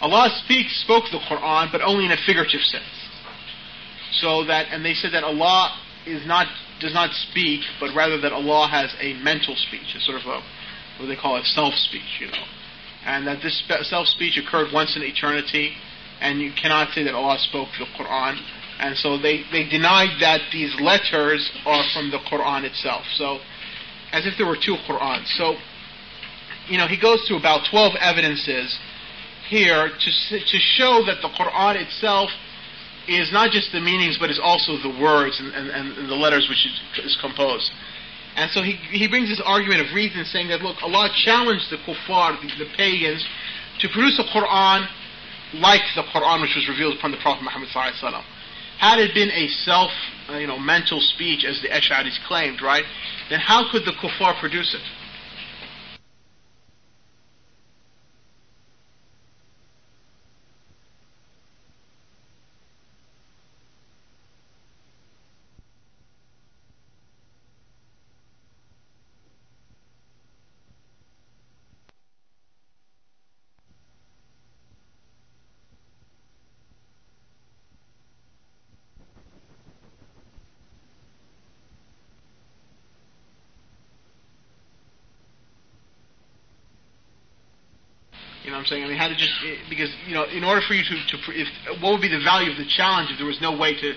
Allah 0.00 0.28
speaks, 0.44 0.82
spoke 0.82 1.04
the 1.10 1.18
Quran, 1.18 1.72
but 1.72 1.80
only 1.82 2.04
in 2.04 2.12
a 2.12 2.16
figurative 2.26 2.60
sense. 2.60 2.84
So 4.20 4.44
that, 4.44 4.66
and 4.70 4.84
they 4.84 4.94
said 4.94 5.12
that 5.12 5.24
Allah 5.24 5.76
is 6.06 6.26
not, 6.26 6.46
does 6.80 6.94
not 6.94 7.10
speak, 7.30 7.60
but 7.80 7.94
rather 7.94 8.20
that 8.20 8.32
Allah 8.32 8.68
has 8.68 8.94
a 9.00 9.14
mental 9.22 9.54
speech, 9.56 9.94
a 9.96 10.00
sort 10.00 10.20
of 10.20 10.26
a, 10.26 10.42
what 10.98 11.06
they 11.06 11.16
call 11.16 11.36
a 11.36 11.44
self-speech, 11.44 12.20
you 12.20 12.26
know. 12.26 12.44
And 13.04 13.26
that 13.26 13.42
this 13.42 13.62
self-speech 13.88 14.38
occurred 14.38 14.72
once 14.72 14.96
in 14.96 15.02
eternity, 15.02 15.72
and 16.20 16.40
you 16.40 16.52
cannot 16.60 16.92
say 16.94 17.04
that 17.04 17.14
Allah 17.14 17.38
spoke 17.38 17.68
the 17.78 17.86
Quran. 17.98 18.40
And 18.78 18.96
so 18.96 19.16
they, 19.16 19.44
they 19.52 19.68
denied 19.68 20.20
that 20.20 20.40
these 20.52 20.74
letters 20.80 21.50
are 21.64 21.84
from 21.94 22.10
the 22.10 22.18
Quran 22.18 22.64
itself. 22.64 23.04
So, 23.14 23.38
as 24.12 24.26
if 24.26 24.34
there 24.38 24.46
were 24.46 24.56
two 24.56 24.76
Qurans. 24.88 25.26
So, 25.36 25.54
you 26.68 26.78
know, 26.78 26.86
he 26.86 27.00
goes 27.00 27.22
through 27.26 27.38
about 27.38 27.66
12 27.70 27.94
evidences 28.00 28.78
here 29.48 29.88
to, 29.88 30.38
to 30.40 30.58
show 30.76 31.02
that 31.06 31.22
the 31.22 31.28
Quran 31.28 31.76
itself 31.76 32.30
is 33.08 33.30
not 33.32 33.50
just 33.50 33.70
the 33.72 33.80
meanings, 33.80 34.18
but 34.18 34.30
is 34.30 34.40
also 34.42 34.76
the 34.82 34.98
words 35.00 35.38
and, 35.38 35.54
and, 35.54 35.70
and 35.70 36.08
the 36.08 36.14
letters 36.14 36.48
which 36.48 36.66
is 37.04 37.16
composed. 37.20 37.70
And 38.36 38.50
so 38.52 38.60
he, 38.62 38.76
he 38.92 39.08
brings 39.08 39.28
this 39.28 39.40
argument 39.44 39.80
of 39.80 39.94
reason 39.94 40.24
saying 40.24 40.48
that, 40.48 40.60
look, 40.60 40.76
Allah 40.82 41.08
challenged 41.24 41.72
the 41.72 41.78
kuffar, 41.78 42.36
the, 42.40 42.64
the 42.64 42.70
pagans, 42.76 43.24
to 43.80 43.88
produce 43.88 44.20
a 44.20 44.28
Quran 44.28 44.86
like 45.54 45.80
the 45.96 46.02
Quran 46.02 46.42
which 46.42 46.54
was 46.54 46.68
revealed 46.68 46.98
upon 46.98 47.12
the 47.12 47.16
Prophet 47.18 47.42
Muhammad 47.42 47.68
Had 47.72 48.98
it 48.98 49.14
been 49.14 49.30
a 49.30 49.48
self, 49.64 49.90
uh, 50.28 50.36
you 50.36 50.46
know, 50.46 50.58
mental 50.58 51.00
speech 51.00 51.44
as 51.44 51.62
the 51.62 51.68
Ash'aris 51.68 52.18
claimed, 52.28 52.60
right, 52.60 52.84
then 53.30 53.40
how 53.40 53.70
could 53.72 53.84
the 53.84 53.92
kuffar 53.92 54.38
produce 54.38 54.74
it? 54.74 54.84
I'm 88.54 88.64
saying? 88.66 88.84
I 88.84 88.88
mean, 88.88 88.96
how 88.96 89.08
to 89.08 89.16
just 89.16 89.32
because 89.68 89.90
you 90.06 90.14
know, 90.14 90.24
in 90.24 90.44
order 90.44 90.60
for 90.60 90.74
you 90.74 90.84
to, 90.84 90.94
to 90.94 91.16
if 91.32 91.48
what 91.82 91.92
would 91.92 92.02
be 92.02 92.08
the 92.08 92.22
value 92.22 92.50
of 92.50 92.58
the 92.58 92.66
challenge 92.66 93.10
if 93.10 93.18
there 93.18 93.26
was 93.26 93.40
no 93.40 93.56
way 93.56 93.74
to, 93.74 93.88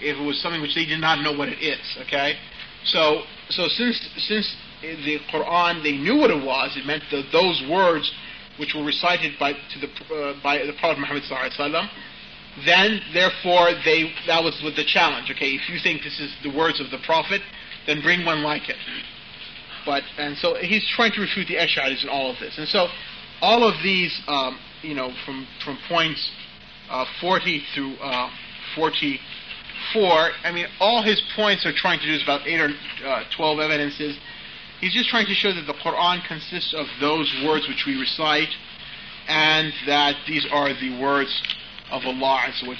if 0.00 0.16
it 0.16 0.22
was 0.22 0.40
something 0.40 0.60
which 0.60 0.74
they 0.74 0.84
did 0.84 1.00
not 1.00 1.22
know 1.22 1.32
what 1.32 1.48
it 1.48 1.62
is? 1.62 1.80
Okay, 2.06 2.36
so 2.84 3.22
so 3.48 3.68
since 3.68 3.98
since 4.18 4.54
the 4.82 5.18
Quran 5.32 5.82
they 5.82 5.96
knew 5.96 6.16
what 6.16 6.30
it 6.30 6.42
was, 6.42 6.76
it 6.76 6.86
meant 6.86 7.02
that 7.10 7.26
those 7.32 7.62
words 7.68 8.10
which 8.58 8.74
were 8.74 8.84
recited 8.84 9.38
by 9.38 9.52
to 9.54 9.78
the 9.80 9.88
uh, 10.14 10.34
by 10.42 10.58
the 10.58 10.72
Prophet 10.78 11.00
Muhammad 11.00 11.24
sallallahu 11.24 11.88
then 12.66 13.00
therefore 13.12 13.72
they 13.84 14.12
that 14.26 14.42
was 14.42 14.60
with 14.62 14.76
the 14.76 14.84
challenge. 14.84 15.30
Okay, 15.30 15.50
if 15.50 15.68
you 15.68 15.78
think 15.82 16.02
this 16.02 16.18
is 16.20 16.34
the 16.42 16.50
words 16.50 16.80
of 16.80 16.90
the 16.90 16.98
Prophet, 17.04 17.40
then 17.86 18.02
bring 18.02 18.24
one 18.24 18.42
like 18.42 18.68
it. 18.68 18.76
But 19.86 20.02
and 20.18 20.36
so 20.36 20.54
he's 20.56 20.86
trying 20.94 21.12
to 21.12 21.20
refute 21.20 21.48
the 21.48 21.56
Ash'aris 21.56 22.02
in 22.02 22.08
all 22.08 22.30
of 22.30 22.38
this, 22.38 22.58
and 22.58 22.68
so 22.68 22.88
all 23.40 23.64
of 23.66 23.74
these, 23.82 24.20
um, 24.28 24.58
you 24.82 24.94
know, 24.94 25.12
from 25.24 25.46
from 25.64 25.78
points 25.88 26.30
uh, 26.90 27.04
40 27.20 27.62
through 27.74 27.94
uh, 27.96 28.30
44. 28.74 30.30
I 30.44 30.52
mean, 30.52 30.66
all 30.80 31.02
his 31.02 31.22
points 31.36 31.64
are 31.64 31.72
trying 31.72 32.00
to 32.00 32.06
do 32.06 32.12
is 32.12 32.22
about 32.22 32.46
eight 32.46 32.60
or 32.60 32.70
uh, 33.06 33.24
12 33.36 33.60
evidences. 33.60 34.18
He's 34.80 34.92
just 34.94 35.08
trying 35.08 35.26
to 35.26 35.34
show 35.34 35.52
that 35.52 35.66
the 35.66 35.74
Quran 35.74 36.26
consists 36.26 36.74
of 36.74 36.86
those 37.00 37.32
words 37.44 37.68
which 37.68 37.84
we 37.86 37.98
recite, 37.98 38.48
and 39.28 39.72
that 39.86 40.16
these 40.26 40.46
are 40.50 40.68
the 40.68 41.00
words 41.00 41.30
of 41.90 42.02
Allah 42.04 42.46
Azza 42.48 42.66
wa. 42.66 42.74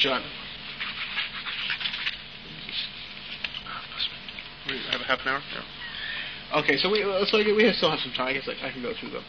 We 4.67 4.79
have 4.91 5.01
a 5.01 5.05
half 5.05 5.21
an 5.23 5.29
hour. 5.29 5.43
Yeah. 5.53 6.61
Okay, 6.61 6.77
so 6.79 6.91
we 6.91 7.03
so 7.31 7.39
we 7.39 7.73
still 7.75 7.91
have 7.91 8.01
some 8.01 8.13
time. 8.13 8.29
I 8.29 8.33
guess 8.33 8.49
I, 8.49 8.69
I 8.69 8.73
can 8.73 8.83
go 8.83 8.93
through 8.99 9.11
them. 9.11 9.25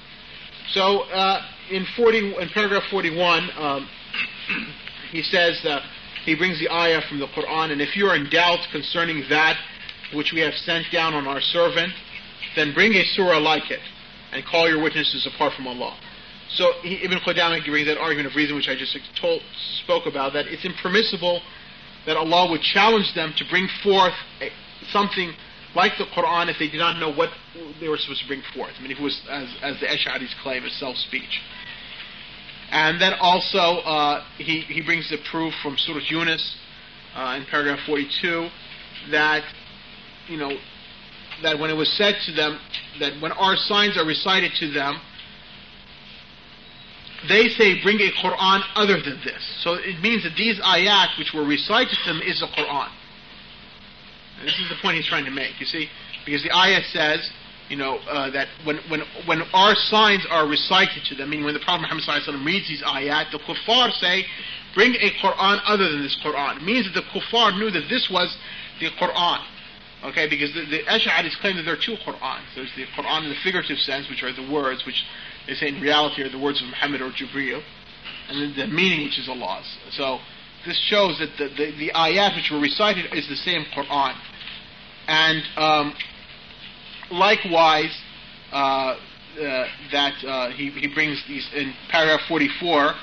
So 0.69 1.01
uh, 1.01 1.41
in 1.69 1.85
40, 1.97 2.35
in 2.39 2.49
paragraph 2.53 2.83
41, 2.89 3.49
um, 3.57 3.89
he 5.11 5.23
says 5.23 5.59
that 5.63 5.81
he 6.23 6.35
brings 6.35 6.59
the 6.59 6.69
ayah 6.69 7.01
from 7.09 7.19
the 7.19 7.27
Quran, 7.27 7.71
and 7.71 7.81
if 7.81 7.95
you 7.95 8.05
are 8.05 8.15
in 8.15 8.29
doubt 8.29 8.59
concerning 8.71 9.23
that 9.29 9.57
which 10.13 10.31
we 10.33 10.41
have 10.41 10.53
sent 10.53 10.85
down 10.91 11.13
on 11.13 11.27
our 11.27 11.41
servant, 11.41 11.91
then 12.55 12.73
bring 12.73 12.93
a 12.93 13.03
surah 13.15 13.39
like 13.39 13.71
it, 13.71 13.79
and 14.31 14.45
call 14.45 14.69
your 14.69 14.81
witnesses 14.81 15.27
apart 15.33 15.53
from 15.53 15.67
Allah. 15.67 15.97
So 16.55 16.73
he, 16.83 17.03
Ibn 17.03 17.19
Qudamah 17.19 17.65
brings 17.65 17.87
that 17.87 17.97
argument 17.97 18.27
of 18.27 18.35
reason 18.35 18.55
which 18.55 18.67
I 18.67 18.75
just 18.75 18.97
told, 19.19 19.41
spoke 19.83 20.05
about, 20.05 20.33
that 20.33 20.47
it's 20.47 20.65
impermissible 20.65 21.41
that 22.05 22.17
Allah 22.17 22.49
would 22.51 22.61
challenge 22.61 23.13
them 23.15 23.33
to 23.37 23.45
bring 23.49 23.67
forth 23.83 24.13
a, 24.41 24.49
something 24.91 25.33
like 25.75 25.93
the 25.97 26.05
Quran 26.05 26.49
if 26.49 26.57
they 26.59 26.69
did 26.69 26.79
not 26.79 26.99
know 26.99 27.11
what 27.11 27.29
they 27.79 27.87
were 27.87 27.97
supposed 27.97 28.21
to 28.21 28.27
bring 28.27 28.43
forth. 28.53 28.71
I 28.77 28.81
mean, 28.81 28.91
if 28.91 28.99
it 28.99 29.03
was, 29.03 29.21
as, 29.29 29.47
as 29.61 29.79
the 29.79 29.87
Ash'aris 29.87 30.33
claim, 30.43 30.63
a 30.65 30.69
self-speech. 30.69 31.41
And 32.71 33.01
then 33.01 33.13
also, 33.19 33.81
uh, 33.83 34.23
he, 34.37 34.61
he 34.61 34.81
brings 34.81 35.09
the 35.09 35.17
proof 35.29 35.53
from 35.61 35.75
Surah 35.77 35.99
Yunus 36.07 36.55
uh, 37.15 37.37
in 37.37 37.45
paragraph 37.49 37.79
42 37.85 38.49
that, 39.11 39.43
you 40.27 40.37
know, 40.37 40.51
that 41.43 41.59
when 41.59 41.69
it 41.69 41.75
was 41.75 41.91
said 41.97 42.15
to 42.25 42.31
them, 42.33 42.59
that 42.99 43.21
when 43.21 43.31
our 43.33 43.55
signs 43.55 43.97
are 43.97 44.05
recited 44.05 44.51
to 44.59 44.71
them, 44.71 45.01
they 47.27 47.49
say, 47.49 47.81
bring 47.83 47.99
a 47.99 48.11
Quran 48.23 48.61
other 48.75 49.01
than 49.01 49.19
this. 49.23 49.41
So 49.63 49.73
it 49.73 50.01
means 50.01 50.23
that 50.23 50.35
these 50.35 50.59
ayat 50.59 51.17
which 51.19 51.33
were 51.33 51.45
recited 51.45 51.95
to 52.03 52.13
them 52.13 52.21
is 52.25 52.39
the 52.39 52.47
Quran. 52.47 52.89
This 54.43 54.57
is 54.59 54.69
the 54.69 54.75
point 54.81 54.97
he's 54.97 55.07
trying 55.07 55.25
to 55.25 55.31
make, 55.31 55.59
you 55.59 55.65
see? 55.65 55.87
Because 56.25 56.43
the 56.43 56.49
ayat 56.49 56.85
says, 56.91 57.29
you 57.69 57.77
know, 57.77 57.97
uh, 58.09 58.29
that 58.31 58.47
when, 58.65 58.77
when, 58.89 59.01
when 59.25 59.41
our 59.53 59.75
signs 59.75 60.25
are 60.29 60.47
recited 60.47 61.03
to 61.05 61.15
them, 61.15 61.29
meaning 61.29 61.45
when 61.45 61.53
the 61.53 61.61
Prophet 61.61 61.87
Muhammad 61.87 62.05
reads 62.45 62.67
these 62.67 62.83
ayat, 62.83 63.31
the 63.31 63.39
kuffar 63.39 63.91
say, 63.93 64.25
bring 64.75 64.93
a 64.95 65.09
Quran 65.23 65.61
other 65.65 65.89
than 65.89 66.03
this 66.03 66.17
Quran. 66.23 66.57
It 66.57 66.63
means 66.63 66.85
that 66.91 66.99
the 66.99 67.07
kuffar 67.07 67.57
knew 67.57 67.71
that 67.71 67.87
this 67.89 68.09
was 68.11 68.35
the 68.79 68.89
Quran. 68.99 69.45
Okay, 70.03 70.27
because 70.27 70.51
the, 70.53 70.65
the 70.65 70.81
Ash'aris 70.89 71.37
claim 71.41 71.57
that 71.57 71.63
there 71.63 71.75
are 71.75 71.85
two 71.85 71.95
Qur'ans. 72.01 72.41
There's 72.55 72.73
the 72.75 72.85
Qur'an 72.95 73.23
in 73.23 73.29
the 73.29 73.37
figurative 73.43 73.77
sense, 73.77 74.09
which 74.09 74.23
are 74.23 74.33
the 74.33 74.49
words, 74.51 74.83
which 74.85 75.05
they 75.45 75.53
say 75.53 75.67
in 75.67 75.79
reality 75.79 76.23
are 76.23 76.29
the 76.29 76.39
words 76.39 76.59
of 76.61 76.67
Muhammad 76.67 77.01
or 77.01 77.11
Jibreel, 77.11 77.61
and 78.27 78.41
then 78.41 78.53
the 78.57 78.73
meaning, 78.73 79.05
which 79.05 79.19
is 79.19 79.29
Allah's. 79.29 79.77
So 79.91 80.17
this 80.65 80.79
shows 80.89 81.19
that 81.19 81.37
the, 81.37 81.49
the, 81.53 81.77
the 81.77 81.91
ayat 81.93 82.35
which 82.35 82.49
were 82.49 82.59
recited 82.59 83.13
is 83.13 83.29
the 83.29 83.35
same 83.35 83.63
Qur'an. 83.75 84.17
And 85.11 85.43
um, 85.57 85.93
likewise, 87.11 87.93
uh, 88.53 88.55
uh, 88.55 89.67
that 89.91 90.13
uh, 90.25 90.51
he, 90.51 90.69
he 90.69 90.87
brings 90.87 91.21
these 91.27 91.45
in 91.53 91.73
paragraph 91.89 92.21
44 92.29 92.93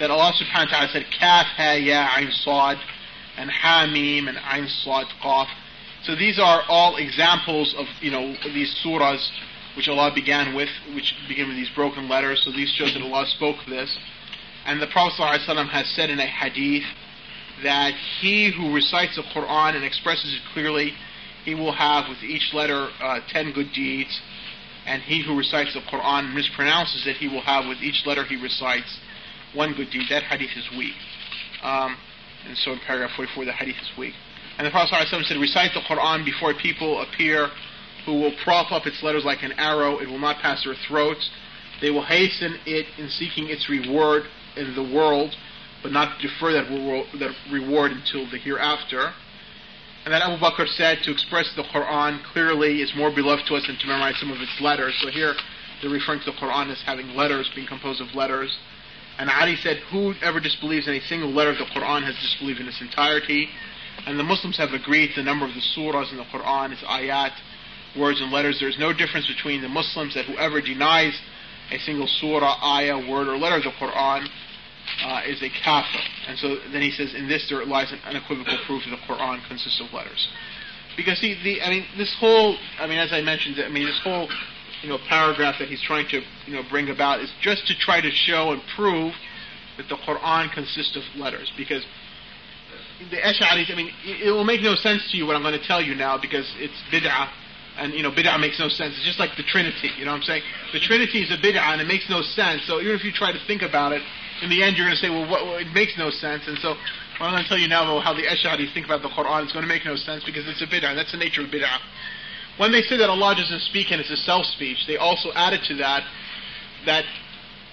that 0.00 0.10
Allah 0.10 0.32
subhanahu 0.34 0.66
wa 0.66 0.70
ta'ala 0.70 0.88
said 0.92 1.06
kaf 1.20 1.46
ha 1.54 1.74
ya 1.74 2.08
ain 2.18 2.32
sad 2.32 2.78
and 3.36 3.48
ha 3.48 3.86
mim 3.86 4.26
and 4.26 4.38
ain 4.52 4.66
sad 4.82 5.06
qaf. 5.22 5.46
So 6.02 6.16
these 6.16 6.40
are 6.40 6.62
all 6.68 6.96
examples 6.96 7.76
of 7.78 7.86
you 8.00 8.10
know 8.10 8.34
these 8.42 8.74
surahs 8.84 9.22
which 9.76 9.86
Allah 9.86 10.10
began 10.12 10.56
with, 10.56 10.68
which 10.96 11.14
begin 11.28 11.46
with 11.46 11.56
these 11.56 11.70
broken 11.76 12.08
letters. 12.08 12.42
So 12.44 12.50
these 12.50 12.70
show 12.70 12.86
that 12.86 13.02
Allah 13.02 13.24
spoke 13.26 13.56
this. 13.68 13.96
And 14.66 14.82
the 14.82 14.88
Prophet 14.88 15.14
ﷺ 15.18 15.68
has 15.70 15.86
said 15.94 16.10
in 16.10 16.18
a 16.18 16.26
hadith 16.26 16.84
that 17.62 17.94
he 18.20 18.50
who 18.50 18.74
recites 18.74 19.14
the 19.14 19.22
Quran 19.22 19.76
and 19.76 19.84
expresses 19.84 20.34
it 20.34 20.42
clearly 20.52 20.92
he 21.44 21.54
will 21.54 21.72
have 21.72 22.08
with 22.08 22.22
each 22.22 22.52
letter 22.52 22.88
uh, 23.00 23.20
ten 23.28 23.52
good 23.52 23.72
deeds, 23.72 24.20
and 24.86 25.02
he 25.02 25.22
who 25.22 25.36
recites 25.36 25.74
the 25.74 25.80
Quran 25.80 26.34
mispronounces 26.34 27.06
it, 27.06 27.16
he 27.16 27.28
will 27.28 27.42
have 27.42 27.66
with 27.66 27.78
each 27.78 28.04
letter 28.06 28.24
he 28.24 28.36
recites 28.36 28.98
one 29.54 29.74
good 29.74 29.90
deed. 29.90 30.02
That 30.10 30.22
hadith 30.24 30.56
is 30.56 30.68
weak. 30.76 30.94
Um, 31.62 31.96
and 32.46 32.56
so 32.58 32.72
in 32.72 32.80
paragraph 32.80 33.10
44, 33.16 33.44
the 33.44 33.52
hadith 33.52 33.76
is 33.80 33.90
weak. 33.96 34.14
And 34.58 34.66
the 34.66 34.70
Prophet 34.70 34.94
ﷺ 34.94 35.24
said, 35.24 35.38
recite 35.38 35.72
the 35.74 35.80
Quran 35.80 36.24
before 36.24 36.54
people 36.54 37.00
appear 37.02 37.48
who 38.04 38.20
will 38.20 38.32
prop 38.42 38.72
up 38.72 38.86
its 38.86 39.02
letters 39.02 39.24
like 39.24 39.42
an 39.42 39.52
arrow. 39.52 39.98
It 39.98 40.08
will 40.08 40.18
not 40.18 40.42
pass 40.42 40.64
their 40.64 40.74
throats. 40.88 41.30
They 41.80 41.90
will 41.90 42.04
hasten 42.04 42.58
it 42.66 42.86
in 42.98 43.08
seeking 43.08 43.48
its 43.48 43.68
reward 43.68 44.24
in 44.56 44.74
the 44.74 44.82
world, 44.82 45.34
but 45.82 45.92
not 45.92 46.20
defer 46.20 46.52
that, 46.52 46.68
that 47.18 47.34
reward 47.50 47.92
until 47.92 48.28
the 48.30 48.38
hereafter. 48.38 49.12
And 50.04 50.12
then 50.12 50.20
Abu 50.20 50.42
Bakr 50.42 50.66
said 50.66 50.98
to 51.04 51.12
express 51.12 51.52
the 51.54 51.62
Quran 51.62 52.24
clearly 52.24 52.82
is 52.82 52.92
more 52.96 53.14
beloved 53.14 53.46
to 53.46 53.54
us 53.54 53.66
than 53.68 53.78
to 53.78 53.86
memorize 53.86 54.18
some 54.18 54.32
of 54.32 54.40
its 54.40 54.60
letters. 54.60 54.98
So 55.00 55.10
here 55.10 55.34
they're 55.80 55.90
referring 55.90 56.20
to 56.20 56.32
the 56.32 56.36
Quran 56.36 56.72
as 56.72 56.82
having 56.82 57.14
letters, 57.14 57.48
being 57.54 57.68
composed 57.68 58.00
of 58.00 58.12
letters. 58.14 58.58
And 59.18 59.30
Ali 59.30 59.54
said, 59.56 59.76
whoever 59.90 60.40
disbelieves 60.40 60.88
in 60.88 60.94
a 60.94 61.00
single 61.02 61.30
letter 61.30 61.50
of 61.50 61.58
the 61.58 61.66
Quran 61.66 62.02
has 62.02 62.16
disbelieved 62.16 62.58
in 62.58 62.66
its 62.66 62.80
entirety. 62.80 63.48
And 64.06 64.18
the 64.18 64.24
Muslims 64.24 64.56
have 64.56 64.72
agreed 64.72 65.10
the 65.14 65.22
number 65.22 65.46
of 65.46 65.54
the 65.54 65.60
surahs 65.60 66.10
in 66.10 66.16
the 66.16 66.24
Quran 66.24 66.72
is 66.72 66.78
ayat, 66.80 67.32
words 67.96 68.20
and 68.20 68.32
letters. 68.32 68.58
There 68.58 68.68
is 68.68 68.78
no 68.78 68.92
difference 68.92 69.28
between 69.28 69.62
the 69.62 69.68
Muslims 69.68 70.14
that 70.14 70.24
whoever 70.24 70.60
denies 70.60 71.16
a 71.70 71.78
single 71.78 72.08
surah, 72.08 72.58
ayah, 72.64 72.98
word, 73.08 73.28
or 73.28 73.36
letter 73.36 73.56
of 73.56 73.62
the 73.62 73.70
Quran 73.70 74.26
uh, 75.04 75.22
is 75.26 75.42
a 75.42 75.48
kafir. 75.48 76.00
And 76.28 76.38
so 76.38 76.56
then 76.72 76.82
he 76.82 76.90
says, 76.90 77.14
in 77.14 77.28
this 77.28 77.48
there 77.48 77.64
lies 77.64 77.92
an 77.92 78.00
unequivocal 78.04 78.58
proof 78.66 78.84
that 78.84 78.90
the 78.90 79.02
Quran 79.06 79.46
consists 79.48 79.80
of 79.80 79.92
letters. 79.92 80.28
Because 80.96 81.18
see, 81.18 81.34
the 81.42 81.62
I 81.62 81.70
mean, 81.70 81.86
this 81.96 82.14
whole 82.18 82.56
I 82.78 82.86
mean, 82.86 82.98
as 82.98 83.12
I 83.12 83.22
mentioned, 83.22 83.56
I 83.58 83.68
mean, 83.68 83.86
this 83.86 84.00
whole 84.02 84.28
you 84.82 84.88
know 84.88 84.98
paragraph 85.08 85.56
that 85.58 85.68
he's 85.68 85.82
trying 85.82 86.08
to 86.08 86.20
you 86.46 86.54
know 86.54 86.62
bring 86.68 86.90
about 86.90 87.20
is 87.20 87.32
just 87.40 87.66
to 87.68 87.74
try 87.74 88.00
to 88.00 88.10
show 88.10 88.52
and 88.52 88.60
prove 88.76 89.14
that 89.76 89.88
the 89.88 89.96
Quran 89.96 90.52
consists 90.52 90.96
of 90.96 91.02
letters. 91.16 91.50
Because 91.56 91.84
the 93.10 93.16
Ash'aris, 93.16 93.70
I 93.70 93.74
mean, 93.74 93.90
it 94.04 94.30
will 94.30 94.44
make 94.44 94.60
no 94.60 94.74
sense 94.74 95.02
to 95.10 95.16
you 95.16 95.26
what 95.26 95.36
I'm 95.36 95.42
going 95.42 95.58
to 95.58 95.66
tell 95.66 95.82
you 95.82 95.94
now 95.94 96.18
because 96.18 96.46
it's 96.58 96.76
bid'ah. 96.92 97.28
And, 97.78 97.94
you 97.94 98.02
know, 98.02 98.10
bid'ah 98.10 98.38
makes 98.38 98.58
no 98.58 98.68
sense. 98.68 98.94
It's 98.96 99.06
just 99.06 99.18
like 99.18 99.30
the 99.36 99.42
Trinity, 99.42 99.90
you 99.96 100.04
know 100.04 100.12
what 100.12 100.18
I'm 100.18 100.28
saying? 100.28 100.42
The 100.72 100.80
Trinity 100.80 101.22
is 101.22 101.32
a 101.32 101.38
bid'ah 101.38 101.72
and 101.72 101.80
it 101.80 101.88
makes 101.88 102.08
no 102.10 102.20
sense. 102.20 102.62
So 102.66 102.80
even 102.80 102.94
if 102.94 103.02
you 103.02 103.12
try 103.12 103.32
to 103.32 103.40
think 103.46 103.62
about 103.62 103.92
it, 103.92 104.02
in 104.42 104.50
the 104.50 104.62
end 104.62 104.76
you're 104.76 104.86
going 104.86 104.98
to 104.98 105.02
say, 105.02 105.10
well, 105.10 105.28
what, 105.30 105.46
well, 105.46 105.56
it 105.56 105.70
makes 105.72 105.94
no 105.96 106.10
sense. 106.10 106.42
And 106.46 106.58
so 106.58 106.74
what 107.18 107.30
I'm 107.30 107.32
going 107.32 107.42
to 107.44 107.48
tell 107.48 107.58
you 107.58 107.68
now 107.68 107.86
about 107.86 108.04
how 108.04 108.12
the 108.12 108.26
Ash'aris 108.26 108.74
think 108.74 108.86
about 108.86 109.02
the 109.02 109.08
Quran 109.08 109.46
is 109.46 109.52
going 109.52 109.62
to 109.62 109.70
make 109.70 109.84
no 109.84 109.96
sense 109.96 110.24
because 110.24 110.46
it's 110.46 110.62
a 110.62 110.66
bid'ah. 110.66 110.94
That's 110.94 111.12
the 111.12 111.22
nature 111.22 111.42
of 111.42 111.48
bid'ah. 111.48 111.78
When 112.58 112.72
they 112.72 112.82
say 112.82 112.98
that 112.98 113.08
Allah 113.08 113.34
doesn't 113.34 113.62
speak 113.70 113.90
and 113.90 114.00
it's 114.00 114.10
a 114.10 114.16
self-speech, 114.16 114.86
they 114.86 114.96
also 114.96 115.32
added 115.32 115.60
to 115.68 115.74
that 115.76 116.04
that 116.84 117.04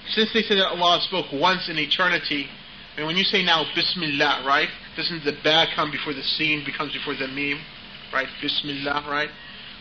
since 0.09 0.31
they 0.33 0.41
say 0.41 0.55
that 0.55 0.67
Allah 0.67 1.01
spoke 1.01 1.27
once 1.33 1.69
in 1.69 1.77
eternity, 1.77 2.47
and 2.97 3.05
when 3.05 3.17
you 3.17 3.23
say 3.23 3.43
now 3.43 3.65
Bismillah, 3.75 4.43
right? 4.45 4.69
Doesn't 4.95 5.23
the 5.25 5.33
ba 5.43 5.65
come 5.75 5.91
before 5.91 6.13
the 6.13 6.23
sin 6.23 6.63
becomes 6.65 6.93
before 6.93 7.15
the 7.15 7.27
meme, 7.27 7.61
right? 8.13 8.27
Bismillah, 8.41 9.05
right? 9.09 9.29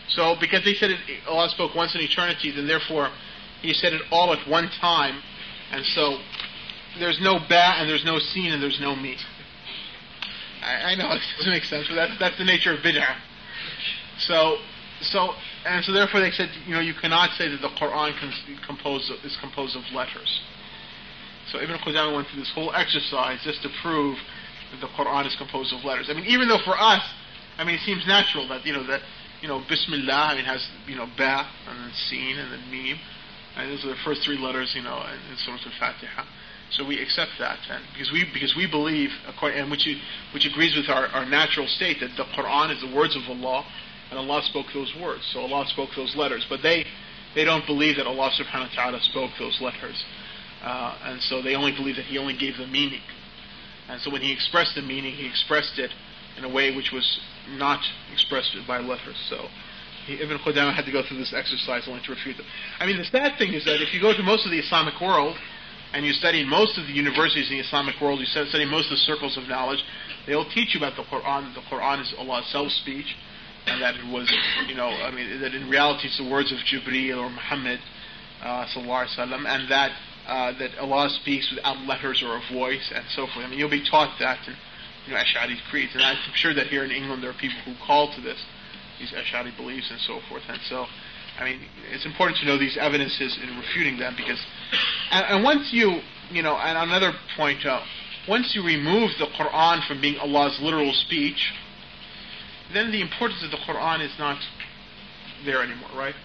So 0.09 0.35
because 0.39 0.63
they 0.65 0.73
said 0.73 0.91
it, 0.91 0.99
Allah 1.27 1.49
spoke 1.49 1.75
once 1.75 1.95
in 1.95 2.01
eternity, 2.01 2.51
then 2.51 2.67
therefore 2.67 3.09
He 3.61 3.73
said 3.73 3.93
it 3.93 4.01
all 4.11 4.33
at 4.33 4.47
one 4.47 4.69
time, 4.81 5.21
and 5.71 5.85
so 5.85 6.17
there's 6.97 7.19
no 7.21 7.39
ba 7.39 7.75
and 7.77 7.89
there's 7.89 8.05
no 8.05 8.17
sin 8.19 8.53
and 8.53 8.63
there's 8.63 8.79
no 8.79 8.95
me. 8.95 9.17
I, 10.61 10.91
I 10.91 10.95
know 10.95 11.11
it 11.11 11.21
doesn't 11.37 11.51
make 11.51 11.63
sense, 11.63 11.87
but 11.87 11.95
that's 11.95 12.19
that's 12.19 12.37
the 12.37 12.45
nature 12.45 12.73
of 12.73 12.79
bid'ah. 12.79 13.15
So 14.19 14.57
so 15.01 15.33
and 15.65 15.83
so 15.85 15.91
therefore 15.91 16.19
they 16.19 16.31
said 16.31 16.49
you 16.65 16.73
know 16.73 16.81
you 16.81 16.93
cannot 16.93 17.31
say 17.37 17.47
that 17.47 17.61
the 17.61 17.69
Quran 17.69 18.13
composed 18.65 19.11
of, 19.11 19.23
is 19.23 19.37
composed 19.39 19.75
of 19.75 19.83
letters. 19.93 20.41
So 21.51 21.59
Ibn 21.59 21.77
Qudamah 21.77 22.13
went 22.13 22.27
through 22.27 22.41
this 22.41 22.51
whole 22.53 22.71
exercise 22.75 23.39
just 23.43 23.63
to 23.63 23.69
prove 23.81 24.17
that 24.71 24.81
the 24.81 24.87
Quran 24.93 25.25
is 25.25 25.35
composed 25.35 25.73
of 25.73 25.83
letters. 25.83 26.07
I 26.09 26.13
mean, 26.13 26.25
even 26.25 26.47
though 26.47 26.59
for 26.63 26.77
us, 26.77 27.01
I 27.57 27.63
mean, 27.63 27.75
it 27.75 27.81
seems 27.81 28.05
natural 28.05 28.47
that 28.49 28.65
you 28.65 28.73
know 28.73 28.85
that 28.87 29.01
you 29.41 29.47
know 29.47 29.63
Bismillah 29.67 30.33
I 30.33 30.35
mean 30.35 30.45
has 30.45 30.67
you 30.87 30.95
know 30.95 31.07
Ba 31.17 31.47
and 31.67 31.79
then 31.79 31.91
Sin 32.09 32.37
and 32.37 32.51
then 32.51 32.71
Mim, 32.71 32.99
and 33.57 33.71
those 33.71 33.85
are 33.85 33.89
the 33.89 34.01
first 34.03 34.21
three 34.23 34.37
letters 34.37 34.73
you 34.75 34.83
know 34.83 35.01
in, 35.07 35.31
in 35.31 35.37
Surah 35.37 35.57
Al-Fatiha. 35.65 36.25
So 36.71 36.85
we 36.85 37.01
accept 37.01 37.31
that, 37.39 37.57
and 37.69 37.83
because 37.93 38.11
we 38.11 38.29
because 38.31 38.55
we 38.55 38.67
believe, 38.69 39.09
and 39.41 39.71
which 39.71 39.87
which 40.33 40.45
agrees 40.45 40.75
with 40.75 40.87
our, 40.87 41.07
our 41.07 41.25
natural 41.25 41.67
state 41.67 41.97
that 41.99 42.11
the 42.15 42.25
Quran 42.37 42.69
is 42.75 42.79
the 42.81 42.95
words 42.95 43.15
of 43.15 43.23
Allah, 43.27 43.65
and 44.11 44.19
Allah 44.19 44.43
spoke 44.43 44.67
those 44.73 44.93
words. 45.01 45.27
So 45.33 45.39
Allah 45.39 45.65
spoke 45.67 45.89
those 45.95 46.15
letters, 46.15 46.45
but 46.47 46.61
they 46.61 46.85
they 47.33 47.43
don't 47.43 47.65
believe 47.65 47.97
that 47.97 48.05
Allah 48.05 48.29
Subhanahu 48.37 48.75
wa 48.77 48.83
Taala 48.83 49.01
spoke 49.01 49.31
those 49.39 49.57
letters, 49.61 50.03
uh, 50.63 50.97
and 51.05 51.21
so 51.23 51.41
they 51.41 51.55
only 51.55 51.71
believe 51.71 51.95
that 51.95 52.05
He 52.05 52.19
only 52.19 52.37
gave 52.37 52.57
the 52.57 52.67
meaning. 52.67 53.01
And 53.89 53.99
so 54.01 54.11
when 54.11 54.21
He 54.21 54.31
expressed 54.31 54.75
the 54.75 54.83
meaning, 54.83 55.15
He 55.15 55.25
expressed 55.25 55.79
it 55.79 55.89
in 56.37 56.43
a 56.43 56.49
way 56.49 56.75
which 56.75 56.91
was 56.93 57.19
not 57.57 57.81
expressed 58.13 58.55
by 58.67 58.79
letters. 58.79 59.17
So. 59.29 59.47
Ibn 60.07 60.39
Qudamah 60.39 60.73
had 60.73 60.85
to 60.85 60.91
go 60.91 61.03
through 61.07 61.19
this 61.19 61.35
exercise 61.37 61.83
only 61.85 62.01
to 62.01 62.11
refute 62.11 62.37
them. 62.37 62.45
I 62.79 62.87
mean, 62.87 62.97
the 62.97 63.03
sad 63.03 63.37
thing 63.37 63.53
is 63.53 63.63
that 63.65 63.79
if 63.79 63.93
you 63.93 64.01
go 64.01 64.11
to 64.11 64.23
most 64.23 64.43
of 64.43 64.49
the 64.49 64.57
Islamic 64.57 64.99
world, 64.99 65.37
and 65.93 66.05
you 66.05 66.13
study 66.13 66.45
most 66.45 66.77
of 66.77 66.85
the 66.87 66.93
universities 66.93 67.49
in 67.49 67.57
the 67.57 67.63
Islamic 67.63 67.99
world, 68.01 68.19
you 68.19 68.25
study 68.25 68.65
most 68.65 68.85
of 68.85 68.91
the 68.91 68.97
circles 68.97 69.37
of 69.37 69.47
knowledge, 69.47 69.83
they'll 70.27 70.49
teach 70.49 70.73
you 70.73 70.79
about 70.79 70.95
the 70.95 71.03
Quran, 71.03 71.53
the 71.55 71.61
Quran 71.61 72.01
is 72.01 72.13
Allah's 72.17 72.45
self-speech, 72.51 73.15
and 73.65 73.81
that 73.81 73.95
it 73.95 74.05
was, 74.05 74.31
you 74.67 74.75
know, 74.75 74.87
I 74.87 75.11
mean, 75.11 75.41
that 75.41 75.53
in 75.53 75.69
reality 75.69 76.07
it's 76.07 76.17
the 76.17 76.29
words 76.29 76.51
of 76.51 76.59
Jibreel 76.59 77.17
or 77.17 77.29
Muhammad, 77.29 77.79
uh, 78.41 78.65
sallallahu 78.67 79.45
and 79.45 79.69
that 79.71 79.91
uh, 80.27 80.53
that 80.59 80.77
Allah 80.77 81.09
speaks 81.09 81.51
without 81.53 81.77
letters 81.87 82.21
or 82.21 82.37
a 82.37 82.53
voice 82.53 82.91
and 82.93 83.03
so 83.09 83.25
forth. 83.25 83.45
I 83.45 83.49
mean, 83.49 83.57
you'll 83.57 83.69
be 83.69 83.83
taught 83.83 84.19
that 84.19 84.37
in 84.47 84.55
you 85.07 85.13
know, 85.13 85.19
Ash'ari 85.19 85.57
creeds, 85.71 85.95
and 85.95 86.03
I'm 86.03 86.17
sure 86.35 86.53
that 86.53 86.67
here 86.67 86.83
in 86.83 86.91
England 86.91 87.23
there 87.23 87.31
are 87.31 87.39
people 87.41 87.57
who 87.65 87.73
call 87.83 88.13
to 88.13 88.21
this, 88.21 88.37
these 88.99 89.11
Ash'ari 89.11 89.55
beliefs 89.57 89.89
and 89.89 89.99
so 89.99 90.19
forth, 90.29 90.43
and 90.47 90.59
so 90.69 90.85
I 91.39 91.45
mean, 91.45 91.61
it's 91.91 92.05
important 92.05 92.37
to 92.39 92.45
know 92.45 92.59
these 92.59 92.77
evidences 92.77 93.39
in 93.41 93.57
refuting 93.57 93.97
them 93.97 94.13
because, 94.17 94.43
and, 95.11 95.25
and 95.25 95.43
once 95.43 95.69
you, 95.71 96.01
you 96.31 96.43
know, 96.43 96.55
and 96.55 96.77
another 96.77 97.13
point, 97.37 97.65
uh, 97.65 97.79
once 98.27 98.51
you 98.53 98.63
remove 98.63 99.11
the 99.17 99.27
Quran 99.39 99.87
from 99.87 100.01
being 100.01 100.17
Allah's 100.17 100.59
literal 100.61 100.91
speech, 100.93 101.53
then 102.73 102.91
the 102.91 103.01
importance 103.01 103.41
of 103.43 103.51
the 103.51 103.57
Quran 103.57 104.05
is 104.05 104.11
not 104.19 104.37
there 105.45 105.63
anymore, 105.63 105.89
right? 105.95 106.15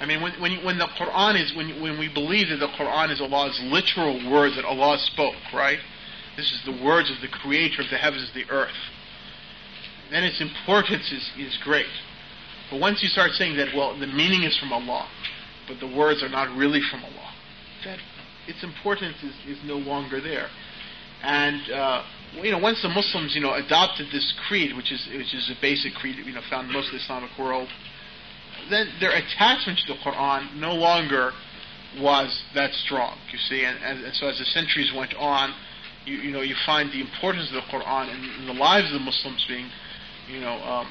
I 0.00 0.06
mean, 0.06 0.22
when 0.22 0.32
when, 0.40 0.64
when 0.64 0.78
the 0.78 0.88
Quran 0.98 1.40
is 1.40 1.54
when 1.56 1.80
when 1.82 1.98
we 1.98 2.08
believe 2.08 2.48
that 2.48 2.58
the 2.58 2.72
Quran 2.78 3.10
is 3.12 3.20
Allah's 3.20 3.60
literal 3.64 4.30
words 4.30 4.56
that 4.56 4.64
Allah 4.64 4.96
spoke, 4.98 5.34
right? 5.52 5.78
This 6.36 6.50
is 6.52 6.62
the 6.64 6.84
words 6.84 7.10
of 7.10 7.20
the 7.20 7.28
Creator 7.28 7.82
of 7.82 7.90
the 7.90 7.96
heavens 7.96 8.30
and 8.32 8.44
the 8.44 8.50
earth. 8.50 8.74
Then 10.10 10.24
its 10.24 10.40
importance 10.40 11.12
is 11.12 11.30
is 11.38 11.58
great. 11.62 11.86
But 12.74 12.80
once 12.80 13.04
you 13.04 13.08
start 13.08 13.30
saying 13.38 13.56
that, 13.58 13.68
well, 13.70 13.96
the 13.96 14.08
meaning 14.08 14.42
is 14.42 14.58
from 14.58 14.72
Allah, 14.72 15.06
but 15.68 15.78
the 15.78 15.86
words 15.86 16.24
are 16.24 16.28
not 16.28 16.50
really 16.58 16.80
from 16.90 17.04
Allah, 17.04 17.30
that 17.84 18.00
its 18.48 18.64
importance 18.64 19.14
is, 19.22 19.56
is 19.56 19.62
no 19.64 19.76
longer 19.76 20.20
there. 20.20 20.48
And 21.22 21.70
uh, 21.70 22.02
you 22.42 22.50
know, 22.50 22.58
once 22.58 22.82
the 22.82 22.88
Muslims 22.88 23.32
you 23.32 23.40
know 23.40 23.54
adopted 23.54 24.08
this 24.10 24.34
creed, 24.48 24.74
which 24.74 24.90
is 24.90 25.06
which 25.06 25.32
is 25.32 25.52
a 25.56 25.60
basic 25.62 25.94
creed 25.94 26.16
you 26.26 26.32
know 26.32 26.40
found 26.50 26.66
in 26.66 26.72
most 26.72 26.86
of 26.86 26.94
the 26.94 26.98
Islamic 26.98 27.30
world, 27.38 27.68
then 28.70 28.88
their 28.98 29.12
attachment 29.12 29.78
to 29.86 29.94
the 29.94 30.00
Quran 30.00 30.56
no 30.56 30.74
longer 30.74 31.30
was 32.00 32.42
that 32.56 32.72
strong. 32.72 33.16
You 33.30 33.38
see, 33.38 33.64
and, 33.64 33.78
and, 33.84 34.04
and 34.04 34.14
so 34.16 34.26
as 34.26 34.40
the 34.40 34.46
centuries 34.46 34.90
went 34.92 35.14
on, 35.14 35.54
you, 36.06 36.16
you 36.16 36.32
know 36.32 36.40
you 36.40 36.56
find 36.66 36.90
the 36.90 37.00
importance 37.00 37.50
of 37.50 37.54
the 37.54 37.70
Quran 37.70 38.10
in, 38.10 38.40
in 38.40 38.46
the 38.48 38.60
lives 38.60 38.88
of 38.88 38.94
the 38.94 39.06
Muslims 39.06 39.46
being, 39.46 39.70
you 40.26 40.40
know, 40.40 40.54
um, 40.54 40.90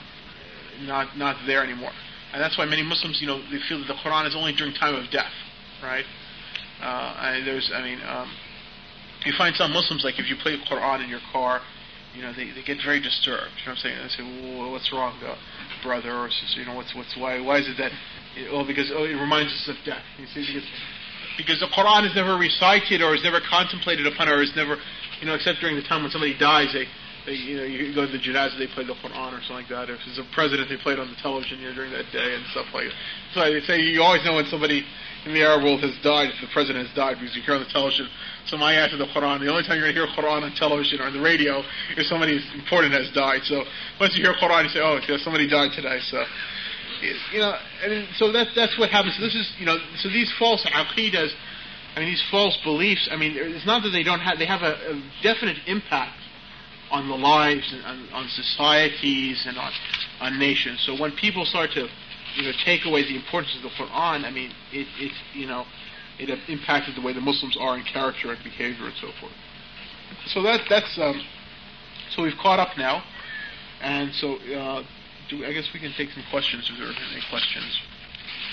not 0.82 1.18
not 1.18 1.38
there 1.46 1.64
anymore. 1.64 1.92
And 2.34 2.42
that's 2.42 2.58
why 2.58 2.66
many 2.66 2.82
Muslims, 2.82 3.22
you 3.22 3.28
know, 3.28 3.38
they 3.52 3.60
feel 3.70 3.78
that 3.80 3.88
the 3.88 4.00
Quran 4.02 4.28
is 4.28 4.36
only 4.36 4.54
during 4.54 4.74
time 4.74 4.96
of 4.96 5.10
death, 5.12 5.32
right? 5.84 6.06
Uh, 6.82 7.46
there's, 7.46 7.72
I 7.74 7.82
mean, 7.82 8.02
um, 8.02 8.28
you 9.24 9.34
find 9.38 9.56
some 9.56 9.72
Muslims 9.72 10.04
like 10.04 10.20
if 10.20 10.28
you 10.28 10.36
play 10.42 10.58
the 10.58 10.64
Quran 10.66 11.04
in 11.04 11.10
your 11.10 11.22
car, 11.32 11.62
you 12.16 12.22
know, 12.22 12.34
they, 12.34 12.50
they 12.52 12.66
get 12.66 12.78
very 12.84 13.00
disturbed. 13.00 13.54
You 13.62 13.70
know 13.70 13.78
what 13.78 13.86
I'm 13.86 13.86
saying? 13.86 13.98
They 14.02 14.14
say, 14.18 14.58
well, 14.58 14.72
"What's 14.72 14.92
wrong, 14.94 15.18
uh, 15.26 15.38
brother?" 15.82 16.14
Or 16.14 16.30
sister, 16.30 16.62
you 16.62 16.66
know, 16.66 16.76
"What's 16.76 16.94
what's 16.94 17.16
why 17.18 17.42
why 17.42 17.58
is 17.58 17.68
it 17.68 17.78
that?" 17.78 17.92
Oh, 18.50 18.66
because 18.66 18.92
oh, 18.94 19.06
it 19.06 19.18
reminds 19.18 19.54
us 19.54 19.70
of 19.70 19.78
death. 19.86 20.04
You 20.20 20.28
see, 20.28 20.46
because 20.46 20.70
because 21.38 21.60
the 21.60 21.72
Quran 21.74 22.06
is 22.06 22.14
never 22.14 22.38
recited 22.38 23.02
or 23.02 23.16
is 23.16 23.24
never 23.24 23.42
contemplated 23.42 24.06
upon 24.06 24.30
or 24.30 24.42
is 24.44 24.54
never, 24.56 24.78
you 25.22 25.26
know, 25.26 25.34
except 25.34 25.60
during 25.60 25.76
the 25.76 25.86
time 25.86 26.04
when 26.04 26.12
somebody 26.12 26.38
dies, 26.38 26.70
they 26.74 26.86
they, 27.26 27.34
you 27.34 27.58
know, 27.58 27.64
you 27.64 27.96
go 27.96 28.06
to 28.06 28.12
the 28.12 28.20
janazah, 28.20 28.60
they 28.60 28.68
play 28.68 28.84
the 28.84 28.96
Quran 29.00 29.32
or 29.32 29.40
something 29.48 29.64
like 29.64 29.72
that. 29.72 29.90
If 29.90 30.00
it's 30.08 30.20
a 30.20 30.28
president, 30.36 30.68
they 30.68 30.78
play 30.78 30.94
it 30.94 31.00
on 31.00 31.08
the 31.08 31.20
television 31.24 31.60
you 31.60 31.70
know, 31.70 31.76
during 31.76 31.92
that 31.92 32.12
day 32.12 32.36
and 32.36 32.44
stuff 32.52 32.68
like 32.74 32.92
that. 32.92 32.98
So 33.34 33.40
they 33.48 33.62
say 33.64 33.80
you 33.80 34.04
always 34.04 34.24
know 34.26 34.36
when 34.36 34.46
somebody 34.52 34.84
in 35.26 35.34
the 35.34 35.44
Arab 35.44 35.64
world 35.64 35.80
has 35.82 35.96
died, 36.04 36.36
if 36.36 36.40
the 36.44 36.52
president 36.52 36.88
has 36.88 36.96
died, 36.96 37.16
because 37.20 37.36
you 37.36 37.42
hear 37.42 37.56
on 37.56 37.64
the 37.64 37.72
television 37.72 38.12
some 38.52 38.60
ayat 38.60 38.92
of 38.92 39.00
the 39.00 39.08
Quran. 39.16 39.40
The 39.40 39.48
only 39.48 39.64
time 39.64 39.80
you're 39.80 39.88
going 39.88 39.96
to 39.96 40.04
hear 40.04 40.12
Quran 40.12 40.44
on 40.44 40.52
television 40.60 41.00
or 41.00 41.08
on 41.08 41.16
the 41.16 41.24
radio 41.24 41.64
is 41.96 42.10
somebody 42.12 42.44
important 42.56 42.92
has 42.92 43.08
died. 43.16 43.48
So 43.48 43.64
once 44.00 44.20
you 44.20 44.24
hear 44.24 44.36
Quran, 44.36 44.68
you 44.68 44.72
say, 44.76 44.84
oh, 44.84 45.00
somebody 45.24 45.48
died 45.48 45.72
today. 45.72 46.00
So 46.12 46.24
you 47.32 47.40
know, 47.40 47.56
and 47.84 48.08
so 48.16 48.32
that's 48.32 48.52
that's 48.56 48.78
what 48.80 48.90
happens. 48.90 49.16
This 49.20 49.36
is 49.36 49.48
you 49.60 49.66
know, 49.66 49.78
so 50.00 50.10
these 50.10 50.32
false 50.40 50.64
aqidas, 50.68 51.32
I 51.96 52.00
mean, 52.00 52.10
these 52.10 52.24
false 52.32 52.58
beliefs. 52.64 53.08
I 53.12 53.16
mean, 53.16 53.36
it's 53.36 53.66
not 53.66 53.84
that 53.84 53.90
they 53.90 54.04
don't 54.04 54.20
have; 54.20 54.40
they 54.40 54.46
have 54.46 54.62
a, 54.62 54.76
a 54.92 55.04
definite 55.22 55.58
impact 55.68 56.23
on 56.94 57.10
the 57.10 57.18
lives 57.18 57.66
and 57.74 57.82
on, 57.84 57.98
on 58.14 58.26
societies 58.30 59.44
and 59.50 59.58
on 59.58 59.72
on 60.22 60.38
nations. 60.40 60.78
So 60.86 60.94
when 61.02 61.12
people 61.18 61.44
start 61.46 61.72
to 61.74 61.90
you 62.38 62.44
know 62.46 62.54
take 62.64 62.86
away 62.86 63.02
the 63.04 63.16
importance 63.18 63.54
of 63.58 63.64
the 63.66 63.74
Quran, 63.74 64.24
I 64.24 64.32
mean, 64.32 64.52
it 64.72 64.88
it 65.02 65.12
you 65.34 65.48
know 65.48 65.66
it 66.20 66.30
impacted 66.48 66.96
the 66.96 67.02
way 67.02 67.12
the 67.14 67.26
Muslims 67.26 67.58
are 67.60 67.76
in 67.78 67.84
character 67.84 68.32
and 68.32 68.42
behavior 68.44 68.86
and 68.86 68.98
so 69.02 69.10
forth. 69.20 69.34
So 70.28 70.44
that 70.44 70.62
that's 70.70 70.94
um, 71.02 71.18
so 72.14 72.22
we've 72.22 72.38
caught 72.38 72.60
up 72.60 72.78
now, 72.78 73.02
and 73.82 74.14
so 74.14 74.38
uh, 74.54 74.84
do, 75.30 75.44
I 75.46 75.52
guess 75.54 75.68
we 75.74 75.80
can 75.80 75.92
take 75.98 76.12
some 76.14 76.24
questions 76.30 76.70
if 76.70 76.78
there 76.78 76.88
are 76.88 76.94
any 76.94 77.24
questions. 77.34 77.82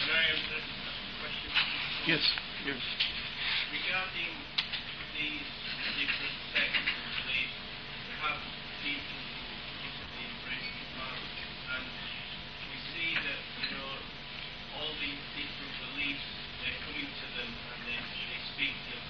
Can 0.00 0.16
I 0.16 0.22
answer 0.32 0.58
question? 1.20 1.50
Yes. 2.08 2.24
Yes. 2.64 2.80
Regarding 3.72 4.32
these 5.12 5.48
different 6.00 6.36
sects 6.56 6.80
and 6.80 7.12
beliefs, 7.20 7.56
we 8.08 8.14
have 8.24 8.40
people 8.80 9.20
who 9.20 9.84
recently 9.84 10.24
embraced 10.32 10.72
Islam, 10.80 11.16
and 11.76 11.84
we 12.72 12.76
see 12.96 13.10
that 13.20 13.40
you 13.60 13.68
know 13.76 13.92
all 14.80 14.92
these 15.04 15.20
different 15.36 15.74
beliefs 15.84 16.24
they're 16.64 16.80
coming 16.88 17.08
to 17.08 17.26
them 17.36 17.50
and 17.52 17.80
they, 17.84 18.00
they 18.00 18.40
speak 18.56 18.72
to 18.72 18.96
them. 18.96 19.04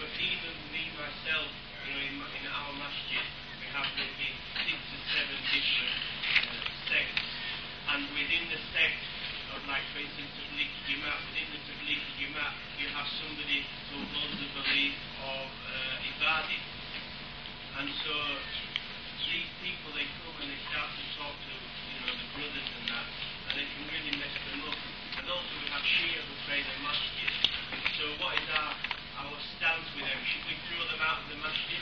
But 0.00 0.12
even 0.20 0.52
me 0.72 0.82
myself, 0.96 1.48
you 1.84 1.92
know, 1.92 2.00
in, 2.00 2.14
in 2.20 2.44
our 2.48 2.72
masjid, 2.80 3.24
we 3.60 3.66
have 3.76 3.88
maybe 3.96 4.28
six 4.64 4.76
or 4.76 5.02
seven 5.12 5.36
different 5.52 5.96
uh, 6.48 6.64
sects, 6.88 7.28
and 7.92 8.00
within 8.16 8.44
the 8.48 8.60
sect 8.72 9.00
of, 9.54 9.62
like, 9.70 9.84
for 9.94 10.02
instance, 10.02 10.26
Tabligh 10.36 10.72
Jamaat, 10.90 11.20
within 11.30 11.48
the 11.54 11.60
Tabligh 11.70 12.02
Jamaat, 12.18 12.54
you 12.82 12.88
have 12.92 13.08
somebody 13.22 13.62
who 13.94 14.02
holds 14.10 14.36
the 14.42 14.48
belief 14.58 14.94
of 15.22 15.48
uh, 15.70 16.08
Ibadi. 16.12 16.58
And 17.78 17.88
so 18.02 18.14
these 19.30 19.52
people, 19.62 19.94
they 19.94 20.08
come 20.18 20.34
and 20.42 20.50
they 20.50 20.60
start 20.66 20.90
to 20.92 21.04
talk 21.14 21.30
to, 21.30 21.54
you 21.54 22.00
know, 22.04 22.14
the 22.16 22.28
brothers 22.34 22.68
and 22.74 22.86
that, 22.90 23.06
and 23.06 23.54
they 23.54 23.66
can 23.70 23.84
really 23.86 24.14
mess 24.18 24.34
them 24.50 24.66
up. 24.66 24.76
And 25.22 25.26
also 25.30 25.52
we 25.62 25.68
have 25.70 25.84
Shia 25.86 26.20
who 26.26 26.34
pray 26.44 26.60
in 26.60 26.66
the 26.66 26.80
masjid. 26.82 27.30
So 27.96 28.04
what 28.18 28.34
is 28.36 28.48
our, 28.50 28.72
our 29.24 29.36
stance 29.56 29.88
with 29.94 30.04
them? 30.10 30.20
Should 30.26 30.44
we 30.50 30.58
throw 30.68 30.82
them 30.90 31.00
out 31.06 31.22
of 31.22 31.26
the 31.32 31.38
masjid? 31.38 31.80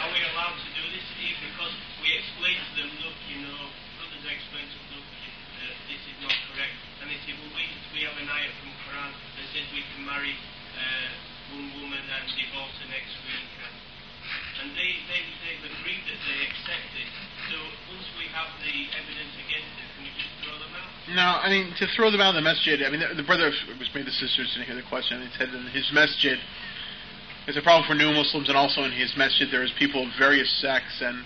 Are 0.00 0.10
we 0.14 0.22
allowed 0.32 0.54
to 0.54 0.70
do 0.70 0.84
this? 0.94 1.04
Because 1.18 1.74
we 1.98 2.14
explain 2.14 2.56
to 2.56 2.72
them, 2.78 2.90
look, 3.04 3.16
you 3.26 3.42
know, 3.42 3.58
brothers 4.00 4.22
are 4.22 4.32
explaining 4.38 4.70
to 4.70 4.78
them, 4.80 5.02
look, 5.02 5.06
uh, 5.06 5.72
this 5.88 6.02
is 6.04 6.16
not 6.20 6.36
correct. 6.52 6.76
And 7.00 7.08
they 7.08 7.20
say, 7.24 7.32
well, 7.36 7.52
we, 7.56 7.64
we 7.96 8.00
have 8.08 8.16
an 8.16 8.28
ayat 8.28 8.52
from 8.60 8.68
the 8.72 8.80
Quran 8.88 9.10
that 9.12 9.46
says 9.52 9.64
we 9.72 9.84
can 9.94 10.04
marry 10.08 10.32
uh, 10.76 11.08
one 11.56 11.68
woman 11.80 12.00
and 12.00 12.24
divorce 12.32 12.74
the 12.80 12.88
next 12.92 13.14
week. 13.28 13.48
And, 13.64 13.76
and 14.64 14.68
they, 14.76 14.92
they, 15.08 15.20
they've 15.44 15.64
No, 21.14 21.36
I 21.38 21.48
mean 21.52 21.68
to 21.76 21.86
throw 21.94 22.10
them 22.10 22.20
out 22.20 22.32
of 22.32 22.40
the 22.40 22.46
masjid. 22.46 22.82
I 22.82 22.90
mean 22.90 23.00
the, 23.00 23.14
the 23.14 23.26
brother 23.26 23.52
was 23.78 23.88
made 23.94 24.06
the 24.06 24.16
sisters 24.16 24.50
didn't 24.54 24.66
hear 24.66 24.76
the 24.76 24.88
question. 24.88 25.20
He 25.20 25.28
said 25.36 25.52
in 25.52 25.66
his 25.68 25.84
masjid, 25.92 26.38
it's 27.46 27.58
a 27.58 27.62
problem 27.62 27.84
for 27.86 27.94
new 27.94 28.10
Muslims, 28.12 28.48
and 28.48 28.56
also 28.56 28.84
in 28.84 28.92
his 28.92 29.12
masjid 29.16 29.48
there 29.52 29.62
is 29.62 29.70
people 29.78 30.02
of 30.02 30.08
various 30.18 30.48
sects, 30.60 31.02
and 31.04 31.20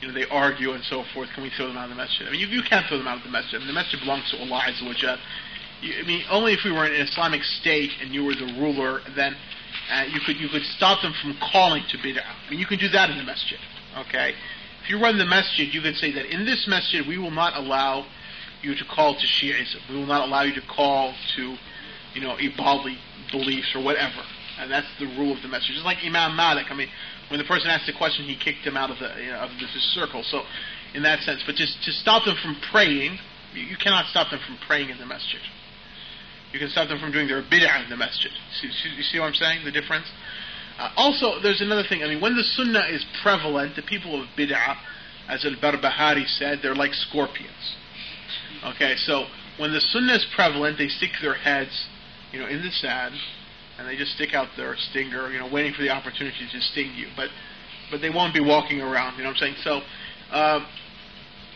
you 0.00 0.08
know 0.08 0.14
they 0.14 0.26
argue 0.30 0.72
and 0.72 0.84
so 0.84 1.02
forth. 1.12 1.28
Can 1.34 1.42
we 1.42 1.50
throw 1.50 1.66
them 1.66 1.76
out 1.76 1.90
of 1.90 1.96
the 1.96 2.00
masjid? 2.00 2.28
I 2.28 2.30
mean, 2.30 2.40
you, 2.40 2.46
you 2.46 2.62
can't 2.62 2.86
throw 2.86 2.98
them 2.98 3.08
out 3.08 3.18
of 3.18 3.24
the 3.24 3.34
masjid. 3.34 3.56
I 3.56 3.58
mean, 3.58 3.68
the 3.68 3.78
masjid 3.78 3.98
belongs 3.98 4.30
to 4.30 4.38
Allah 4.38 4.62
Azza 4.70 4.86
wa 4.86 4.94
Jal. 4.94 5.18
I 5.82 6.02
mean, 6.06 6.22
only 6.30 6.52
if 6.52 6.60
we 6.64 6.70
were 6.70 6.86
in 6.86 6.92
an 6.94 7.00
Islamic 7.00 7.42
state 7.42 7.90
and 8.00 8.14
you 8.14 8.24
were 8.24 8.34
the 8.34 8.52
ruler, 8.60 9.00
then 9.16 9.34
uh, 9.90 10.04
you 10.06 10.20
could 10.24 10.36
you 10.38 10.48
could 10.48 10.64
stop 10.76 11.02
them 11.02 11.12
from 11.20 11.36
calling 11.52 11.82
to 11.90 11.98
bid'ah. 11.98 12.22
I 12.22 12.50
mean, 12.50 12.60
you 12.60 12.66
can 12.66 12.78
do 12.78 12.88
that 12.90 13.10
in 13.10 13.18
the 13.18 13.24
masjid. 13.24 13.58
Okay, 13.98 14.34
if 14.82 14.90
you 14.90 15.00
run 15.00 15.18
the 15.18 15.26
masjid, 15.26 15.72
you 15.72 15.80
can 15.82 15.94
say 15.94 16.12
that 16.12 16.32
in 16.32 16.44
this 16.44 16.66
masjid 16.68 17.06
we 17.06 17.18
will 17.18 17.30
not 17.30 17.56
allow 17.56 18.06
you 18.62 18.74
to 18.74 18.84
call 18.84 19.14
to 19.14 19.26
Shi'ism. 19.26 19.88
We 19.88 19.96
will 19.96 20.06
not 20.06 20.28
allow 20.28 20.42
you 20.42 20.54
to 20.54 20.66
call 20.66 21.14
to, 21.36 21.56
you 22.14 22.20
know, 22.20 22.36
Ibali 22.36 22.96
beliefs 23.30 23.72
or 23.74 23.82
whatever. 23.82 24.22
And 24.58 24.70
that's 24.70 24.86
the 24.98 25.06
rule 25.06 25.34
of 25.34 25.42
the 25.42 25.48
masjid. 25.48 25.74
Just 25.74 25.86
like 25.86 25.98
Imam 26.04 26.36
Malik. 26.36 26.66
I 26.70 26.74
mean, 26.74 26.88
when 27.28 27.38
the 27.38 27.46
person 27.46 27.68
asked 27.70 27.86
the 27.86 27.96
question, 27.96 28.26
he 28.26 28.36
kicked 28.36 28.66
him 28.66 28.76
out 28.76 28.90
of 28.90 28.98
the 28.98 29.10
you 29.22 29.30
know, 29.30 29.38
of 29.38 29.50
this 29.58 29.70
circle. 29.94 30.22
So, 30.24 30.42
in 30.94 31.02
that 31.04 31.20
sense, 31.22 31.42
but 31.46 31.54
just 31.54 31.82
to 31.84 31.92
stop 31.92 32.24
them 32.24 32.36
from 32.42 32.56
praying, 32.70 33.18
you, 33.54 33.62
you 33.62 33.76
cannot 33.76 34.06
stop 34.06 34.30
them 34.30 34.40
from 34.44 34.58
praying 34.66 34.90
in 34.90 34.98
the 34.98 35.06
masjid. 35.06 35.40
You 36.52 36.58
can 36.58 36.68
stop 36.68 36.88
them 36.88 36.98
from 36.98 37.12
doing 37.12 37.28
their 37.28 37.42
bid'ah 37.42 37.84
in 37.84 37.90
the 37.90 37.96
masjid. 37.96 38.32
See, 38.60 38.68
you 38.96 39.02
see 39.02 39.18
what 39.20 39.26
I'm 39.26 39.34
saying? 39.34 39.64
The 39.64 39.70
difference. 39.70 40.06
Uh, 40.80 40.88
also, 40.96 41.42
there's 41.42 41.60
another 41.60 41.84
thing. 41.86 42.02
I 42.02 42.08
mean, 42.08 42.22
when 42.22 42.34
the 42.34 42.42
sunnah 42.56 42.86
is 42.90 43.04
prevalent, 43.22 43.76
the 43.76 43.82
people 43.82 44.18
of 44.18 44.26
bid'ah, 44.36 44.76
as 45.28 45.44
al-Barbahari 45.44 46.26
said, 46.38 46.60
they're 46.62 46.74
like 46.74 46.94
scorpions. 46.94 47.76
Okay, 48.64 48.94
so 48.96 49.26
when 49.58 49.72
the 49.72 49.80
sunnah 49.80 50.14
is 50.14 50.26
prevalent, 50.34 50.78
they 50.78 50.88
stick 50.88 51.10
their 51.20 51.34
heads, 51.34 51.70
you 52.32 52.40
know, 52.40 52.46
in 52.46 52.62
the 52.62 52.70
sand, 52.70 53.14
and 53.78 53.86
they 53.86 53.94
just 53.94 54.12
stick 54.12 54.32
out 54.32 54.48
their 54.56 54.74
stinger, 54.90 55.30
you 55.30 55.38
know, 55.38 55.50
waiting 55.52 55.74
for 55.74 55.82
the 55.82 55.90
opportunity 55.90 56.48
to 56.50 56.60
sting 56.72 56.94
you. 56.96 57.08
But 57.14 57.28
but 57.90 58.00
they 58.00 58.10
won't 58.10 58.32
be 58.32 58.40
walking 58.40 58.80
around. 58.80 59.18
You 59.18 59.24
know 59.24 59.30
what 59.30 59.42
I'm 59.42 59.54
saying? 59.54 59.56
So 59.62 59.80
uh, 60.32 60.60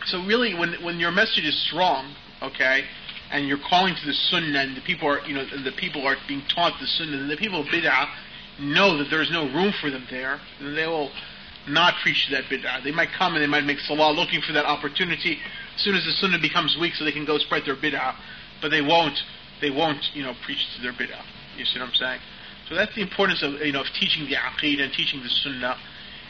so 0.05 0.23
really, 0.25 0.53
when 0.53 0.75
when 0.83 0.99
your 0.99 1.11
message 1.11 1.45
is 1.45 1.67
strong, 1.67 2.13
okay, 2.43 2.81
and 3.31 3.47
you're 3.47 3.61
calling 3.69 3.95
to 3.95 4.05
the 4.05 4.13
sunnah, 4.29 4.59
and 4.59 4.77
the 4.77 4.85
people 4.85 5.09
are 5.09 5.25
you 5.25 5.33
know 5.33 5.45
the 5.45 5.73
people 5.79 6.05
are 6.05 6.15
being 6.27 6.43
taught 6.53 6.73
the 6.79 6.87
sunnah, 6.87 7.17
and 7.17 7.29
the 7.29 7.37
people 7.37 7.61
of 7.61 7.67
bid'ah 7.67 8.05
know 8.59 8.97
that 8.97 9.07
there's 9.09 9.31
no 9.31 9.45
room 9.45 9.73
for 9.81 9.89
them 9.89 10.05
there, 10.09 10.39
then 10.61 10.75
they 10.75 10.85
will 10.85 11.11
not 11.67 11.95
preach 12.03 12.27
that 12.31 12.45
bid'ah. 12.45 12.83
They 12.83 12.91
might 12.91 13.09
come 13.17 13.33
and 13.33 13.41
they 13.41 13.47
might 13.47 13.65
make 13.65 13.79
salah 13.79 14.11
looking 14.13 14.41
for 14.41 14.53
that 14.53 14.65
opportunity 14.65 15.39
as 15.75 15.81
soon 15.81 15.95
as 15.95 16.05
the 16.05 16.11
sunnah 16.11 16.39
becomes 16.39 16.77
weak 16.79 16.93
so 16.95 17.03
they 17.03 17.11
can 17.11 17.25
go 17.25 17.37
spread 17.37 17.63
their 17.65 17.75
bid'ah, 17.75 18.15
but 18.61 18.69
they 18.69 18.81
won't, 18.81 19.17
they 19.61 19.71
won't, 19.71 20.03
you 20.13 20.23
know, 20.23 20.33
preach 20.45 20.63
to 20.75 20.81
their 20.81 20.93
bid'ah. 20.93 21.23
You 21.57 21.65
see 21.65 21.79
what 21.79 21.89
I'm 21.89 21.95
saying? 21.95 22.19
So 22.69 22.75
that's 22.75 22.93
the 22.95 23.01
importance 23.01 23.43
of, 23.43 23.53
you 23.61 23.71
know, 23.71 23.81
of 23.81 23.87
teaching 23.99 24.25
the 24.25 24.35
aqeedah 24.35 24.83
and 24.83 24.93
teaching 24.93 25.21
the 25.21 25.29
sunnah. 25.29 25.77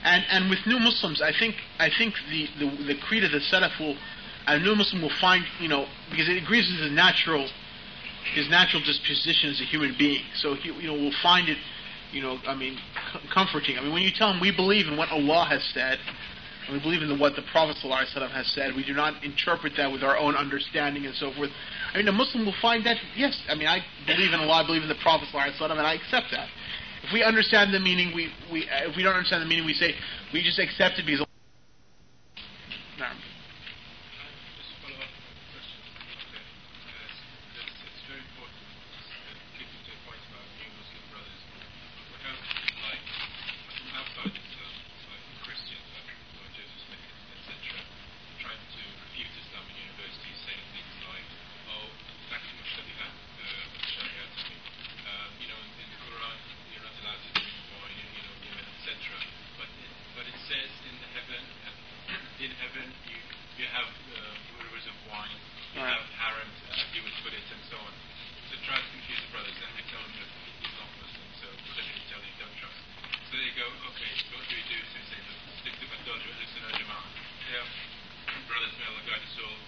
And, 0.03 0.25
and 0.29 0.49
with 0.49 0.59
new 0.65 0.79
Muslims, 0.79 1.21
I 1.21 1.31
think, 1.37 1.55
I 1.79 1.89
think 1.89 2.13
the, 2.29 2.47
the, 2.59 2.93
the 2.93 2.95
creed 2.95 3.23
of 3.23 3.31
the 3.31 3.39
Salaf 3.39 3.79
will, 3.79 3.95
a 4.47 4.59
new 4.59 4.75
Muslim 4.75 5.01
will 5.01 5.15
find, 5.19 5.43
you 5.59 5.67
know, 5.67 5.87
because 6.11 6.29
it 6.29 6.37
agrees 6.41 6.69
with 6.71 6.89
the 6.89 6.95
natural 6.95 7.49
his 8.33 8.49
natural 8.49 8.81
disposition 8.81 9.51
as 9.51 9.61
a 9.61 9.65
human 9.65 9.95
being. 9.97 10.23
So 10.35 10.55
he, 10.55 10.69
you 10.73 10.87
know, 10.87 10.93
will 10.93 11.13
find 11.21 11.47
it, 11.47 11.57
you 12.15 12.21
know, 12.23 12.39
I 12.47 12.55
mean, 12.55 12.79
comforting. 13.33 13.77
I 13.77 13.81
mean, 13.83 13.91
when 13.93 14.01
you 14.01 14.11
tell 14.15 14.29
them 14.31 14.39
we 14.39 14.55
believe 14.55 14.87
in 14.87 14.95
what 14.95 15.09
Allah 15.11 15.45
has 15.51 15.61
said, 15.73 15.99
and 16.65 16.73
we 16.73 16.79
believe 16.81 17.03
in 17.03 17.09
the, 17.09 17.17
what 17.19 17.35
the 17.35 17.43
Prophet 17.51 17.75
ﷺ 17.83 18.31
has 18.31 18.47
said, 18.55 18.73
we 18.73 18.83
do 18.83 18.93
not 18.93 19.21
interpret 19.23 19.73
that 19.77 19.91
with 19.91 20.01
our 20.01 20.17
own 20.17 20.33
understanding 20.35 21.05
and 21.05 21.13
so 21.15 21.31
forth. 21.35 21.51
I 21.93 21.97
mean, 21.97 22.07
a 22.07 22.11
Muslim 22.11 22.45
will 22.45 22.55
find 22.61 22.83
that, 22.87 22.97
yes, 23.15 23.37
I 23.49 23.53
mean, 23.55 23.67
I 23.67 23.79
believe 24.07 24.33
in 24.33 24.39
Allah, 24.39 24.63
I 24.63 24.65
believe 24.65 24.81
in 24.81 24.89
the 24.89 24.97
Prophet 25.03 25.27
ﷺ, 25.31 25.61
and 25.61 25.79
I 25.81 25.93
accept 25.93 26.27
that. 26.31 26.47
If 27.03 27.13
we 27.13 27.21
understand 27.21 27.71
the 27.73 27.79
meaning, 27.79 28.15
we, 28.15 28.31
we 28.51 28.63
uh, 28.65 28.89
if 28.89 28.95
we 28.97 29.03
don't 29.03 29.13
understand 29.13 29.43
the 29.43 29.47
meaning, 29.51 29.65
we 29.65 29.73
say 29.75 29.93
we 30.33 30.41
just 30.41 30.57
accept 30.57 30.97
it 30.97 31.05
because. 31.05 31.27
Just 34.55 34.71
to 34.71 34.75
follow 34.81 34.97
up 35.03 35.11
on 35.11 35.21
the 35.35 35.45
question. 35.53 35.77
Okay. 36.33 36.41
Uh, 36.41 37.61
it's, 37.61 37.77
it's 37.85 38.03
very 38.09 38.23
important 38.25 38.65
uh, 38.65 39.37
keeping 39.59 39.81
to 39.85 39.91
a 39.93 39.99
point 40.07 40.21
about 40.31 40.45
new 40.57 40.69
Muslim 40.79 41.03
brothers. 41.11 41.41
We 41.45 42.17
have 42.25 42.39
like 42.89 43.03
from 43.69 43.87
outside 43.99 44.33
Islam, 44.33 44.73
like 45.11 45.25
Christians, 45.45 45.85
like 45.93 46.09
Lord 46.39 46.51
Joseph 46.55 46.81
Smith, 46.89 47.05
etc., 47.37 47.75
trying 48.41 48.63
to 48.65 48.81
refute 49.05 49.33
Islam 49.45 49.63
in 49.69 49.75
universities, 49.91 50.37
saying 50.47 50.63
things 50.73 50.95
like, 51.05 51.27
"Oh, 51.69 51.85
actually, 52.33 52.65
Sharia, 52.73 53.05
uh, 53.05 53.65
Sharia, 53.93 54.25
I 54.25 54.41
mean, 54.47 54.61
uh, 55.05 55.27
you 55.43 55.47
know, 55.51 55.59
in, 55.59 55.69
in 55.83 55.87
the 55.91 55.99
Quran, 56.07 56.37
you're 56.71 56.85
not 56.85 56.95
allowed 57.03 57.21
to 57.21 57.29
drink 57.35 57.59
wine, 57.75 57.97
you 57.99 58.23
know, 58.23 58.33
women, 58.39 58.65
etc. 58.79 58.95
But 59.59 59.67
it, 59.83 59.91
but 60.15 60.25
it 60.31 60.39
says 60.47 60.69
in 60.87 60.95
the 61.03 61.09
heaven, 61.15 61.43
in 62.39 62.51
heaven, 62.61 62.87
you 63.09 63.17
you 63.55 63.65
have 63.71 63.87
uh, 63.87 64.19
rivers 64.59 64.85
of 64.91 64.95
wine, 65.07 65.31
you 65.73 65.79
Right. 65.79 65.87
have 65.95 66.05
harems, 66.19 66.57
as 66.75 66.83
you 66.91 67.01
would 67.07 67.15
put 67.23 67.31
it, 67.31 67.41
and 67.47 67.61
so 67.71 67.79
on. 67.79 67.93
So 68.51 68.59
try 68.67 68.75
to 68.75 68.87
confuse 68.91 69.23
the 69.23 69.31
brothers, 69.31 69.55
and 69.55 69.71
they 69.79 69.85
tell 69.87 70.03
him 70.03 70.13
that 70.19 70.29
he's 70.59 70.75
not 70.75 70.91
Muslim, 70.99 71.29
so 71.39 71.47
clearly 71.71 71.95
tell 72.11 72.19
him 72.19 72.35
don't 72.35 72.55
trust. 72.59 72.79
So 73.31 73.33
they 73.39 73.51
go, 73.55 73.65
okay, 73.95 74.11
so 74.27 74.35
what 74.35 74.45
do 74.51 74.55
we 74.59 74.65
do? 74.67 74.79
So 74.91 74.95
they 74.99 75.07
say, 75.15 75.19
look, 75.23 75.39
stick 75.63 75.75
to 75.79 75.85
Batodra, 75.87 76.31
listen 76.35 76.59
to 76.67 76.71
Jama'ah. 76.75 77.09
Yeah, 77.47 77.65
brothers, 78.51 78.73
may 78.75 78.85
Allah 78.91 79.03
guide 79.07 79.23
us 79.23 79.35
all. 79.39 79.59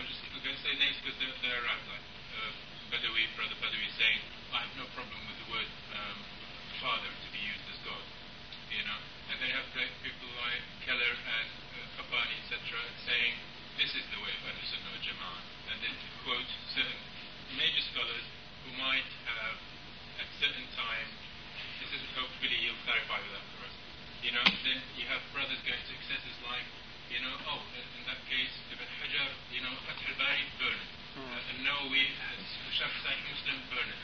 I'm 0.00 0.06
just 0.08 0.20
going 0.24 0.56
to 0.56 0.62
say 0.64 0.72
names 0.80 0.96
because 1.04 1.16
they're, 1.20 1.36
they're 1.44 1.62
right. 1.68 1.84
Like 1.92 2.06
uh, 2.40 2.52
Badawi, 2.96 3.22
brother 3.36 3.56
Badawi, 3.60 3.88
saying, 4.00 4.20
I 4.56 4.64
have 4.64 4.74
no 4.80 4.88
problem 4.96 5.20
with 5.28 5.36
the 5.44 5.48
word 5.52 5.68
um, 5.94 6.18
father 6.80 7.08
to 7.12 7.28
be 7.30 7.40
used 7.44 7.64
as 7.68 7.78
God. 7.84 8.04
You 8.72 8.82
know, 8.86 9.00
and 9.28 9.36
then 9.42 9.50
you 9.50 9.56
have 9.60 9.66
like, 9.76 9.90
people 10.00 10.30
like 10.40 10.62
Keller 10.86 11.10
and 11.10 11.48
uh, 11.74 11.98
Kabani, 11.98 12.36
etc., 12.46 12.62
saying 13.02 13.34
this 13.82 13.90
is 13.98 14.04
the 14.14 14.20
way 14.22 14.30
of 14.30 14.40
Ahlus 14.46 14.62
Sunnah 14.70 14.94
wal 14.94 15.02
Jama'ah, 15.02 15.40
and 15.74 15.76
then 15.82 15.90
to 15.90 16.06
quote 16.22 16.46
certain 16.70 17.00
major 17.58 17.82
scholars 17.90 18.22
who 18.62 18.70
might 18.78 19.10
have 19.26 19.58
at 20.22 20.28
certain 20.38 20.68
time. 20.78 21.08
This 21.82 21.98
is 21.98 22.02
hopefully 22.14 22.54
you'll 22.62 22.78
clarify 22.86 23.18
that 23.18 23.42
for 23.58 23.66
us. 23.66 23.74
You 24.22 24.30
know, 24.38 24.44
then 24.62 24.78
you 24.94 25.10
have 25.10 25.18
brothers 25.34 25.58
going 25.66 25.82
to 25.82 25.92
excesses 25.98 26.36
like, 26.46 26.62
you 27.10 27.18
know, 27.26 27.34
oh, 27.50 27.58
in 27.74 27.82
in 27.98 28.02
that 28.06 28.22
case, 28.30 28.54
Ibn 28.70 28.86
Hajar, 29.02 29.28
you 29.50 29.66
know, 29.66 29.74
Fath 29.82 29.98
al-Bari, 29.98 30.44
burn 30.62 30.78
it. 30.78 30.90
Hmm. 31.18 31.26
Uh, 31.26 31.48
and 31.50 31.58
Nawawi, 31.66 32.04
Sharh 32.78 32.92
Sahih 33.02 33.18
Muslim, 33.34 33.58
burn 33.74 33.88
it. 33.90 33.98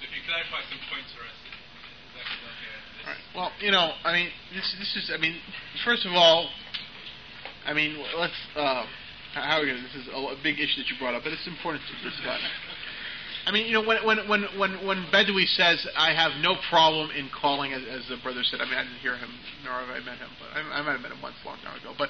So 0.00 0.08
if 0.08 0.12
you 0.16 0.22
clarify 0.26 0.58
some 0.66 0.82
points 0.90 1.12
for 1.14 1.22
us, 1.22 1.38
exactly 1.46 2.40
like 2.42 2.58
uh, 2.58 2.80
this. 2.98 3.06
Right. 3.06 3.22
Well, 3.36 3.50
you 3.68 3.72
know, 3.72 3.92
I 4.02 4.14
mean, 4.14 4.28
this 4.56 4.64
this 4.80 4.96
is. 4.96 5.12
I 5.12 5.20
mean, 5.20 5.36
first 5.84 6.06
of 6.06 6.12
all, 6.12 6.48
I 7.66 7.74
mean, 7.74 8.00
let's. 8.16 8.32
Uh, 8.56 8.86
how 9.34 9.58
are 9.58 9.60
we 9.60 9.68
gonna? 9.68 9.82
This 9.82 10.08
is 10.08 10.08
a, 10.08 10.40
big 10.42 10.56
issue 10.56 10.80
that 10.80 10.88
you 10.88 10.96
brought 10.98 11.12
up, 11.12 11.20
but 11.22 11.36
it's 11.36 11.46
important 11.46 11.84
to 11.84 12.08
discuss. 12.08 12.40
I 13.44 13.52
mean, 13.52 13.66
you 13.66 13.74
know, 13.74 13.84
when 13.84 14.00
when 14.06 14.24
when 14.24 14.42
when 14.56 14.72
when 14.86 15.04
Badawi 15.12 15.44
says, 15.52 15.86
"I 15.98 16.16
have 16.16 16.40
no 16.40 16.56
problem 16.70 17.10
in 17.10 17.28
calling," 17.28 17.74
as, 17.74 17.82
as 17.92 18.08
the 18.08 18.16
brother 18.24 18.40
said. 18.40 18.62
I 18.62 18.64
mean, 18.64 18.80
I 18.80 18.88
didn't 18.88 19.04
hear 19.04 19.20
him, 19.20 19.28
nor 19.62 19.84
have 19.84 19.92
I 19.92 20.00
met 20.00 20.16
him, 20.16 20.32
but 20.40 20.48
I, 20.56 20.64
I 20.64 20.80
might 20.80 20.92
have 20.92 21.04
met 21.04 21.12
him 21.12 21.20
once 21.20 21.36
long 21.44 21.60
time 21.60 21.76
ago. 21.76 21.92
But 21.92 22.08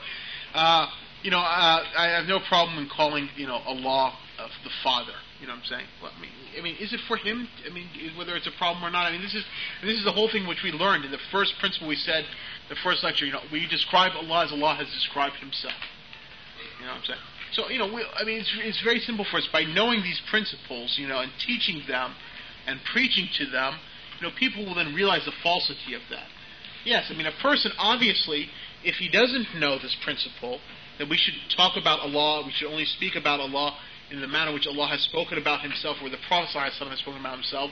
uh, 0.54 0.86
you 1.26 1.32
know, 1.32 1.42
uh, 1.42 1.82
I 1.98 2.14
have 2.14 2.30
no 2.30 2.38
problem 2.46 2.78
in 2.78 2.88
calling, 2.88 3.30
you 3.34 3.48
know, 3.48 3.58
Allah 3.66 4.14
the 4.62 4.70
Father. 4.84 5.18
You 5.40 5.48
know 5.48 5.54
what 5.54 5.66
I'm 5.66 5.70
saying? 5.74 5.86
Mean, 6.68 6.76
is 6.84 6.92
it 6.92 7.00
for 7.08 7.16
him? 7.16 7.48
I 7.64 7.72
mean, 7.72 7.88
whether 8.16 8.36
it's 8.36 8.46
a 8.46 8.56
problem 8.58 8.84
or 8.84 8.90
not. 8.90 9.06
I 9.06 9.12
mean, 9.12 9.22
this 9.22 9.34
is 9.34 9.44
this 9.82 9.96
is 9.96 10.04
the 10.04 10.12
whole 10.12 10.28
thing 10.28 10.46
which 10.46 10.62
we 10.62 10.70
learned 10.70 11.04
in 11.04 11.10
the 11.10 11.24
first 11.32 11.54
principle 11.60 11.88
we 11.88 11.96
said, 11.96 12.24
the 12.68 12.76
first 12.84 13.02
lecture. 13.02 13.24
You 13.24 13.32
know, 13.32 13.40
we 13.50 13.66
describe 13.66 14.12
Allah 14.12 14.44
as 14.44 14.52
Allah 14.52 14.74
has 14.76 14.86
described 14.92 15.36
Himself. 15.36 15.80
You 16.78 16.84
know 16.84 16.92
what 16.92 16.98
I'm 16.98 17.04
saying? 17.04 17.24
So, 17.52 17.70
you 17.70 17.78
know, 17.78 17.88
we, 17.88 18.04
I 18.14 18.24
mean, 18.24 18.40
it's, 18.40 18.52
it's 18.60 18.82
very 18.84 19.00
simple 19.00 19.24
for 19.24 19.38
us. 19.38 19.48
By 19.50 19.64
knowing 19.64 20.02
these 20.02 20.20
principles, 20.28 20.96
you 21.00 21.08
know, 21.08 21.20
and 21.20 21.32
teaching 21.40 21.82
them 21.88 22.12
and 22.66 22.78
preaching 22.92 23.28
to 23.38 23.46
them, 23.46 23.80
you 24.20 24.28
know, 24.28 24.34
people 24.38 24.66
will 24.66 24.74
then 24.74 24.94
realize 24.94 25.24
the 25.24 25.32
falsity 25.42 25.94
of 25.94 26.02
that. 26.10 26.28
Yes, 26.84 27.08
I 27.08 27.16
mean, 27.16 27.26
a 27.26 27.32
person, 27.40 27.72
obviously, 27.78 28.48
if 28.84 28.96
he 28.96 29.08
doesn't 29.08 29.56
know 29.56 29.78
this 29.78 29.96
principle, 30.04 30.60
that 30.98 31.08
we 31.08 31.16
should 31.16 31.34
talk 31.56 31.76
about 31.80 32.00
Allah, 32.00 32.44
we 32.44 32.52
should 32.52 32.68
only 32.68 32.84
speak 32.84 33.16
about 33.16 33.40
Allah 33.40 33.74
in 34.10 34.20
the 34.20 34.28
manner 34.28 34.52
which 34.52 34.66
Allah 34.66 34.88
has 34.88 35.00
spoken 35.02 35.38
about 35.38 35.60
Himself, 35.60 35.98
or 36.02 36.08
the 36.08 36.18
Prophet 36.28 36.50
ﷺ 36.54 36.90
has 36.90 36.98
spoken 36.98 37.20
about 37.20 37.34
Himself, 37.34 37.70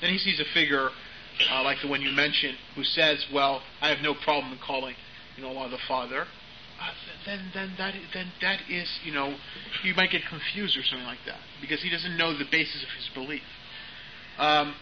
then 0.00 0.10
he 0.10 0.18
sees 0.18 0.40
a 0.40 0.54
figure 0.54 0.90
uh, 1.50 1.62
like 1.62 1.78
the 1.82 1.88
one 1.88 2.02
you 2.02 2.10
mentioned, 2.10 2.56
who 2.74 2.84
says, 2.84 3.24
"Well, 3.32 3.62
I 3.80 3.88
have 3.88 4.02
no 4.02 4.14
problem 4.14 4.52
in 4.52 4.58
calling, 4.58 4.96
you 5.36 5.42
know, 5.42 5.50
Allah 5.50 5.70
the 5.70 5.78
Father." 5.86 6.22
Uh, 6.80 6.92
then, 7.26 7.50
then 7.54 7.74
that, 7.78 7.94
then 8.14 8.30
that 8.40 8.60
is, 8.70 8.88
you 9.04 9.12
know, 9.12 9.36
he 9.82 9.92
might 9.94 10.10
get 10.10 10.22
confused 10.28 10.76
or 10.76 10.82
something 10.84 11.06
like 11.06 11.18
that 11.26 11.40
because 11.60 11.82
he 11.82 11.90
doesn't 11.90 12.16
know 12.16 12.36
the 12.36 12.44
basis 12.50 12.82
of 12.82 12.88
his 12.96 13.08
belief. 13.14 13.42
Um, 14.38 14.74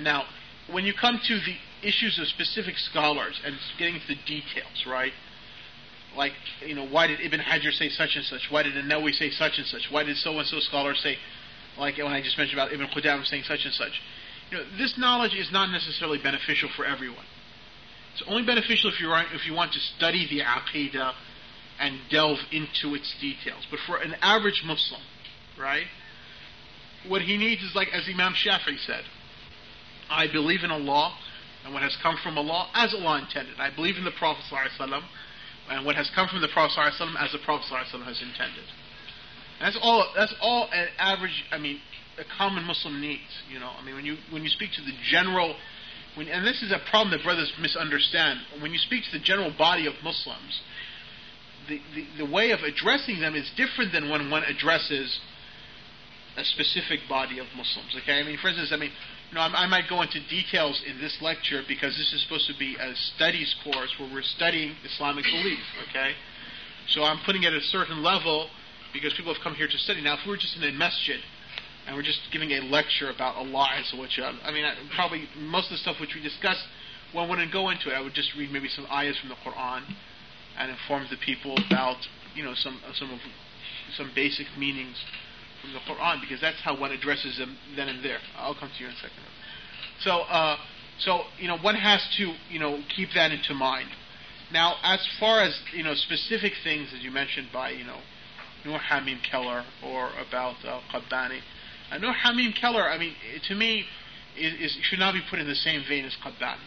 now, 0.00 0.24
when 0.68 0.84
you 0.84 0.92
come 0.92 1.20
to 1.22 1.34
the 1.34 1.86
issues 1.86 2.18
of 2.18 2.26
specific 2.26 2.76
scholars 2.76 3.40
and 3.44 3.54
getting 3.78 3.94
into 3.94 4.08
the 4.08 4.18
details, 4.26 4.84
right? 4.86 5.12
Like, 6.16 6.32
you 6.66 6.74
know, 6.74 6.86
why 6.86 7.06
did 7.06 7.20
Ibn 7.20 7.40
Hajar 7.40 7.72
say 7.72 7.88
such 7.88 8.16
and 8.16 8.24
such? 8.24 8.50
Why 8.50 8.62
did 8.62 8.76
An-Nawawi 8.76 9.14
say 9.14 9.30
such 9.30 9.58
and 9.58 9.66
such? 9.66 9.88
Why 9.90 10.02
did 10.02 10.16
so 10.16 10.38
and 10.38 10.46
so 10.46 10.58
scholar 10.60 10.94
say, 10.94 11.16
like 11.78 11.98
when 11.98 12.08
I 12.12 12.20
just 12.20 12.36
mentioned 12.36 12.58
about 12.58 12.72
Ibn 12.72 12.86
Qudam 12.88 13.24
saying 13.24 13.44
such 13.46 13.64
and 13.64 13.74
such? 13.74 14.00
You 14.50 14.58
know, 14.58 14.64
this 14.76 14.98
knowledge 14.98 15.34
is 15.34 15.52
not 15.52 15.70
necessarily 15.70 16.18
beneficial 16.18 16.68
for 16.76 16.84
everyone. 16.84 17.24
It's 18.12 18.24
only 18.26 18.44
beneficial 18.44 18.90
if 18.90 19.00
you 19.00 19.12
if 19.32 19.46
you 19.46 19.54
want 19.54 19.72
to 19.72 19.78
study 19.78 20.26
the 20.28 20.40
Aqidah 20.40 21.14
and 21.78 22.00
delve 22.10 22.38
into 22.50 22.94
its 22.94 23.14
details. 23.20 23.66
But 23.70 23.78
for 23.86 23.98
an 23.98 24.16
average 24.20 24.62
Muslim, 24.64 25.00
right, 25.58 25.86
what 27.06 27.22
he 27.22 27.36
needs 27.36 27.62
is 27.62 27.74
like 27.74 27.88
as 27.94 28.08
Imam 28.08 28.34
Shafi'i 28.34 28.78
said, 28.84 29.04
I 30.10 30.26
believe 30.26 30.64
in 30.64 30.70
Allah 30.70 31.16
and 31.64 31.72
what 31.72 31.82
has 31.82 31.96
come 32.02 32.16
from 32.22 32.36
Allah 32.36 32.68
as 32.74 32.92
Allah 32.92 33.20
intended. 33.20 33.54
I 33.58 33.70
believe 33.74 33.96
in 33.96 34.04
the 34.04 34.10
Prophet 34.10 34.44
ﷺ 34.50 35.02
and 35.70 35.86
what 35.86 35.94
has 35.96 36.10
come 36.14 36.28
from 36.28 36.40
the 36.40 36.48
Prophet 36.48 36.76
ﷺ 36.76 37.14
as 37.18 37.32
the 37.32 37.38
Prophet 37.38 37.66
ﷺ 37.70 38.04
has 38.04 38.20
intended. 38.20 38.66
That's 39.60 39.78
all. 39.80 40.06
That's 40.16 40.34
all 40.40 40.68
an 40.72 40.88
average. 40.98 41.44
I 41.52 41.58
mean, 41.58 41.80
a 42.18 42.24
common 42.36 42.64
Muslim 42.64 43.00
needs. 43.00 43.30
You 43.50 43.60
know, 43.60 43.70
I 43.78 43.84
mean, 43.84 43.94
when 43.94 44.04
you 44.04 44.16
when 44.30 44.42
you 44.42 44.48
speak 44.48 44.70
to 44.72 44.82
the 44.82 44.92
general, 45.10 45.54
when 46.16 46.28
and 46.28 46.46
this 46.46 46.62
is 46.62 46.72
a 46.72 46.80
problem 46.90 47.10
that 47.12 47.22
brothers 47.22 47.52
misunderstand. 47.60 48.40
When 48.60 48.72
you 48.72 48.78
speak 48.78 49.04
to 49.04 49.18
the 49.18 49.24
general 49.24 49.52
body 49.56 49.86
of 49.86 49.94
Muslims, 50.02 50.60
the, 51.68 51.78
the, 51.94 52.24
the 52.24 52.30
way 52.30 52.50
of 52.50 52.60
addressing 52.60 53.20
them 53.20 53.36
is 53.36 53.50
different 53.56 53.92
than 53.92 54.08
when 54.10 54.30
one 54.30 54.42
addresses 54.44 55.20
a 56.36 56.44
specific 56.44 57.00
body 57.08 57.38
of 57.38 57.46
Muslims. 57.56 57.94
Okay, 58.02 58.18
I 58.18 58.22
mean, 58.22 58.38
for 58.40 58.48
instance, 58.48 58.70
I 58.72 58.76
mean, 58.76 58.92
know, 59.34 59.42
I, 59.42 59.64
I 59.64 59.66
might 59.66 59.88
go 59.88 60.02
into 60.02 60.20
details 60.28 60.82
in 60.86 61.00
this 61.00 61.16
lecture 61.20 61.62
because 61.66 61.96
this 61.96 62.12
is 62.12 62.22
supposed 62.22 62.46
to 62.48 62.58
be 62.58 62.76
a 62.76 62.94
studies 63.14 63.54
course 63.62 63.94
where 63.98 64.10
we're 64.12 64.22
studying 64.22 64.74
Islamic 64.84 65.24
belief. 65.24 65.62
Okay, 65.88 66.12
so 66.88 67.04
I'm 67.04 67.18
putting 67.24 67.44
it 67.44 67.52
at 67.52 67.54
a 67.54 67.60
certain 67.60 68.02
level 68.02 68.48
because 68.92 69.14
people 69.14 69.32
have 69.32 69.42
come 69.42 69.54
here 69.54 69.68
to 69.68 69.78
study. 69.78 70.00
Now, 70.02 70.14
if 70.14 70.20
we 70.24 70.30
were 70.30 70.36
just 70.36 70.56
in 70.56 70.64
a 70.64 70.72
masjid 70.72 71.20
and 71.86 71.96
we're 71.96 72.02
just 72.02 72.20
giving 72.32 72.50
a 72.50 72.60
lecture 72.60 73.10
about 73.10 73.36
Allah 73.36 73.68
Azza 73.78 73.96
wa 73.96 74.06
Jal, 74.08 74.34
I 74.44 74.50
mean, 74.50 74.64
I, 74.64 74.74
probably 74.94 75.28
most 75.38 75.66
of 75.66 75.72
the 75.72 75.78
stuff 75.78 76.00
which 76.00 76.14
we 76.14 76.22
discussed, 76.22 76.64
one 77.12 77.28
wouldn't 77.28 77.52
go 77.52 77.70
into 77.70 77.90
it. 77.90 77.94
I 77.94 78.00
would 78.00 78.14
just 78.14 78.34
read 78.36 78.52
maybe 78.52 78.68
some 78.68 78.86
ayahs 78.90 79.16
from 79.18 79.28
the 79.28 79.36
Quran 79.36 79.82
and 80.58 80.70
inform 80.70 81.06
the 81.10 81.16
people 81.16 81.56
about, 81.66 81.96
you 82.34 82.42
know, 82.42 82.54
some 82.54 82.80
some 82.94 83.10
of 83.10 83.20
some 83.96 84.10
basic 84.14 84.46
meanings 84.58 84.96
from 85.60 85.72
the 85.72 85.80
Quran 85.80 86.20
because 86.20 86.40
that's 86.40 86.60
how 86.62 86.78
one 86.78 86.92
addresses 86.92 87.38
them 87.38 87.56
then 87.76 87.88
and 87.88 88.04
there. 88.04 88.18
I'll 88.36 88.54
come 88.54 88.70
to 88.76 88.82
you 88.82 88.88
in 88.88 88.92
a 88.92 88.96
second. 88.96 89.16
So, 90.00 90.10
uh, 90.10 90.56
so 91.00 91.22
you 91.38 91.48
know, 91.48 91.58
one 91.58 91.74
has 91.74 92.00
to 92.18 92.34
you 92.50 92.58
know 92.58 92.82
keep 92.94 93.10
that 93.14 93.32
into 93.32 93.54
mind. 93.54 93.88
Now, 94.52 94.76
as 94.82 95.06
far 95.18 95.40
as 95.42 95.58
you 95.74 95.84
know, 95.84 95.94
specific 95.94 96.52
things 96.64 96.88
as 96.96 97.04
you 97.04 97.10
mentioned 97.10 97.48
by 97.52 97.70
you 97.70 97.84
know, 97.84 98.00
Nuh 98.64 98.78
Ha 98.78 99.00
Mim 99.00 99.20
Keller 99.30 99.64
or 99.84 100.10
about 100.26 100.56
uh, 100.64 100.80
Qabbani. 100.92 101.40
Uh, 101.90 101.98
Nur 101.98 102.14
Hamim 102.14 102.54
Keller, 102.54 102.88
I 102.88 102.98
mean, 102.98 103.14
to 103.48 103.54
me, 103.54 103.84
is, 104.38 104.54
is 104.60 104.78
should 104.82 105.00
not 105.00 105.12
be 105.12 105.20
put 105.28 105.40
in 105.40 105.48
the 105.48 105.56
same 105.56 105.82
vein 105.88 106.04
as 106.04 106.16
Qabbani. 106.24 106.58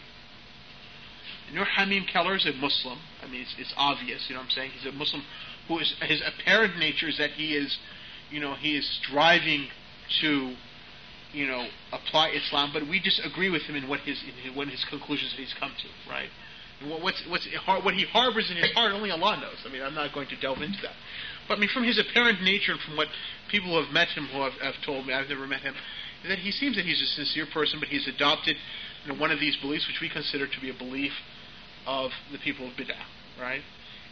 Nur 1.52 1.66
Hamim 1.78 2.06
Keller 2.06 2.36
is 2.36 2.46
a 2.46 2.52
Muslim. 2.52 2.98
I 3.22 3.28
mean, 3.28 3.42
it's, 3.42 3.54
it's 3.58 3.74
obvious. 3.76 4.26
You 4.28 4.34
know 4.34 4.40
what 4.40 4.46
I'm 4.46 4.50
saying? 4.50 4.70
He's 4.78 4.92
a 4.92 4.96
Muslim 4.96 5.22
who 5.68 5.78
is 5.78 5.94
his 6.02 6.22
apparent 6.22 6.78
nature 6.78 7.08
is 7.08 7.18
that 7.18 7.30
he 7.30 7.54
is, 7.54 7.78
you 8.34 8.40
know, 8.40 8.54
he 8.54 8.76
is 8.76 8.84
striving 9.02 9.68
to, 10.20 10.54
you 11.32 11.46
know, 11.46 11.68
apply 11.92 12.30
Islam, 12.30 12.70
but 12.72 12.82
we 12.88 12.98
disagree 12.98 13.48
with 13.48 13.62
him 13.62 13.76
in 13.76 13.88
what 13.88 14.00
his 14.00 14.20
in 14.46 14.56
what 14.56 14.66
his 14.66 14.84
conclusions 14.90 15.30
that 15.30 15.38
he's 15.38 15.54
come 15.54 15.70
to, 15.70 16.10
right? 16.10 16.28
What, 16.82 17.00
what's 17.00 17.22
what's 17.28 17.46
what 17.84 17.94
he 17.94 18.04
harbors 18.06 18.50
in 18.50 18.56
his 18.56 18.72
heart, 18.72 18.92
only 18.92 19.12
Allah 19.12 19.38
knows. 19.40 19.62
I 19.64 19.70
mean, 19.70 19.82
I'm 19.82 19.94
not 19.94 20.12
going 20.12 20.26
to 20.28 20.36
delve 20.40 20.62
into 20.62 20.82
that. 20.82 20.94
But 21.46 21.58
I 21.58 21.60
mean, 21.60 21.70
from 21.72 21.84
his 21.84 21.96
apparent 21.96 22.42
nature 22.42 22.72
and 22.72 22.80
from 22.80 22.96
what 22.96 23.06
people 23.50 23.70
who 23.70 23.82
have 23.84 23.92
met 23.92 24.08
him 24.08 24.26
who 24.26 24.42
have, 24.42 24.54
have 24.60 24.74
told 24.84 25.06
me, 25.06 25.14
I've 25.14 25.28
never 25.28 25.46
met 25.46 25.60
him, 25.60 25.74
that 26.26 26.38
he 26.38 26.50
seems 26.50 26.74
that 26.74 26.84
he's 26.84 27.00
a 27.00 27.06
sincere 27.06 27.46
person, 27.46 27.78
but 27.78 27.88
he's 27.88 28.08
adopted 28.08 28.56
you 29.04 29.12
know, 29.12 29.20
one 29.20 29.30
of 29.30 29.38
these 29.38 29.56
beliefs, 29.58 29.86
which 29.86 30.00
we 30.00 30.08
consider 30.08 30.48
to 30.48 30.60
be 30.60 30.70
a 30.70 30.74
belief 30.74 31.12
of 31.86 32.10
the 32.32 32.38
people 32.38 32.66
of 32.66 32.72
Bid'ah, 32.72 33.06
right? 33.40 33.60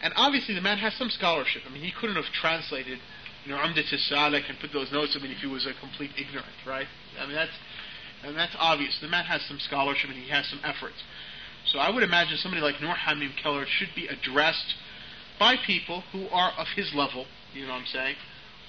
And 0.02 0.12
obviously, 0.16 0.54
the 0.54 0.60
man 0.60 0.78
has 0.78 0.94
some 0.94 1.10
scholarship. 1.10 1.62
I 1.66 1.72
mean, 1.72 1.82
he 1.82 1.92
couldn't 1.92 2.16
have 2.16 2.26
translated, 2.34 2.98
you 3.44 3.50
know, 3.50 3.58
Umdat 3.58 3.90
Salik 4.10 4.48
and 4.48 4.58
put 4.60 4.72
those 4.72 4.92
notes. 4.92 5.16
I 5.18 5.22
mean, 5.22 5.32
if 5.32 5.38
he 5.38 5.46
was 5.46 5.66
a 5.66 5.72
complete 5.80 6.10
ignorant, 6.16 6.54
right? 6.66 6.86
I 7.18 7.26
mean, 7.26 7.34
that's 7.34 7.52
and 8.24 8.36
that's 8.36 8.54
obvious. 8.58 8.98
The 9.00 9.08
man 9.08 9.24
has 9.24 9.42
some 9.42 9.58
scholarship 9.58 10.10
and 10.10 10.18
he 10.18 10.30
has 10.30 10.46
some 10.46 10.60
efforts. 10.62 11.02
So 11.66 11.78
I 11.78 11.90
would 11.90 12.02
imagine 12.02 12.36
somebody 12.38 12.62
like 12.62 12.80
Nuh 12.80 12.94
Ha 12.94 13.14
Mim 13.14 13.32
Keller 13.42 13.66
should 13.66 13.90
be 13.94 14.06
addressed 14.06 14.74
by 15.38 15.56
people 15.66 16.02
who 16.12 16.28
are 16.28 16.52
of 16.56 16.66
his 16.76 16.92
level, 16.94 17.26
you 17.52 17.66
know 17.66 17.72
what 17.72 17.80
I'm 17.80 17.86
saying, 17.86 18.16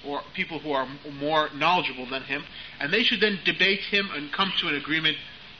or 0.06 0.22
people 0.34 0.58
who 0.58 0.72
are 0.72 0.88
more 1.20 1.48
knowledgeable 1.54 2.08
than 2.08 2.22
him, 2.22 2.44
and 2.80 2.92
they 2.92 3.02
should 3.02 3.20
then 3.20 3.38
debate 3.44 3.80
him 3.90 4.10
and 4.12 4.32
come 4.32 4.52
to 4.60 4.68
an 4.68 4.74
agreement, 4.74 5.16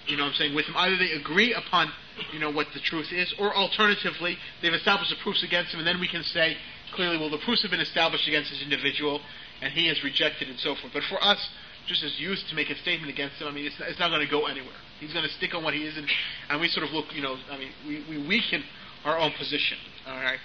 you 0.07 0.17
know 0.17 0.25
what 0.25 0.31
I'm 0.31 0.35
saying, 0.35 0.55
with 0.55 0.67
him. 0.67 0.75
Either 0.77 0.97
they 0.97 1.13
agree 1.13 1.55
upon, 1.55 1.91
you 2.33 2.39
know, 2.39 2.51
what 2.51 2.69
the 2.75 2.81
truth 2.81 3.13
is, 3.13 3.33
or 3.39 3.55
alternatively, 3.55 4.37
they've 4.63 4.75
established 4.75 5.11
the 5.11 5.23
proofs 5.23 5.43
against 5.43 5.73
him, 5.73 5.79
and 5.79 5.87
then 5.87 6.01
we 6.01 6.09
can 6.09 6.23
say 6.23 6.57
clearly, 6.95 7.19
well, 7.19 7.31
the 7.31 7.39
proofs 7.39 7.63
have 7.63 7.71
been 7.71 7.81
established 7.81 8.27
against 8.27 8.51
this 8.51 8.63
individual, 8.63 9.21
and 9.61 9.73
he 9.73 9.89
has 9.89 10.03
rejected 10.03 10.49
and 10.49 10.59
so 10.59 10.75
forth. 10.75 10.93
But 10.93 11.03
for 11.05 11.23
us, 11.23 11.39
just 11.87 12.03
as 12.03 12.19
youth 12.19 12.41
to 12.49 12.55
make 12.55 12.71
a 12.71 12.77
statement 12.77 13.13
against 13.13 13.41
him, 13.41 13.49
I 13.49 13.51
mean, 13.51 13.67
it's, 13.67 13.77
it's 13.81 13.99
not 13.99 14.09
going 14.09 14.25
to 14.25 14.31
go 14.31 14.47
anywhere. 14.47 14.77
He's 15.01 15.13
going 15.13 15.25
to 15.27 15.33
stick 15.35 15.55
on 15.55 15.63
what 15.63 15.75
he 15.75 15.85
is, 15.85 15.97
and, 15.97 16.07
and 16.49 16.61
we 16.61 16.69
sort 16.69 16.87
of 16.87 16.93
look, 16.93 17.07
you 17.15 17.23
know, 17.23 17.37
I 17.51 17.59
mean, 17.59 17.71
we, 17.87 18.05
we 18.09 18.27
weaken 18.27 18.65
our 19.05 19.19
own 19.19 19.33
position. 19.33 19.79
All 20.07 20.17
right. 20.17 20.39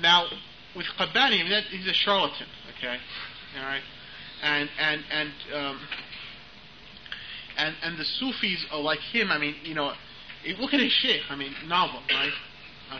Now, 0.00 0.26
with 0.74 0.86
Qabbani, 0.98 1.40
I 1.40 1.42
mean, 1.42 1.50
that, 1.50 1.64
he's 1.64 1.86
a 1.86 1.92
charlatan. 1.92 2.46
Okay. 2.76 2.96
All 3.58 3.64
right. 3.64 3.82
And 4.42 4.68
and 4.78 5.04
and 5.10 5.32
um, 5.54 5.80
and 7.56 7.74
and 7.82 7.98
the 7.98 8.04
Sufis 8.04 8.66
are 8.72 8.80
like 8.80 8.98
him. 8.98 9.30
I 9.30 9.38
mean, 9.38 9.54
you 9.62 9.74
know, 9.74 9.92
look 10.58 10.74
at 10.74 10.80
his 10.80 10.92
sheikh. 10.92 11.22
I 11.30 11.36
mean, 11.36 11.54
novel, 11.66 12.00
right? 12.10 12.32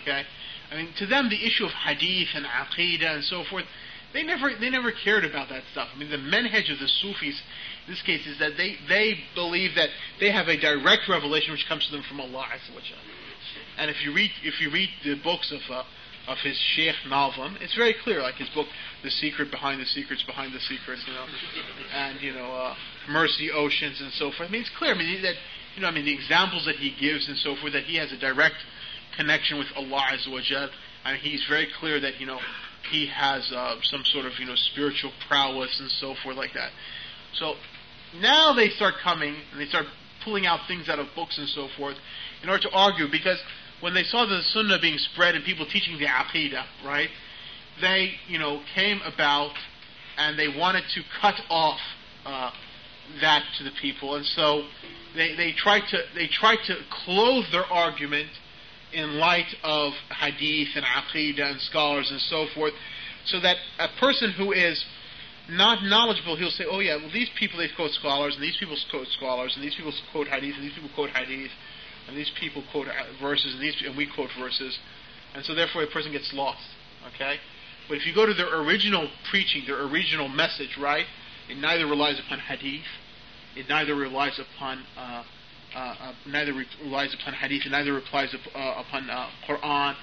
Okay. 0.03 0.23
I 0.71 0.77
mean, 0.77 0.89
to 0.99 1.07
them, 1.07 1.29
the 1.29 1.47
issue 1.47 1.65
of 1.65 1.73
hadith 1.73 2.29
and 2.35 2.47
aqidah 2.47 3.15
and 3.17 3.25
so 3.25 3.45
forth 3.51 3.65
they 4.15 4.23
never 4.23 4.49
they 4.59 4.71
never 4.71 4.93
cared 4.93 5.25
about 5.25 5.51
that 5.51 5.65
stuff. 5.73 5.89
I 5.93 5.99
mean, 5.99 6.09
the 6.09 6.17
manhaj 6.17 6.73
of 6.73 6.79
the 6.79 6.89
Sufis, 7.03 7.43
in 7.87 7.93
this 7.93 8.01
case, 8.03 8.25
is 8.27 8.39
that 8.39 8.53
they 8.57 8.77
they 8.89 9.19
believe 9.35 9.75
that 9.75 9.91
they 10.21 10.31
have 10.31 10.47
a 10.47 10.57
direct 10.57 11.09
revelation 11.09 11.51
which 11.53 11.67
comes 11.69 11.85
to 11.87 11.93
them 11.93 12.05
from 12.09 12.21
Allah 12.21 12.47
And 13.77 13.91
if 13.91 14.03
you 14.05 14.15
read 14.15 14.31
if 14.45 14.61
you 14.61 14.71
read 14.71 14.89
the 15.05 15.17
books 15.23 15.53
of 15.53 15.61
uh, 15.69 15.83
of 16.29 16.39
his 16.39 16.57
Sheikh 16.57 16.95
Nazim, 17.09 17.59
it's 17.61 17.75
very 17.75 17.95
clear, 18.05 18.23
like 18.23 18.37
his 18.37 18.49
book, 18.51 18.67
The 19.03 19.11
Secret 19.11 19.51
Behind 19.51 19.83
the 19.83 19.85
Secrets 19.87 20.23
Behind 20.23 20.55
the 20.55 20.61
Secrets, 20.61 21.03
you 21.07 21.13
know, 21.13 21.27
and 21.93 22.23
you 22.23 22.33
know, 22.33 22.51
uh, 22.51 22.75
Mercy 23.11 23.51
Oceans 23.51 24.01
and 24.01 24.11
so 24.13 24.31
forth. 24.31 24.49
I 24.49 24.53
mean, 24.53 24.63
it's 24.63 24.71
clear. 24.79 24.95
I 24.95 24.99
mean 24.99 25.21
that 25.23 25.35
you 25.75 25.83
know, 25.83 25.89
I 25.89 25.91
mean 25.91 26.05
the 26.07 26.15
examples 26.15 26.65
that 26.67 26.77
he 26.77 26.95
gives 27.01 27.29
and 27.29 27.37
so 27.39 27.57
forth, 27.57 27.73
that 27.73 27.85
he 27.85 27.97
has 27.97 28.13
a 28.13 28.17
direct 28.17 28.57
connection 29.17 29.59
with 29.59 29.69
Allah 29.77 30.03
Azza 30.13 30.31
wa 30.31 30.41
Jal. 30.43 30.69
Mean, 31.05 31.17
he's 31.17 31.45
very 31.49 31.69
clear 31.79 32.01
that 32.01 32.21
you 32.21 32.27
know 32.27 32.41
he 32.91 33.07
has 33.07 33.51
uh, 33.53 33.77
some 33.83 34.03
sort 34.05 34.27
of 34.27 34.33
you 34.39 34.47
know 34.47 34.55
spiritual 34.57 35.13
prowess 35.29 35.79
and 35.81 35.91
so 35.91 36.15
forth 36.23 36.37
like 36.37 36.53
that. 36.55 36.71
So 37.35 37.55
now 38.21 38.53
they 38.55 38.69
start 38.71 38.95
coming 39.03 39.35
and 39.53 39.61
they 39.61 39.67
start 39.67 39.87
pulling 40.25 40.47
out 40.47 40.61
things 40.67 40.89
out 40.89 40.99
of 40.99 41.09
books 41.15 41.39
and 41.39 41.49
so 41.49 41.69
forth 41.77 41.97
in 42.43 42.49
order 42.49 42.63
to 42.63 42.71
argue 42.71 43.07
because 43.11 43.39
when 43.81 43.93
they 43.95 44.05
saw 44.05 44.25
the 44.25 44.41
Sunnah 44.53 44.79
being 44.81 44.99
spread 44.99 45.35
and 45.35 45.45
people 45.45 45.67
teaching 45.67 45.99
the 45.99 46.07
Aqidah, 46.07 46.65
right, 46.85 47.09
they 47.81 48.13
you 48.29 48.39
know 48.39 48.63
came 48.75 49.01
about 49.05 49.53
and 50.17 50.39
they 50.39 50.49
wanted 50.49 50.85
to 50.95 51.03
cut 51.21 51.35
off 51.51 51.81
uh, 52.25 52.51
that 53.21 53.45
to 53.59 53.65
the 53.65 53.73
people, 53.81 54.15
and 54.15 54.25
so 54.25 54.65
they 55.15 55.35
they 55.37 55.53
tried 55.53 55.83
to 55.91 55.99
they 56.15 56.27
tried 56.29 56.59
to 56.67 56.77
clothe 57.05 57.45
their 57.53 57.67
argument 57.67 58.29
in 58.95 59.19
light 59.19 59.53
of 59.63 59.93
hadith 60.21 60.69
and 60.77 60.85
aqidah 60.85 61.53
and 61.53 61.61
scholars 61.61 62.09
and 62.11 62.21
so 62.21 62.47
forth, 62.55 62.73
so 63.27 63.41
that 63.41 63.57
a 63.79 63.89
person 64.01 64.33
who 64.33 64.53
is 64.53 64.85
not 65.49 65.83
knowledgeable, 65.83 66.37
he'll 66.37 66.51
say, 66.51 66.65
oh 66.71 66.81
yeah, 66.81 66.97
well 66.97 67.11
these 67.13 67.29
people 67.39 67.59
they 67.59 67.69
quote 67.77 67.91
scholars, 67.93 68.35
and 68.35 68.43
these 68.43 68.57
people 68.59 68.77
quote 68.91 69.09
scholars, 69.09 69.53
and 69.57 69.65
these 69.65 69.75
people 69.75 69.93
quote 70.13 70.29
hadith, 70.29 70.55
and 70.57 70.65
these 70.65 70.73
people 70.73 70.91
quote 70.95 71.11
hadith, 71.11 71.51
and 72.09 72.17
these 72.17 72.31
people 72.41 72.63
quote 72.73 72.87
verses, 73.21 73.53
and, 73.55 73.63
these, 73.63 73.77
and 73.85 73.97
we 73.97 74.07
quote 74.07 74.31
verses, 74.39 74.79
and 75.35 75.45
so 75.45 75.55
therefore 75.55 75.83
a 75.83 75.87
person 75.87 76.13
gets 76.13 76.31
lost. 76.33 76.65
Okay, 77.15 77.37
but 77.89 77.99
if 77.99 78.07
you 78.07 78.15
go 78.15 78.25
to 78.25 78.33
their 78.33 78.63
original 78.63 79.11
preaching, 79.31 79.65
their 79.67 79.85
original 79.85 80.29
message, 80.29 80.79
right, 80.81 81.05
it 81.51 81.59
neither 81.59 81.87
relies 81.87 82.19
upon 82.25 82.39
hadith, 82.39 82.87
it 83.55 83.69
neither 83.69 83.95
relies 83.95 84.41
upon 84.41 84.83
uh, 84.97 85.23
neither 86.27 86.53
relies 86.83 87.15
upon 87.15 87.35
hadith 87.35 87.63
neither 87.71 87.93
relies 87.93 88.35
uh, 88.35 88.75
upon 88.79 89.11
uh, 89.11 89.29
Quran 89.49 89.95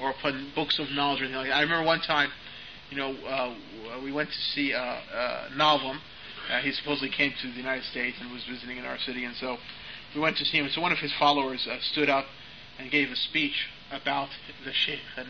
or 0.00 0.10
upon 0.10 0.52
books 0.54 0.78
of 0.78 0.90
knowledge 0.90 1.20
or 1.20 1.24
anything 1.24 1.38
like 1.38 1.48
that. 1.48 1.56
I 1.56 1.62
remember 1.62 1.86
one 1.86 2.00
time, 2.00 2.30
you 2.90 2.96
know, 2.96 3.14
uh, 3.26 3.54
we 4.02 4.12
went 4.12 4.30
to 4.30 4.40
see 4.54 4.72
uh, 4.72 4.78
uh. 4.80 5.48
Uh, 6.48 6.60
he 6.60 6.72
supposedly 6.72 7.10
came 7.10 7.32
to 7.42 7.48
the 7.50 7.58
United 7.58 7.84
States 7.84 8.16
and 8.20 8.32
was 8.32 8.42
visiting 8.44 8.78
in 8.78 8.84
our 8.86 8.98
city, 8.98 9.24
and 9.24 9.36
so 9.36 9.58
we 10.14 10.20
went 10.20 10.36
to 10.38 10.46
see 10.46 10.56
him. 10.56 10.68
So 10.70 10.80
one 10.80 10.92
of 10.92 10.98
his 10.98 11.12
followers 11.18 11.68
uh, 11.70 11.76
stood 11.92 12.08
up 12.08 12.24
and 12.78 12.90
gave 12.90 13.10
a 13.10 13.16
speech 13.16 13.68
about 13.92 14.30
the 14.64 14.72
Sheikh, 14.72 15.00
and 15.16 15.28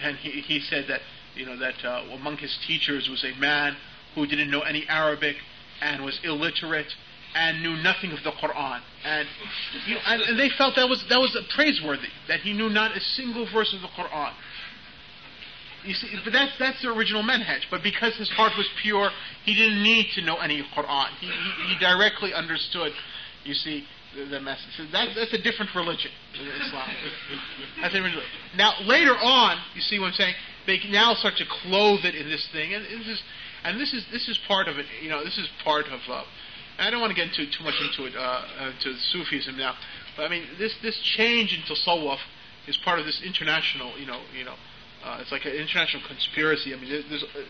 and 0.00 0.16
he, 0.16 0.30
he 0.42 0.60
said 0.60 0.86
that 0.88 1.00
you 1.34 1.44
know 1.44 1.58
that 1.58 1.84
uh, 1.84 2.04
among 2.12 2.36
his 2.36 2.56
teachers 2.66 3.08
was 3.08 3.24
a 3.24 3.34
man 3.40 3.76
who 4.14 4.26
didn't 4.26 4.50
know 4.50 4.60
any 4.60 4.86
Arabic 4.88 5.36
and 5.80 6.04
was 6.04 6.20
illiterate 6.22 6.94
and 7.34 7.62
knew 7.62 7.76
nothing 7.82 8.12
of 8.12 8.22
the 8.22 8.30
Quran. 8.30 8.80
And, 9.04 9.28
you 9.86 9.94
know, 9.94 10.00
and, 10.06 10.38
they 10.38 10.48
felt 10.56 10.76
that 10.76 10.88
was 10.88 11.04
that 11.08 11.18
was 11.18 11.36
praiseworthy 11.54 12.08
that 12.28 12.40
he 12.40 12.52
knew 12.52 12.68
not 12.68 12.96
a 12.96 13.00
single 13.00 13.46
verse 13.52 13.74
of 13.74 13.82
the 13.82 13.88
Quran. 13.88 14.32
You 15.84 15.94
see, 15.94 16.08
but 16.24 16.32
that's 16.32 16.52
that's 16.58 16.80
the 16.80 16.88
original 16.88 17.22
manhaj. 17.22 17.68
But 17.70 17.82
because 17.82 18.16
his 18.16 18.30
heart 18.30 18.52
was 18.56 18.66
pure, 18.80 19.10
he 19.44 19.54
didn't 19.54 19.82
need 19.82 20.06
to 20.14 20.22
know 20.22 20.36
any 20.36 20.62
Quran. 20.76 21.08
He, 21.20 21.26
he, 21.26 21.74
he 21.74 21.78
directly 21.78 22.32
understood. 22.32 22.92
You 23.44 23.52
see, 23.52 23.84
the, 24.16 24.24
the 24.24 24.40
message. 24.40 24.70
So 24.78 24.84
that, 24.92 25.08
that's 25.14 25.34
a 25.34 25.42
different 25.42 25.74
religion, 25.74 26.10
Islam. 26.32 26.88
That's 27.82 27.94
a 27.94 27.98
religion. 28.00 28.22
Now 28.56 28.72
later 28.86 29.12
on, 29.12 29.58
you 29.74 29.82
see 29.82 29.98
what 29.98 30.06
I'm 30.06 30.12
saying? 30.14 30.34
They 30.66 30.78
now 30.88 31.14
start 31.14 31.34
to 31.38 31.44
clothe 31.62 32.04
it 32.04 32.14
in 32.14 32.30
this 32.30 32.48
thing, 32.52 32.72
and 32.72 32.84
this 32.84 33.08
is 33.08 33.22
and 33.64 33.80
this 33.80 33.92
is 33.92 34.06
this 34.12 34.28
is 34.28 34.38
part 34.48 34.68
of 34.68 34.78
it. 34.78 34.86
You 35.02 35.10
know, 35.10 35.24
this 35.24 35.36
is 35.36 35.48
part 35.64 35.86
of. 35.86 36.00
Uh, 36.08 36.22
I 36.78 36.90
don't 36.90 37.00
want 37.00 37.14
to 37.14 37.16
get 37.16 37.32
too 37.34 37.64
much 37.64 37.74
into 37.80 38.06
it, 38.06 38.16
uh, 38.16 38.70
into 38.70 38.98
Sufism 39.12 39.56
now, 39.56 39.74
but 40.16 40.24
I 40.24 40.28
mean 40.28 40.44
this 40.58 40.74
this 40.82 40.98
change 41.16 41.54
into 41.54 41.74
Tasawwuf 41.74 42.18
is 42.66 42.76
part 42.78 42.98
of 42.98 43.06
this 43.06 43.20
international, 43.24 43.98
you 43.98 44.06
know, 44.06 44.20
you 44.36 44.44
know, 44.44 44.54
uh, 45.04 45.18
it's 45.20 45.30
like 45.30 45.44
an 45.44 45.52
international 45.52 46.02
conspiracy. 46.06 46.72
I 46.74 46.76
mean, 46.80 46.90
there's 46.90 47.22
uh, 47.22 47.42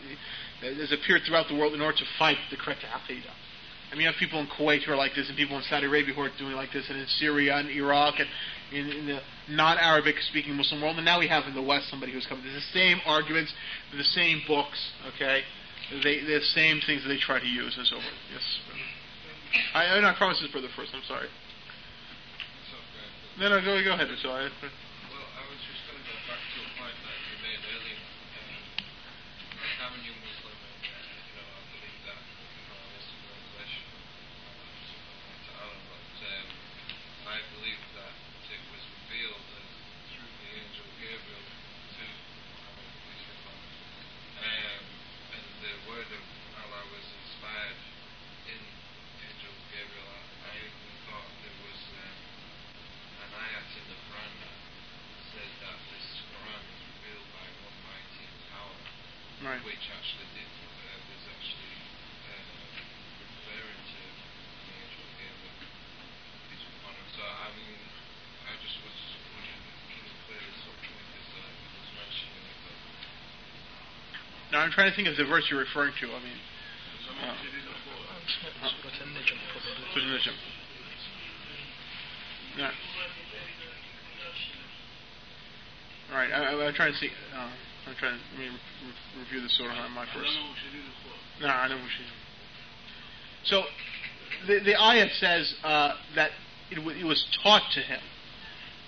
there's 0.60 0.92
appeared 0.92 1.22
throughout 1.26 1.48
the 1.48 1.54
world 1.54 1.74
in 1.74 1.80
order 1.80 1.96
to 1.98 2.04
fight 2.18 2.38
the 2.50 2.56
correct 2.56 2.82
aqidah. 2.82 3.32
I 3.90 3.94
mean, 3.94 4.02
you 4.02 4.06
have 4.08 4.18
people 4.18 4.40
in 4.40 4.48
Kuwait 4.48 4.82
who 4.82 4.92
are 4.92 4.96
like 4.96 5.14
this, 5.14 5.28
and 5.28 5.36
people 5.36 5.56
in 5.56 5.62
Saudi 5.62 5.86
Arabia 5.86 6.14
who 6.14 6.22
are 6.22 6.30
doing 6.36 6.56
like 6.56 6.72
this, 6.72 6.86
and 6.88 6.98
in 6.98 7.06
Syria 7.06 7.56
and 7.58 7.70
Iraq, 7.70 8.18
and 8.18 8.28
in, 8.72 8.90
in 8.90 9.06
the 9.06 9.20
non-Arabic 9.48 10.16
speaking 10.30 10.54
Muslim 10.54 10.82
world, 10.82 10.96
and 10.96 11.04
now 11.04 11.20
we 11.20 11.28
have 11.28 11.44
in 11.46 11.54
the 11.54 11.62
West 11.62 11.90
somebody 11.90 12.12
who's 12.12 12.26
coming. 12.26 12.44
There's 12.44 12.56
the 12.56 12.78
same 12.78 13.00
arguments, 13.06 13.52
the 13.96 14.02
same 14.02 14.42
books, 14.48 14.90
okay, 15.14 15.42
they, 16.02 16.24
the 16.24 16.40
same 16.54 16.80
things 16.80 17.02
that 17.02 17.08
they 17.08 17.18
try 17.18 17.38
to 17.38 17.46
use 17.46 17.76
and 17.76 17.86
so 17.86 17.96
forth. 17.96 18.18
Yes. 18.32 18.58
I, 19.74 19.86
I, 19.86 20.00
no, 20.00 20.08
I 20.10 20.14
promise 20.18 20.40
this 20.42 20.50
brother 20.50 20.68
first. 20.74 20.90
I'm 20.94 21.02
sorry. 21.06 21.28
No, 23.38 23.50
no, 23.50 23.58
go, 23.62 23.74
go 23.82 23.94
ahead. 23.94 24.06
Well, 24.06 24.14
I 24.14 25.42
was 25.50 25.60
just 25.66 25.82
going 25.90 25.98
to 25.98 26.06
go 26.06 26.14
back 26.30 26.38
to 26.38 26.58
a 26.62 26.70
point 26.78 26.94
that 27.02 27.18
you 27.18 27.34
made 27.42 27.62
earlier. 27.66 27.98
Um, 27.98 28.54
I'm 29.82 29.92
a 29.94 30.00
new 30.06 30.14
Muslim, 30.22 30.54
and 30.54 30.86
uh, 30.86 31.02
you 31.02 31.34
know, 31.34 31.46
I 31.50 31.62
believe 31.74 31.98
that 32.06 32.18
you 32.22 32.62
know, 32.70 32.78
this 32.94 33.06
is 33.10 33.18
revelation 33.26 33.86
uh, 35.50 35.74
but 35.90 36.14
um, 36.30 36.46
I 37.26 37.38
believe 37.58 37.82
that 37.98 38.14
it 38.54 38.62
was 38.70 38.82
revealed 39.02 39.46
uh, 39.50 39.66
through 40.14 40.30
the 40.30 40.48
angel 40.54 40.86
Gabriel 41.02 41.42
to 41.42 42.04
Muhammad, 42.54 43.18
um, 44.46 44.82
and 45.34 45.44
the 45.58 45.74
word 45.90 46.06
of 46.10 46.22
Allah 46.62 46.82
was 46.94 47.06
inspired 47.18 47.78
in 48.46 48.60
Angel 49.26 49.54
Gabriel, 49.74 50.06
I, 50.06 50.54
I 50.54 50.94
thought 51.10 51.30
there 51.42 51.58
was 51.64 51.80
um, 51.98 52.18
an 53.24 53.30
ayat 53.34 53.68
in 53.74 53.84
the 53.88 53.98
Quran 54.06 54.32
that 54.44 54.56
said 55.32 55.50
that 55.64 55.78
this 55.90 56.06
Quran 56.28 56.60
was 56.60 56.80
revealed 56.92 57.28
by 57.32 57.46
one 57.64 57.78
mighty 57.88 58.26
power, 58.52 58.76
Right. 59.42 59.62
which 59.64 59.84
actually 59.90 60.28
did 60.36 60.46
uh, 60.46 60.98
was 61.08 61.24
actually 61.24 61.74
uh, 62.28 62.42
refer, 63.48 63.64
I'm 74.58 74.70
trying 74.70 74.90
to 74.90 74.96
think 74.96 75.08
of 75.08 75.16
the 75.16 75.24
verse 75.24 75.44
you're 75.50 75.60
referring 75.60 75.92
to. 76.00 76.06
I 76.06 76.20
mean, 76.20 76.38
uh. 77.22 77.34
Yeah. 82.56 82.70
All 86.12 86.18
right, 86.18 86.30
I, 86.30 86.66
I'm 86.66 86.74
trying 86.74 86.92
to 86.92 86.98
see. 86.98 87.10
Uh, 87.34 87.48
I'm 87.88 87.94
trying 87.96 88.18
to 88.18 88.38
me 88.38 88.48
re- 88.48 89.20
review 89.20 89.40
the 89.42 89.48
surah 89.48 89.74
on 89.74 89.90
my 89.92 90.06
first. 90.14 90.30
No, 91.40 91.48
I 91.48 91.68
know 91.68 91.76
what 91.76 91.90
she's. 91.96 92.06
So, 93.50 93.62
the 94.46 94.60
the 94.60 94.74
ayat 94.74 95.10
says 95.18 95.54
uh, 95.64 95.94
that 96.14 96.30
it, 96.70 96.76
w- 96.76 96.98
it 96.98 97.04
was 97.04 97.24
taught 97.42 97.62
to 97.74 97.80
him 97.80 98.00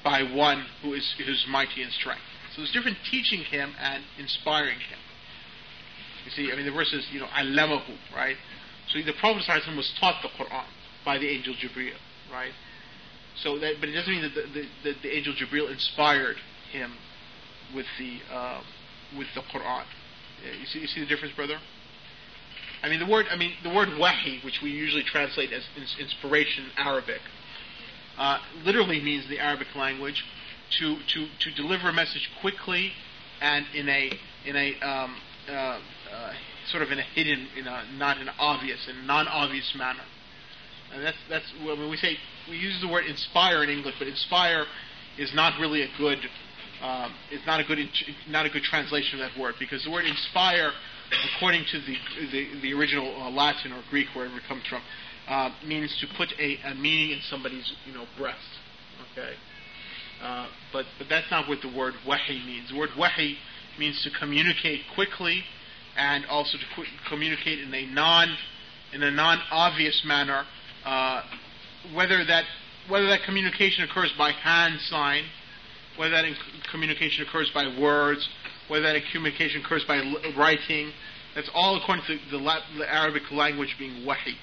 by 0.04 0.22
one 0.22 0.64
who 0.82 0.94
is 0.94 1.14
who's 1.18 1.44
mighty 1.50 1.82
in 1.82 1.90
strength. 1.90 2.22
So 2.54 2.62
there's 2.62 2.72
different 2.72 2.98
teaching 3.10 3.40
him 3.40 3.74
and 3.80 4.04
inspiring 4.18 4.78
him. 4.78 4.98
You 6.26 6.32
see, 6.32 6.52
I 6.52 6.56
mean, 6.56 6.66
the 6.66 6.72
verse 6.72 6.92
is, 6.92 7.06
you 7.12 7.20
know, 7.20 7.28
allamahu, 7.28 7.96
right? 8.14 8.36
So 8.92 9.00
the 9.00 9.12
Prophet 9.14 9.44
ﷺ 9.48 9.76
was 9.76 9.92
taught 10.00 10.22
the 10.22 10.28
Quran 10.28 10.66
by 11.04 11.18
the 11.18 11.28
angel 11.28 11.54
Jibreel, 11.54 11.94
right? 12.32 12.50
So 13.42 13.58
that, 13.60 13.74
but 13.78 13.88
it 13.88 13.92
doesn't 13.92 14.12
mean 14.12 14.22
that 14.22 14.34
the, 14.34 14.42
the, 14.42 14.66
the, 14.82 14.94
the 15.02 15.16
angel 15.16 15.34
Jibreel 15.34 15.70
inspired 15.70 16.36
him 16.72 16.94
with 17.74 17.86
the 17.98 18.18
uh, 18.32 18.60
with 19.16 19.28
the 19.34 19.42
Quran. 19.42 19.84
You 20.60 20.66
see, 20.66 20.80
you 20.80 20.86
see 20.88 21.00
the 21.00 21.06
difference, 21.06 21.34
brother? 21.34 21.58
I 22.82 22.88
mean, 22.88 22.98
the 22.98 23.06
word, 23.06 23.26
I 23.30 23.36
mean, 23.36 23.52
the 23.62 23.70
word 23.70 23.88
wahi, 23.98 24.40
which 24.44 24.60
we 24.62 24.70
usually 24.70 25.02
translate 25.02 25.52
as 25.52 25.62
ins- 25.76 25.96
inspiration 25.98 26.64
in 26.64 26.70
Arabic, 26.76 27.20
uh, 28.18 28.38
literally 28.64 29.00
means 29.00 29.24
in 29.24 29.30
the 29.30 29.38
Arabic 29.38 29.68
language 29.74 30.24
to, 30.80 30.96
to, 31.14 31.26
to 31.40 31.54
deliver 31.54 31.88
a 31.88 31.92
message 31.92 32.28
quickly 32.40 32.92
and 33.40 33.66
in 33.74 33.88
a 33.88 34.10
in 34.46 34.56
a 34.56 34.74
um, 34.80 35.16
uh, 35.48 35.78
uh, 36.12 36.32
sort 36.70 36.82
of 36.82 36.90
in 36.90 36.98
a 36.98 37.02
hidden, 37.02 37.48
in 37.56 37.66
a 37.66 37.84
not 37.96 38.18
an 38.18 38.28
obvious, 38.38 38.86
in 38.88 38.96
a 38.96 39.02
non-obvious 39.02 39.74
manner. 39.76 40.04
And 40.92 41.04
that's 41.04 41.18
that's 41.28 41.52
when 41.64 41.90
we 41.90 41.96
say 41.96 42.16
we 42.48 42.56
use 42.56 42.80
the 42.80 42.88
word 42.88 43.06
inspire 43.06 43.62
in 43.64 43.70
English, 43.70 43.94
but 43.98 44.08
inspire 44.08 44.64
is 45.18 45.32
not 45.34 45.58
really 45.60 45.82
a 45.82 45.88
good 45.98 46.18
um, 46.82 47.14
it's 47.30 47.46
not 47.46 47.60
a 47.60 47.64
good 47.64 47.78
not 48.28 48.46
a 48.46 48.50
good 48.50 48.62
translation 48.62 49.20
of 49.20 49.30
that 49.30 49.40
word 49.40 49.54
because 49.58 49.82
the 49.84 49.90
word 49.90 50.04
inspire, 50.04 50.72
according 51.34 51.64
to 51.72 51.80
the 51.80 51.96
the, 52.30 52.60
the 52.60 52.72
original 52.74 53.14
uh, 53.20 53.30
Latin 53.30 53.72
or 53.72 53.82
Greek 53.90 54.08
wherever 54.14 54.36
it 54.36 54.42
comes 54.46 54.62
from, 54.68 54.82
uh, 55.28 55.50
means 55.66 55.96
to 56.00 56.06
put 56.16 56.32
a, 56.38 56.58
a 56.64 56.74
meaning 56.74 57.12
in 57.12 57.20
somebody's 57.28 57.72
you 57.86 57.94
know 57.94 58.04
breast. 58.18 58.38
Okay, 59.12 59.32
uh, 60.22 60.48
but 60.72 60.84
but 60.98 61.08
that's 61.08 61.30
not 61.30 61.48
what 61.48 61.60
the 61.62 61.74
word 61.74 61.94
wahi 62.06 62.42
means. 62.44 62.70
The 62.70 62.76
word 62.76 62.90
wahi 62.96 63.36
means 63.78 64.02
to 64.04 64.10
communicate 64.18 64.80
quickly 64.94 65.44
and 65.96 66.24
also 66.26 66.58
to 66.58 66.84
communicate 67.08 67.60
in 67.60 67.72
a 67.72 67.86
non 67.86 68.36
in 68.92 69.02
a 69.02 69.10
non 69.10 69.38
obvious 69.50 70.02
manner. 70.04 70.44
Uh, 70.84 71.22
whether 71.94 72.24
that 72.24 72.44
whether 72.88 73.06
that 73.08 73.22
communication 73.24 73.84
occurs 73.84 74.12
by 74.16 74.30
hand 74.30 74.80
sign, 74.80 75.24
whether 75.96 76.12
that 76.12 76.24
communication 76.70 77.26
occurs 77.26 77.50
by 77.52 77.66
words, 77.80 78.28
whether 78.68 78.92
that 78.92 79.02
communication 79.12 79.62
occurs 79.64 79.84
by 79.86 80.00
writing, 80.36 80.92
that's 81.34 81.50
all 81.54 81.76
according 81.76 82.04
to 82.06 82.18
the, 82.30 82.38
la- 82.38 82.60
the 82.78 82.92
Arabic 82.92 83.22
language 83.32 83.74
being 83.78 84.06
wahi. 84.06 84.36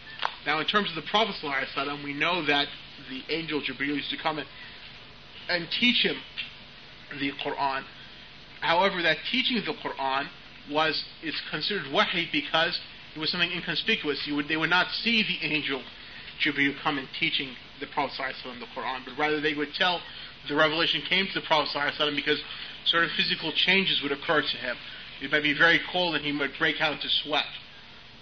Now, 0.45 0.59
in 0.59 0.67
terms 0.67 0.89
of 0.89 0.95
the 0.95 1.09
Prophet 1.09 1.35
ﷺ, 1.41 2.03
we 2.03 2.13
know 2.13 2.45
that 2.45 2.67
the 3.09 3.23
angel 3.33 3.61
Jibreel 3.61 3.95
used 3.95 4.11
to 4.11 4.17
come 4.17 4.39
and, 4.39 4.47
and 5.49 5.67
teach 5.79 6.05
him 6.05 6.17
the 7.19 7.31
Quran. 7.45 7.83
However, 8.61 9.01
that 9.01 9.17
teaching 9.31 9.57
of 9.57 9.65
the 9.65 9.73
Quran 9.73 10.27
was 10.71 11.03
is 11.23 11.35
considered 11.51 11.91
wahi 11.91 12.29
because 12.31 12.79
it 13.15 13.19
was 13.19 13.31
something 13.31 13.51
inconspicuous. 13.51 14.19
Would, 14.29 14.47
they 14.47 14.57
would 14.57 14.69
not 14.69 14.87
see 14.91 15.23
the 15.23 15.45
angel 15.45 15.81
Jibril 16.43 16.73
come 16.81 16.97
and 16.97 17.07
teaching 17.19 17.55
the 17.79 17.87
Prophet 17.87 18.19
ﷺ 18.19 18.59
the 18.59 18.65
Quran, 18.75 19.05
but 19.05 19.17
rather 19.17 19.39
they 19.39 19.53
would 19.53 19.73
tell 19.73 20.01
the 20.47 20.55
revelation 20.55 21.01
came 21.07 21.27
to 21.27 21.33
the 21.33 21.45
Prophet 21.45 21.69
because 22.15 22.41
certain 22.85 23.09
physical 23.15 23.51
changes 23.51 24.01
would 24.01 24.11
occur 24.11 24.41
to 24.41 24.57
him. 24.57 24.75
It 25.21 25.31
might 25.31 25.43
be 25.43 25.53
very 25.53 25.79
cold 25.91 26.15
and 26.15 26.25
he 26.25 26.31
might 26.31 26.57
break 26.57 26.81
out 26.81 26.93
into 26.93 27.07
sweat. 27.23 27.45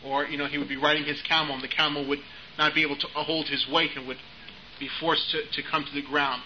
Or, 0.06 0.26
you 0.26 0.38
know, 0.38 0.46
he 0.46 0.58
would 0.58 0.70
be 0.70 0.78
riding 0.78 1.04
his 1.04 1.22
camel 1.22 1.56
and 1.56 1.64
the 1.64 1.68
camel 1.68 2.08
would 2.08 2.20
not 2.58 2.76
be 2.76 2.82
able 2.82 2.98
to 2.98 3.08
hold 3.08 3.48
his 3.48 3.68
weight 3.72 3.92
and 3.96 4.08
would 4.08 4.20
be 4.80 4.90
forced 5.00 5.32
to, 5.32 5.62
to 5.62 5.68
come 5.70 5.86
to 5.86 5.94
the 5.94 6.02
ground. 6.02 6.42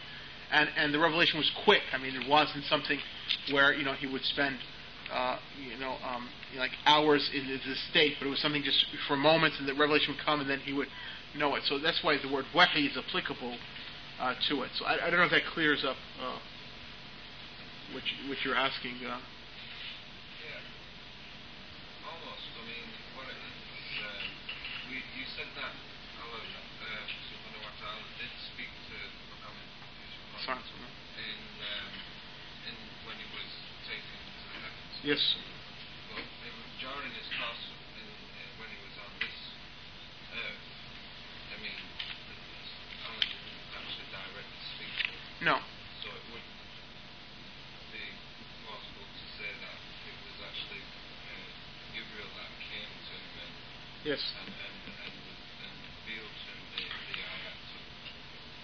And, 0.52 0.70
and 0.78 0.94
the 0.94 1.00
revelation 1.00 1.38
was 1.38 1.52
quick. 1.64 1.82
I 1.92 1.98
mean, 1.98 2.16
it 2.16 2.30
wasn't 2.30 2.66
something 2.66 3.00
where, 3.52 3.74
you 3.74 3.84
know, 3.84 3.94
he 3.94 4.08
would 4.08 4.24
spend, 4.24 4.58
uh, 5.12 5.38
you 5.60 5.78
know, 5.80 5.98
um, 6.04 6.28
like 6.58 6.72
hours 6.86 7.30
in 7.34 7.48
this 7.48 7.62
state, 7.92 8.16
but 8.20 8.28
it 8.28 8.30
was 8.30 8.40
something 8.40 8.64
just 8.64 8.86
for 9.08 9.16
moments 9.16 9.58
and 9.60 9.68
the 9.68 9.74
revelation 9.74 10.14
would 10.16 10.24
come 10.26 10.40
and 10.42 10.50
then 10.50 10.60
he 10.60 10.74
would 10.74 10.88
know 11.38 11.56
it. 11.56 11.64
So 11.68 11.80
that's 11.80 12.02
why 12.04 12.18
the 12.22 12.32
word 12.32 12.46
wahi 12.56 12.88
is 12.88 12.98
applicable 12.98 13.58
uh, 14.20 14.34
to 14.50 14.64
it. 14.64 14.72
So 14.80 14.86
I, 14.86 15.06
I 15.06 15.10
don't 15.10 15.20
know 15.20 15.26
if 15.26 15.32
that 15.32 15.46
clears 15.54 15.84
up 15.86 15.98
uh, 16.22 16.40
what, 17.94 18.04
you, 18.08 18.30
what 18.30 18.38
you're 18.44 18.56
asking. 18.56 18.96
Uh, 19.06 19.20
Yeah. 20.40 20.60
Almost. 22.08 22.48
I 22.56 22.64
mean, 22.66 22.88
what 23.20 23.28
it 23.28 23.36
is, 23.36 23.88
um, 24.00 24.24
we, 24.90 24.96
you 25.20 25.26
said 25.36 25.50
that 25.60 25.74
Allah 26.24 26.40
uh, 26.40 26.88
subhanahu 27.30 27.62
wa 27.68 27.74
ta'ala 27.84 28.04
did 28.20 28.32
speak 28.56 28.72
to 28.90 28.96
Muhammad 29.36 29.68
Sorry. 30.48 30.64
in, 31.20 31.40
um, 31.60 31.92
in 32.72 32.76
when 33.10 33.16
he 33.20 33.28
was 33.36 33.50
taken 33.90 34.16
to 34.16 34.44
the 34.48 34.60
heavens. 34.64 34.95
Yes. 35.06 35.22
During 36.82 37.14
his 37.14 37.30
course 37.38 37.66
uh, 37.70 38.02
when 38.58 38.70
he 38.74 38.80
was 38.82 38.96
on 39.06 39.12
this 39.22 39.38
earth, 40.34 40.66
I 41.54 41.62
mean, 41.62 41.78
Allah 43.06 43.22
didn't 43.22 43.70
actually 43.70 44.10
directly 44.10 44.60
speak 44.74 44.90
to 45.06 45.14
him. 45.14 45.46
No. 45.46 45.62
So 46.02 46.10
it 46.10 46.26
would 46.34 46.48
be 47.94 48.02
possible 48.66 49.06
to 49.06 49.26
say 49.38 49.46
that 49.46 49.78
it 49.78 50.18
was 50.26 50.38
actually 50.42 50.82
uh, 50.82 51.54
Gabriel 51.94 52.32
that 52.42 52.50
came 52.66 52.90
to 52.90 53.14
him 53.14 53.34
and, 53.46 53.54
Yes. 54.10 54.26
and, 54.42 54.50
and, 54.58 55.06
and, 55.06 55.14
and 55.70 55.76
revealed 56.02 56.34
to 56.34 56.50
him 56.50 56.62
the, 56.82 56.86
the 57.14 57.22
ayats 57.22 57.70
of 57.78 57.84
the 57.94 58.10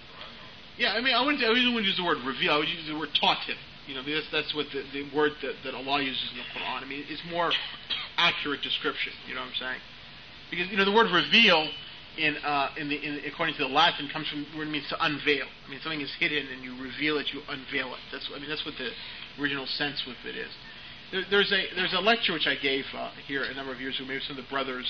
Quran. 0.09 0.33
Yeah, 0.81 0.97
I 0.97 1.05
mean, 1.05 1.13
I 1.13 1.21
wouldn't, 1.21 1.45
I 1.45 1.53
wouldn't 1.53 1.85
use 1.85 2.01
the 2.01 2.07
word 2.09 2.17
reveal. 2.25 2.57
I 2.57 2.65
would 2.65 2.73
use 2.73 2.89
the 2.89 2.97
word 2.97 3.13
taught 3.13 3.45
him. 3.45 3.61
You 3.88 3.95
know, 3.95 4.03
because 4.05 4.25
that's 4.32 4.53
what 4.53 4.67
the, 4.71 4.84
the 4.93 5.09
word 5.15 5.34
that, 5.41 5.55
that 5.65 5.73
Allah 5.73 6.01
uses 6.01 6.29
in 6.32 6.38
the 6.38 6.47
Quran. 6.53 6.84
I 6.84 6.88
mean, 6.88 7.03
it's 7.09 7.23
more 7.29 7.51
accurate 8.17 8.61
description. 8.61 9.13
You 9.27 9.36
know 9.36 9.41
what 9.41 9.57
I'm 9.57 9.59
saying? 9.59 9.82
Because 10.51 10.67
you 10.69 10.77
know 10.77 10.86
the 10.86 10.93
word 10.93 11.09
reveal 11.09 11.67
in 12.17 12.36
uh, 12.43 12.69
in 12.77 12.89
the 12.89 12.95
in, 12.95 13.21
according 13.25 13.55
to 13.55 13.63
the 13.63 13.73
Latin 13.73 14.09
comes 14.11 14.27
from 14.29 14.45
the 14.51 14.57
word 14.57 14.67
means 14.67 14.88
to 14.89 14.97
unveil. 14.99 15.47
I 15.47 15.69
mean, 15.69 15.79
something 15.82 16.01
is 16.01 16.13
hidden 16.19 16.47
and 16.51 16.63
you 16.63 16.75
reveal 16.82 17.17
it, 17.17 17.34
you 17.34 17.41
unveil 17.47 17.93
it. 17.95 18.01
That's 18.11 18.29
I 18.34 18.39
mean 18.39 18.49
that's 18.49 18.65
what 18.65 18.75
the 18.77 18.91
original 19.41 19.65
sense 19.65 20.03
with 20.05 20.19
it 20.25 20.38
is. 20.38 20.51
There, 21.11 21.23
there's 21.29 21.51
a 21.51 21.61
there's 21.75 21.93
a 21.93 22.01
lecture 22.01 22.34
which 22.34 22.47
I 22.47 22.55
gave 22.55 22.86
uh, 22.93 23.11
here 23.27 23.43
a 23.43 23.53
number 23.55 23.71
of 23.73 23.79
years 23.79 23.97
ago. 23.97 24.07
Maybe 24.07 24.21
some 24.27 24.38
of 24.38 24.43
the 24.43 24.49
brothers 24.49 24.88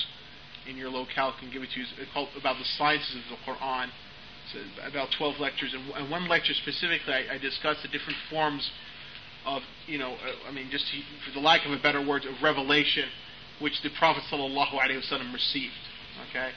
in 0.68 0.76
your 0.76 0.90
locale 0.90 1.34
can 1.38 1.50
give 1.50 1.62
it 1.62 1.70
to 1.74 1.80
you. 1.80 1.86
It's 1.98 2.12
called 2.12 2.28
about 2.38 2.58
the 2.58 2.68
sciences 2.76 3.16
of 3.16 3.38
the 3.38 3.40
Quran. 3.46 3.88
Uh, 4.54 4.88
about 4.88 5.08
12 5.16 5.40
lectures, 5.40 5.74
and, 5.74 5.82
and 5.94 6.10
one 6.10 6.28
lecture 6.28 6.54
specifically, 6.54 7.12
I, 7.12 7.34
I 7.34 7.38
discussed 7.38 7.82
the 7.82 7.88
different 7.88 8.18
forms 8.30 8.70
of, 9.46 9.62
you 9.86 9.98
know, 9.98 10.12
uh, 10.12 10.48
I 10.48 10.52
mean, 10.52 10.68
just 10.70 10.86
to, 10.88 10.98
for 11.26 11.32
the 11.32 11.40
lack 11.40 11.64
of 11.66 11.72
a 11.72 11.78
better 11.78 12.04
word, 12.04 12.24
of 12.24 12.42
revelation, 12.42 13.08
which 13.60 13.80
the 13.82 13.90
Prophet 13.98 14.22
sallallahu 14.30 14.72
alaihi 14.72 15.00
wasallam 15.00 15.32
received. 15.32 15.72
Okay, 16.30 16.50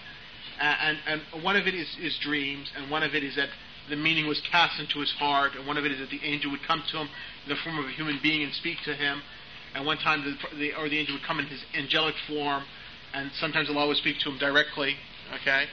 and, 0.60 0.98
and 1.08 1.22
and 1.34 1.44
one 1.44 1.56
of 1.56 1.68
it 1.68 1.74
is, 1.74 1.88
is 2.02 2.18
dreams, 2.22 2.72
and 2.76 2.92
one 2.92 3.04
of 3.04 3.16
it 3.16 3.24
is 3.24 3.36
that 3.36 3.50
the 3.90 3.96
meaning 3.96 4.28
was 4.28 4.42
cast 4.52 4.80
into 4.80 5.00
his 5.00 5.12
heart, 5.12 5.54
and 5.56 5.66
one 5.68 5.78
of 5.78 5.86
it 5.86 5.92
is 5.92 6.00
that 6.00 6.10
the 6.10 6.24
angel 6.24 6.52
would 6.52 6.64
come 6.68 6.84
to 6.92 6.98
him 6.98 7.10
in 7.46 7.50
the 7.50 7.56
form 7.64 7.80
of 7.80 7.86
a 7.86 7.92
human 7.92 8.20
being 8.22 8.44
and 8.44 8.54
speak 8.54 8.78
to 8.84 8.94
him, 8.94 9.22
and 9.74 9.86
one 9.86 9.98
time 9.98 10.24
the, 10.24 10.58
the 10.58 10.74
or 10.74 10.90
the 10.90 10.98
angel 10.98 11.16
would 11.16 11.26
come 11.26 11.40
in 11.40 11.46
his 11.46 11.64
angelic 11.74 12.16
form, 12.28 12.64
and 13.14 13.32
sometimes 13.40 13.70
Allah 13.70 13.88
would 13.88 13.98
speak 13.98 14.20
to 14.24 14.30
him 14.30 14.38
directly. 14.38 14.96
Okay, 15.42 15.66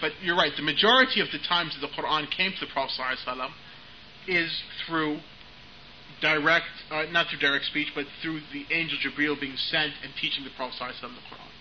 but 0.00 0.12
you're 0.22 0.36
right. 0.36 0.52
The 0.56 0.62
majority 0.62 1.20
of 1.20 1.28
the 1.32 1.38
times 1.46 1.76
that 1.78 1.86
the 1.86 1.92
Quran 1.92 2.30
came 2.30 2.52
to 2.52 2.66
the 2.66 2.72
Prophet 2.72 2.94
ﷺ 2.98 3.50
is 4.26 4.50
through 4.86 5.20
direct, 6.20 6.70
uh, 6.90 7.04
not 7.12 7.28
through 7.28 7.40
direct 7.40 7.64
speech, 7.66 7.88
but 7.94 8.06
through 8.22 8.40
the 8.52 8.64
angel 8.72 8.96
Jibril 8.98 9.38
being 9.40 9.56
sent 9.56 9.92
and 10.02 10.12
teaching 10.20 10.44
the 10.44 10.54
Prophet 10.56 10.80
ﷺ 10.80 11.00
the 11.00 11.26
Quran. 11.28 11.52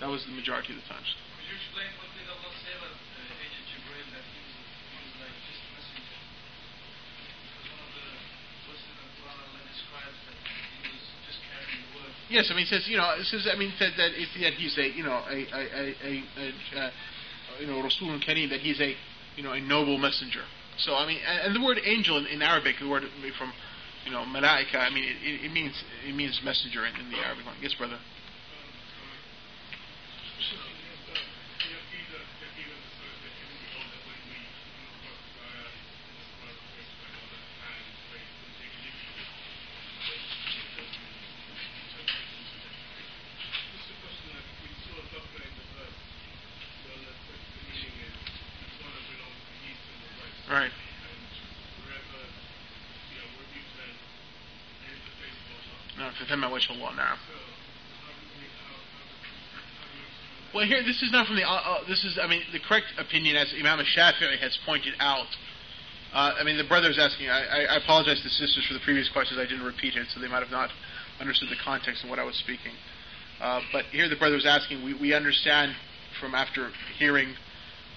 That 0.00 0.08
was 0.08 0.24
the 0.26 0.32
majority 0.32 0.74
of 0.74 0.80
the 0.80 0.88
times. 0.88 1.06
Could 1.06 1.46
you 1.48 1.56
explain 1.60 1.88
what 2.00 2.10
did 2.18 2.26
Allah 2.26 2.50
say 2.64 2.72
about 2.74 2.96
uh, 2.96 3.44
Agent 3.44 3.66
Jibril 3.70 4.04
that 4.10 4.24
he 4.26 4.40
was, 4.42 4.54
he 4.58 4.96
was 4.98 5.14
like 5.22 5.36
just 5.46 5.60
a 5.60 5.70
messenger? 5.70 6.18
One 7.70 7.78
of 7.78 7.92
the 7.94 8.08
verses 8.66 8.90
in 8.90 8.96
the 8.98 9.10
Quran 9.22 9.36
Allah 9.38 9.62
describes 9.70 10.18
that 10.26 10.36
he 10.42 10.90
was 10.90 11.04
just 11.30 11.40
carrying 11.46 11.78
the 11.78 11.90
word. 11.94 12.12
Yes, 12.26 12.44
I 12.50 12.58
mean, 12.58 12.66
it 12.66 12.72
says 12.74 12.88
you 12.90 12.98
know, 12.98 13.06
it 13.14 13.26
says 13.30 13.46
I 13.46 13.54
mean, 13.54 13.70
that, 13.78 13.94
it, 13.94 14.28
that 14.42 14.54
he's 14.58 14.74
a 14.82 14.86
you 14.90 15.04
know 15.06 15.22
a 15.30 15.38
a 15.54 15.62
a, 15.62 15.84
a, 16.02 16.12
a 16.34 16.46
uh, 16.74 16.90
you 17.60 17.66
know 17.66 17.82
Rasul 17.82 18.08
Kareem 18.20 18.50
that 18.50 18.60
he's 18.60 18.80
a 18.80 18.94
you 19.36 19.42
know 19.42 19.52
a 19.52 19.60
noble 19.60 19.98
messenger. 19.98 20.42
So 20.78 20.94
I 20.94 21.06
mean, 21.06 21.18
and, 21.26 21.54
the 21.54 21.60
word 21.60 21.78
angel 21.84 22.18
in, 22.18 22.26
in 22.26 22.42
Arabic, 22.42 22.76
the 22.80 22.88
word 22.88 23.04
from 23.38 23.52
you 24.04 24.12
know, 24.12 24.24
malaika. 24.24 24.76
I 24.76 24.90
mean, 24.90 25.04
it, 25.04 25.16
it, 25.22 25.44
it 25.46 25.52
means 25.52 25.82
it 26.06 26.14
means 26.14 26.40
messenger 26.44 26.84
in, 26.84 26.94
in 26.96 27.10
the 27.10 27.18
Arabic 27.18 27.46
language. 27.46 27.62
Yes, 27.62 27.74
brother. 27.74 27.98
وجه 56.53 56.71
الله 56.71 56.95
نعم. 56.95 57.17
Well, 60.53 60.65
here 60.65 60.81
this 60.83 61.01
is 61.03 61.11
not 61.11 61.27
from 61.27 61.35
the. 61.35 61.43
Uh, 61.43 61.53
uh, 61.53 61.87
this 61.87 62.03
is, 62.03 62.17
I 62.21 62.25
mean, 62.25 62.41
the 62.51 62.59
correct 62.59 62.87
opinion, 62.97 63.35
as 63.35 63.53
Imam 63.53 63.79
Shafi'i 63.85 64.39
has 64.39 64.57
pointed 64.65 64.93
out. 64.99 65.27
Uh, 66.11 66.33
I 66.39 66.43
mean, 66.43 66.57
the 66.57 66.63
brother 66.63 66.89
is 66.89 66.97
asking. 66.97 67.29
I, 67.29 67.45
I, 67.45 67.59
I 67.65 67.77
apologize 67.77 68.21
to 68.23 68.29
sisters 68.29 68.65
for 68.67 68.73
the 68.73 68.79
previous 68.79 69.09
questions. 69.09 69.39
I 69.39 69.45
didn't 69.45 69.63
repeat 69.63 69.95
it, 69.95 70.07
so 70.13 70.19
they 70.19 70.27
might 70.27 70.41
have 70.41 70.51
not 70.51 70.71
understood 71.19 71.49
the 71.49 71.61
context 71.63 72.03
of 72.03 72.09
what 72.09 72.17
I 72.17 72.23
was 72.23 72.35
speaking. 72.35 72.73
Uh, 73.39 73.61
but 73.71 73.85
here, 73.85 74.09
the 74.09 74.15
brother 74.15 74.37
is 74.37 74.45
asking. 74.45 74.83
We, 74.83 74.95
we 74.95 75.13
understand 75.13 75.75
from 76.19 76.33
after 76.33 76.71
hearing 76.97 77.35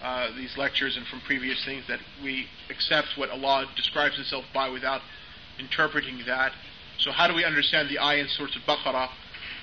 uh, 0.02 0.28
these 0.36 0.56
lectures 0.58 0.96
and 0.96 1.06
from 1.06 1.20
previous 1.20 1.64
things 1.64 1.84
that 1.88 2.00
we 2.22 2.46
accept 2.68 3.08
what 3.16 3.30
Allah 3.30 3.66
describes 3.76 4.16
Himself 4.16 4.44
by 4.52 4.68
without 4.68 5.00
interpreting 5.58 6.20
that. 6.26 6.52
so 6.99 7.11
how 7.11 7.27
do 7.27 7.33
we 7.33 7.43
understand 7.43 7.89
the 7.89 7.99
ayah 7.99 8.21
in 8.21 8.27
Surah 8.27 8.49
Al-Baqarah 8.67 9.09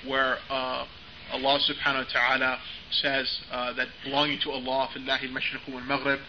where 0.07 0.37
uh, 0.49 0.85
Allah 1.31 1.59
subhanahu 1.59 2.05
wa 2.05 2.11
ta'ala 2.11 2.59
says 2.91 3.41
uh, 3.51 3.73
that 3.73 3.87
belonging 4.03 4.39
to 4.41 4.51
Allah, 4.51 4.89
فَاللَّهِ 4.95 5.31
الْمَشْرِقُ 5.31 5.69
وَالْمَغْرِبِ 5.69 6.19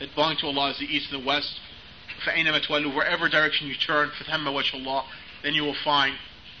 that 0.00 0.14
belonging 0.14 0.38
to 0.38 0.46
Allah 0.46 0.70
is 0.70 0.78
the 0.78 0.84
east 0.84 1.12
and 1.12 1.22
the 1.22 1.26
west, 1.26 1.60
فَأَيْنَمَا 2.26 2.66
تَوَلُّوا 2.66 2.94
wherever 2.94 3.28
direction 3.28 3.68
you 3.68 3.74
turn, 3.74 4.10
فَثَمَّ 4.10 4.46
Allah, 4.46 5.04
then 5.42 5.54
you 5.54 5.62
will 5.62 5.76
find 5.84 6.14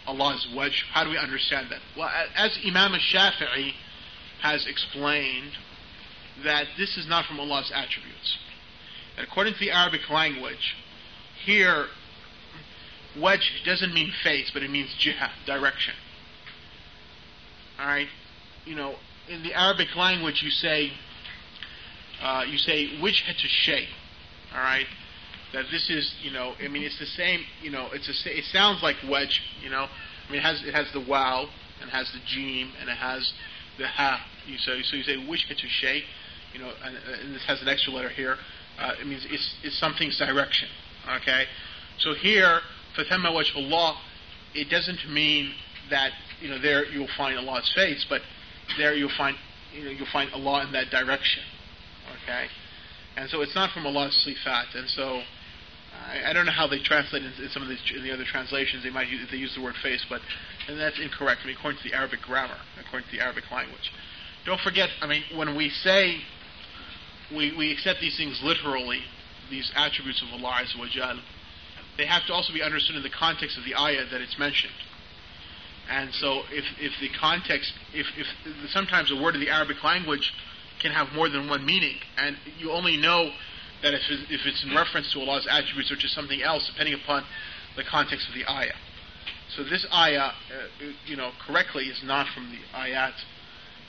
Allah's 0.06 0.46
wajh. 0.54 0.82
How 0.92 1.04
do 1.04 1.10
we 1.10 1.18
understand 1.18 1.68
that? 1.70 1.80
Well, 1.96 2.10
as 2.36 2.56
Imam 2.64 2.94
al-Shafi'i 2.94 3.72
has 4.42 4.66
explained, 4.66 5.52
that 6.44 6.66
this 6.78 6.96
is 6.96 7.06
not 7.08 7.24
from 7.26 7.40
Allah's 7.40 7.72
attributes. 7.74 8.38
And 9.16 9.26
according 9.26 9.54
to 9.54 9.60
the 9.60 9.70
Arabic 9.70 10.08
language, 10.10 10.76
here 11.44 11.86
wajh 13.18 13.64
doesn't 13.64 13.92
mean 13.92 14.12
face, 14.22 14.50
but 14.52 14.62
it 14.62 14.70
means 14.70 14.88
direction. 15.46 15.94
Alright? 17.78 18.08
You 18.64 18.74
know, 18.74 18.94
in 19.28 19.42
the 19.42 19.52
Arabic 19.54 19.94
language, 19.96 20.42
you 20.42 20.50
say, 20.50 20.92
uh, 22.22 22.44
you 22.48 22.58
say, 22.58 23.00
which 23.00 23.24
to 23.26 23.48
shay. 23.48 23.86
Alright? 24.54 24.86
That 25.52 25.66
this 25.70 25.88
is, 25.90 26.14
you 26.22 26.30
know, 26.30 26.54
I 26.62 26.68
mean, 26.68 26.82
it's 26.82 26.98
the 26.98 27.06
same, 27.06 27.40
you 27.62 27.70
know, 27.70 27.88
it's 27.92 28.08
a, 28.08 28.38
it 28.38 28.44
sounds 28.46 28.82
like 28.82 28.96
wedge, 29.08 29.42
you 29.62 29.70
know. 29.70 29.86
I 30.28 30.32
mean, 30.32 30.40
it 30.40 30.44
has, 30.44 30.62
it 30.64 30.74
has 30.74 30.90
the 30.92 31.00
wow, 31.00 31.48
and 31.80 31.90
has 31.90 32.10
the 32.12 32.20
jim, 32.26 32.72
and 32.80 32.88
it 32.88 32.96
has 32.96 33.32
the 33.78 33.86
ha. 33.86 34.24
You 34.46 34.58
say, 34.58 34.82
so 34.82 34.96
you 34.96 35.02
say, 35.02 35.16
which 35.26 35.48
to 35.48 35.54
shay, 35.68 36.02
you 36.52 36.60
know, 36.60 36.72
and, 36.84 36.96
and, 36.96 37.34
this 37.34 37.44
has 37.46 37.60
an 37.62 37.68
extra 37.68 37.92
letter 37.92 38.08
here. 38.08 38.36
Uh, 38.78 38.92
it 39.00 39.06
means 39.06 39.26
it's, 39.28 39.54
it's 39.62 39.78
something's 39.78 40.18
direction. 40.18 40.68
Okay? 41.22 41.44
So 41.98 42.14
here, 42.14 42.60
fatamma 42.96 43.30
wajhullah, 43.30 43.96
it 44.54 44.70
doesn't 44.70 45.10
mean 45.10 45.52
that, 45.90 46.12
you 46.40 46.48
know, 46.48 46.58
there 46.60 46.84
you'll 46.86 47.08
find 47.16 47.38
Allah's 47.38 47.70
face, 47.74 48.04
but 48.08 48.22
there 48.78 48.94
you'll 48.94 49.10
find 49.16 49.36
you 49.74 49.84
know 49.84 49.90
you'll 49.90 50.06
find 50.12 50.30
Allah 50.32 50.66
in 50.66 50.72
that 50.72 50.90
direction. 50.90 51.42
Okay, 52.22 52.46
and 53.16 53.28
so 53.30 53.42
it's 53.42 53.54
not 53.54 53.70
from 53.72 53.86
Allah's 53.86 54.14
sifat, 54.26 54.74
and 54.74 54.88
so 54.88 55.20
I, 56.24 56.32
don't 56.32 56.46
know 56.46 56.52
how 56.52 56.66
they 56.66 56.78
translate 56.78 57.22
in, 57.22 57.32
some 57.50 57.62
of 57.62 57.68
the, 57.68 57.76
in 57.94 58.02
the 58.02 58.12
other 58.12 58.24
translations. 58.24 58.82
They 58.82 58.90
might 58.90 59.08
use, 59.08 59.26
they 59.30 59.36
use 59.36 59.54
the 59.54 59.62
word 59.62 59.74
face, 59.82 60.04
but 60.08 60.20
and 60.68 60.78
that's 60.78 60.98
incorrect. 61.00 61.40
I 61.44 61.48
mean, 61.48 61.56
according 61.56 61.82
to 61.82 61.88
the 61.88 61.94
Arabic 61.94 62.22
grammar, 62.22 62.58
according 62.80 63.08
to 63.10 63.16
the 63.16 63.22
Arabic 63.22 63.44
language. 63.52 63.92
Don't 64.44 64.60
forget. 64.60 64.88
I 65.00 65.06
mean, 65.06 65.22
when 65.34 65.56
we 65.56 65.70
say 65.70 66.18
we 67.34 67.54
we 67.56 67.72
accept 67.72 68.00
these 68.00 68.16
things 68.16 68.40
literally, 68.42 69.00
these 69.50 69.70
attributes 69.74 70.22
of 70.22 70.28
Allah 70.32 70.62
Azza 70.62 70.78
wa 70.78 70.86
they 71.96 72.06
have 72.06 72.26
to 72.26 72.32
also 72.32 72.52
be 72.52 72.62
understood 72.62 72.96
in 72.96 73.02
the 73.02 73.10
context 73.10 73.56
of 73.56 73.64
the 73.64 73.74
ayah 73.74 74.04
that 74.10 74.20
it's 74.20 74.38
mentioned. 74.38 74.74
And 75.88 76.12
so, 76.14 76.42
if, 76.50 76.64
if 76.80 76.92
the 77.00 77.08
context, 77.18 77.72
if, 77.94 78.06
if 78.16 78.26
sometimes 78.70 79.12
a 79.12 79.22
word 79.22 79.34
in 79.34 79.40
the 79.40 79.50
Arabic 79.50 79.82
language 79.84 80.32
can 80.82 80.90
have 80.90 81.12
more 81.14 81.28
than 81.28 81.48
one 81.48 81.64
meaning, 81.64 81.96
and 82.18 82.36
you 82.58 82.72
only 82.72 82.96
know 82.96 83.30
that 83.82 83.94
if, 83.94 84.00
if 84.10 84.40
it's 84.46 84.64
in 84.64 84.74
reference 84.74 85.12
to 85.12 85.20
Allah's 85.20 85.46
attributes 85.48 85.92
or 85.92 85.96
to 85.96 86.08
something 86.08 86.42
else, 86.42 86.68
depending 86.70 86.94
upon 86.94 87.24
the 87.76 87.84
context 87.84 88.28
of 88.28 88.34
the 88.34 88.50
ayah. 88.50 88.74
So 89.54 89.62
this 89.62 89.86
ayah, 89.92 90.32
uh, 90.50 90.86
you 91.06 91.16
know, 91.16 91.30
correctly 91.46 91.84
is 91.84 92.02
not 92.02 92.26
from 92.34 92.50
the 92.50 92.58
ayat, 92.76 93.14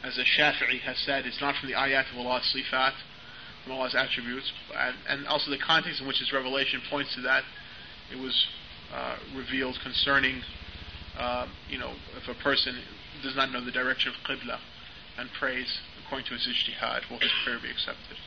as 0.03 0.15
the 0.15 0.23
Shafi'i 0.23 0.79
has 0.81 0.97
said, 0.99 1.25
it's 1.25 1.41
not 1.41 1.55
from 1.55 1.69
the 1.69 1.75
ayat 1.75 2.11
of 2.11 2.17
Allah's 2.19 2.45
sifat, 2.55 2.93
from 3.63 3.73
Allah's 3.73 3.95
attributes, 3.95 4.51
and, 4.77 4.95
and 5.09 5.27
also 5.27 5.49
the 5.49 5.57
context 5.57 6.01
in 6.01 6.07
which 6.07 6.19
this 6.19 6.31
revelation 6.31 6.81
points 6.89 7.15
to 7.15 7.21
that. 7.21 7.43
It 8.11 8.19
was 8.19 8.47
uh, 8.93 9.17
revealed 9.35 9.77
concerning 9.83 10.41
uh, 11.17 11.47
you 11.69 11.79
know, 11.79 11.93
if 12.15 12.27
a 12.29 12.37
person 12.43 12.77
does 13.23 13.35
not 13.35 13.51
know 13.51 13.63
the 13.63 13.71
direction 13.71 14.13
of 14.13 14.17
Qibla 14.21 14.59
and 15.17 15.29
prays 15.39 15.65
according 16.05 16.27
to 16.27 16.33
his 16.33 16.45
ijtihad, 16.45 17.09
will 17.09 17.19
his 17.19 17.31
prayer 17.43 17.57
be 17.61 17.69
accepted? 17.69 18.17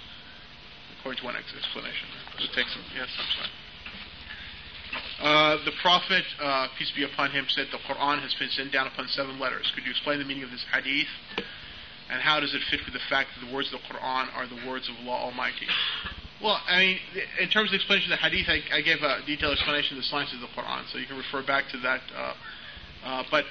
According 0.99 1.21
to 1.21 1.25
one 1.25 1.37
explanation. 1.37 2.09
It 2.39 2.51
takes 2.53 2.73
some, 2.75 2.83
yes, 2.95 3.09
I'm 3.15 3.31
sorry. 3.39 3.53
Uh, 5.23 5.65
the 5.65 5.73
Prophet, 5.81 6.25
uh, 6.43 6.67
peace 6.77 6.91
be 6.97 7.05
upon 7.05 7.31
him, 7.31 7.47
said 7.49 7.69
the 7.71 7.79
Quran 7.79 8.21
has 8.21 8.35
been 8.35 8.51
sent 8.51 8.73
down 8.73 8.89
upon 8.89 9.07
seven 9.09 9.39
letters. 9.39 9.71
Could 9.75 9.85
you 9.85 9.93
explain 9.93 10.19
the 10.19 10.25
meaning 10.25 10.43
of 10.43 10.51
this 10.51 10.65
hadith? 10.73 11.09
And 12.11 12.21
how 12.21 12.41
does 12.41 12.55
it 12.55 12.63
fit 12.71 12.81
with 12.85 12.93
the 12.93 13.07
fact 13.09 13.31
that 13.39 13.47
the 13.47 13.55
words 13.55 13.73
of 13.73 13.79
the 13.81 13.87
Quran 13.87 14.35
are 14.35 14.49
the 14.49 14.67
words 14.67 14.89
of 14.89 14.97
Allah 15.07 15.31
Almighty? 15.31 15.69
Well, 16.43 16.59
I 16.67 16.79
mean, 16.79 16.99
in 17.41 17.49
terms 17.51 17.71
of 17.71 17.75
explanation 17.75 18.13
of 18.13 18.19
the 18.19 18.25
hadith, 18.25 18.49
I, 18.49 18.79
I 18.79 18.81
gave 18.81 19.03
a 19.03 19.21
detailed 19.27 19.53
explanation 19.53 19.99
of 19.99 20.03
the 20.03 20.09
science 20.09 20.33
of 20.33 20.41
the 20.41 20.49
Quran, 20.49 20.91
so 20.91 20.99
you 20.99 21.07
can 21.07 21.19
refer 21.19 21.45
back 21.45 21.69
to 21.73 21.79
that 21.81 22.01
uh, 22.17 22.35
uh, 23.05 23.25
but 23.31 23.45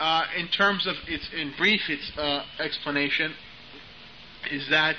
uh, 0.00 0.24
in 0.36 0.48
terms 0.48 0.86
of 0.86 0.94
its, 1.06 1.28
in 1.34 1.52
brief, 1.56 1.82
its 1.88 2.10
uh, 2.16 2.44
explanation 2.58 3.34
is 4.50 4.68
that 4.70 4.96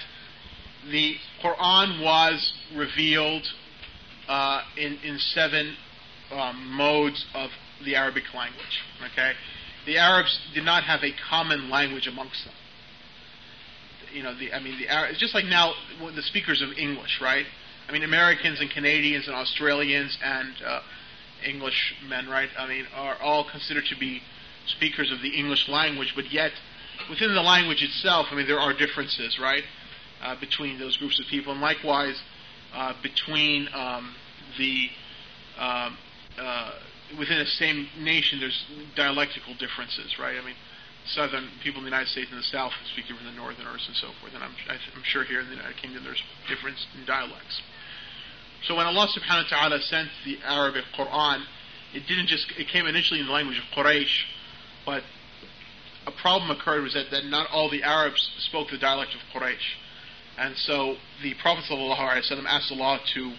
the 0.91 1.15
Quran 1.43 2.03
was 2.03 2.53
revealed 2.75 3.45
uh, 4.27 4.61
in 4.77 4.97
in 5.03 5.17
seven 5.17 5.75
um, 6.31 6.71
modes 6.75 7.25
of 7.33 7.49
the 7.83 7.95
Arabic 7.95 8.23
language. 8.35 8.83
Okay, 9.11 9.33
the 9.85 9.97
Arabs 9.97 10.39
did 10.53 10.63
not 10.63 10.83
have 10.83 11.03
a 11.03 11.11
common 11.29 11.69
language 11.69 12.07
amongst 12.07 12.45
them. 12.45 12.53
You 14.13 14.23
know, 14.23 14.33
the 14.37 14.53
I 14.53 14.59
mean, 14.59 14.77
the 14.79 14.87
it's 15.09 15.19
just 15.19 15.33
like 15.33 15.45
now 15.45 15.73
the 16.15 16.21
speakers 16.21 16.61
of 16.61 16.69
English, 16.77 17.19
right? 17.21 17.45
I 17.87 17.91
mean, 17.91 18.03
Americans 18.03 18.59
and 18.59 18.69
Canadians 18.69 19.27
and 19.27 19.35
Australians 19.35 20.17
and 20.23 20.53
uh, 20.65 20.81
Englishmen, 21.45 22.27
right? 22.29 22.49
I 22.57 22.67
mean, 22.67 22.85
are 22.93 23.15
all 23.21 23.49
considered 23.49 23.85
to 23.89 23.97
be 23.97 24.21
speakers 24.67 25.11
of 25.11 25.21
the 25.21 25.29
English 25.29 25.69
language, 25.69 26.13
but 26.15 26.31
yet 26.31 26.51
within 27.09 27.33
the 27.33 27.41
language 27.41 27.81
itself, 27.81 28.27
I 28.31 28.35
mean, 28.35 28.47
there 28.47 28.59
are 28.59 28.73
differences, 28.73 29.39
right, 29.39 29.63
uh, 30.21 30.35
between 30.39 30.79
those 30.79 30.97
groups 30.97 31.19
of 31.19 31.25
people, 31.27 31.53
and 31.53 31.61
likewise 31.61 32.21
uh, 32.73 32.93
between 33.01 33.69
um, 33.73 34.13
the 34.57 34.89
um, 35.57 35.97
uh, 36.37 36.71
within 37.17 37.39
the 37.39 37.45
same 37.45 37.87
nation, 37.99 38.39
there's 38.39 38.65
dialectical 38.95 39.53
differences, 39.55 40.19
right? 40.19 40.35
I 40.37 40.45
mean, 40.45 40.55
southern 41.09 41.49
people 41.63 41.79
in 41.79 41.85
the 41.85 41.91
United 41.91 42.09
States 42.09 42.29
and 42.31 42.39
the 42.39 42.51
South 42.51 42.71
speak 42.93 43.07
different 43.07 43.25
than 43.25 43.35
Northerners 43.35 43.83
and 43.87 43.95
so 43.95 44.11
forth, 44.19 44.33
and 44.33 44.43
I'm, 44.43 44.53
I'm 44.69 45.03
sure 45.03 45.23
here 45.23 45.39
in 45.39 45.47
the 45.47 45.55
United 45.55 45.77
Kingdom 45.77 46.03
there's 46.03 46.21
difference 46.47 46.85
in 46.97 47.05
dialects. 47.05 47.61
So 48.67 48.75
when 48.75 48.85
Allah 48.85 49.07
subhanahu 49.07 49.51
wa 49.51 49.57
ta'ala 49.57 49.81
sent 49.81 50.09
the 50.25 50.39
Arabic 50.43 50.83
Quran, 50.97 51.43
it 51.93 52.07
didn't 52.07 52.27
just, 52.27 52.51
it 52.57 52.67
came 52.67 52.85
initially 52.85 53.19
in 53.19 53.27
the 53.27 53.31
language 53.31 53.57
of 53.57 53.65
Quraysh, 53.75 54.25
but 54.85 55.03
a 56.05 56.11
problem 56.11 56.51
occurred 56.51 56.83
was 56.83 56.93
that, 56.93 57.11
that 57.11 57.25
not 57.25 57.47
all 57.51 57.69
the 57.69 57.83
Arabs 57.83 58.29
spoke 58.39 58.69
the 58.69 58.77
dialect 58.77 59.11
of 59.13 59.21
Quraysh. 59.33 59.75
And 60.37 60.55
so 60.57 60.95
the 61.23 61.33
Prophet 61.41 61.63
asked 61.69 62.71
Allah 62.71 62.99
to, 63.13 63.33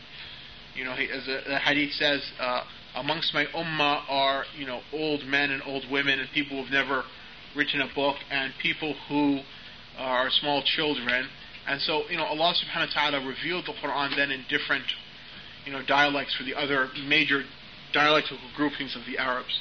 you 0.75 0.85
know, 0.85 0.93
as 0.93 1.27
the 1.27 1.59
hadith 1.59 1.93
says, 1.93 2.23
uh, 2.41 2.65
amongst 2.97 3.33
my 3.33 3.47
ummah 3.47 4.03
are, 4.09 4.45
you 4.57 4.67
know, 4.67 4.81
old 4.93 5.25
men 5.25 5.51
and 5.51 5.63
old 5.65 5.89
women 5.91 6.19
and 6.19 6.29
people 6.31 6.61
who've 6.61 6.73
never 6.73 7.05
written 7.57 7.81
a 7.81 7.89
book 7.95 8.17
and 8.31 8.53
people 8.61 8.95
who 9.09 9.41
are 9.99 10.31
small 10.31 10.63
children. 10.63 11.29
And 11.67 11.81
so, 11.83 12.09
you 12.09 12.17
know, 12.17 12.25
Allah 12.25 12.55
subhanahu 12.55 12.97
wa 12.97 13.11
ta'ala 13.11 13.27
revealed 13.27 13.67
the 13.67 13.73
Quran 13.73 14.17
then 14.17 14.31
in 14.31 14.45
different 14.49 14.85
you 15.67 15.73
know, 15.73 15.83
dialects 15.87 16.35
for 16.35 16.45
the 16.45 16.55
other 16.55 16.89
major 17.07 17.43
dialectical 17.93 18.39
groupings 18.57 18.97
of 18.97 19.03
the 19.07 19.19
Arabs. 19.19 19.61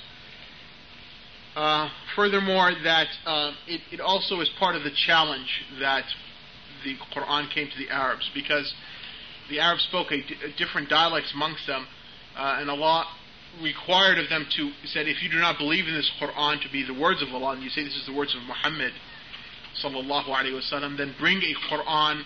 Uh, 1.56 1.90
furthermore, 2.16 2.72
that 2.84 3.08
uh, 3.26 3.52
it, 3.68 3.82
it 3.92 4.00
also 4.00 4.40
is 4.42 4.50
part 4.60 4.76
of 4.76 4.84
the 4.84 4.92
challenge 4.92 5.66
that 5.80 6.06
the 6.84 6.96
Quran 7.14 7.52
came 7.52 7.68
to 7.68 7.78
the 7.78 7.90
Arabs 7.90 8.30
because 8.34 8.74
the 9.50 9.60
Arabs 9.60 9.84
spoke 9.84 10.12
a, 10.12 10.18
d- 10.18 10.36
a 10.46 10.58
different 10.58 10.88
dialects 10.88 11.32
amongst 11.34 11.66
them, 11.66 11.88
uh, 12.38 12.58
and 12.60 12.70
Allah 12.70 13.08
required 13.62 14.20
of 14.20 14.30
them 14.30 14.46
to 14.58 14.72
said, 14.86 15.08
if 15.08 15.22
you 15.24 15.30
do 15.30 15.40
not 15.40 15.58
believe 15.58 15.88
in 15.88 15.94
this 15.94 16.10
Quran 16.22 16.62
to 16.62 16.70
be 16.72 16.84
the 16.84 16.94
words 16.94 17.22
of 17.22 17.30
Allah, 17.34 17.54
and 17.54 17.64
you 17.64 17.70
say 17.70 17.84
this 17.84 17.96
is 17.96 18.06
the 18.06 18.14
words 18.14 18.36
of 18.36 18.42
Muhammad, 18.44 18.94
sallallahu 19.84 20.28
alaihi 20.28 20.60
wasallam, 20.60 20.98
then 20.98 21.16
bring 21.20 21.38
a 21.38 21.54
Quran 21.74 22.24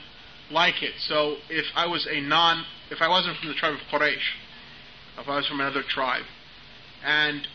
like 0.52 0.82
it. 0.84 0.94
So 1.08 1.38
if 1.50 1.66
I 1.76 1.88
was 1.88 2.08
a 2.10 2.22
non, 2.22 2.66
if 2.90 3.02
I 3.02 3.08
wasn't 3.08 3.38
from 3.38 3.50
the 3.50 3.56
tribe 3.56 3.74
of 3.74 3.80
Quraysh, 3.92 4.18
if 5.20 5.28
I 5.28 5.36
was 5.38 5.48
from 5.48 5.60
another 5.60 5.84
tribe, 5.88 6.24
and 7.04 7.48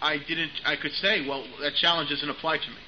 I 0.00 0.18
didn't, 0.18 0.52
I 0.64 0.76
could 0.76 0.92
say, 0.92 1.26
well, 1.26 1.46
that 1.60 1.74
challenge 1.74 2.10
doesn't 2.10 2.28
apply 2.28 2.58
to 2.58 2.70
me. 2.70 2.82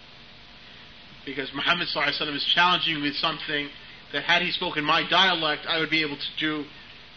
Because 1.25 1.51
Muhammad 1.55 1.89
sallallahu 1.89 2.35
is 2.35 2.47
challenging 2.55 2.97
me 2.97 3.03
with 3.03 3.17
something 3.17 3.69
that 4.13 4.23
had 4.23 4.43
he 4.43 4.53
spoken 4.53 4.85
my 4.85 5.09
dialect, 5.09 5.67
I 5.69 5.79
would 5.81 5.91
be 5.91 6.03
able 6.03 6.17
to 6.17 6.39
do 6.39 6.65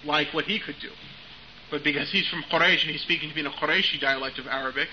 like 0.04 0.34
what 0.34 0.46
he 0.46 0.60
could 0.60 0.76
do. 0.82 0.90
But 1.72 1.84
because 1.84 2.12
he's 2.12 2.28
from 2.28 2.44
Quraysh 2.44 2.82
and 2.82 2.92
he's 2.92 3.02
speaking 3.02 3.30
to 3.30 3.36
me 3.36 3.42
in 3.42 3.48
a 3.48 3.52
Qurayshi 3.52 4.00
dialect 4.00 4.40
of 4.40 4.48
Arabic, 4.48 4.88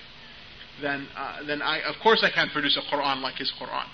then, 0.82 1.06
uh, 1.16 1.42
then 1.46 1.62
I, 1.62 1.80
of 1.80 1.96
course 2.02 2.22
I 2.22 2.30
can't 2.30 2.52
produce 2.52 2.76
a 2.76 2.94
Quran 2.94 3.22
like 3.22 3.36
his 3.36 3.52
Quran. 3.58 3.86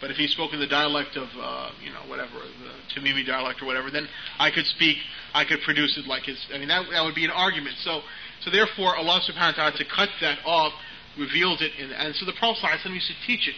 But 0.00 0.10
if 0.10 0.16
he 0.16 0.26
spoke 0.26 0.52
in 0.52 0.60
the 0.60 0.66
dialect 0.66 1.16
of, 1.16 1.28
uh, 1.40 1.70
you 1.82 1.90
know, 1.90 2.00
whatever, 2.08 2.32
the 2.34 3.00
Tamimi 3.00 3.24
dialect 3.24 3.62
or 3.62 3.66
whatever, 3.66 3.90
then 3.90 4.08
I 4.38 4.50
could 4.50 4.66
speak, 4.66 4.98
I 5.32 5.44
could 5.44 5.60
produce 5.62 5.96
it 5.96 6.06
like 6.06 6.24
his. 6.24 6.44
I 6.52 6.58
mean, 6.58 6.68
that, 6.68 6.84
that 6.90 7.04
would 7.04 7.14
be 7.14 7.24
an 7.24 7.30
argument. 7.30 7.76
So, 7.78 8.02
so 8.42 8.50
therefore, 8.50 8.96
Allah 8.96 9.20
Subhanahu 9.26 9.56
wa 9.56 9.70
Taala 9.70 9.76
to 9.76 9.84
cut 9.84 10.10
that 10.20 10.38
off 10.44 10.72
revealed 11.18 11.60
it, 11.60 11.72
in, 11.78 11.92
and 11.92 12.14
so 12.16 12.26
the 12.26 12.32
Prophet 12.32 12.62
ﷺ 12.62 12.92
used 12.92 13.06
to 13.06 13.26
teach 13.26 13.48
it 13.48 13.54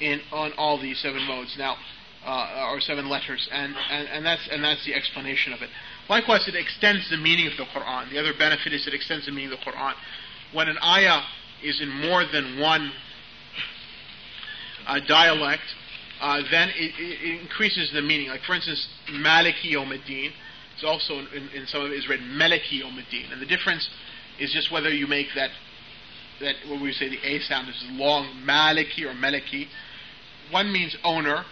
in 0.00 0.20
on 0.32 0.52
all 0.56 0.80
these 0.80 0.98
seven 1.00 1.22
modes 1.22 1.54
now, 1.58 1.76
uh, 2.24 2.68
or 2.70 2.80
seven 2.80 3.08
letters, 3.08 3.48
and, 3.52 3.74
and 3.90 4.08
and 4.08 4.26
that's 4.26 4.48
and 4.50 4.64
that's 4.64 4.84
the 4.84 4.94
explanation 4.94 5.52
of 5.52 5.62
it. 5.62 5.70
Likewise, 6.08 6.46
it 6.48 6.54
extends 6.54 7.08
the 7.10 7.16
meaning 7.16 7.46
of 7.46 7.56
the 7.56 7.64
Quran. 7.64 8.10
The 8.10 8.18
other 8.18 8.32
benefit 8.36 8.72
is 8.72 8.86
it 8.86 8.94
extends 8.94 9.26
the 9.26 9.32
meaning 9.32 9.52
of 9.52 9.58
the 9.60 9.70
Quran. 9.70 9.94
When 10.52 10.68
an 10.68 10.76
ayah 10.82 11.22
is 11.62 11.80
in 11.80 11.88
more 11.88 12.24
than 12.30 12.58
one 12.58 12.92
uh, 14.86 15.00
dialect, 15.06 15.62
uh, 16.20 16.42
then 16.50 16.70
it, 16.74 16.92
it, 16.98 17.40
increases 17.40 17.90
the 17.92 18.02
meaning. 18.02 18.28
Like 18.28 18.42
for 18.42 18.54
instance, 18.54 18.86
Maliki 19.10 19.72
Yawmiddin. 19.72 20.30
It's 20.74 20.84
also 20.84 21.18
in, 21.18 21.48
in 21.54 21.66
some 21.66 21.82
of 21.82 21.90
it 21.90 21.94
is 21.94 22.08
read 22.08 22.20
Maliki 22.20 22.82
Yawmiddin, 22.82 23.32
and 23.32 23.40
the 23.40 23.46
difference 23.46 23.88
is 24.40 24.52
just 24.52 24.72
whether 24.72 24.88
you 24.88 25.06
make 25.06 25.28
that 25.34 25.50
that 26.40 26.54
what 26.68 26.82
we 26.82 26.92
say 26.92 27.08
the 27.08 27.18
a 27.24 27.40
sound 27.40 27.68
is 27.68 27.84
long 27.90 28.42
Maliki 28.44 29.02
or 29.04 29.14
Maliki. 29.14 29.66
One 30.50 30.72
means 30.72 30.96
owner, 31.04 31.44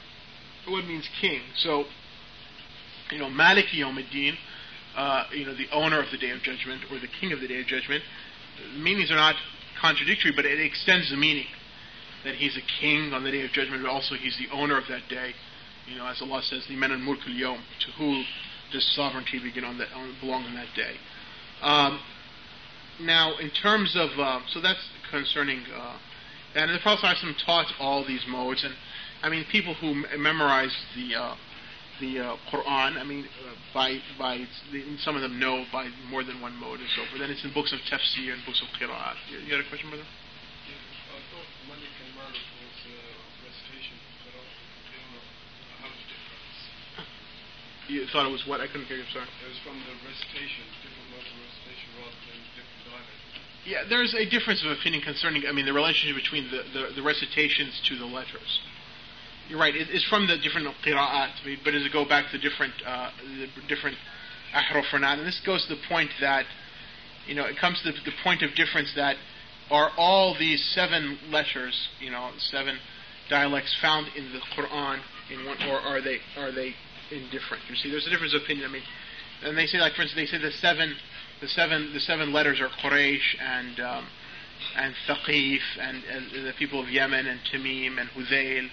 one 0.69 0.87
means 0.89 1.09
king. 1.21 1.41
So 1.57 1.85
you 3.11 3.19
know 3.19 3.29
Maliki 3.29 3.79
Yawmiddin, 3.79 4.35
uh, 4.97 5.25
you 5.33 5.45
know 5.45 5.55
the 5.55 5.69
owner 5.73 6.01
of 6.01 6.11
the 6.11 6.19
Day 6.19 6.31
of 6.31 6.43
Judgment 6.43 6.83
or 6.91 6.99
the 6.99 7.09
king 7.21 7.33
of 7.33 7.41
the 7.41 7.49
Day 7.49 7.61
of 7.61 7.67
Judgment. 7.67 8.03
The 8.75 8.79
meanings 8.79 9.11
are 9.11 9.17
not 9.17 9.37
contradictory, 9.81 10.33
but 10.35 10.45
it 10.45 10.61
extends 10.61 11.11
the 11.11 11.17
meaning 11.17 11.47
that 12.25 12.35
he's 12.35 12.57
a 12.57 12.81
king 12.81 13.13
on 13.13 13.25
the 13.25 13.31
day 13.31 13.45
of 13.45 13.51
judgment, 13.53 13.83
but 13.83 13.91
also 13.91 14.15
he's 14.15 14.37
the 14.39 14.55
owner 14.55 14.77
of 14.77 14.85
that 14.89 15.09
day. 15.09 15.33
You 15.87 15.97
know, 15.97 16.07
as 16.07 16.21
Allah 16.21 16.43
says, 16.43 16.69
"Liman 16.69 16.93
al 16.93 16.99
mulk 16.99 17.21
yom," 17.27 17.63
to 17.81 17.91
who 17.93 18.23
does 18.71 18.87
sovereignty 18.95 19.39
begin 19.39 19.65
on 19.65 19.79
that 19.79 19.89
on, 19.93 20.15
belong 20.21 20.45
on 20.45 20.55
that 20.55 20.69
day. 20.77 20.97
Um, 21.63 22.01
now, 23.01 23.37
in 23.39 23.51
terms 23.51 23.97
of 23.97 24.11
uh, 24.19 24.41
so 24.49 24.61
that's 24.61 24.89
concerning, 25.11 25.61
uh, 25.75 25.97
and 26.55 26.71
the 26.75 26.79
Prophet 26.81 27.17
taught 27.45 27.73
all 27.81 28.05
these 28.05 28.27
modes, 28.29 28.63
and 28.65 28.75
I 29.23 29.31
mean, 29.31 29.45
people 29.51 29.75
who 29.75 29.89
m- 29.89 30.07
memorize 30.19 30.77
the 30.95 31.17
uh, 31.17 31.35
the 32.01 32.19
uh, 32.19 32.37
Quran, 32.51 32.97
I 32.97 33.05
mean, 33.05 33.25
uh, 33.25 33.55
by 33.73 34.01
by 34.19 34.49
some 34.99 35.15
of 35.15 35.23
them 35.23 35.39
know 35.39 35.65
by 35.71 35.89
more 36.09 36.25
than 36.25 36.41
one 36.41 36.57
mode 36.57 36.81
and 36.81 36.89
so 36.97 37.05
forth. 37.07 37.21
Then 37.21 37.31
it's 37.31 37.45
in 37.45 37.53
books 37.53 37.73
of 37.73 37.81
tafsir 37.87 38.33
and 38.33 38.41
books 38.45 38.61
of 38.65 38.69
qiraat. 38.81 39.17
You, 39.31 39.39
you 39.45 39.53
had 39.53 39.61
a 39.61 39.69
question, 39.69 39.93
brother? 39.93 40.05
I 40.05 41.21
thought 41.31 41.49
Malik 41.69 41.95
and 42.01 42.13
Malik 42.17 42.41
was 42.41 42.79
uh, 42.89 43.45
recitation, 43.45 43.97
but 44.25 44.33
I 44.33 44.45
don't 44.89 45.09
know 45.13 45.25
how 45.85 45.89
much 45.93 46.05
difference. 46.09 46.57
You 47.93 48.07
thought 48.09 48.25
it 48.27 48.33
was 48.33 48.49
what? 48.49 48.65
I 48.65 48.67
couldn't 48.67 48.89
hear 48.89 48.99
you. 48.99 49.09
Sorry. 49.13 49.29
It 49.29 49.49
was 49.53 49.61
from 49.61 49.77
the 49.85 49.95
recitation, 50.09 50.65
different 50.81 51.09
modes 51.13 51.29
of 51.29 51.37
recitation 51.45 51.89
rather 52.01 52.19
than 52.25 52.41
different 52.57 52.83
dialects. 52.89 53.21
Yeah, 53.69 53.85
there's 53.85 54.17
a 54.17 54.25
difference 54.25 54.65
of 54.65 54.73
opinion 54.73 55.05
concerning, 55.05 55.45
I 55.45 55.53
mean, 55.53 55.67
the 55.69 55.77
relationship 55.77 56.17
between 56.17 56.49
the, 56.49 56.65
the, 56.73 56.83
the 56.97 57.05
recitations 57.05 57.77
to 57.93 57.99
the 58.01 58.09
letters. 58.09 58.61
You're 59.51 59.59
right, 59.59 59.75
it, 59.75 59.89
it's 59.91 60.07
from 60.07 60.29
the 60.29 60.39
different 60.39 60.69
qira'at, 60.87 61.31
but 61.65 61.73
does 61.73 61.85
it 61.85 61.93
go 61.93 62.05
back 62.05 62.31
to 62.31 62.39
different, 62.39 62.73
uh, 62.87 63.11
the 63.19 63.49
different 63.67 63.97
ahruf 64.55 64.95
or 64.95 65.01
not? 65.01 65.19
And 65.19 65.27
this 65.27 65.43
goes 65.45 65.67
to 65.67 65.75
the 65.75 65.81
point 65.89 66.11
that, 66.21 66.45
you 67.27 67.35
know, 67.35 67.47
it 67.47 67.59
comes 67.59 67.83
to 67.83 67.91
the, 67.91 67.99
the 68.05 68.13
point 68.23 68.43
of 68.43 68.55
difference 68.55 68.93
that 68.95 69.17
are 69.69 69.91
all 69.97 70.37
these 70.39 70.63
seven 70.73 71.19
letters, 71.31 71.89
you 71.99 72.13
know, 72.13 72.31
seven 72.39 72.79
dialects 73.29 73.75
found 73.83 74.07
in 74.17 74.33
the 74.33 74.39
Quran 74.55 75.01
in 75.33 75.45
one, 75.45 75.57
or 75.69 75.81
are 75.81 76.01
they 76.01 76.19
are 76.37 76.53
they 76.53 76.73
indifferent? 77.11 77.65
You 77.69 77.75
see, 77.75 77.91
there's 77.91 78.07
a 78.07 78.11
difference 78.11 78.35
of 78.35 78.43
opinion. 78.43 78.71
I 78.71 78.73
mean, 78.73 78.83
and 79.43 79.59
they 79.59 79.67
say, 79.67 79.79
like 79.79 79.95
for 79.95 80.03
instance, 80.03 80.31
they 80.31 80.39
say 80.39 80.41
the 80.41 80.53
seven, 80.53 80.95
the 81.41 81.49
seven, 81.49 81.93
the 81.93 82.01
seven 82.01 82.33
letters 82.33 82.61
are 82.61 82.69
Quraysh 82.69 83.35
and 83.41 83.81
um, 83.81 84.07
and 84.77 84.95
Thaqif 85.09 85.59
and, 85.81 86.05
and 86.05 86.47
the 86.47 86.53
people 86.57 86.81
of 86.81 86.89
Yemen 86.89 87.27
and 87.27 87.41
Tamim 87.53 87.99
and 87.99 88.09
Hudayl 88.11 88.69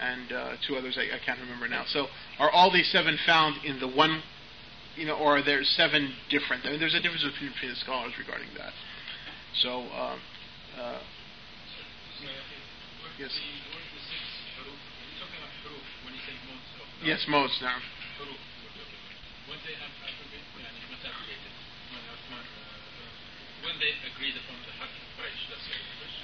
and 0.00 0.32
uh, 0.32 0.56
two 0.66 0.76
others 0.76 0.98
I, 0.98 1.14
I, 1.14 1.18
can't 1.24 1.38
remember 1.40 1.68
now. 1.68 1.84
So 1.86 2.06
are 2.38 2.50
all 2.50 2.72
these 2.72 2.90
seven 2.90 3.18
found 3.26 3.64
in 3.64 3.78
the 3.80 3.88
one, 3.88 4.22
you 4.96 5.06
know, 5.06 5.14
or 5.14 5.38
are 5.38 5.44
there 5.44 5.62
seven 5.62 6.12
different? 6.30 6.64
I 6.64 6.70
mean, 6.70 6.80
there's 6.80 6.94
a 6.94 7.00
difference 7.00 7.22
between, 7.22 7.52
between 7.52 7.70
the 7.70 7.76
scholars 7.76 8.12
regarding 8.18 8.48
that. 8.56 8.72
So, 9.60 9.82
uh, 9.92 10.16
uh, 10.80 10.98
yes. 13.18 13.30
Yes, 17.02 17.24
modes 17.28 17.58
now. 17.62 17.76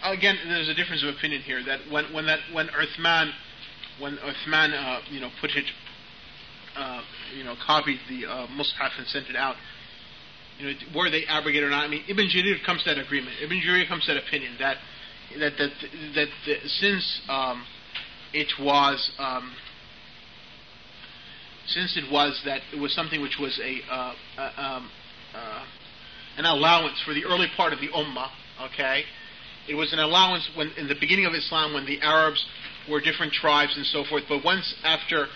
Again, 0.04 0.38
there's 0.46 0.68
a 0.68 0.74
difference 0.74 1.02
of 1.02 1.08
opinion 1.16 1.42
here 1.42 1.64
that 1.64 1.80
when 1.90 2.12
when 2.12 2.26
that 2.26 2.38
when 2.52 2.68
Uthman 2.68 3.32
when 4.00 4.18
Uthman 4.18 4.72
uh, 4.72 5.00
you 5.10 5.20
know 5.20 5.30
put 5.40 5.50
it 5.50 5.64
uh, 6.76 7.02
you 7.36 7.44
know 7.44 7.54
copied 7.64 7.98
the 8.08 8.26
uh, 8.26 8.46
Mus'haf 8.48 8.98
and 8.98 9.06
sent 9.06 9.28
it 9.28 9.36
out, 9.36 9.56
you 10.58 10.66
know 10.66 10.72
were 10.94 11.10
they 11.10 11.24
abrogated 11.26 11.64
or 11.64 11.70
not? 11.70 11.84
I 11.84 11.88
mean, 11.88 12.04
Ibn 12.08 12.28
Jarir 12.28 12.64
comes 12.64 12.82
to 12.84 12.94
that 12.94 12.98
agreement. 12.98 13.36
Ibn 13.42 13.60
Jarir 13.60 13.88
comes 13.88 14.06
to 14.06 14.14
that 14.14 14.22
opinion 14.22 14.56
that 14.58 14.76
that 15.38 15.52
that 15.58 15.70
that, 16.14 16.28
that 16.46 16.58
since 16.66 17.20
um, 17.28 17.64
it 18.32 18.52
was 18.60 19.10
um, 19.18 19.52
since 21.66 21.96
it 21.96 22.10
was 22.12 22.40
that 22.44 22.60
it 22.72 22.78
was 22.78 22.94
something 22.94 23.20
which 23.20 23.38
was 23.40 23.58
a 23.62 23.80
uh, 23.92 24.14
uh, 24.38 24.50
um, 24.56 24.90
uh, 25.34 25.64
an 26.38 26.44
allowance 26.44 27.02
for 27.04 27.14
the 27.14 27.24
early 27.24 27.48
part 27.56 27.72
of 27.72 27.80
the 27.80 27.88
ummah. 27.88 28.28
Okay, 28.72 29.02
it 29.68 29.74
was 29.74 29.92
an 29.92 29.98
allowance 29.98 30.48
when 30.54 30.70
in 30.76 30.88
the 30.88 30.96
beginning 30.98 31.26
of 31.26 31.34
Islam 31.34 31.74
when 31.74 31.86
the 31.86 32.00
Arabs 32.00 32.44
were 32.88 33.00
different 33.00 33.32
tribes 33.32 33.76
and 33.76 33.86
so 33.86 34.04
forth. 34.04 34.24
But 34.28 34.44
once 34.44 34.74
after 34.84 35.26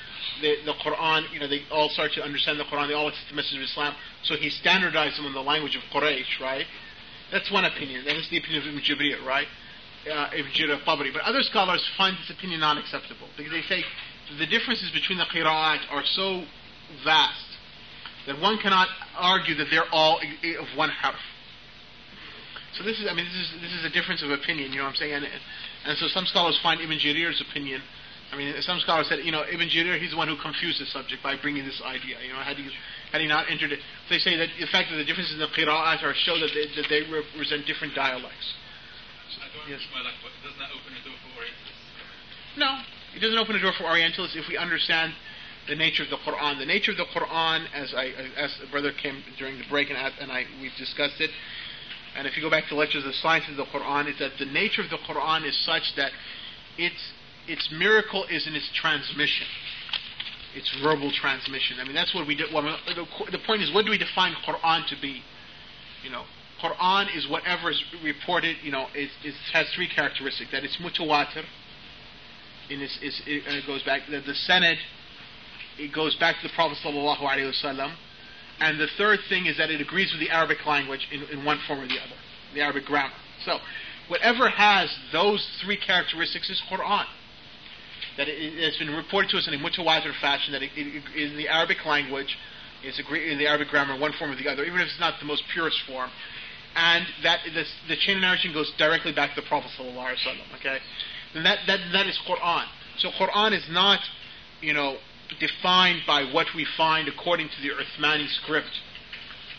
the, 0.40 0.56
the 0.64 0.74
Quran, 0.84 1.32
you 1.32 1.40
know, 1.40 1.48
they 1.48 1.62
all 1.70 1.88
start 1.88 2.12
to 2.14 2.22
understand 2.22 2.58
the 2.58 2.64
Quran, 2.64 2.88
they 2.88 2.94
all 2.94 3.08
accept 3.08 3.28
the 3.28 3.36
message 3.36 3.56
of 3.56 3.62
Islam. 3.62 3.94
So 4.24 4.36
he 4.36 4.50
standardized 4.50 5.18
them 5.18 5.26
in 5.26 5.32
the 5.32 5.42
language 5.42 5.76
of 5.76 5.82
Quraysh, 5.92 6.40
right? 6.40 6.66
That's 7.32 7.50
one 7.50 7.64
opinion. 7.64 8.04
That 8.04 8.16
is 8.16 8.28
the 8.30 8.38
opinion 8.38 8.62
of 8.62 8.68
Ibn 8.68 8.80
Jibreel, 8.82 9.24
right? 9.26 9.46
Uh, 10.10 10.30
Ibn 10.34 10.50
Jarir 10.52 10.80
al-Tabari. 10.80 11.12
But 11.12 11.22
other 11.22 11.42
scholars 11.42 11.84
find 11.96 12.16
this 12.16 12.30
opinion 12.36 12.62
unacceptable 12.62 13.28
because 13.36 13.52
they 13.52 13.62
say 13.62 13.84
the 14.38 14.46
differences 14.46 14.90
between 14.92 15.18
the 15.18 15.24
qira'at 15.24 15.90
are 15.90 16.04
so 16.04 16.44
vast 17.04 17.46
that 18.26 18.40
one 18.40 18.58
cannot 18.58 18.88
argue 19.16 19.54
that 19.56 19.66
they're 19.70 19.88
all 19.92 20.20
of 20.20 20.76
one 20.76 20.90
harf. 20.90 21.16
So 22.78 22.84
this 22.84 23.00
is, 23.00 23.06
I 23.10 23.14
mean, 23.14 23.26
this 23.26 23.34
is 23.34 23.48
this 23.60 23.72
is 23.72 23.84
a 23.84 23.90
difference 23.90 24.22
of 24.22 24.30
opinion. 24.30 24.70
You 24.72 24.78
know 24.78 24.84
what 24.84 24.94
I'm 24.94 25.02
saying? 25.02 25.12
And, 25.12 25.26
and 25.26 25.98
so 25.98 26.06
some 26.08 26.26
scholars 26.26 26.58
find 26.62 26.80
Ibn 26.80 26.98
Jarir's 26.98 27.40
opinion. 27.40 27.82
I 28.30 28.38
mean, 28.38 28.54
some 28.62 28.78
scholars 28.78 29.08
said, 29.10 29.26
you 29.26 29.32
know, 29.34 29.42
Ibn 29.42 29.68
Jarir, 29.68 29.98
he's 29.98 30.14
the 30.14 30.16
one 30.16 30.28
who 30.28 30.38
confused 30.38 30.78
the 30.80 30.86
subject 30.86 31.18
by 31.22 31.34
bringing 31.34 31.66
this 31.66 31.82
idea. 31.82 32.14
You 32.22 32.30
know, 32.30 32.38
had 32.38 32.56
he 32.56 32.70
had 33.10 33.20
he 33.20 33.26
not 33.26 33.50
entered 33.50 33.72
it, 33.74 33.80
they 34.08 34.18
say 34.18 34.38
that 34.38 34.48
the 34.54 34.70
fact 34.70 34.90
that 34.90 34.96
the 34.96 35.04
differences 35.04 35.34
in 35.34 35.42
the 35.42 35.50
qira'at 35.50 36.02
are 36.06 36.14
show 36.14 36.38
that 36.38 36.54
they, 36.54 36.70
that 36.78 36.86
they 36.86 37.02
represent 37.10 37.66
different 37.66 37.94
dialects. 37.94 38.54
I 39.42 39.50
don't 39.50 39.66
Yes. 39.66 39.82
yes. 39.82 40.04
like, 40.04 40.14
but 40.22 40.30
does 40.46 40.54
that 40.62 40.70
open 40.70 40.94
a 40.94 41.02
door 41.02 41.18
for 41.26 41.42
Orientalists? 41.42 41.86
No, 42.54 42.70
it 43.14 43.20
doesn't 43.20 43.38
open 43.38 43.56
a 43.56 43.62
door 43.62 43.74
for 43.74 43.90
Orientalists 43.90 44.36
if 44.38 44.46
we 44.46 44.56
understand 44.56 45.12
the 45.66 45.74
nature 45.74 46.02
of 46.02 46.10
the 46.10 46.18
Quran. 46.22 46.58
The 46.58 46.66
nature 46.66 46.94
of 46.94 46.98
the 46.98 47.10
Quran, 47.10 47.66
as 47.74 47.94
I 47.94 48.14
as 48.38 48.54
the 48.62 48.70
brother 48.70 48.92
came 48.94 49.22
during 49.38 49.58
the 49.58 49.66
break 49.68 49.90
and, 49.90 49.98
and 49.98 50.30
I 50.30 50.46
we 50.62 50.70
discussed 50.78 51.18
it, 51.20 51.30
and 52.16 52.26
if 52.26 52.36
you 52.36 52.42
go 52.42 52.50
back 52.50 52.68
to 52.68 52.74
lectures 52.74 53.04
of 53.04 53.14
science 53.14 53.44
of 53.48 53.56
the 53.56 53.64
Quran, 53.64 54.08
is 54.08 54.18
that 54.18 54.32
the 54.38 54.46
nature 54.46 54.82
of 54.82 54.90
the 54.90 54.98
Quran 54.98 55.46
is 55.46 55.56
such 55.64 55.94
that 55.96 56.12
its 56.76 57.12
its 57.48 57.68
miracle 57.72 58.24
is 58.24 58.46
in 58.46 58.54
its 58.54 58.70
transmission, 58.74 59.46
its 60.54 60.70
verbal 60.82 61.10
transmission. 61.10 61.78
I 61.80 61.84
mean, 61.84 61.94
that's 61.94 62.14
what 62.14 62.26
we 62.26 62.36
do. 62.36 62.44
Well, 62.52 62.62
the, 62.62 63.06
the 63.30 63.38
point 63.46 63.62
is, 63.62 63.72
what 63.72 63.84
do 63.84 63.90
we 63.90 63.98
define 63.98 64.34
Quran 64.46 64.86
to 64.88 64.96
be? 65.00 65.22
You 66.04 66.10
know, 66.10 66.24
Quran 66.62 67.14
is 67.16 67.28
whatever 67.28 67.70
is 67.70 67.82
reported. 68.02 68.56
You 68.62 68.72
know, 68.72 68.86
it, 68.94 69.10
it 69.24 69.34
has 69.52 69.68
three 69.74 69.88
characteristics: 69.88 70.50
that 70.52 70.64
it's 70.64 70.76
mutawatir, 70.78 71.44
and 72.70 72.82
its, 72.82 72.98
its, 73.02 73.22
it, 73.26 73.46
it 73.46 73.66
goes 73.66 73.82
back 73.82 74.02
that 74.10 74.26
the 74.26 74.34
sanad 74.48 74.76
it 75.78 75.94
goes 75.94 76.14
back 76.16 76.36
to 76.42 76.48
the 76.48 76.54
Prophet 76.54 76.78
sallallahu 76.84 77.20
alaihi 77.20 77.50
wasallam. 77.50 77.94
And 78.60 78.78
the 78.78 78.88
third 78.98 79.20
thing 79.28 79.46
is 79.46 79.56
that 79.56 79.70
it 79.70 79.80
agrees 79.80 80.12
with 80.12 80.20
the 80.20 80.30
Arabic 80.30 80.66
language 80.66 81.08
in, 81.10 81.22
in 81.24 81.44
one 81.44 81.58
form 81.66 81.80
or 81.80 81.86
the 81.86 81.98
other, 81.98 82.16
the 82.54 82.60
Arabic 82.60 82.84
grammar. 82.84 83.14
So, 83.44 83.58
whatever 84.08 84.50
has 84.50 84.94
those 85.12 85.46
three 85.64 85.78
characteristics 85.78 86.50
is 86.50 86.62
Quran. 86.70 87.06
That 88.16 88.28
it, 88.28 88.62
has 88.64 88.76
been 88.76 88.94
reported 88.94 89.30
to 89.30 89.38
us 89.38 89.48
in 89.48 89.54
a 89.54 89.58
mutawatir 89.58 90.12
fashion 90.20 90.52
that 90.52 90.62
it, 90.62 90.70
it, 90.74 91.02
in 91.16 91.36
the 91.36 91.48
Arabic 91.48 91.86
language, 91.86 92.36
is 92.84 92.98
agree, 92.98 93.32
in 93.32 93.38
the 93.38 93.46
Arabic 93.46 93.68
grammar 93.68 93.94
in 93.94 94.00
one 94.00 94.12
form 94.18 94.32
or 94.32 94.36
the 94.36 94.48
other, 94.48 94.64
even 94.64 94.80
if 94.80 94.88
it's 94.88 95.00
not 95.00 95.14
the 95.20 95.26
most 95.26 95.42
purest 95.52 95.78
form. 95.86 96.10
And 96.76 97.06
that 97.22 97.40
the, 97.44 97.64
the 97.88 97.96
chain 97.96 98.16
of 98.16 98.22
narration 98.22 98.52
goes 98.52 98.72
directly 98.78 99.12
back 99.12 99.34
to 99.34 99.40
the 99.40 99.46
Prophet 99.46 99.70
sallallahu 99.78 99.96
alaihi 99.96 100.26
wasallam. 100.26 100.58
Okay, 100.60 100.78
then 101.34 101.44
that, 101.44 101.60
that 101.66 101.80
that 101.92 102.06
is 102.06 102.18
Quran. 102.28 102.66
So 102.98 103.10
Quran 103.10 103.56
is 103.56 103.64
not, 103.70 104.00
you 104.60 104.72
know, 104.72 104.98
defined 105.38 106.02
by 106.06 106.24
what 106.32 106.46
we 106.54 106.66
find 106.76 107.08
according 107.08 107.48
to 107.48 107.62
the 107.62 107.70
Uthmani 107.70 108.28
script. 108.28 108.70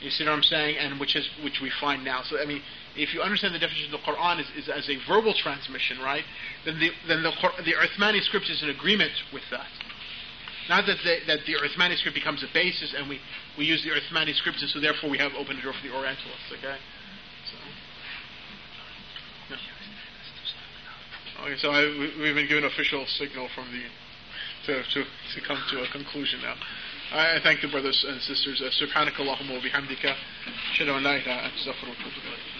You 0.02 0.10
see 0.10 0.26
what 0.26 0.34
I'm 0.34 0.43
saying? 0.43 0.77
And 0.77 0.99
which 0.99 1.15
is 1.15 1.30
which 1.43 1.61
we 1.61 1.72
find 1.80 2.03
now. 2.03 2.23
So 2.23 2.39
I 2.41 2.45
mean, 2.45 2.61
if 2.95 3.14
you 3.14 3.22
understand 3.22 3.53
the 3.53 3.60
definition 3.60 3.93
of 3.93 4.02
the 4.02 4.11
Quran 4.11 4.41
is, 4.41 4.48
is 4.57 4.69
as 4.69 4.89
a 4.89 4.98
verbal 5.07 5.34
transmission, 5.34 5.99
right? 5.99 6.23
Then 6.65 6.80
the 6.80 6.89
then 7.07 7.23
the 7.23 7.31
the 7.64 7.73
Uthmani 7.73 8.22
script 8.23 8.49
is 8.49 8.64
in 8.64 8.69
agreement 8.69 9.14
with 9.31 9.43
that. 9.52 9.68
Not 10.69 10.85
that 10.85 10.98
the, 11.03 11.18
that 11.27 11.39
the 11.45 11.53
Uthmani 11.56 11.98
script 11.98 12.15
becomes 12.15 12.43
a 12.43 12.48
basis, 12.53 12.93
and 12.98 13.10
we, 13.10 13.19
we 13.57 13.65
use 13.65 13.84
the 13.84 13.89
Uthmani 13.89 14.34
script, 14.35 14.61
and 14.61 14.69
so 14.69 14.80
therefore 14.80 15.10
we 15.10 15.18
have 15.18 15.34
opened 15.34 15.60
the 15.60 15.64
door 15.64 15.73
for 15.73 15.88
the 15.88 15.93
Orientalists. 15.93 16.52
Okay. 16.53 16.77
So. 17.49 17.57
Okay, 21.43 21.57
so 21.57 21.72
I, 21.72 21.81
we, 21.98 22.14
we've 22.22 22.35
been 22.35 22.48
given 22.48 22.64
official 22.64 23.06
signal 23.18 23.49
from 23.56 23.65
the 23.72 23.84
to, 24.65 24.83
to, 24.83 25.03
to 25.03 25.41
come 25.47 25.57
to 25.71 25.83
a 25.83 25.88
conclusion 25.91 26.41
now. 26.41 26.55
I 27.13 27.39
thank 27.43 27.59
the 27.59 27.67
brothers 27.67 28.05
and 28.07 28.21
sisters. 28.21 28.61
Uh, 28.63 28.69
Subhanakallahumma 28.71 29.51
wa 29.51 29.59
bihamdika. 29.59 30.15
Shadu 30.77 30.95
an 30.95 31.03
wa. 31.03 32.50